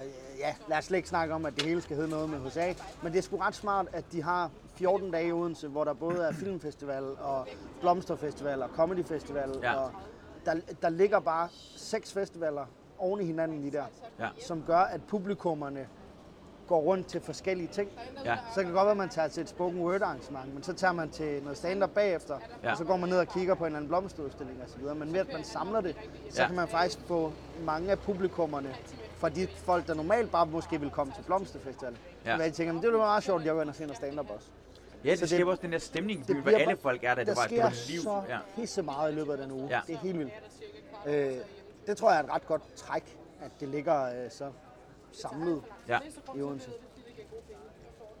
og 0.00 0.02
ja, 0.38 0.54
lad 0.68 0.78
os 0.78 0.84
slet 0.84 0.96
ikke 0.96 1.08
snakke 1.08 1.34
om, 1.34 1.46
at 1.46 1.54
det 1.56 1.62
hele 1.62 1.80
skal 1.80 1.96
hedde 1.96 2.10
noget 2.10 2.30
med 2.30 2.38
HSA, 2.38 2.72
men 3.02 3.12
det 3.12 3.18
er 3.18 3.22
sgu 3.22 3.36
ret 3.36 3.54
smart, 3.54 3.86
at 3.92 4.04
de 4.12 4.22
har 4.22 4.50
14 4.74 5.10
dage 5.10 5.28
i 5.28 5.32
Odense, 5.32 5.68
hvor 5.68 5.84
der 5.84 5.92
både 5.94 6.22
er 6.22 6.32
filmfestival 6.32 7.04
og 7.04 7.46
blomsterfestival 7.80 8.62
og 8.62 8.68
comedyfestival, 8.76 9.50
Ja. 9.62 9.74
og 9.74 9.90
der, 10.44 10.54
der 10.82 10.88
ligger 10.88 11.20
bare 11.20 11.48
seks 11.76 12.12
festivaler 12.12 12.66
oven 12.98 13.20
i 13.20 13.24
hinanden 13.24 13.60
lige 13.60 13.70
der, 13.72 13.84
Ja. 14.18 14.28
som 14.46 14.62
gør, 14.66 14.78
at 14.78 15.00
publikummerne 15.08 15.88
går 16.68 16.80
rundt 16.80 17.06
til 17.06 17.20
forskellige 17.20 17.68
ting. 17.72 17.88
Ja. 18.24 18.36
Så 18.54 18.54
kan 18.54 18.64
det 18.64 18.74
godt 18.74 18.84
være, 18.84 18.90
at 18.90 18.96
man 18.96 19.08
tager 19.08 19.28
til 19.28 19.40
et 19.40 19.48
spoken 19.48 19.80
word 19.80 20.02
arrangement, 20.02 20.54
men 20.54 20.62
så 20.62 20.72
tager 20.72 20.92
man 20.92 21.10
til 21.10 21.42
noget 21.42 21.58
stand-up 21.58 21.90
bagefter, 21.90 22.38
Ja. 22.64 22.70
og 22.70 22.76
så 22.76 22.84
går 22.84 22.96
man 22.96 23.08
ned 23.08 23.18
og 23.18 23.26
kigger 23.28 23.54
på 23.54 23.64
en 23.64 23.66
eller 23.66 23.76
anden 23.76 23.88
blomsterudstilling 23.88 24.58
osv. 24.66 24.96
Men 24.98 25.12
ved 25.12 25.20
at 25.20 25.32
man 25.32 25.44
samler 25.44 25.80
det, 25.80 25.96
så 26.30 26.42
Ja. 26.42 26.46
kan 26.46 26.56
man 26.56 26.68
faktisk 26.68 26.98
få 27.06 27.32
mange 27.64 27.90
af 27.90 27.98
publikummerne 27.98 28.74
fra 29.16 29.28
de 29.28 29.46
folk, 29.56 29.86
der 29.86 29.94
normalt 29.94 30.30
bare 30.30 30.46
måske 30.46 30.80
vil 30.80 30.90
komme 30.90 31.12
til 31.16 31.22
Blomsterfestival. 31.22 31.96
Ja. 32.24 32.30
Ja. 32.36 32.42
Jeg 32.42 32.52
tænker, 32.52 32.72
men 32.72 32.82
det 32.82 32.90
være 32.92 32.98
meget 32.98 33.22
sjovt, 33.24 33.40
at 33.40 33.46
jeg 33.46 33.54
går 33.54 33.60
ind 33.62 33.68
og 33.70 33.74
se 33.76 33.82
noget 33.82 33.96
stand-up 33.96 34.30
også. 34.30 34.46
Ja, 35.04 35.10
det, 35.10 35.18
Så 35.18 35.22
det- 35.24 35.30
skaber 35.30 35.50
også 35.50 35.62
den 35.62 35.72
der 35.72 35.78
stemning, 35.78 36.26
byen, 36.26 36.36
hvor 36.36 36.42
bliver 36.42 36.58
alle 36.58 36.76
folk 36.76 37.04
er 37.04 37.08
der. 37.08 37.14
Der 37.14 37.24
Det 37.24 37.36
var, 37.36 37.42
det 37.42 37.50
sker 37.50 37.62
var 37.62 37.72
liv. 37.88 38.00
så 38.00 38.22
Ja. 38.28 38.38
pisse 38.56 38.82
meget 38.82 39.12
i 39.12 39.14
løbet 39.14 39.32
af 39.32 39.38
den 39.38 39.50
uge. 39.52 39.68
Ja. 39.70 39.80
Det 39.86 39.94
er 39.94 39.98
helt 39.98 40.18
vildt. 40.18 40.32
Øh, 41.06 41.32
det 41.86 41.96
tror 41.96 42.10
jeg 42.10 42.18
er 42.20 42.22
et 42.24 42.30
ret 42.30 42.46
godt 42.46 42.62
træk, 42.76 43.16
at 43.42 43.50
det 43.60 43.68
ligger 43.68 44.04
øh, 44.04 44.30
så 44.30 44.44
samlet 45.12 45.62
Ja. 45.88 45.98
i 46.36 46.42
Odense. 46.42 46.70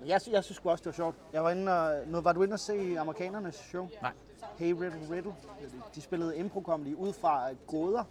Men 0.00 0.08
jeg, 0.08 0.20
jeg 0.30 0.44
synes 0.44 0.60
også, 0.64 0.82
det 0.82 0.86
var 0.86 0.92
sjovt. 0.92 1.16
Jeg 1.32 1.44
var 1.44 1.50
inde 1.50 1.72
og, 1.80 2.08
nu, 2.08 2.20
var 2.20 2.32
du 2.32 2.42
inde 2.42 2.52
og 2.54 2.60
se 2.60 2.96
amerikanernes 2.98 3.54
show? 3.54 3.88
Nej. 4.02 4.12
Hey 4.58 4.72
Riddle 4.72 5.10
Riddle. 5.10 5.34
De 5.94 6.00
spillede 6.00 6.36
impro-comedy 6.36 6.94
ud 6.94 7.12
fra 7.12 7.48
gåder. 7.66 8.04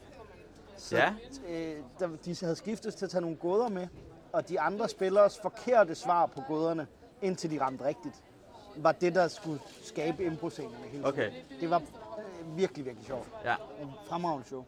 Så, 0.78 0.96
Ja. 0.98 1.14
øh, 1.48 1.84
der, 2.00 2.10
de 2.26 2.36
havde 2.42 2.56
skiftet 2.56 2.96
til 2.96 3.06
at 3.06 3.12
tage 3.12 3.22
nogle 3.22 3.38
gåder 3.38 3.70
med, 3.70 3.88
og 4.34 4.50
de 4.50 4.60
andre 4.60 4.90
spillers 4.90 5.40
forkerte 5.40 5.96
svar 5.96 6.26
på 6.26 6.42
gåderne, 6.48 6.88
indtil 7.22 7.52
de 7.52 7.62
ramte 7.62 7.84
rigtigt, 7.86 8.24
var 8.76 8.92
det, 8.92 9.16
der 9.16 9.28
skulle 9.28 9.60
skabe 9.84 10.24
impro-scenerne 10.26 10.76
hele 10.78 10.92
tiden. 10.92 11.06
Okay. 11.06 11.32
Det 11.62 11.70
var 11.70 11.80
øh, 11.80 12.58
virkelig, 12.58 12.86
virkelig 12.86 13.08
sjovt. 13.08 13.30
Ja. 13.46 13.56
En 13.82 13.92
fremragende 14.10 14.48
show. 14.48 14.66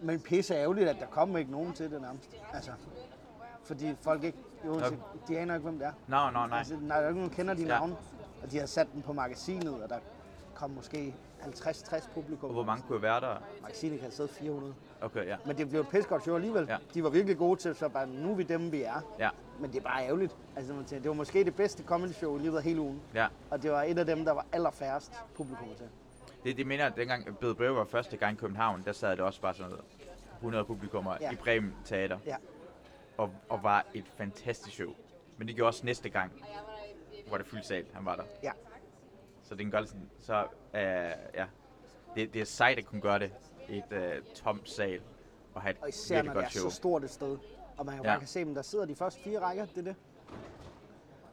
Men 0.00 0.20
pisse 0.20 0.54
ærgerligt, 0.54 0.88
at 0.88 0.96
der 1.00 1.06
kom 1.06 1.36
ikke 1.36 1.50
nogen 1.50 1.72
til 1.72 1.90
det 1.90 2.00
nærmest. 2.00 2.36
Altså, 2.52 2.70
fordi 3.64 3.94
folk 4.00 4.24
ikke, 4.24 4.38
jo, 4.66 4.74
Okay. 4.74 4.96
de 5.28 5.38
aner 5.38 5.54
ikke, 5.54 5.62
hvem 5.64 5.78
det 5.78 5.86
er. 5.86 5.92
Nå, 6.06 6.30
nå, 6.40 6.46
nej. 6.46 6.58
Altså, 6.58 6.76
nej, 6.82 6.96
der 6.96 7.04
er 7.04 7.08
ikke 7.08 7.20
nogen, 7.20 7.30
der 7.30 7.36
kender 7.36 7.54
de 7.54 7.62
Ja. 7.62 7.68
navne. 7.68 7.96
Og 8.42 8.50
de 8.50 8.58
har 8.58 8.66
sat 8.66 8.86
den 8.92 9.02
på 9.02 9.12
magasinet, 9.12 9.82
og 9.82 9.88
der 9.88 9.98
kom 10.54 10.70
måske 10.70 11.14
50-60 11.42 12.08
publikum. 12.14 12.48
Og 12.48 12.54
hvor 12.54 12.64
mange 12.64 12.84
kunne 12.88 13.02
være 13.02 13.20
der? 13.20 13.36
Magasinet 13.62 14.00
kan 14.00 14.10
sidde 14.10 14.28
400. 14.28 14.74
Okay, 15.00 15.26
ja. 15.26 15.36
Men 15.46 15.56
det 15.58 15.68
blev 15.68 15.80
et 15.80 15.88
pissegodt 15.88 16.22
show 16.22 16.34
alligevel. 16.34 16.66
Ja. 16.68 16.76
De 16.94 17.02
var 17.04 17.10
virkelig 17.10 17.38
gode 17.38 17.60
til, 17.60 17.74
så 17.74 17.88
bare, 17.88 18.06
nu 18.06 18.30
er 18.30 18.34
vi 18.34 18.42
dem, 18.42 18.72
vi 18.72 18.82
er. 18.82 19.00
Ja, 19.18 19.30
Men 19.60 19.70
det 19.72 19.78
er 19.78 19.82
bare 19.82 20.04
ærgerligt. 20.06 20.36
Altså, 20.56 20.72
man 20.74 20.84
tænker, 20.84 21.02
det 21.02 21.08
var 21.08 21.14
måske 21.14 21.44
det 21.44 21.54
bedste 21.54 21.82
comedy 21.82 22.12
show 22.12 22.36
i 22.38 22.42
løbet 22.42 22.56
af 22.56 22.62
hele 22.62 22.80
ugen. 22.80 23.02
ja. 23.14 23.26
Og 23.50 23.62
det 23.62 23.70
var 23.70 23.82
et 23.82 23.98
af 23.98 24.06
dem, 24.06 24.24
der 24.24 24.32
var 24.32 24.46
allerfærrest 24.52 25.12
publikum 25.34 25.68
til. 25.76 25.86
Det, 26.46 26.56
det 26.56 26.66
minder, 26.66 26.86
at 26.86 26.96
dengang 26.96 27.38
Bede 27.38 27.54
Breve 27.54 27.76
var 27.76 27.84
første 27.84 28.16
gang 28.16 28.36
i 28.36 28.40
København, 28.40 28.82
der 28.84 28.92
sad 28.92 29.10
det 29.10 29.20
også 29.20 29.40
bare 29.40 29.54
sådan 29.54 29.70
noget 29.70 29.84
100 30.36 30.64
publikummer 30.64 31.16
ja. 31.20 31.32
I 31.32 31.36
Bremen 31.36 31.74
Teater. 31.84 32.18
Ja. 32.26 32.36
Og, 33.16 33.30
og 33.48 33.62
var 33.62 33.86
et 33.94 34.04
fantastisk 34.16 34.74
show. 34.76 34.90
Men 35.38 35.48
det 35.48 35.56
gjorde 35.56 35.68
også 35.68 35.86
næste 35.86 36.08
gang, 36.08 36.32
hvor 37.28 37.38
det 37.38 37.46
fyldt 37.46 37.66
sal, 37.66 37.86
han 37.92 38.04
var 38.04 38.16
der. 38.16 38.22
Ja. 38.42 38.52
Så 39.42 39.54
det 39.54 39.58
kan 39.64 39.70
godt 39.70 39.88
sådan, 39.88 40.10
så 40.20 40.46
øh, 40.74 40.80
ja. 41.34 41.46
Det, 42.14 42.34
det 42.34 42.40
er 42.40 42.44
sejt 42.44 42.78
at 42.78 42.86
kunne 42.86 43.00
gøre 43.00 43.18
det 43.18 43.32
i 43.68 43.76
et 43.78 43.92
øh, 43.92 44.22
tomt 44.34 44.70
sal 44.70 45.00
og 45.54 45.62
have 45.62 45.70
et 45.70 45.76
Og 45.82 45.88
især 45.88 46.14
virkelig 46.14 46.30
er 46.30 46.42
godt 46.42 46.52
show. 46.52 46.70
så 46.70 46.76
stort 46.76 47.04
et 47.04 47.10
sted. 47.10 47.38
Og 47.76 47.86
man 47.86 47.94
kan 47.96 48.04
Ja. 48.04 48.10
bare 48.10 48.18
kan 48.18 48.28
se 48.28 48.40
dem, 48.44 48.54
der 48.54 48.62
sidder 48.62 48.84
de 48.84 48.94
første 48.94 49.20
fire 49.22 49.40
rækker, 49.40 49.66
det 49.66 49.78
er 49.78 49.82
det. 49.82 49.96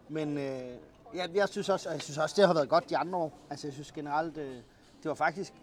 Men 0.10 0.38
øh, 0.38 0.78
ja, 1.16 1.26
jeg 1.34 1.50
synes 1.50 1.70
også, 1.70 1.90
og 1.90 1.94
jeg 1.96 2.02
synes 2.02 2.18
også, 2.18 2.36
det 2.42 2.48
har 2.48 2.54
været 2.54 2.70
godt 2.70 2.90
de 2.90 2.98
andre 2.98 3.20
år. 3.20 3.40
Altså 3.50 3.68
jeg 3.68 3.74
synes 3.74 3.92
generelt, 3.92 4.38
øh, 4.38 4.58
det 5.04 5.10
var 5.10 5.16
faktisk, 5.16 5.54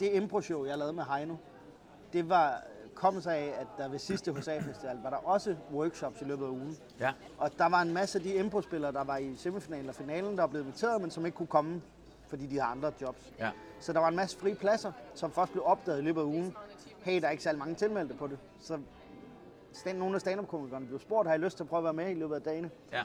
det 0.00 0.12
impro-show, 0.14 0.64
jeg 0.64 0.78
lavede 0.78 0.92
med 0.92 1.04
Heino, 1.04 1.34
det 2.12 2.28
var 2.28 2.62
kom 2.94 3.20
sig 3.20 3.36
af, 3.36 3.54
at 3.60 3.66
der 3.78 3.88
ved 3.88 3.98
sidste 3.98 4.32
HSA 4.32 4.58
Festival 4.58 4.98
var 5.02 5.10
der 5.10 5.16
også 5.16 5.56
workshops 5.72 6.20
i 6.20 6.24
løbet 6.24 6.44
af 6.44 6.48
ugen. 6.48 6.76
Ja, 7.00 7.12
Og 7.38 7.50
der 7.58 7.68
var 7.68 7.82
en 7.82 7.92
masse 7.94 8.18
af 8.18 8.22
de 8.22 8.34
impro-spillere, 8.34 8.92
der 8.92 9.04
var 9.04 9.16
i 9.16 9.36
semifinalen 9.36 9.88
og 9.88 9.94
finalen, 9.94 10.38
der 10.38 10.46
blevet 10.46 10.64
inviteret, 10.64 11.00
men 11.00 11.10
som 11.10 11.26
ikke 11.26 11.36
kunne 11.36 11.46
komme, 11.46 11.82
fordi 12.28 12.46
de 12.46 12.58
har 12.60 12.66
andre 12.70 12.92
jobs. 13.00 13.32
ja, 13.38 13.50
Så 13.80 13.92
der 13.92 14.00
var 14.00 14.08
en 14.08 14.16
masse 14.16 14.38
frie 14.38 14.54
pladser, 14.54 14.92
som 15.14 15.30
først 15.30 15.52
blev 15.52 15.64
opdaget 15.66 15.98
i 15.98 16.02
løbet 16.02 16.20
af 16.20 16.24
ugen. 16.24 16.54
Hey, 17.02 17.20
der 17.20 17.26
er 17.26 17.30
ikke 17.30 17.42
særlig 17.42 17.58
mange 17.58 17.74
tilmeldte 17.74 18.14
på 18.14 18.26
det. 18.26 18.38
Så 18.60 18.78
stand, 19.72 19.98
nogle 19.98 20.14
af 20.14 20.20
stand-up-komikerne 20.20 20.86
blev 20.86 21.00
spurgt, 21.00 21.28
har 21.28 21.34
I 21.34 21.38
lyst 21.38 21.56
til 21.56 21.64
at 21.64 21.68
prøve 21.68 21.78
at 21.78 21.84
være 21.84 21.92
med 21.92 22.10
i 22.10 22.14
løbet 22.14 22.34
af 22.34 22.42
dagene? 22.42 22.70
ja, 22.92 23.02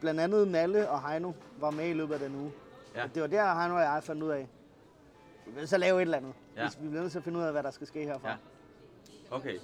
Blandt 0.00 0.20
andet 0.20 0.48
Nalle 0.48 0.90
og 0.90 1.08
Heino 1.08 1.32
var 1.60 1.70
med 1.70 1.88
i 1.88 1.92
løbet 1.92 2.14
af 2.14 2.20
den 2.20 2.34
uge. 2.40 2.52
Ja. 2.94 3.04
Og 3.04 3.14
det 3.14 3.22
var 3.22 3.28
der, 3.28 3.54
Heino 3.60 3.74
og 3.74 3.80
jeg 3.80 4.00
fandt 4.02 4.22
ud 4.22 4.30
af, 4.30 4.48
vi 5.46 5.52
vil 5.54 5.68
så 5.68 5.78
lave 5.78 5.96
et 5.98 6.02
eller 6.02 6.16
andet. 6.16 6.32
Ja. 6.56 6.62
Ja. 6.62 6.68
Vi 6.80 6.88
bliver 6.88 7.00
nødt 7.02 7.12
til 7.12 7.18
at 7.18 7.24
finde 7.24 7.38
ud 7.38 7.44
af, 7.44 7.52
hvad 7.52 7.62
der 7.62 7.70
skal 7.70 7.86
ske 7.86 8.04
herfra. 8.04 8.28
ja. 8.28 8.34
Okay. 9.30 9.58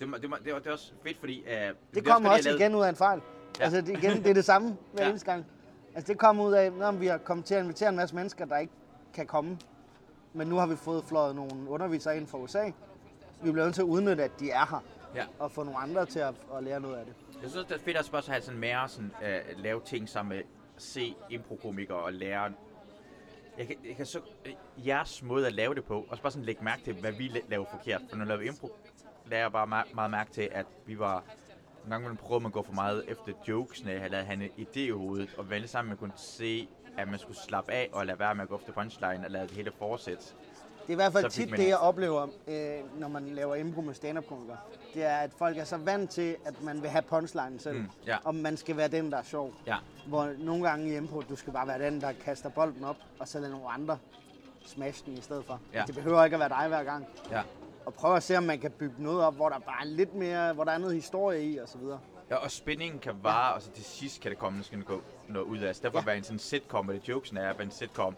Det, 0.00 0.08
det, 0.12 0.22
det, 0.22 0.30
det 0.44 0.66
er 0.66 0.72
også 0.72 0.92
fedt, 1.02 1.18
fordi... 1.18 1.40
Uh, 1.46 1.46
det, 1.52 1.74
Det 1.94 2.04
kommer 2.04 2.30
også 2.30 2.50
igen 2.50 2.74
ud 2.74 2.82
af 2.82 2.88
en 2.88 2.96
fejl. 2.96 3.20
Ja. 3.58 3.64
Altså 3.64 3.80
det, 3.80 3.88
igen, 3.88 4.16
det 4.22 4.26
er 4.26 4.34
det 4.34 4.44
samme 4.44 4.68
hver 4.92 5.04
Ja. 5.04 5.08
eneste 5.10 5.30
gang. 5.30 5.46
Altså 5.94 6.12
det 6.12 6.18
kommer 6.20 6.44
ud 6.44 6.52
af, 6.52 6.72
når 6.72 6.92
vi 6.92 7.06
har 7.06 7.18
kommet 7.18 7.46
til 7.46 7.54
at 7.54 7.62
invitere 7.62 7.88
en 7.88 7.96
masse 7.96 8.14
mennesker, 8.14 8.44
der 8.44 8.58
ikke 8.58 8.72
kan 9.14 9.26
komme. 9.26 9.58
Men 10.32 10.46
nu 10.48 10.56
har 10.56 10.66
vi 10.66 10.76
fået 10.76 11.04
fløjet 11.04 11.36
nogle 11.36 11.68
undervisere 11.70 12.16
ind 12.16 12.26
fra 12.26 12.38
USA. 12.38 12.64
Vi 13.42 13.50
bliver 13.52 13.64
nødt 13.64 13.74
til 13.74 13.82
at 13.82 13.86
udnytte, 13.86 14.24
at 14.24 14.40
de 14.40 14.50
er 14.50 14.66
her, 14.70 14.84
Ja. 15.14 15.24
og 15.38 15.50
få 15.52 15.62
nogle 15.62 15.78
andre 15.78 16.06
til 16.06 16.18
at, 16.18 16.34
at 16.56 16.64
lære 16.64 16.80
noget 16.80 16.96
af 16.96 17.04
det. 17.06 17.14
Jeg 17.42 17.50
synes, 17.50 17.66
det 17.66 17.74
er 17.74 17.78
fedt 17.80 17.96
også 17.96 18.10
bare 18.10 18.18
at 18.22 18.26
have 18.28 18.42
sådan 18.42 18.60
mere 18.60 18.88
sådan, 18.88 19.12
øh, 19.24 19.40
lave 19.56 19.80
ting 19.84 20.08
sammen 20.08 20.36
med 20.36 20.44
se 20.76 21.14
improkomikere 21.30 21.96
og 21.98 22.12
lære. 22.12 22.52
Jeg 23.58 23.66
kan, 23.66 23.76
jeg 23.88 23.96
kan 23.96 24.06
så, 24.06 24.20
øh, 24.44 24.52
jeres 24.86 25.22
måde 25.22 25.46
at 25.46 25.52
lave 25.52 25.74
det 25.74 25.84
på, 25.84 26.06
og 26.08 26.16
så 26.16 26.22
bare 26.22 26.32
sådan 26.32 26.44
lægge 26.44 26.64
mærke 26.64 26.82
til, 26.84 26.94
hvad 26.94 27.12
vi 27.12 27.42
laver 27.48 27.64
forkert. 27.70 28.02
For 28.10 28.16
når 28.16 28.24
vi 28.24 28.28
laver 28.28 28.42
impro, 28.42 28.76
lader 29.26 29.42
jeg 29.42 29.52
bare 29.52 29.66
meget, 29.66 29.94
meget 29.94 30.10
mærke 30.10 30.32
til, 30.32 30.48
at 30.52 30.66
vi 30.86 30.98
var 30.98 31.24
nogle 31.86 31.94
gange 31.94 32.08
man 32.08 32.16
prøvede 32.16 32.42
man 32.42 32.52
gå 32.52 32.62
for 32.62 32.72
meget 32.72 33.04
efter 33.08 33.32
jokesene, 33.48 33.92
jeg 33.92 34.00
havde 34.00 34.24
han 34.24 34.42
en 34.42 34.50
idé 34.58 34.78
i 34.78 34.90
hovedet, 34.90 35.34
og 35.38 35.50
vi 35.50 35.66
sammen 35.66 35.88
man 35.88 35.98
kunne 35.98 36.12
se, 36.16 36.68
at 36.98 37.08
man 37.08 37.18
skulle 37.18 37.38
slappe 37.38 37.72
af 37.72 37.88
og 37.92 38.06
lade 38.06 38.18
være 38.18 38.34
med 38.34 38.42
at 38.42 38.48
gå 38.48 38.56
efter 38.56 38.72
punchline 38.72 39.24
og 39.24 39.30
lade 39.30 39.48
det 39.48 39.56
hele 39.56 39.72
fortsætte. 39.78 40.24
Det 40.86 40.92
er 40.92 40.92
i 40.92 40.94
hvert 40.94 41.12
fald 41.12 41.30
tit 41.30 41.50
det, 41.50 41.68
jeg 41.68 41.76
oplever, 41.78 42.26
øh, 42.48 43.00
når 43.00 43.08
man 43.08 43.26
laver 43.28 43.54
impro 43.54 43.80
med 43.80 43.94
stand-up-komikere. 43.94 44.56
Det 44.94 45.04
er, 45.04 45.16
at 45.16 45.30
folk 45.38 45.58
er 45.58 45.64
så 45.64 45.76
vant 45.76 46.10
til, 46.10 46.36
at 46.44 46.62
man 46.62 46.82
vil 46.82 46.90
have 46.90 47.02
punchline 47.02 47.60
selv. 47.60 47.78
Mm, 47.78 47.90
ja. 48.06 48.16
Og 48.24 48.34
man 48.34 48.56
skal 48.56 48.76
være 48.76 48.88
den, 48.88 49.10
der 49.12 49.18
er 49.18 49.22
sjov. 49.22 49.52
Ja, 49.66 49.76
Hvor 50.06 50.32
nogle 50.38 50.68
gange 50.68 50.92
i 50.92 50.96
impro, 50.96 51.20
du 51.20 51.36
skal 51.36 51.52
bare 51.52 51.66
være 51.68 51.86
den, 51.86 52.00
der 52.00 52.12
kaster 52.24 52.48
bolden 52.48 52.84
op, 52.84 52.96
og 53.18 53.28
så 53.28 53.38
lade 53.40 53.50
nogle 53.52 53.68
andre 53.68 53.98
smash 54.66 55.04
den 55.06 55.14
i 55.18 55.20
stedet 55.20 55.44
for. 55.44 55.60
Ja. 55.74 55.84
Det 55.86 55.94
behøver 55.94 56.24
ikke 56.24 56.34
at 56.34 56.40
være 56.40 56.48
dig 56.48 56.68
hver 56.68 56.84
gang. 56.84 57.06
ja. 57.30 57.42
Og 57.86 57.94
prøv 57.94 58.14
at 58.14 58.22
se, 58.22 58.36
om 58.36 58.42
man 58.42 58.58
kan 58.58 58.70
bygge 58.70 58.94
noget 58.98 59.24
op, 59.24 59.34
hvor 59.34 59.48
der 59.48 59.58
bare 59.58 59.80
er 59.80 59.84
lidt 59.86 60.14
mere, 60.14 60.52
hvor 60.52 60.64
der 60.64 60.72
er 60.72 60.78
noget 60.78 60.94
historie 60.94 61.42
i, 61.44 61.56
og 61.58 61.68
så 61.68 61.78
videre. 61.78 61.98
Ja, 62.30 62.36
og 62.36 62.50
spændingen 62.50 62.98
kan 62.98 63.12
vare, 63.22 63.54
og 63.54 63.62
så 63.62 63.70
til 63.70 63.84
sidst 63.84 64.20
kan 64.20 64.30
det 64.30 64.38
komme, 64.38 64.62
skal 64.64 64.82
gå 64.82 65.00
noget 65.28 65.46
ud 65.46 65.58
af. 65.58 65.76
Så 65.76 65.82
derfor 65.82 65.98
Ja. 65.98 66.00
ja. 66.00 66.04
være 66.06 66.16
en 66.16 66.24
sådan 66.24 66.38
sitcom, 66.38 66.88
og 66.88 66.94
det 66.94 67.08
jokesen 67.08 67.36
er 67.36 67.50
at 67.50 67.60
en 67.60 67.70
sitcom, 67.70 68.16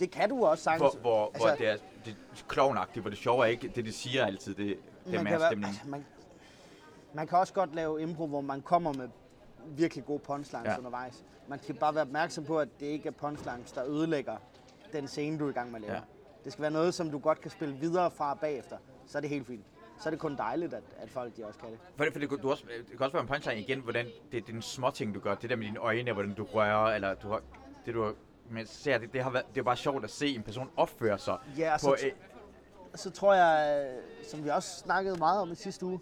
det 0.00 0.10
kan 0.10 0.28
du 0.28 0.44
også 0.44 0.64
sagtens. 0.64 0.94
hvor, 0.94 1.00
hvor, 1.00 1.26
altså, 1.34 1.48
hvor 1.48 1.56
det 1.56 1.68
er, 1.68 1.76
det 2.04 2.10
er 2.10 2.42
klovnagtigt, 2.48 3.02
hvor 3.02 3.10
det 3.10 3.18
sjove 3.18 3.44
er 3.44 3.50
ikke 3.50 3.68
det, 3.68 3.84
de 3.84 3.92
siger 3.92 4.26
altid, 4.26 4.54
det, 4.54 4.78
det 5.06 5.14
er 5.14 5.22
man, 5.22 5.32
være, 5.32 5.48
stemning. 5.50 5.68
altså, 5.68 5.88
man, 5.88 6.04
man 7.14 7.26
kan 7.26 7.38
også 7.38 7.52
godt 7.52 7.74
lave 7.74 8.02
impro, 8.02 8.26
hvor 8.26 8.40
man 8.40 8.62
kommer 8.62 8.92
med 8.92 9.08
virkelig 9.66 10.04
gode 10.04 10.18
punchlines 10.18 10.66
ja. 10.66 10.78
Undervejs. 10.78 11.24
Man 11.48 11.62
skal 11.62 11.74
bare 11.74 11.94
være 11.94 12.02
opmærksom 12.02 12.44
på, 12.44 12.58
at 12.58 12.68
det 12.80 12.86
ikke 12.86 13.08
er 13.08 13.12
punchlines, 13.12 13.72
der 13.72 13.84
ødelægger 13.84 14.36
den 14.92 15.08
scene, 15.08 15.38
du 15.38 15.46
er 15.46 15.50
i 15.50 15.52
gang 15.52 15.70
med 15.70 15.80
at 15.80 15.82
lave. 15.82 15.94
Ja. 15.94 16.00
Det 16.44 16.52
skal 16.52 16.62
være 16.62 16.70
noget, 16.70 16.94
som 16.94 17.10
du 17.10 17.18
godt 17.18 17.40
kan 17.40 17.50
spille 17.50 17.74
videre 17.74 18.10
fra 18.10 18.34
bagefter. 18.34 18.76
Så 19.06 19.18
er 19.18 19.20
det 19.20 19.30
helt 19.30 19.46
fint. 19.46 19.64
Så 20.00 20.08
er 20.08 20.10
det 20.10 20.20
kun 20.20 20.36
dejligt, 20.36 20.74
at, 20.74 20.82
at 20.98 21.10
folk 21.10 21.36
de 21.36 21.46
også 21.46 21.58
kan 21.58 21.70
det. 21.70 21.78
For 21.96 22.04
det, 22.04 22.12
for 22.12 22.20
det, 22.20 22.42
du 22.42 22.50
også, 22.50 22.64
det 22.78 22.88
kan 22.90 23.00
også 23.00 23.12
være 23.12 23.22
en 23.22 23.28
punchline 23.28 23.60
igen, 23.60 23.80
hvordan 23.80 24.06
det, 24.06 24.46
det 24.46 24.48
er 24.48 24.56
en 24.56 24.62
små 24.62 24.90
ting, 24.90 25.14
du 25.14 25.20
gør. 25.20 25.34
Det 25.34 25.50
der 25.50 25.56
med 25.56 25.66
dine 25.66 25.78
øjne, 25.78 26.12
hvordan 26.12 26.34
du 26.34 26.44
rører, 26.44 26.94
eller 26.94 27.14
du 27.14 27.28
har, 27.28 27.42
det 27.86 27.94
du 27.94 28.02
har, 28.02 28.14
men 28.50 28.66
ser, 28.66 28.98
det, 28.98 29.12
det, 29.12 29.22
har 29.22 29.30
været, 29.30 29.44
det 29.54 29.60
er 29.60 29.64
bare 29.64 29.76
sjovt 29.76 30.04
at 30.04 30.10
se 30.10 30.34
en 30.34 30.42
person 30.42 30.70
opføre 30.76 31.18
sig. 31.18 31.38
Ja, 31.58 31.74
og 31.74 31.80
på, 31.80 31.96
så, 31.98 32.10
så 32.94 33.10
tror 33.10 33.34
jeg, 33.34 33.84
øh, 33.86 34.28
som 34.30 34.44
vi 34.44 34.48
også 34.48 34.78
snakkede 34.78 35.18
meget 35.18 35.40
om 35.40 35.52
i 35.52 35.54
sidste 35.54 35.86
uge, 35.86 36.00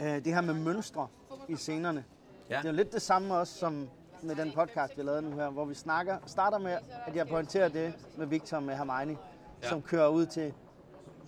øh, 0.00 0.06
det 0.06 0.34
her 0.34 0.40
med 0.40 0.54
mønstre 0.54 1.08
i 1.48 1.56
scenerne. 1.56 2.04
Ja. 2.50 2.56
Det 2.56 2.64
er 2.64 2.68
jo 2.68 2.76
lidt 2.76 2.92
det 2.92 3.02
samme 3.02 3.34
også 3.34 3.58
som 3.58 3.88
med 4.22 4.36
den 4.36 4.52
podcast, 4.52 4.98
vi 4.98 5.02
lavede 5.02 5.22
nu 5.22 5.36
her, 5.36 5.50
hvor 5.50 5.64
vi 5.64 5.74
snakker, 5.74 6.18
starter 6.26 6.58
med, 6.58 6.78
at 7.06 7.16
jeg 7.16 7.28
pointerer 7.28 7.68
det 7.68 7.94
med 8.16 8.26
Victor 8.26 8.60
med 8.60 8.76
Hermione, 8.76 9.18
ja. 9.62 9.68
Som 9.68 9.82
kører 9.82 10.08
ud 10.08 10.26
til 10.26 10.54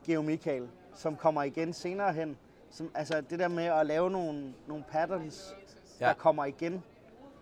Geo 0.06 0.22
Michael, 0.22 0.68
som 0.94 1.16
kommer 1.16 1.42
igen 1.42 1.72
senere 1.72 2.12
hen. 2.12 2.36
Som, 2.70 2.90
altså 2.94 3.20
det 3.20 3.38
der 3.38 3.48
med 3.48 3.64
at 3.64 3.86
lave 3.86 4.10
nogle, 4.10 4.54
nogle 4.66 4.84
patterns. 4.90 5.54
Ja. 6.00 6.06
der 6.06 6.14
kommer 6.14 6.44
igen 6.44 6.82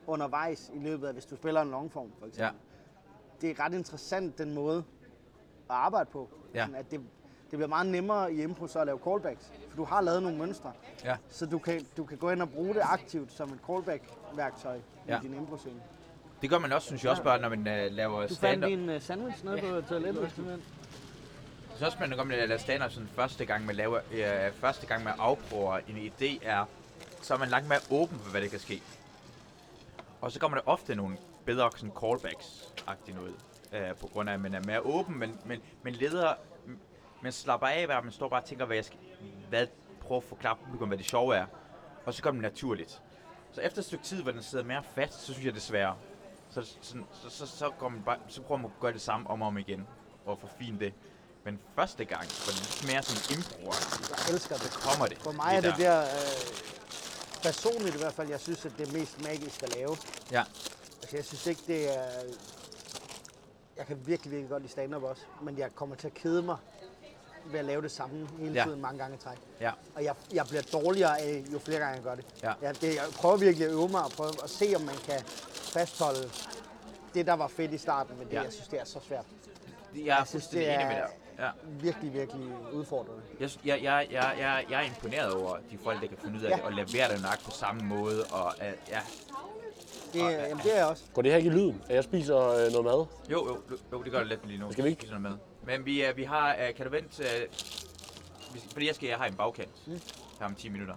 undervejs 0.07 0.71
i 0.75 0.79
løbet 0.79 1.07
af, 1.07 1.13
hvis 1.13 1.25
du 1.25 1.37
spiller 1.37 1.63
en 1.63 1.71
longform 1.71 2.11
for 2.19 2.27
eksempel. 2.27 2.45
ja, 2.45 2.51
Det 3.41 3.51
er 3.51 3.65
ret 3.65 3.75
interessant, 3.75 4.39
den 4.39 4.55
måde 4.55 4.79
at 5.71 5.77
arbejde 5.77 6.11
på. 6.13 6.29
Ja. 6.55 6.67
At 6.77 6.91
det, 6.91 7.01
det 7.51 7.59
bliver 7.59 7.67
meget 7.69 7.87
nemmere 7.87 8.33
i 8.33 8.43
impro 8.43 8.67
så 8.67 8.79
at 8.79 8.87
lave 8.87 8.99
callbacks, 9.05 9.53
for 9.69 9.77
du 9.77 9.85
har 9.85 10.01
lavet 10.01 10.23
nogle 10.23 10.39
mønstre. 10.39 10.73
ja. 11.05 11.17
Så 11.29 11.47
du 11.47 11.59
kan, 11.59 11.87
du 11.97 12.05
kan 12.05 12.19
gå 12.19 12.31
ind 12.31 12.43
og 12.43 12.51
bruge 12.51 12.75
det 12.75 12.81
aktivt 12.85 13.33
som 13.33 13.53
et 13.53 13.59
callback-værktøj 13.67 14.79
Ja. 15.09 15.19
i 15.19 15.23
din 15.23 15.35
impro-scene. 15.35 15.83
Det 16.43 16.51
gør 16.51 16.59
man 16.59 16.73
også, 16.73 16.87
synes 16.87 17.03
jeg 17.05 17.11
også 17.11 17.23
bare, 17.23 17.41
når 17.41 17.49
man 17.49 17.59
uh, 17.59 17.93
laver 17.97 18.13
Du 18.21 18.21
fandt 18.27 18.33
stand-up. 18.35 18.69
din 18.69 18.89
uh, 18.89 19.01
sandwich 19.03 19.45
nede 19.45 19.57
Ja. 19.67 19.81
på 19.81 19.87
toilettet. 19.89 20.33
simpelthen. 20.35 20.63
Jeg 21.71 21.77
synes 21.79 21.83
også, 21.83 21.99
man 22.01 22.09
når 22.17 22.25
man 22.25 22.39
laver 22.49 22.59
stand-up 22.59 22.91
sådan 22.91 23.09
første 23.09 23.45
gang, 23.45 23.67
man 23.67 23.77
laver, 23.77 24.01
øh, 24.13 24.53
første 24.53 24.87
gang 24.87 25.05
man 25.05 25.15
afprøver 25.19 25.77
en 25.89 25.97
idé 25.97 26.47
er, 26.49 26.65
så 27.23 27.35
er 27.35 27.39
man 27.39 27.49
langt 27.49 27.69
mere 27.69 27.79
åben 27.91 28.19
for, 28.19 28.31
hvad 28.31 28.41
det 28.41 28.51
kan 28.51 28.59
ske. 28.61 28.83
Og 30.21 30.33
så 30.33 30.41
kommer 30.41 30.59
der 30.59 30.69
ofte 30.69 30.95
nogle 30.95 31.17
bedre 31.45 31.71
sådan 31.77 31.93
callbacks-agtige 31.97 33.15
noget, 33.15 33.35
øh, 33.73 33.97
på 33.97 34.07
grund 34.07 34.29
af, 34.29 34.35
at 34.35 34.41
man 34.41 34.55
er 34.55 34.61
mere 34.67 34.81
åben, 34.81 35.19
men, 35.19 35.39
men, 35.45 35.61
men 35.83 35.95
leder, 35.95 36.35
man 37.23 37.33
slapper 37.33 37.67
af, 37.67 37.87
hvad 37.87 38.03
man 38.03 38.13
står 38.13 38.29
bare 38.29 38.41
og 38.41 38.45
tænker, 38.45 38.65
hvad 38.65 38.77
jeg 38.77 38.85
skal, 38.85 38.99
hvad, 39.49 39.67
prøve 40.01 40.17
at 40.17 40.25
forklare 40.25 40.57
publikum, 40.65 40.89
hvad 40.89 40.99
det 40.99 41.07
sjove 41.07 41.37
er. 41.37 41.47
Og 42.05 42.15
så 42.15 42.23
kommer 42.23 42.43
det 42.43 42.53
naturligt. 42.53 43.03
Så 43.53 43.61
efter 43.61 43.79
et 43.79 43.85
stykke 43.85 44.05
tid, 44.05 44.23
hvor 44.23 44.33
den 44.33 44.43
sidder 44.43 44.65
mere 44.65 44.83
fast, 44.95 45.21
så 45.27 45.33
synes 45.33 45.45
jeg 45.45 45.55
det 45.55 45.61
er 45.61 45.65
sværere. 45.65 45.97
Så, 46.51 46.63
så, 46.63 46.97
så, 47.13 47.31
så, 47.31 47.47
så, 47.47 47.71
går 47.79 47.89
man 47.89 48.03
bare, 48.03 48.19
så 48.29 48.43
prøver 48.43 48.61
man 48.61 48.71
at 48.71 48.81
gøre 48.81 48.93
det 48.93 49.01
samme 49.01 49.31
om 49.31 49.43
og 49.43 49.49
om 49.49 49.59
igen, 49.59 49.87
og 50.25 50.39
forfine 50.39 50.79
det. 50.79 50.95
Men 51.45 51.61
første 51.75 52.05
gang, 52.05 52.23
hvor 52.23 52.53
det 52.53 52.83
er 52.83 52.93
mere 52.93 53.03
sådan 53.03 53.39
impro 53.39 53.71
det. 54.65 54.73
kommer 54.87 55.07
det. 55.07 55.19
For 55.19 55.33
mig 55.33 55.57
er 55.57 55.61
det 55.61 55.75
der, 55.79 56.01
øh, 56.01 56.66
personligt 57.47 57.95
i 57.95 57.99
hvert 57.99 58.13
fald, 58.13 58.29
jeg 58.29 58.41
synes, 58.41 58.65
at 58.67 58.73
det 58.79 58.89
er 58.89 58.93
mest 58.93 59.23
magisk 59.23 59.63
at 59.63 59.75
lave. 59.75 59.97
Ja, 60.33 60.45
Altså, 61.03 61.17
jeg 61.17 61.25
synes 61.25 61.47
ikke, 61.47 61.63
det 61.67 61.97
er... 61.97 62.03
Jeg 63.77 63.87
kan 63.87 63.97
virkelig, 64.07 64.33
virkelig 64.33 64.51
godt 64.51 64.63
lide 64.63 64.73
stand-up 64.73 65.03
også, 65.03 65.23
men 65.43 65.59
jeg 65.59 65.75
kommer 65.75 65.97
til 65.97 66.07
at 66.07 66.15
kede 66.15 66.43
mig 66.43 66.57
ved 67.47 67.59
at 67.59 67.65
lave 67.65 67.83
det 67.83 67.91
samme 67.91 68.29
hele 68.39 68.53
Ja. 68.55 68.65
tiden, 68.65 68.81
mange 68.81 68.99
gange 68.99 69.17
i 69.17 69.19
træk. 69.19 69.39
ja, 69.61 69.73
Og 69.95 70.05
jeg, 70.05 70.15
jeg 70.33 70.47
bliver 70.47 70.63
dårligere 70.63 71.21
af, 71.21 71.45
jo 71.53 71.59
flere 71.59 71.79
gange 71.79 71.95
jeg 71.95 72.03
gør 72.03 72.15
det. 72.15 72.25
Ja. 72.43 72.53
Jeg, 72.63 72.81
det. 72.81 72.95
Jeg 72.95 73.05
prøver 73.17 73.37
virkelig 73.37 73.67
at 73.67 73.73
øve 73.73 73.89
mig 73.89 74.05
og 74.05 74.11
prøve 74.11 74.33
at 74.45 74.51
se, 74.51 74.73
om 74.77 74.83
man 74.83 74.95
kan 74.97 75.21
fastholde 75.53 76.31
det, 77.15 77.27
der 77.27 77.33
var 77.33 77.49
fedt 77.49 77.73
i 77.73 77.79
starten, 77.79 78.19
men 78.19 78.27
det, 78.27 78.33
Ja. 78.33 78.43
jeg 78.43 78.53
synes, 78.53 78.69
det 78.69 78.81
er 78.81 78.85
så 78.85 79.01
svært. 79.09 79.25
jeg 79.97 80.21
er 80.21 80.25
fuldstændig 80.25 80.75
enig 80.75 80.87
med 80.87 80.95
dig. 80.97 81.11
Ja. 81.39 81.51
Virkelig, 81.81 82.13
virkelig 82.15 82.47
udfordrende. 82.73 83.23
Jeg, 83.41 83.51
jeg, 83.65 83.83
jeg, 83.83 84.07
jeg, 84.11 84.35
jeg, 84.39 84.65
jeg 84.71 84.81
er 84.83 84.87
imponeret 84.87 85.35
over 85.35 85.57
de 85.71 85.79
folk, 85.85 86.01
der 86.01 86.07
kan 86.09 86.17
finde 86.25 86.39
ud 86.39 86.45
af 86.45 86.51
Ja. 86.51 86.57
det, 86.57 86.65
og 86.65 86.73
levere 86.73 87.13
det 87.13 87.23
nok 87.23 87.45
på 87.45 87.51
samme 87.51 87.83
måde. 87.83 88.25
Og, 88.25 88.55
uh, 88.61 88.65
ja. 88.91 89.01
Det, 90.13 90.23
Og- 90.23 90.31
jamen, 90.33 90.59
det 90.65 90.73
er 90.73 90.77
jeg 90.77 90.87
også. 90.87 91.05
Går 91.15 91.23
det 91.23 91.31
her 91.31 91.39
ikke 91.39 91.51
i 91.51 91.53
lyden, 91.53 91.83
at 91.89 91.95
jeg 91.95 92.05
spiser 92.05 92.49
øh, 92.49 92.71
noget 92.73 92.85
mad? 92.85 93.07
Jo, 93.31 93.49
jo, 93.49 93.77
jo, 93.93 94.03
det 94.03 94.13
gør 94.13 94.19
det 94.19 94.29
lidt 94.29 94.47
lige 94.47 94.59
nu. 94.59 94.73
Skal 94.73 94.85
vi 94.85 94.89
ikke? 94.89 95.01
Spise 95.01 95.13
noget 95.21 95.23
med. 95.23 95.39
Men 95.77 95.87
vi, 95.87 96.09
uh, 96.11 96.17
vi 96.17 96.25
har, 96.25 96.55
uh, 96.55 96.75
kan 96.77 96.85
du 96.87 96.91
vente, 96.91 97.23
uh, 97.23 97.55
hvis, 98.51 98.63
fordi 98.73 98.87
jeg 98.87 98.95
skal 98.95 99.09
jeg 99.09 99.17
har 99.19 99.25
en 99.27 99.35
bagkant. 99.35 99.87
Mm. 99.87 100.01
Her 100.41 100.47
om 100.47 100.55
10 100.55 100.69
minutter. 100.69 100.95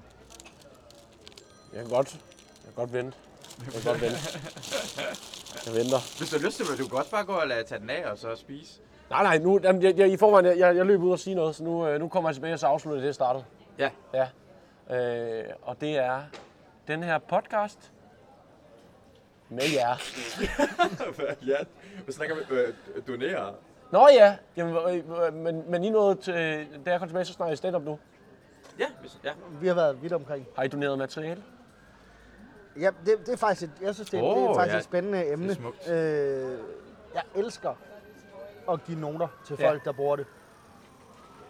Jeg 1.74 1.82
kan 1.82 1.90
godt, 1.90 2.14
jeg 2.14 2.20
kan 2.66 2.74
godt 2.76 2.94
vente. 2.94 3.18
Jeg 3.66 3.74
kan 3.74 3.84
godt 3.84 4.02
vente. 4.02 4.18
Jeg 5.66 5.74
venter. 5.76 6.18
Hvis 6.18 6.30
du 6.30 6.38
har 6.38 6.46
lyst 6.46 6.58
til 6.58 6.66
det, 6.66 6.78
du 6.78 6.84
kan 6.88 6.90
godt 6.98 7.10
bare 7.12 7.26
gå 7.26 7.34
og 7.34 7.48
lade, 7.48 7.64
tage 7.64 7.82
den 7.82 7.90
af 7.90 8.12
og 8.12 8.18
så 8.18 8.36
spise. 8.36 8.74
Nej, 9.10 9.24
nej, 9.24 9.38
nu, 9.38 9.60
jamen, 9.64 9.82
jeg, 9.84 9.98
jeg, 9.98 10.12
i 10.12 10.18
forvejen, 10.18 10.46
jeg, 10.46 10.60
jeg, 10.60 10.76
jeg 10.76 10.86
løb 10.86 11.02
ud 11.02 11.12
og 11.12 11.20
sige 11.20 11.36
noget, 11.36 11.56
så 11.56 11.64
nu, 11.64 11.88
øh, 11.88 12.00
nu 12.00 12.08
kommer 12.08 12.30
jeg 12.30 12.36
tilbage 12.36 12.54
og 12.54 12.60
så 12.60 12.68
afslutter 12.68 13.00
det, 13.00 13.06
jeg 13.06 13.16
startede. 13.16 13.46
Ja, 13.78 13.90
Ja. 14.14 14.28
Øh, 14.92 15.46
og 15.62 15.82
det 15.82 15.98
er 15.98 16.22
den 16.88 17.04
her 17.04 17.18
podcast 17.18 17.92
med 19.50 19.64
jer. 19.76 19.96
ja. 21.52 21.58
Vi 22.06 22.12
snakker 22.12 22.36
med 22.36 22.44
øh, 22.52 22.74
donere. 23.08 23.54
Nå 23.92 24.08
ja, 24.14 24.38
Jamen, 24.58 24.76
øh, 24.76 25.26
øh, 25.28 25.34
men, 25.34 25.72
men 25.72 25.84
I 25.84 25.90
nåede 25.90 26.16
til, 26.16 26.34
da 26.86 26.92
jeg 26.92 27.00
kom 27.00 27.08
tilbage, 27.08 27.26
så 27.26 27.34
snakker 27.34 27.54
I 27.54 27.56
stand-up 27.56 27.84
nu. 27.84 28.00
Ja, 28.80 28.86
hvis, 29.02 29.20
ja. 29.24 29.32
Vi 29.62 29.68
har 29.68 29.76
været 29.76 30.02
vidt 30.02 30.14
omkring. 30.14 30.48
Har 30.56 30.64
I 30.64 30.68
doneret 30.68 30.98
materiale? 30.98 31.44
Ja, 32.80 32.90
det, 33.06 33.18
det 33.26 33.34
er 33.34 33.38
faktisk 33.38 33.72
et, 33.72 33.82
jeg 33.82 33.96
synes, 33.96 34.10
det, 34.10 34.22
oh, 34.22 34.38
det 34.38 34.50
er 34.50 34.54
faktisk 34.54 34.74
ja. 34.74 34.78
et 34.78 34.84
spændende 34.84 35.32
emne. 35.32 35.54
smukt. 35.54 35.90
Øh, 35.90 36.58
jeg 37.14 37.24
elsker 37.36 37.76
at 38.74 38.84
give 38.86 39.00
noter 39.00 39.28
til 39.46 39.56
Ja. 39.60 39.70
folk, 39.70 39.86
der 39.86 39.92
bruger 39.92 40.16
det. 40.16 40.26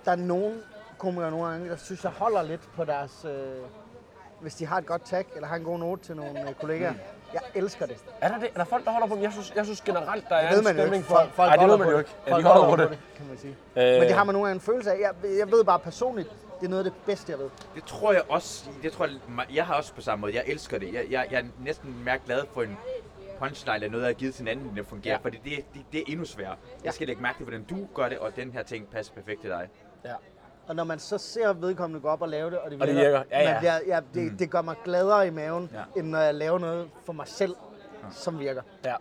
Der 0.06 0.12
er 0.12 0.16
nogen 0.16 0.62
komikere 0.98 1.32
nogle 1.32 1.48
gange, 1.48 1.70
der 1.70 1.76
synes, 1.76 2.04
jeg 2.04 2.12
holder 2.12 2.42
lidt 2.44 2.70
på 2.76 2.86
deres... 2.86 3.26
Øh, 3.26 3.32
hvis 4.42 4.56
de 4.56 4.66
har 4.66 4.78
et 4.78 4.86
godt 4.86 5.02
tag, 5.06 5.26
eller 5.36 5.48
har 5.48 5.56
en 5.56 5.64
god 5.64 5.80
note 5.80 6.04
til 6.04 6.16
nogle 6.16 6.50
øh, 6.50 6.56
kollegaer. 6.56 6.92
Mm. 6.92 6.98
Jeg 7.34 7.42
elsker 7.56 7.86
det. 7.86 7.98
Er 8.22 8.28
der, 8.28 8.40
det? 8.40 8.50
er 8.50 8.58
der 8.58 8.64
folk, 8.64 8.86
der 8.86 8.92
holder 8.92 9.08
på 9.08 9.16
dem? 9.16 9.24
Jeg 9.24 9.32
synes, 9.32 9.54
jeg 9.56 9.66
synes 9.66 9.82
generelt, 9.82 10.30
der 10.30 10.36
er 10.36 10.50
Det 10.50 10.58
en 10.60 10.64
stemning 10.66 10.96
ikke. 10.96 11.08
for... 11.08 11.16
Folk, 11.16 11.32
folk 11.34 11.48
Nej, 11.50 11.56
det 11.56 11.62
ved 11.64 11.70
holder 11.70 11.78
man 11.78 11.86
på 11.88 11.92
jo 11.92 11.98
det. 11.98 12.04
ikke. 12.04 12.12
Ja, 12.28 12.34
Folk 12.34 12.44
de 12.46 12.50
holder 12.50 12.76
på 12.76 12.82
det. 12.94 13.00
kan 13.16 13.28
man 13.28 13.38
sige. 13.38 13.56
Øh, 13.76 13.84
Men 13.84 14.02
det 14.02 14.12
har 14.12 14.24
man 14.24 14.34
nogle 14.36 14.48
gange 14.48 14.56
en 14.56 14.62
følelse 14.62 14.92
af. 14.92 15.00
Jeg, 15.00 15.38
jeg 15.40 15.52
ved 15.52 15.64
bare 15.64 15.80
personligt, 15.80 16.30
det 16.60 16.66
er 16.66 16.70
noget 16.70 16.86
af 16.86 16.92
det 16.92 17.02
bedste, 17.06 17.32
jeg 17.32 17.40
ved. 17.40 17.50
Det 17.76 17.84
tror 17.84 18.12
jeg 18.14 18.22
også, 18.30 18.70
det 18.84 18.92
tror 18.92 19.06
jeg, 19.06 19.16
jeg 19.56 19.66
har 19.66 19.74
også 19.74 19.94
på 19.94 20.02
samme 20.02 20.22
måde. 20.22 20.36
Jeg 20.36 20.44
elsker 20.48 20.80
det. 20.80 20.94
Jeg, 20.94 21.06
jeg, 21.10 21.28
jeg 21.32 21.40
er 21.40 21.46
næsten 21.66 22.04
mere 22.06 22.18
glad 22.26 22.42
for 22.54 22.62
en 22.62 22.78
punchline 23.40 23.76
eller 23.76 23.90
noget, 23.90 24.04
jeg 24.04 24.10
har 24.10 24.14
givet 24.14 24.34
til 24.36 24.42
en 24.42 24.48
anden, 24.48 24.78
der 24.78 24.84
fungerer. 24.84 25.14
Ja. 25.14 25.18
Ja. 25.18 25.24
Fordi 25.24 25.38
det, 25.44 25.66
det, 25.74 25.82
det 25.92 26.00
er 26.00 26.04
endnu 26.08 26.26
sværere. 26.26 26.56
Ja. 26.80 26.86
Jeg 26.86 26.94
skal 26.94 27.08
lægge 27.08 27.22
mærke 27.22 27.38
til, 27.38 27.44
hvordan 27.44 27.64
du 27.64 27.88
gør 27.96 28.10
det, 28.10 28.18
og 28.18 28.36
den 28.36 28.52
her 28.52 28.64
ting 28.64 28.88
passer 28.90 29.14
perfekt 29.14 29.42
til 29.42 29.50
dig. 29.50 29.68
Ja. 30.06 30.14
Og 30.68 30.76
når 30.76 30.84
man 30.84 31.00
så 31.00 31.18
ser 31.18 31.54
vedkommende 31.54 32.02
gå 32.02 32.08
op 32.08 32.22
og 32.22 32.30
lave 32.30 32.52
det, 32.52 32.60
og 32.60 32.72
det 32.72 32.82
Og 32.82 32.88
virker, 32.88 33.02
det 33.02 33.12
virker. 33.12 33.24
Ja, 33.32 33.42
ja. 33.42 33.52
Man 33.52 33.60
bliver, 33.60 33.80
ja 33.88 34.00
det, 34.14 34.40
det 34.40 34.52
gør 34.52 34.62
mig 34.62 34.76
gladere 34.86 35.28
i 35.28 35.30
maven, 35.30 35.70
Ja. 35.74 36.00
end 36.00 36.08
når 36.10 36.20
jeg 36.20 36.36
laver 36.36 36.60
noget 36.60 36.90
for 37.06 37.14
mig 37.14 37.28
selv, 37.28 37.56
som 38.12 38.40
virker. 38.40 38.62
Ja. 38.86 38.96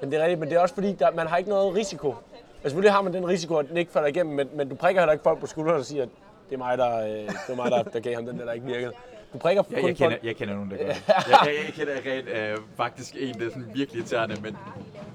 Men 0.00 0.10
det 0.12 0.18
er 0.18 0.22
rigtigt, 0.22 0.40
men 0.40 0.48
det 0.48 0.56
er 0.56 0.60
også 0.60 0.74
fordi, 0.74 0.92
der, 0.92 1.10
man 1.10 1.26
har 1.26 1.36
ikke 1.36 1.50
noget 1.50 1.74
risiko 1.74 2.14
selvfølgelig 2.62 2.92
har 2.92 3.02
man 3.02 3.12
den 3.12 3.28
risiko, 3.28 3.56
at 3.56 3.68
den 3.68 3.76
ikke 3.76 3.92
falder 3.92 4.08
igennem, 4.08 4.34
men, 4.34 4.48
men 4.54 4.68
du 4.68 4.74
prikker 4.74 5.00
heller 5.00 5.12
ikke 5.12 5.22
folk 5.22 5.40
på 5.40 5.46
skulderen 5.46 5.78
og 5.78 5.84
siger, 5.84 6.02
at 6.02 6.08
det 6.48 6.54
er 6.54 6.58
mig, 6.58 6.78
der, 6.78 6.98
øh, 6.98 7.08
det 7.08 7.28
var 7.48 7.54
mig, 7.54 7.70
der, 7.70 7.82
der 7.82 8.00
gav 8.00 8.14
ham 8.14 8.26
den 8.26 8.38
der, 8.38 8.44
der 8.44 8.52
ikke 8.52 8.66
virkede. 8.66 8.92
Du 9.32 9.38
prikker 9.38 9.62
Jeg, 9.70 9.80
kun 9.80 9.88
jeg, 9.88 9.96
kender, 9.96 10.16
jeg 10.22 10.36
kender 10.36 10.54
nogen, 10.54 10.70
der 10.70 10.76
gør 10.76 10.86
det. 10.86 11.02
Jeg, 11.08 11.38
jeg, 11.46 11.54
jeg 11.66 11.74
kender 11.74 11.94
rent, 12.12 12.28
øh, 12.28 12.58
faktisk 12.76 13.14
en, 13.18 13.38
der 13.40 13.46
er 13.46 13.50
sådan 13.50 13.70
virkelig 13.74 13.98
irriterende, 14.00 14.36
men 14.42 14.56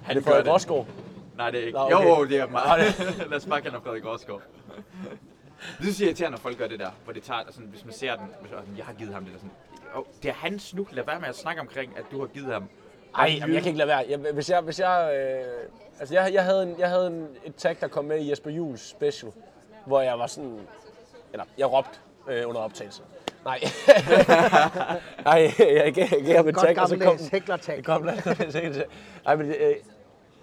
han 0.03 0.09
Er 0.09 0.13
det 0.13 0.25
gør 0.25 0.31
Frederik 0.31 0.47
Rosgaard? 0.47 0.85
Nej, 1.37 1.51
det 1.51 1.59
er 1.61 1.65
ikke. 1.65 1.77
Nå, 1.77 1.85
okay. 1.85 2.07
Jo, 2.07 2.25
det 2.25 2.39
er 2.39 2.47
meget. 2.57 2.99
Lad 3.29 3.37
os 3.37 3.45
bare 3.45 3.61
kalde 3.61 3.73
ham 3.73 3.83
Frederik 3.83 4.05
Rosgaard. 4.05 4.41
Det 5.77 5.81
synes 5.81 5.99
jeg 5.99 6.05
er 6.05 6.09
irriterende, 6.09 6.35
når 6.35 6.41
folk 6.41 6.57
gør 6.57 6.67
det 6.67 6.79
der, 6.79 6.89
hvor 7.03 7.13
det 7.13 7.23
tager, 7.23 7.39
sådan, 7.49 7.65
hvis 7.65 7.85
man 7.85 7.93
ser 7.93 8.15
den, 8.15 8.25
hvis 8.41 8.51
man, 8.51 8.77
jeg 8.77 8.85
har 8.85 8.93
givet 8.93 9.13
ham 9.13 9.23
det 9.23 9.33
der 9.33 9.39
sådan, 9.39 9.51
oh, 9.95 10.03
det 10.23 10.29
er 10.29 10.33
hans 10.33 10.73
nu, 10.75 10.87
lad 10.91 11.03
være 11.03 11.19
med 11.19 11.27
at 11.27 11.35
snakke 11.35 11.61
omkring, 11.61 11.97
at 11.97 12.03
du 12.11 12.19
har 12.19 12.27
givet 12.27 12.53
ham. 12.53 12.69
Ej, 13.17 13.37
jamen, 13.39 13.53
jeg 13.55 13.63
kan 13.63 13.69
ikke 13.69 13.77
lade 13.77 13.87
være. 13.87 14.05
Jeg, 14.09 14.19
hvis 14.33 14.49
jeg, 14.49 14.61
hvis 14.61 14.79
jeg, 14.79 15.11
øh, 15.15 15.69
altså 15.99 16.13
jeg, 16.13 16.33
jeg 16.33 16.43
havde, 16.43 16.63
en, 16.63 16.75
jeg 16.79 16.89
havde 16.89 17.07
en, 17.07 17.27
et 17.45 17.55
tag, 17.55 17.77
der 17.81 17.87
kom 17.87 18.05
med 18.05 18.19
i 18.19 18.29
Jesper 18.29 18.51
Jules 18.51 18.81
special, 18.81 19.31
hvor 19.85 20.01
jeg 20.01 20.19
var 20.19 20.27
sådan, 20.27 20.59
eller 21.31 21.45
jeg 21.57 21.71
råbte 21.71 21.99
øh, 22.29 22.49
under 22.49 22.61
optagelsen. 22.61 23.03
Nej. 23.45 23.59
Nej, 25.25 25.51
jeg 25.59 25.93
gav, 25.93 26.07
jeg 26.11 26.23
gav 26.25 26.35
ham 26.35 26.47
et 26.47 26.55
Godt 26.55 26.67
tag, 26.67 26.79
og 26.81 26.89
så 26.89 26.97
kom 26.97 27.17
den. 27.17 27.83
kom 27.83 28.03
der. 28.03 28.83
Nej, 29.25 29.35
men 29.35 29.51
øh, 29.51 29.75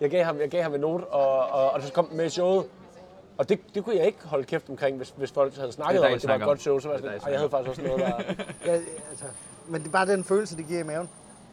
jeg 0.00 0.10
gav 0.10 0.24
ham, 0.24 0.40
jeg 0.40 0.48
gav 0.50 0.62
ham 0.62 0.74
en 0.74 0.80
note, 0.80 1.04
og, 1.04 1.48
og, 1.48 1.70
og 1.70 1.82
så 1.82 1.92
kom 1.92 2.06
den 2.06 2.16
med 2.16 2.26
i 2.26 2.28
showet. 2.28 2.66
Og 3.38 3.48
det, 3.48 3.60
det 3.74 3.84
kunne 3.84 3.96
jeg 3.96 4.06
ikke 4.06 4.18
holde 4.24 4.44
kæft 4.44 4.68
omkring, 4.68 4.96
hvis, 4.96 5.14
hvis 5.16 5.32
folk 5.32 5.56
havde 5.56 5.72
snakket 5.72 5.94
Det 6.02 6.08
om, 6.08 6.14
at 6.14 6.20
det 6.22 6.28
var 6.28 6.34
et 6.34 6.42
godt 6.42 6.60
show. 6.60 6.78
Så 6.78 6.88
var 6.88 6.94
jeg 6.94 7.02
Det 7.02 7.10
sådan, 7.10 7.20
dig, 7.20 7.26
"Ej, 7.26 7.30
jeg 7.32 7.38
havde 7.38 7.50
faktisk 7.50 7.70
også 7.70 7.82
noget, 7.82 8.00
der... 8.00 8.44
Ja, 8.72 8.78
altså, 9.10 9.24
men 9.68 9.80
det 9.80 9.86
er 9.88 9.92
bare 9.92 10.06
den 10.06 10.24
følelse, 10.24 10.56
det 10.56 10.66
giver 10.66 10.80
i 10.80 10.82
maven. 10.82 11.08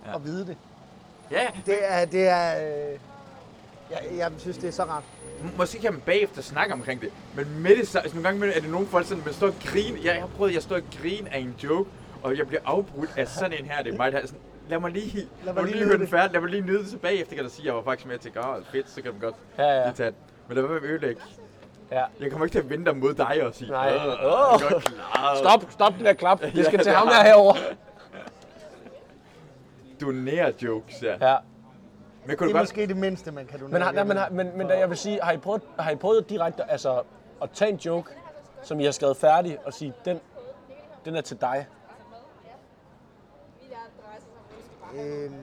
Ja. 0.08 0.16
At 0.16 0.24
vide 0.26 0.48
det. 0.48 0.58
Ja, 1.32 1.48
Det 1.66 1.76
er, 1.82 2.06
det 2.06 2.28
er, 2.28 2.68
øh, 2.68 3.00
jeg, 3.92 4.00
jeg 4.18 4.32
synes, 4.38 4.58
det 4.58 4.68
er 4.68 4.72
så 4.72 4.84
rart. 4.84 5.04
Måske 5.58 5.80
kan 5.82 5.92
man 5.94 6.02
bagefter 6.02 6.42
snakke 6.42 6.74
omkring 6.74 7.02
det, 7.02 7.10
men 7.36 7.60
med 7.62 7.76
det, 7.76 7.88
så- 7.88 8.00
altså 8.00 8.16
nogle 8.18 8.30
gange 8.30 8.54
er 8.56 8.60
det 8.62 8.70
nogle 8.70 8.88
folk 8.88 9.06
sådan, 9.06 9.24
man 9.26 9.34
står 9.34 9.48
og 9.48 9.54
grine, 9.66 9.98
jeg, 9.98 10.06
jeg 10.06 10.22
har 10.22 10.28
prøvet, 10.28 10.54
jeg 10.54 10.62
står 10.62 10.76
og 10.76 10.82
grine 11.02 11.34
af 11.34 11.40
en 11.40 11.56
joke, 11.64 11.90
og 12.24 12.38
jeg 12.38 12.48
bliver 12.48 12.62
afbrudt 12.66 13.10
af 13.18 13.28
sådan 13.28 13.54
en 13.60 13.66
her, 13.66 13.84
det 13.84 13.94
er 13.94 13.98
mig, 13.98 14.12
der 14.12 14.18
er 14.18 14.26
sådan, 14.26 14.42
lad 14.70 14.80
mig 14.80 14.92
lige, 14.92 15.28
lad 15.46 15.54
mig 15.54 15.64
lige 15.64 15.74
lige 15.74 15.80
nyde 15.80 15.86
høre 15.88 15.94
den 15.98 16.02
det." 16.02 16.10
færdig, 16.10 16.32
lad 16.34 16.42
mig 16.42 16.50
lige 16.50 16.62
nyde 16.62 16.80
det, 16.80 16.88
så 16.88 16.98
bagefter 16.98 17.36
kan 17.36 17.44
jeg 17.44 17.52
sige, 17.52 17.62
at 17.64 17.66
jeg 17.68 17.76
var 17.76 17.84
faktisk 17.84 18.08
med 18.08 18.18
til 18.18 18.30
at 18.30 18.36
gøre 18.36 18.64
fedt, 18.72 18.90
så 18.90 19.02
kan 19.02 19.12
man 19.12 19.22
godt 19.22 19.36
Ja, 19.58 19.64
ja. 19.64 19.84
lige 19.86 19.94
tage 19.96 20.08
det. 20.10 20.16
Men 20.48 20.56
lad 20.56 20.64
være 20.64 20.80
med 20.80 20.90
at 20.90 20.94
ødelægge. 20.94 21.22
Ja. 21.92 22.04
Jeg 22.20 22.32
kommer 22.32 22.46
ikke 22.46 22.54
til 22.54 22.60
at 22.60 22.70
vente 22.70 22.92
dig 22.92 22.98
mod 23.00 23.14
dig 23.14 23.44
og 23.48 23.54
sige, 23.56 23.72
Nej. 23.72 23.96
"Åh, 23.96 24.54
Åh. 24.54 24.62
godt 24.72 24.84
klaret." 24.84 25.38
Stop, 25.38 25.72
stop 25.72 25.94
den 25.98 26.06
der 26.06 26.14
klap. 26.14 26.42
Det 26.42 26.66
skal 26.66 26.78
Ja, 26.78 26.84
til 26.84 26.92
ham 26.92 27.08
der 27.08 27.24
herovre. 27.24 27.60
Donere 30.02 30.54
jokes, 30.64 31.04
ja. 31.04 31.30
Ja. 31.32 31.36
Men 32.26 32.38
kunne 32.38 32.48
Det 32.48 32.54
er 32.54 32.58
godt... 32.60 32.62
måske 32.64 32.88
det 32.88 32.98
mindste, 32.98 33.32
man 33.32 33.46
kan 33.46 33.60
donere. 33.60 33.74
Men, 33.74 33.82
har, 33.82 33.92
nej, 33.92 34.04
men, 34.04 34.18
har, 34.18 34.30
men, 34.30 34.58
men 34.58 34.68
da 34.68 34.78
jeg 34.80 34.90
vil 34.90 34.98
sige, 34.98 35.20
har 35.22 35.32
I 35.32 35.38
prøvet, 35.38 35.62
har 35.80 35.92
I 35.92 35.96
prøvet 35.96 36.30
direkte 36.30 36.72
altså, 36.72 37.04
at 37.42 37.50
tage 37.54 37.72
en 37.72 37.78
joke, 37.78 38.12
som 38.64 38.80
I 38.80 38.84
har 38.86 38.92
skrevet 38.92 39.18
færdig, 39.18 39.58
og 39.66 39.74
sige, 39.74 39.94
den, 40.06 40.20
den 41.06 41.16
er 41.16 41.22
til 41.22 41.42
dig? 41.42 41.68
Øhm, 44.96 45.34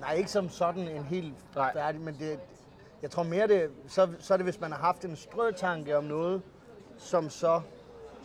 nej, 0.00 0.14
ikke 0.14 0.30
som 0.30 0.48
sådan 0.48 0.88
en 0.88 1.02
helt 1.04 1.34
Nej. 1.56 1.72
færdig, 1.72 2.00
men 2.00 2.16
det, 2.18 2.40
jeg 3.02 3.10
tror 3.10 3.22
mere, 3.22 3.46
det, 3.48 3.70
så, 3.88 4.08
så 4.18 4.34
er 4.34 4.36
det, 4.36 4.46
hvis 4.46 4.60
man 4.60 4.72
har 4.72 4.78
haft 4.78 5.04
en 5.04 5.16
strøtanke 5.16 5.96
om 5.96 6.04
noget, 6.04 6.42
som 6.98 7.30
så, 7.30 7.60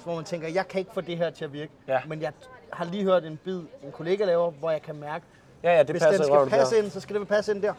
hvor 0.04 0.16
man 0.16 0.24
tænker, 0.24 0.48
jeg 0.48 0.68
kan 0.68 0.80
ikke 0.80 0.92
få 0.94 1.02
det 1.02 1.18
her 1.18 1.30
til 1.30 1.46
at 1.46 1.54
virke, 1.54 1.72
Ja. 1.88 2.02
men 2.08 2.22
jeg 2.22 2.34
har 2.74 2.86
lige 2.86 3.04
hørt 3.04 3.26
en 3.26 3.38
bid, 3.44 3.62
en 3.84 3.92
kollega 3.92 4.26
laver, 4.26 4.52
hvor 4.52 4.72
jeg 4.72 4.82
kan 4.82 4.96
mærke, 4.96 5.26
Ja, 5.64 5.74
ja, 5.74 5.80
det 5.84 5.90
hvis 5.90 6.04
passer 6.04 6.24
den 6.24 6.34
skal 6.36 6.50
passe 6.60 6.76
der. 6.76 6.82
ind, 6.84 6.92
så 6.92 7.00
skal 7.00 7.14
det 7.14 7.20
vel 7.20 7.28
passe 7.28 7.52
ind 7.52 7.62
der. 7.62 7.74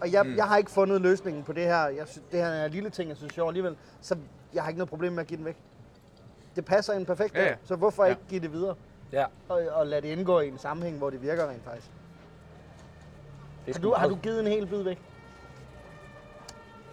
Og 0.00 0.12
jeg, 0.12 0.26
mm. 0.26 0.36
jeg 0.36 0.44
har 0.44 0.56
ikke 0.56 0.70
fundet 0.70 1.00
løsningen 1.00 1.42
på 1.44 1.52
det 1.52 1.64
her. 1.64 1.86
Jeg 1.88 2.08
synes, 2.08 2.26
det 2.32 2.40
her 2.40 2.46
er 2.48 2.64
en 2.66 2.70
lille 2.72 2.90
ting, 2.90 3.08
jeg 3.08 3.16
synes 3.16 3.30
er 3.30 3.34
sjov 3.34 3.48
alligevel. 3.48 3.76
Så 4.00 4.16
jeg 4.54 4.62
har 4.62 4.68
ikke 4.70 4.78
noget 4.78 4.88
problem 4.88 5.12
med 5.12 5.20
at 5.20 5.26
give 5.26 5.36
den 5.36 5.44
væk. 5.44 5.56
Det 6.56 6.64
passer 6.64 6.92
ind 6.92 7.06
perfekt 7.06 7.34
Ja, 7.34 7.40
der, 7.40 7.46
ja. 7.46 7.54
så 7.64 7.76
hvorfor 7.76 8.04
Ja. 8.04 8.10
ikke 8.10 8.22
give 8.28 8.40
det 8.40 8.52
videre? 8.52 8.74
Ja. 9.12 9.24
Og, 9.48 9.62
og 9.72 9.86
lade 9.86 10.00
det 10.00 10.08
indgå 10.08 10.40
i 10.40 10.48
en 10.48 10.58
sammenhæng, 10.58 10.98
hvor 10.98 11.10
det 11.10 11.22
virker 11.22 11.48
rent 11.50 11.64
faktisk. 11.64 11.86
Det 13.66 13.76
Har 13.76 13.82
du, 13.82 13.92
har 13.92 14.08
du 14.08 14.16
givet 14.16 14.40
en 14.40 14.46
hel 14.46 14.66
bid 14.66 14.82
væk? 14.82 14.98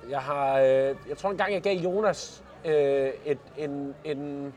Jeg 0.10 0.20
har, 0.20 0.60
øh, 0.60 0.96
jeg 1.10 1.18
tror 1.18 1.30
engang, 1.32 1.54
jeg 1.54 1.62
gav 1.62 1.78
Jonas 1.78 2.44
øh, 2.66 3.10
et, 3.26 3.38
en, 3.58 3.96
en, 4.04 4.54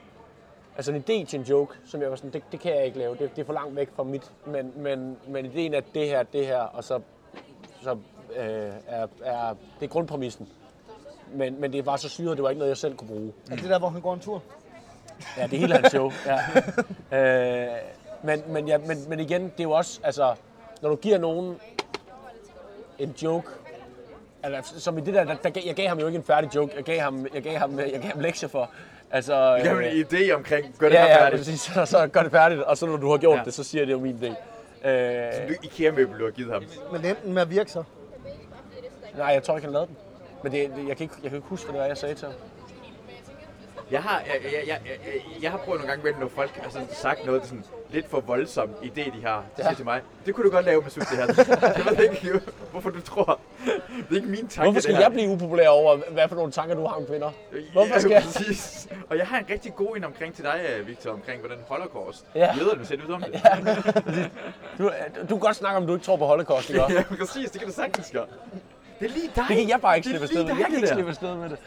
altså 0.77 0.93
en 0.93 0.99
idé 0.99 1.25
til 1.27 1.39
en 1.39 1.43
joke, 1.43 1.75
som 1.85 2.03
jeg 2.03 2.11
var 2.11 2.17
sådan, 2.17 2.31
det, 2.31 2.43
det 2.53 2.61
kan 2.61 2.77
jeg 2.77 2.85
ikke 2.85 2.99
lave, 2.99 3.17
det, 3.17 3.37
det 3.37 3.43
er 3.43 3.47
for 3.47 3.53
langt 3.53 3.77
væk 3.77 3.89
fra 3.97 4.03
mit, 4.03 4.33
men, 4.47 4.73
men, 4.77 5.17
men 5.29 5.47
ideen 5.47 5.75
er 5.75 5.81
det 5.95 6.09
her, 6.09 6.23
det 6.23 6.47
her, 6.47 6.59
og 6.59 6.85
så, 6.85 7.01
så 7.83 7.97
øh, 8.37 8.73
er, 8.87 9.07
er, 9.25 9.55
det 9.81 9.87
er 9.87 9.89
grundpræmissen. 9.89 10.49
Men, 11.33 11.61
men 11.61 11.73
det 11.73 11.87
var 11.87 11.97
så 11.97 12.09
syret, 12.09 12.37
det 12.37 12.43
var 12.43 12.51
ikke 12.51 12.59
noget, 12.59 12.71
jeg 12.71 12.77
selv 12.77 12.97
kunne 12.97 13.09
bruge. 13.09 13.33
Er 13.51 13.57
det 13.57 13.65
der, 13.65 13.79
hvor 13.79 13.89
han 13.89 14.01
går 14.01 14.15
en 14.15 14.21
tur? 14.21 14.43
Ja, 15.37 15.43
det 15.43 15.53
er 15.53 15.59
hele 15.59 15.75
hans 15.75 15.89
show. 15.89 16.13
Ja. 16.27 16.39
øh, 17.67 17.77
men, 18.23 18.43
men, 18.49 18.69
ja, 18.69 18.79
men, 18.79 19.09
men 19.09 19.21
igen, 19.21 19.43
det 19.43 19.61
er 19.61 19.65
jo 19.65 19.71
også, 19.71 20.01
altså, 20.03 20.35
når 20.83 20.89
du 20.89 20.97
giver 20.97 21.19
nogen 21.19 21.57
en 22.99 23.15
joke, 23.23 23.49
altså, 24.43 24.81
som 24.81 24.99
i 24.99 25.01
det 25.01 25.15
der, 25.15 25.25
der, 25.25 25.35
der, 25.35 25.61
jeg 25.67 25.75
gav 25.75 25.89
ham 25.89 25.99
jo 25.99 26.07
ikke 26.07 26.17
en 26.17 26.25
færdig 26.25 26.55
joke, 26.55 26.73
jeg 26.77 26.85
gav 26.85 27.01
ham, 27.01 27.27
jeg 27.35 27.43
gav 27.43 27.59
ham, 27.59 27.79
jeg 27.79 28.01
gav 28.01 28.11
ham 28.11 28.21
lektier 28.21 28.49
for. 28.49 28.71
Altså, 29.11 29.35
Jeg 29.35 29.71
har 29.75 29.81
en 29.81 30.05
idé 30.05 30.31
omkring, 30.33 30.75
gør 30.79 30.89
det 30.89 30.95
ja, 30.97 31.03
her 31.03 31.09
ja, 31.11 31.25
færdigt. 31.25 31.41
præcis, 31.41 31.61
så, 31.75 31.85
så 31.87 32.07
gør 32.07 32.23
det 32.23 32.31
færdigt, 32.33 32.63
og 32.63 32.77
så 32.79 32.87
når 32.87 32.97
du 32.97 33.11
har 33.11 33.17
gjort 33.19 33.39
Ja. 33.39 33.45
det, 33.45 33.55
så 33.55 33.65
siger 33.65 33.81
jeg, 33.83 33.87
det 33.87 33.93
er 33.93 33.99
jo 33.99 34.03
min 34.03 34.19
idé. 34.23 34.35
Øh, 34.89 35.49
Du 35.49 35.55
IKEA-møbel, 35.63 36.19
du 36.21 36.25
har 36.25 36.31
givet 36.31 36.53
ham. 36.53 36.65
Men 36.93 37.05
enten 37.05 37.33
med 37.33 37.43
at 37.43 37.51
virke 37.51 37.71
så. 37.71 37.83
nej, 39.17 39.27
jeg 39.27 39.43
tror 39.43 39.57
ikke, 39.57 39.65
han 39.67 39.73
lavede 39.73 39.87
den. 39.89 39.97
Men 40.43 40.53
det, 40.53 40.71
det, 40.77 40.89
jeg, 40.89 40.97
kan 40.97 41.05
ikke, 41.05 41.15
jeg 41.23 41.31
kan 41.31 41.37
ikke 41.39 41.49
huske, 41.49 41.65
hvad 41.67 41.73
det 41.75 41.81
var, 41.81 41.87
jeg 41.87 41.97
sagde 41.97 42.15
til 42.15 42.27
ham. 42.29 42.35
Jeg 43.91 44.03
har, 44.03 44.21
jeg, 44.27 44.35
jeg, 44.45 44.53
jeg, 44.67 44.79
jeg, 44.87 45.43
jeg 45.43 45.51
har 45.51 45.59
prøvet 45.59 45.81
nogle 45.81 45.93
gange, 45.93 46.05
med, 46.05 46.21
når 46.21 46.29
folk 46.35 46.51
har 46.63 46.71
sådan 46.71 46.89
sagt 46.93 47.27
noget, 47.27 47.43
sådan 47.45 47.65
lidt 47.91 48.11
for 48.11 48.21
voldsom 48.21 48.71
idé, 48.83 49.17
de 49.17 49.23
har. 49.25 49.45
De 49.57 49.63
Ja. 49.69 49.75
til 49.75 49.85
mig, 49.85 50.01
det 50.27 50.35
kunne 50.35 50.45
du 50.45 50.51
godt 50.55 50.65
lave 50.65 50.83
med 50.83 50.91
det 50.95 51.07
her. 51.09 51.73
jeg 51.87 51.97
ved 51.99 52.11
ikke, 52.11 52.41
hvorfor 52.71 52.91
du 52.91 53.01
tror. 53.01 53.41
Det 53.65 53.73
er 54.11 54.15
ikke 54.17 54.29
min 54.29 54.49
tanke, 54.49 54.63
Hvorfor 54.63 54.81
skal 54.81 54.95
jeg 54.95 55.11
blive 55.13 55.29
upopulær 55.31 55.69
over, 55.69 55.97
hvad 56.11 56.29
for 56.29 56.37
nogle 56.37 56.53
tanker 56.53 56.75
du 56.75 56.87
har 56.87 56.95
om 56.95 57.07
kvinder? 57.07 57.31
Hvorfor 57.73 57.93
ja, 57.95 57.99
skal 57.99 58.11
jeg? 58.11 58.23
Præcis. 58.23 58.89
Og 59.11 59.19
jeg 59.19 59.27
har 59.27 59.39
en 59.39 59.45
rigtig 59.51 59.75
god 59.75 59.97
en 59.97 60.05
omkring 60.05 60.35
til 60.35 60.45
dig, 60.45 60.61
øh, 60.79 60.87
Victor, 60.89 61.11
omkring 61.11 61.41
hvordan 61.41 61.59
holocaust. 61.69 62.25
Ja. 62.35 62.55
Lederne 62.59 62.87
ser 62.87 62.97
ud 63.09 63.13
om 63.13 63.23
det. 63.23 63.43
Du, 64.79 64.91
du 65.21 65.27
kan 65.27 65.39
godt 65.39 65.57
snakke 65.57 65.77
om, 65.77 65.87
du 65.87 65.95
ikke 65.95 66.05
tror 66.07 66.17
på 66.17 66.27
holocaust, 66.27 66.71
ikke? 66.71 66.83
ja, 66.93 67.03
præcis. 67.19 67.51
Det 67.51 67.61
kan 67.61 67.69
du 67.69 67.75
sagtens 67.75 68.11
gøre. 68.13 68.27
Det 69.01 69.07
er 69.07 69.13
lige 69.13 69.31
dig. 69.37 69.45
Det 69.49 69.57
kan 69.57 69.69
jeg 69.69 69.81
bare 69.81 69.97
ikke 69.97 70.09
slippe 70.09 70.23
afsted 70.25 70.45
med. 70.45 70.57
Jeg 70.57 70.67
kan 70.67 70.77
ikke 70.77 70.89
slippe 70.89 71.11
afsted 71.11 71.35
med 71.35 71.49
det. 71.51 71.59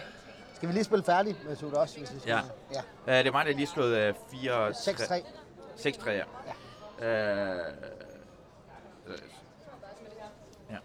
Skal 0.60 0.70
vi 0.70 0.74
lige 0.74 0.84
spille 0.84 1.04
færdig 1.04 1.36
med 1.48 1.56
Sud 1.56 1.72
også, 1.72 1.98
hvis 2.00 2.14
vi 2.14 2.20
skal? 2.20 2.30
Ja. 2.32 2.40
ja. 2.74 2.80
Uh, 3.20 3.24
det 3.24 3.28
er 3.28 3.32
mig, 3.32 3.46
der 3.46 3.52
lige 3.54 3.68
slået 3.68 4.10
uh, 4.10 4.16
4... 4.42 4.70
6-3. 4.70 4.74
6-3, 5.78 6.10
ja. 6.10 6.16
ja. 6.18 6.24
Uh, 7.00 7.74
ja. 10.72 10.78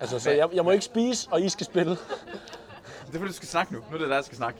Altså, 0.00 0.18
så 0.18 0.30
jeg, 0.30 0.48
jeg 0.52 0.64
må 0.64 0.70
ikke 0.70 0.84
spise, 0.84 1.28
og 1.32 1.40
I 1.40 1.48
skal 1.48 1.66
spille. 1.66 1.90
Det 1.90 1.98
er 3.14 3.18
fordi, 3.18 3.26
du 3.26 3.32
skal 3.32 3.48
snakke 3.48 3.72
nu. 3.74 3.80
Nu 3.90 3.96
er 3.96 4.00
det 4.00 4.10
der 4.10 4.22
skal 4.22 4.36
snakke. 4.36 4.58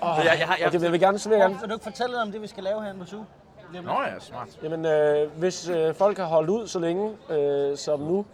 Oh, 0.00 0.16
Så 0.16 0.22
jeg- 0.22 0.38
jeg 0.38 0.46
har- 0.48 0.56
jeg- 0.56 0.66
okay, 0.68 0.82
jeg 0.82 0.92
vil 0.92 1.00
gerne, 1.00 1.18
så 1.18 1.28
vil 1.28 1.38
jeg 1.38 1.44
gerne. 1.48 1.60
Vil 1.60 1.68
du 1.68 1.74
ikke 1.74 1.84
fortælle 1.84 2.22
om 2.22 2.32
det, 2.32 2.42
vi 2.42 2.46
skal 2.46 2.62
lave 2.64 2.82
her 2.84 2.94
på 2.98 3.04
Sud? 3.04 3.24
Nå 3.82 4.02
ja, 4.02 4.18
smart. 4.20 4.48
Jamen, 4.62 4.84
øh, 4.86 5.30
hvis 5.38 5.68
øh, 5.68 5.94
folk 5.94 6.18
har 6.18 6.24
holdt 6.24 6.50
ud 6.50 6.66
så 6.66 6.78
længe 6.78 7.16
øh, 7.30 7.76
som 7.76 8.00
nu, 8.00 8.26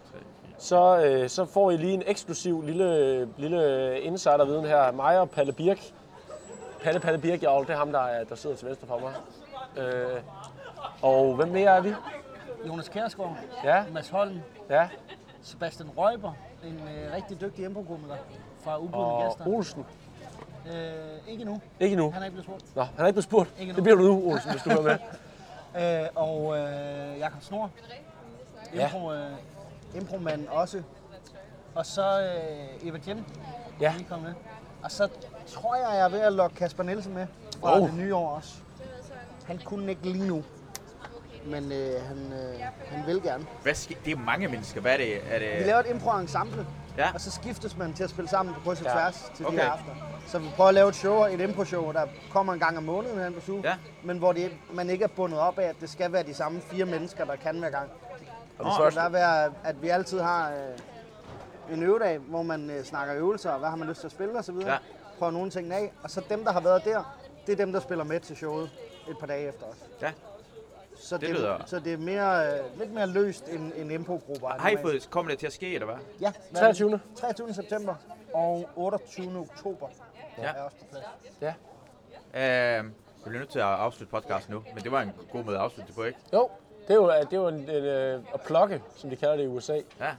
så, 0.59 1.05
øh, 1.05 1.29
så 1.29 1.45
får 1.45 1.71
I 1.71 1.77
lige 1.77 1.95
en 1.95 2.03
eksklusiv 2.07 2.63
lille, 2.63 3.29
lille 3.37 4.01
insiderviden 4.01 4.65
her. 4.65 4.93
Mig 4.93 5.19
og 5.21 5.31
Palle 5.31 5.53
Birk. 5.53 5.79
Palle 6.83 7.01
Palle 7.01 7.19
Birk, 7.21 7.43
jeg, 7.43 7.51
det 7.67 7.71
er 7.71 7.77
ham, 7.77 7.93
der, 7.93 8.01
er, 8.01 8.25
der 8.25 8.35
sidder 8.35 8.57
til 8.57 8.69
venstre 8.69 8.87
for 8.87 8.99
mig. 8.99 9.13
Øh, 9.85 10.21
og 11.03 11.35
hvem 11.35 11.49
mere 11.49 11.77
er 11.77 11.81
vi? 11.81 11.95
Jonas 12.67 12.89
Kjærsgaard, 12.89 13.37
Ja, 13.65 13.85
Mads 13.93 14.09
Holm, 14.09 14.41
ja. 14.71 14.89
Sebastian 15.43 15.89
Røber, 15.97 16.33
en 16.65 16.75
øh, 16.75 17.15
rigtig 17.15 17.41
dygtig 17.41 17.65
improkomiker 17.65 18.15
fra 18.65 18.79
Og 18.81 19.23
Gæster. 19.25 19.47
Olsen. 19.47 19.87
Øh, 20.67 21.33
ikke 21.33 21.45
nu. 21.45 21.61
Ikke 21.81 21.97
nu. 21.97 22.11
Han 22.11 22.23
er 22.23 22.27
ikke 22.27 22.35
blevet 22.35 22.45
spurgt. 22.45 22.77
Nå, 22.77 22.83
han 22.83 22.93
er 22.99 23.07
ikke 23.07 23.15
blevet 23.15 23.25
spurgt. 23.25 23.51
Ikke 23.61 23.73
nu. 23.73 23.77
Det 23.77 23.83
bliver 23.83 23.97
du 23.97 24.03
nu, 24.03 24.33
Olsen, 24.33 24.51
hvis 24.51 24.63
du 24.63 24.71
er 24.71 24.83
med. 24.83 24.99
Øh, 25.77 26.09
og 26.15 26.59
øh, 26.59 27.19
Jakob 27.19 27.43
Snor. 27.43 27.71
Ja. 28.75 28.85
Impro, 28.85 29.13
øh, 29.13 29.31
impromand 29.95 30.49
også. 30.49 30.83
Og 31.75 31.87
så 31.87 32.21
øh, 32.83 32.89
Eva 32.89 32.99
Jem. 33.07 33.25
Ja. 33.81 33.93
Lige 33.97 34.07
kommet 34.09 34.29
med. 34.29 34.35
Og 34.83 34.91
så 34.91 35.09
tror 35.47 35.75
jeg, 35.77 35.87
jeg 35.97 36.05
er 36.05 36.09
ved 36.09 36.21
at 36.21 36.33
lokke 36.33 36.57
Kasper 36.57 36.83
Nielsen 36.83 37.15
med 37.15 37.27
fra 37.61 37.81
Oh. 37.81 37.87
det 37.89 37.95
nye 37.97 38.15
år 38.15 38.31
også. 38.31 38.55
Han 39.47 39.61
kunne 39.65 39.91
ikke 39.91 40.09
lige 40.11 40.27
nu. 40.27 40.45
Men 41.47 41.73
øh, 41.73 42.03
han, 42.09 42.33
øh, 42.33 42.61
han 42.87 43.07
vil 43.07 43.23
gerne. 43.23 43.47
Hvad 43.63 43.75
sker? 43.75 43.97
Det 44.05 44.13
er 44.13 44.17
mange 44.17 44.49
mennesker. 44.49 44.81
Hvad 44.81 44.93
er 44.93 44.97
det? 44.97 45.17
Er 45.35 45.39
Vi 45.39 45.45
det... 45.59 45.67
laver 45.67 45.79
et 45.81 45.87
impro-ensemble, 45.91 46.67
Ja. 46.99 47.11
og 47.15 47.21
så 47.21 47.31
skiftes 47.31 47.77
man 47.77 47.93
til 47.95 48.05
at 48.05 48.11
spille 48.11 48.29
sammen 48.29 48.55
på 48.55 48.61
kryds 48.61 48.81
og 48.81 48.87
Ja. 48.87 48.93
tværs 48.93 49.33
til 49.37 49.45
de 49.45 49.49
Okay. 49.49 49.59
her 49.59 49.71
aftener. 49.71 49.95
Så 50.27 50.39
vi 50.39 50.49
prøver 50.57 50.69
at 50.69 50.75
lave 50.75 50.89
et 50.89 50.95
show, 50.97 51.25
et 51.25 51.41
impro-show, 51.41 51.93
der 51.93 52.07
kommer 52.33 52.53
en 52.53 52.59
gang 52.61 52.77
om 52.77 52.83
måneden 52.83 53.19
her 53.19 53.31
på 53.31 53.41
Zoo, 53.41 53.61
Ja. 53.65 53.75
men 54.05 54.19
hvor 54.19 54.33
det, 54.33 54.51
man 54.73 54.91
ikke 54.91 55.05
er 55.05 55.09
bundet 55.09 55.39
op 55.39 55.59
af, 55.59 55.67
at 55.69 55.77
det 55.81 55.91
skal 55.91 56.13
være 56.13 56.23
de 56.23 56.35
samme 56.35 56.61
fire 56.61 56.85
mennesker, 56.85 57.25
der 57.25 57.37
kan 57.37 57.59
hver 57.59 57.71
gang. 57.71 57.91
Og 58.59 58.85
det 58.85 58.93
skal 58.93 59.13
være, 59.13 59.53
at 59.65 59.83
vi 59.83 59.89
altid 59.89 60.21
har 60.21 60.51
øh, 60.53 61.75
en 61.77 61.83
øvedag, 61.83 62.19
hvor 62.19 62.43
man 62.43 62.71
øh, 62.71 62.85
snakker 62.85 63.17
øvelser, 63.17 63.51
og 63.51 63.59
hvad 63.59 63.69
har 63.69 63.77
man 63.77 63.89
lyst 63.89 64.01
til 64.01 64.07
at 64.07 64.13
spille 64.13 64.39
osv. 64.39 64.55
Ja. 64.67 64.77
Prøver 65.19 65.33
nogle 65.33 65.51
ting 65.51 65.73
af. 65.73 65.93
Og 66.03 66.11
så 66.11 66.23
dem, 66.29 66.45
der 66.45 66.53
har 66.53 66.61
været 66.61 66.85
der, 66.85 67.19
det 67.47 67.53
er 67.53 67.57
dem, 67.57 67.73
der 67.73 67.81
spiller 67.81 68.05
med 68.05 68.21
til 68.21 68.37
showet 68.37 68.71
et 69.11 69.19
par 69.19 69.27
dage 69.27 69.49
efter 69.49 69.65
os. 69.67 69.77
Ja. 70.03 70.13
Så 70.97 71.15
Det 71.19 71.29
det, 71.29 71.37
lyder- 71.37 71.59
så 71.67 71.79
det 71.81 71.93
er 71.93 71.97
mere, 71.99 72.47
øh, 72.59 72.79
lidt 72.79 72.93
mere 72.93 73.07
løst 73.07 73.49
end 73.49 73.73
en 73.77 73.91
impro-gruppe. 73.91 74.47
Har 74.47 74.71
I 74.71 74.77
fået, 74.83 75.11
kommer 75.11 75.31
det 75.31 75.39
til 75.39 75.47
at 75.47 75.53
ske, 75.53 75.75
eller 75.75 75.87
hvad? 75.87 75.97
Ja, 76.21 76.33
hvad 76.51 76.63
er 76.63 76.67
det? 76.67 76.77
23. 76.77 77.01
23. 77.17 77.55
september 77.55 77.95
og 78.35 78.69
28. 78.77 79.39
oktober 79.39 79.89
Ja. 80.39 80.43
er 80.43 80.63
også 80.63 80.77
på 80.77 80.85
plads. 80.91 81.05
Ja. 82.35 82.79
Øh, 82.79 82.85
vi 82.85 82.91
bliver 83.25 83.39
nødt 83.39 83.51
til 83.51 83.59
at 83.59 83.65
afslutte 83.65 84.11
podcasten 84.11 84.55
nu, 84.55 84.63
men 84.75 84.85
det 84.85 84.93
var 84.93 85.01
en 85.03 85.13
god 85.33 85.45
måde 85.45 85.57
at 85.57 85.63
afslutte 85.63 85.87
det 85.89 85.97
på, 85.97 86.05
ikke? 86.05 86.19
Jo, 86.33 86.49
det 86.89 86.95
er 86.95 86.99
jo, 86.99 87.09
det 87.11 87.33
er 87.33 87.37
jo 87.37 87.49
en, 87.49 87.55
en, 87.55 87.71
øh, 87.71 88.21
at 88.35 88.41
plukke, 88.41 88.83
som 88.97 89.11
de 89.11 89.17
kalder 89.17 89.37
det 89.37 89.45
i 89.45 89.47
USA. 89.47 89.75
Ja. 90.01 90.11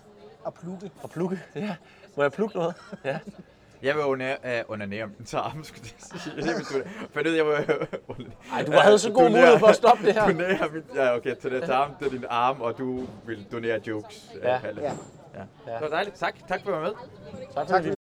Og 0.44 0.54
plukke. 0.54 0.92
At 1.04 1.10
plukke, 1.10 1.40
ja. 1.56 1.76
Må 2.16 2.24
jeg 2.24 2.32
plukke 2.32 2.58
noget? 2.58 2.76
Ja. 3.06 3.20
Jeg 3.82 3.96
vil 3.96 4.04
under, 4.04 4.36
uh, 4.44 4.72
onanere 4.72 5.04
om 5.04 5.10
den 5.10 5.28
armen, 5.38 5.64
skulle 5.64 5.88
jeg 6.14 6.20
sige. 6.20 6.34
Jeg 6.38 6.46
du 6.60 6.64
For 7.14 7.36
jeg 7.36 7.46
vil 7.46 8.32
Ej, 8.54 8.64
du 8.64 8.72
havde 8.72 9.00
så 9.00 9.12
god 9.12 9.30
mulighed 9.30 9.60
for 9.60 9.68
at 9.68 9.76
stoppe 9.76 10.06
det 10.06 10.14
her. 10.14 10.28
Donere 10.28 10.70
mit, 10.74 10.84
ja, 10.96 11.16
okay, 11.16 11.36
til 11.36 11.52
det 11.52 11.70
arm, 11.70 11.92
til 12.02 12.12
din 12.12 12.26
arm, 12.30 12.62
og 12.62 12.78
du 12.78 13.04
vil 13.26 13.46
donere 13.52 13.80
jokes. 13.88 14.30
øh, 14.36 14.44
Ja. 14.44 14.52
Ja. 14.54 14.60
ja. 15.36 15.74
Det 15.74 15.82
var 15.82 15.88
dejligt. 15.88 16.16
Tak. 16.16 16.36
Tak 16.48 16.62
for 16.64 16.76
at 16.76 16.82
være 16.82 16.92
med. 16.92 16.98
Tak 17.56 17.68
Tak 17.68 17.84
fordi 17.84 17.99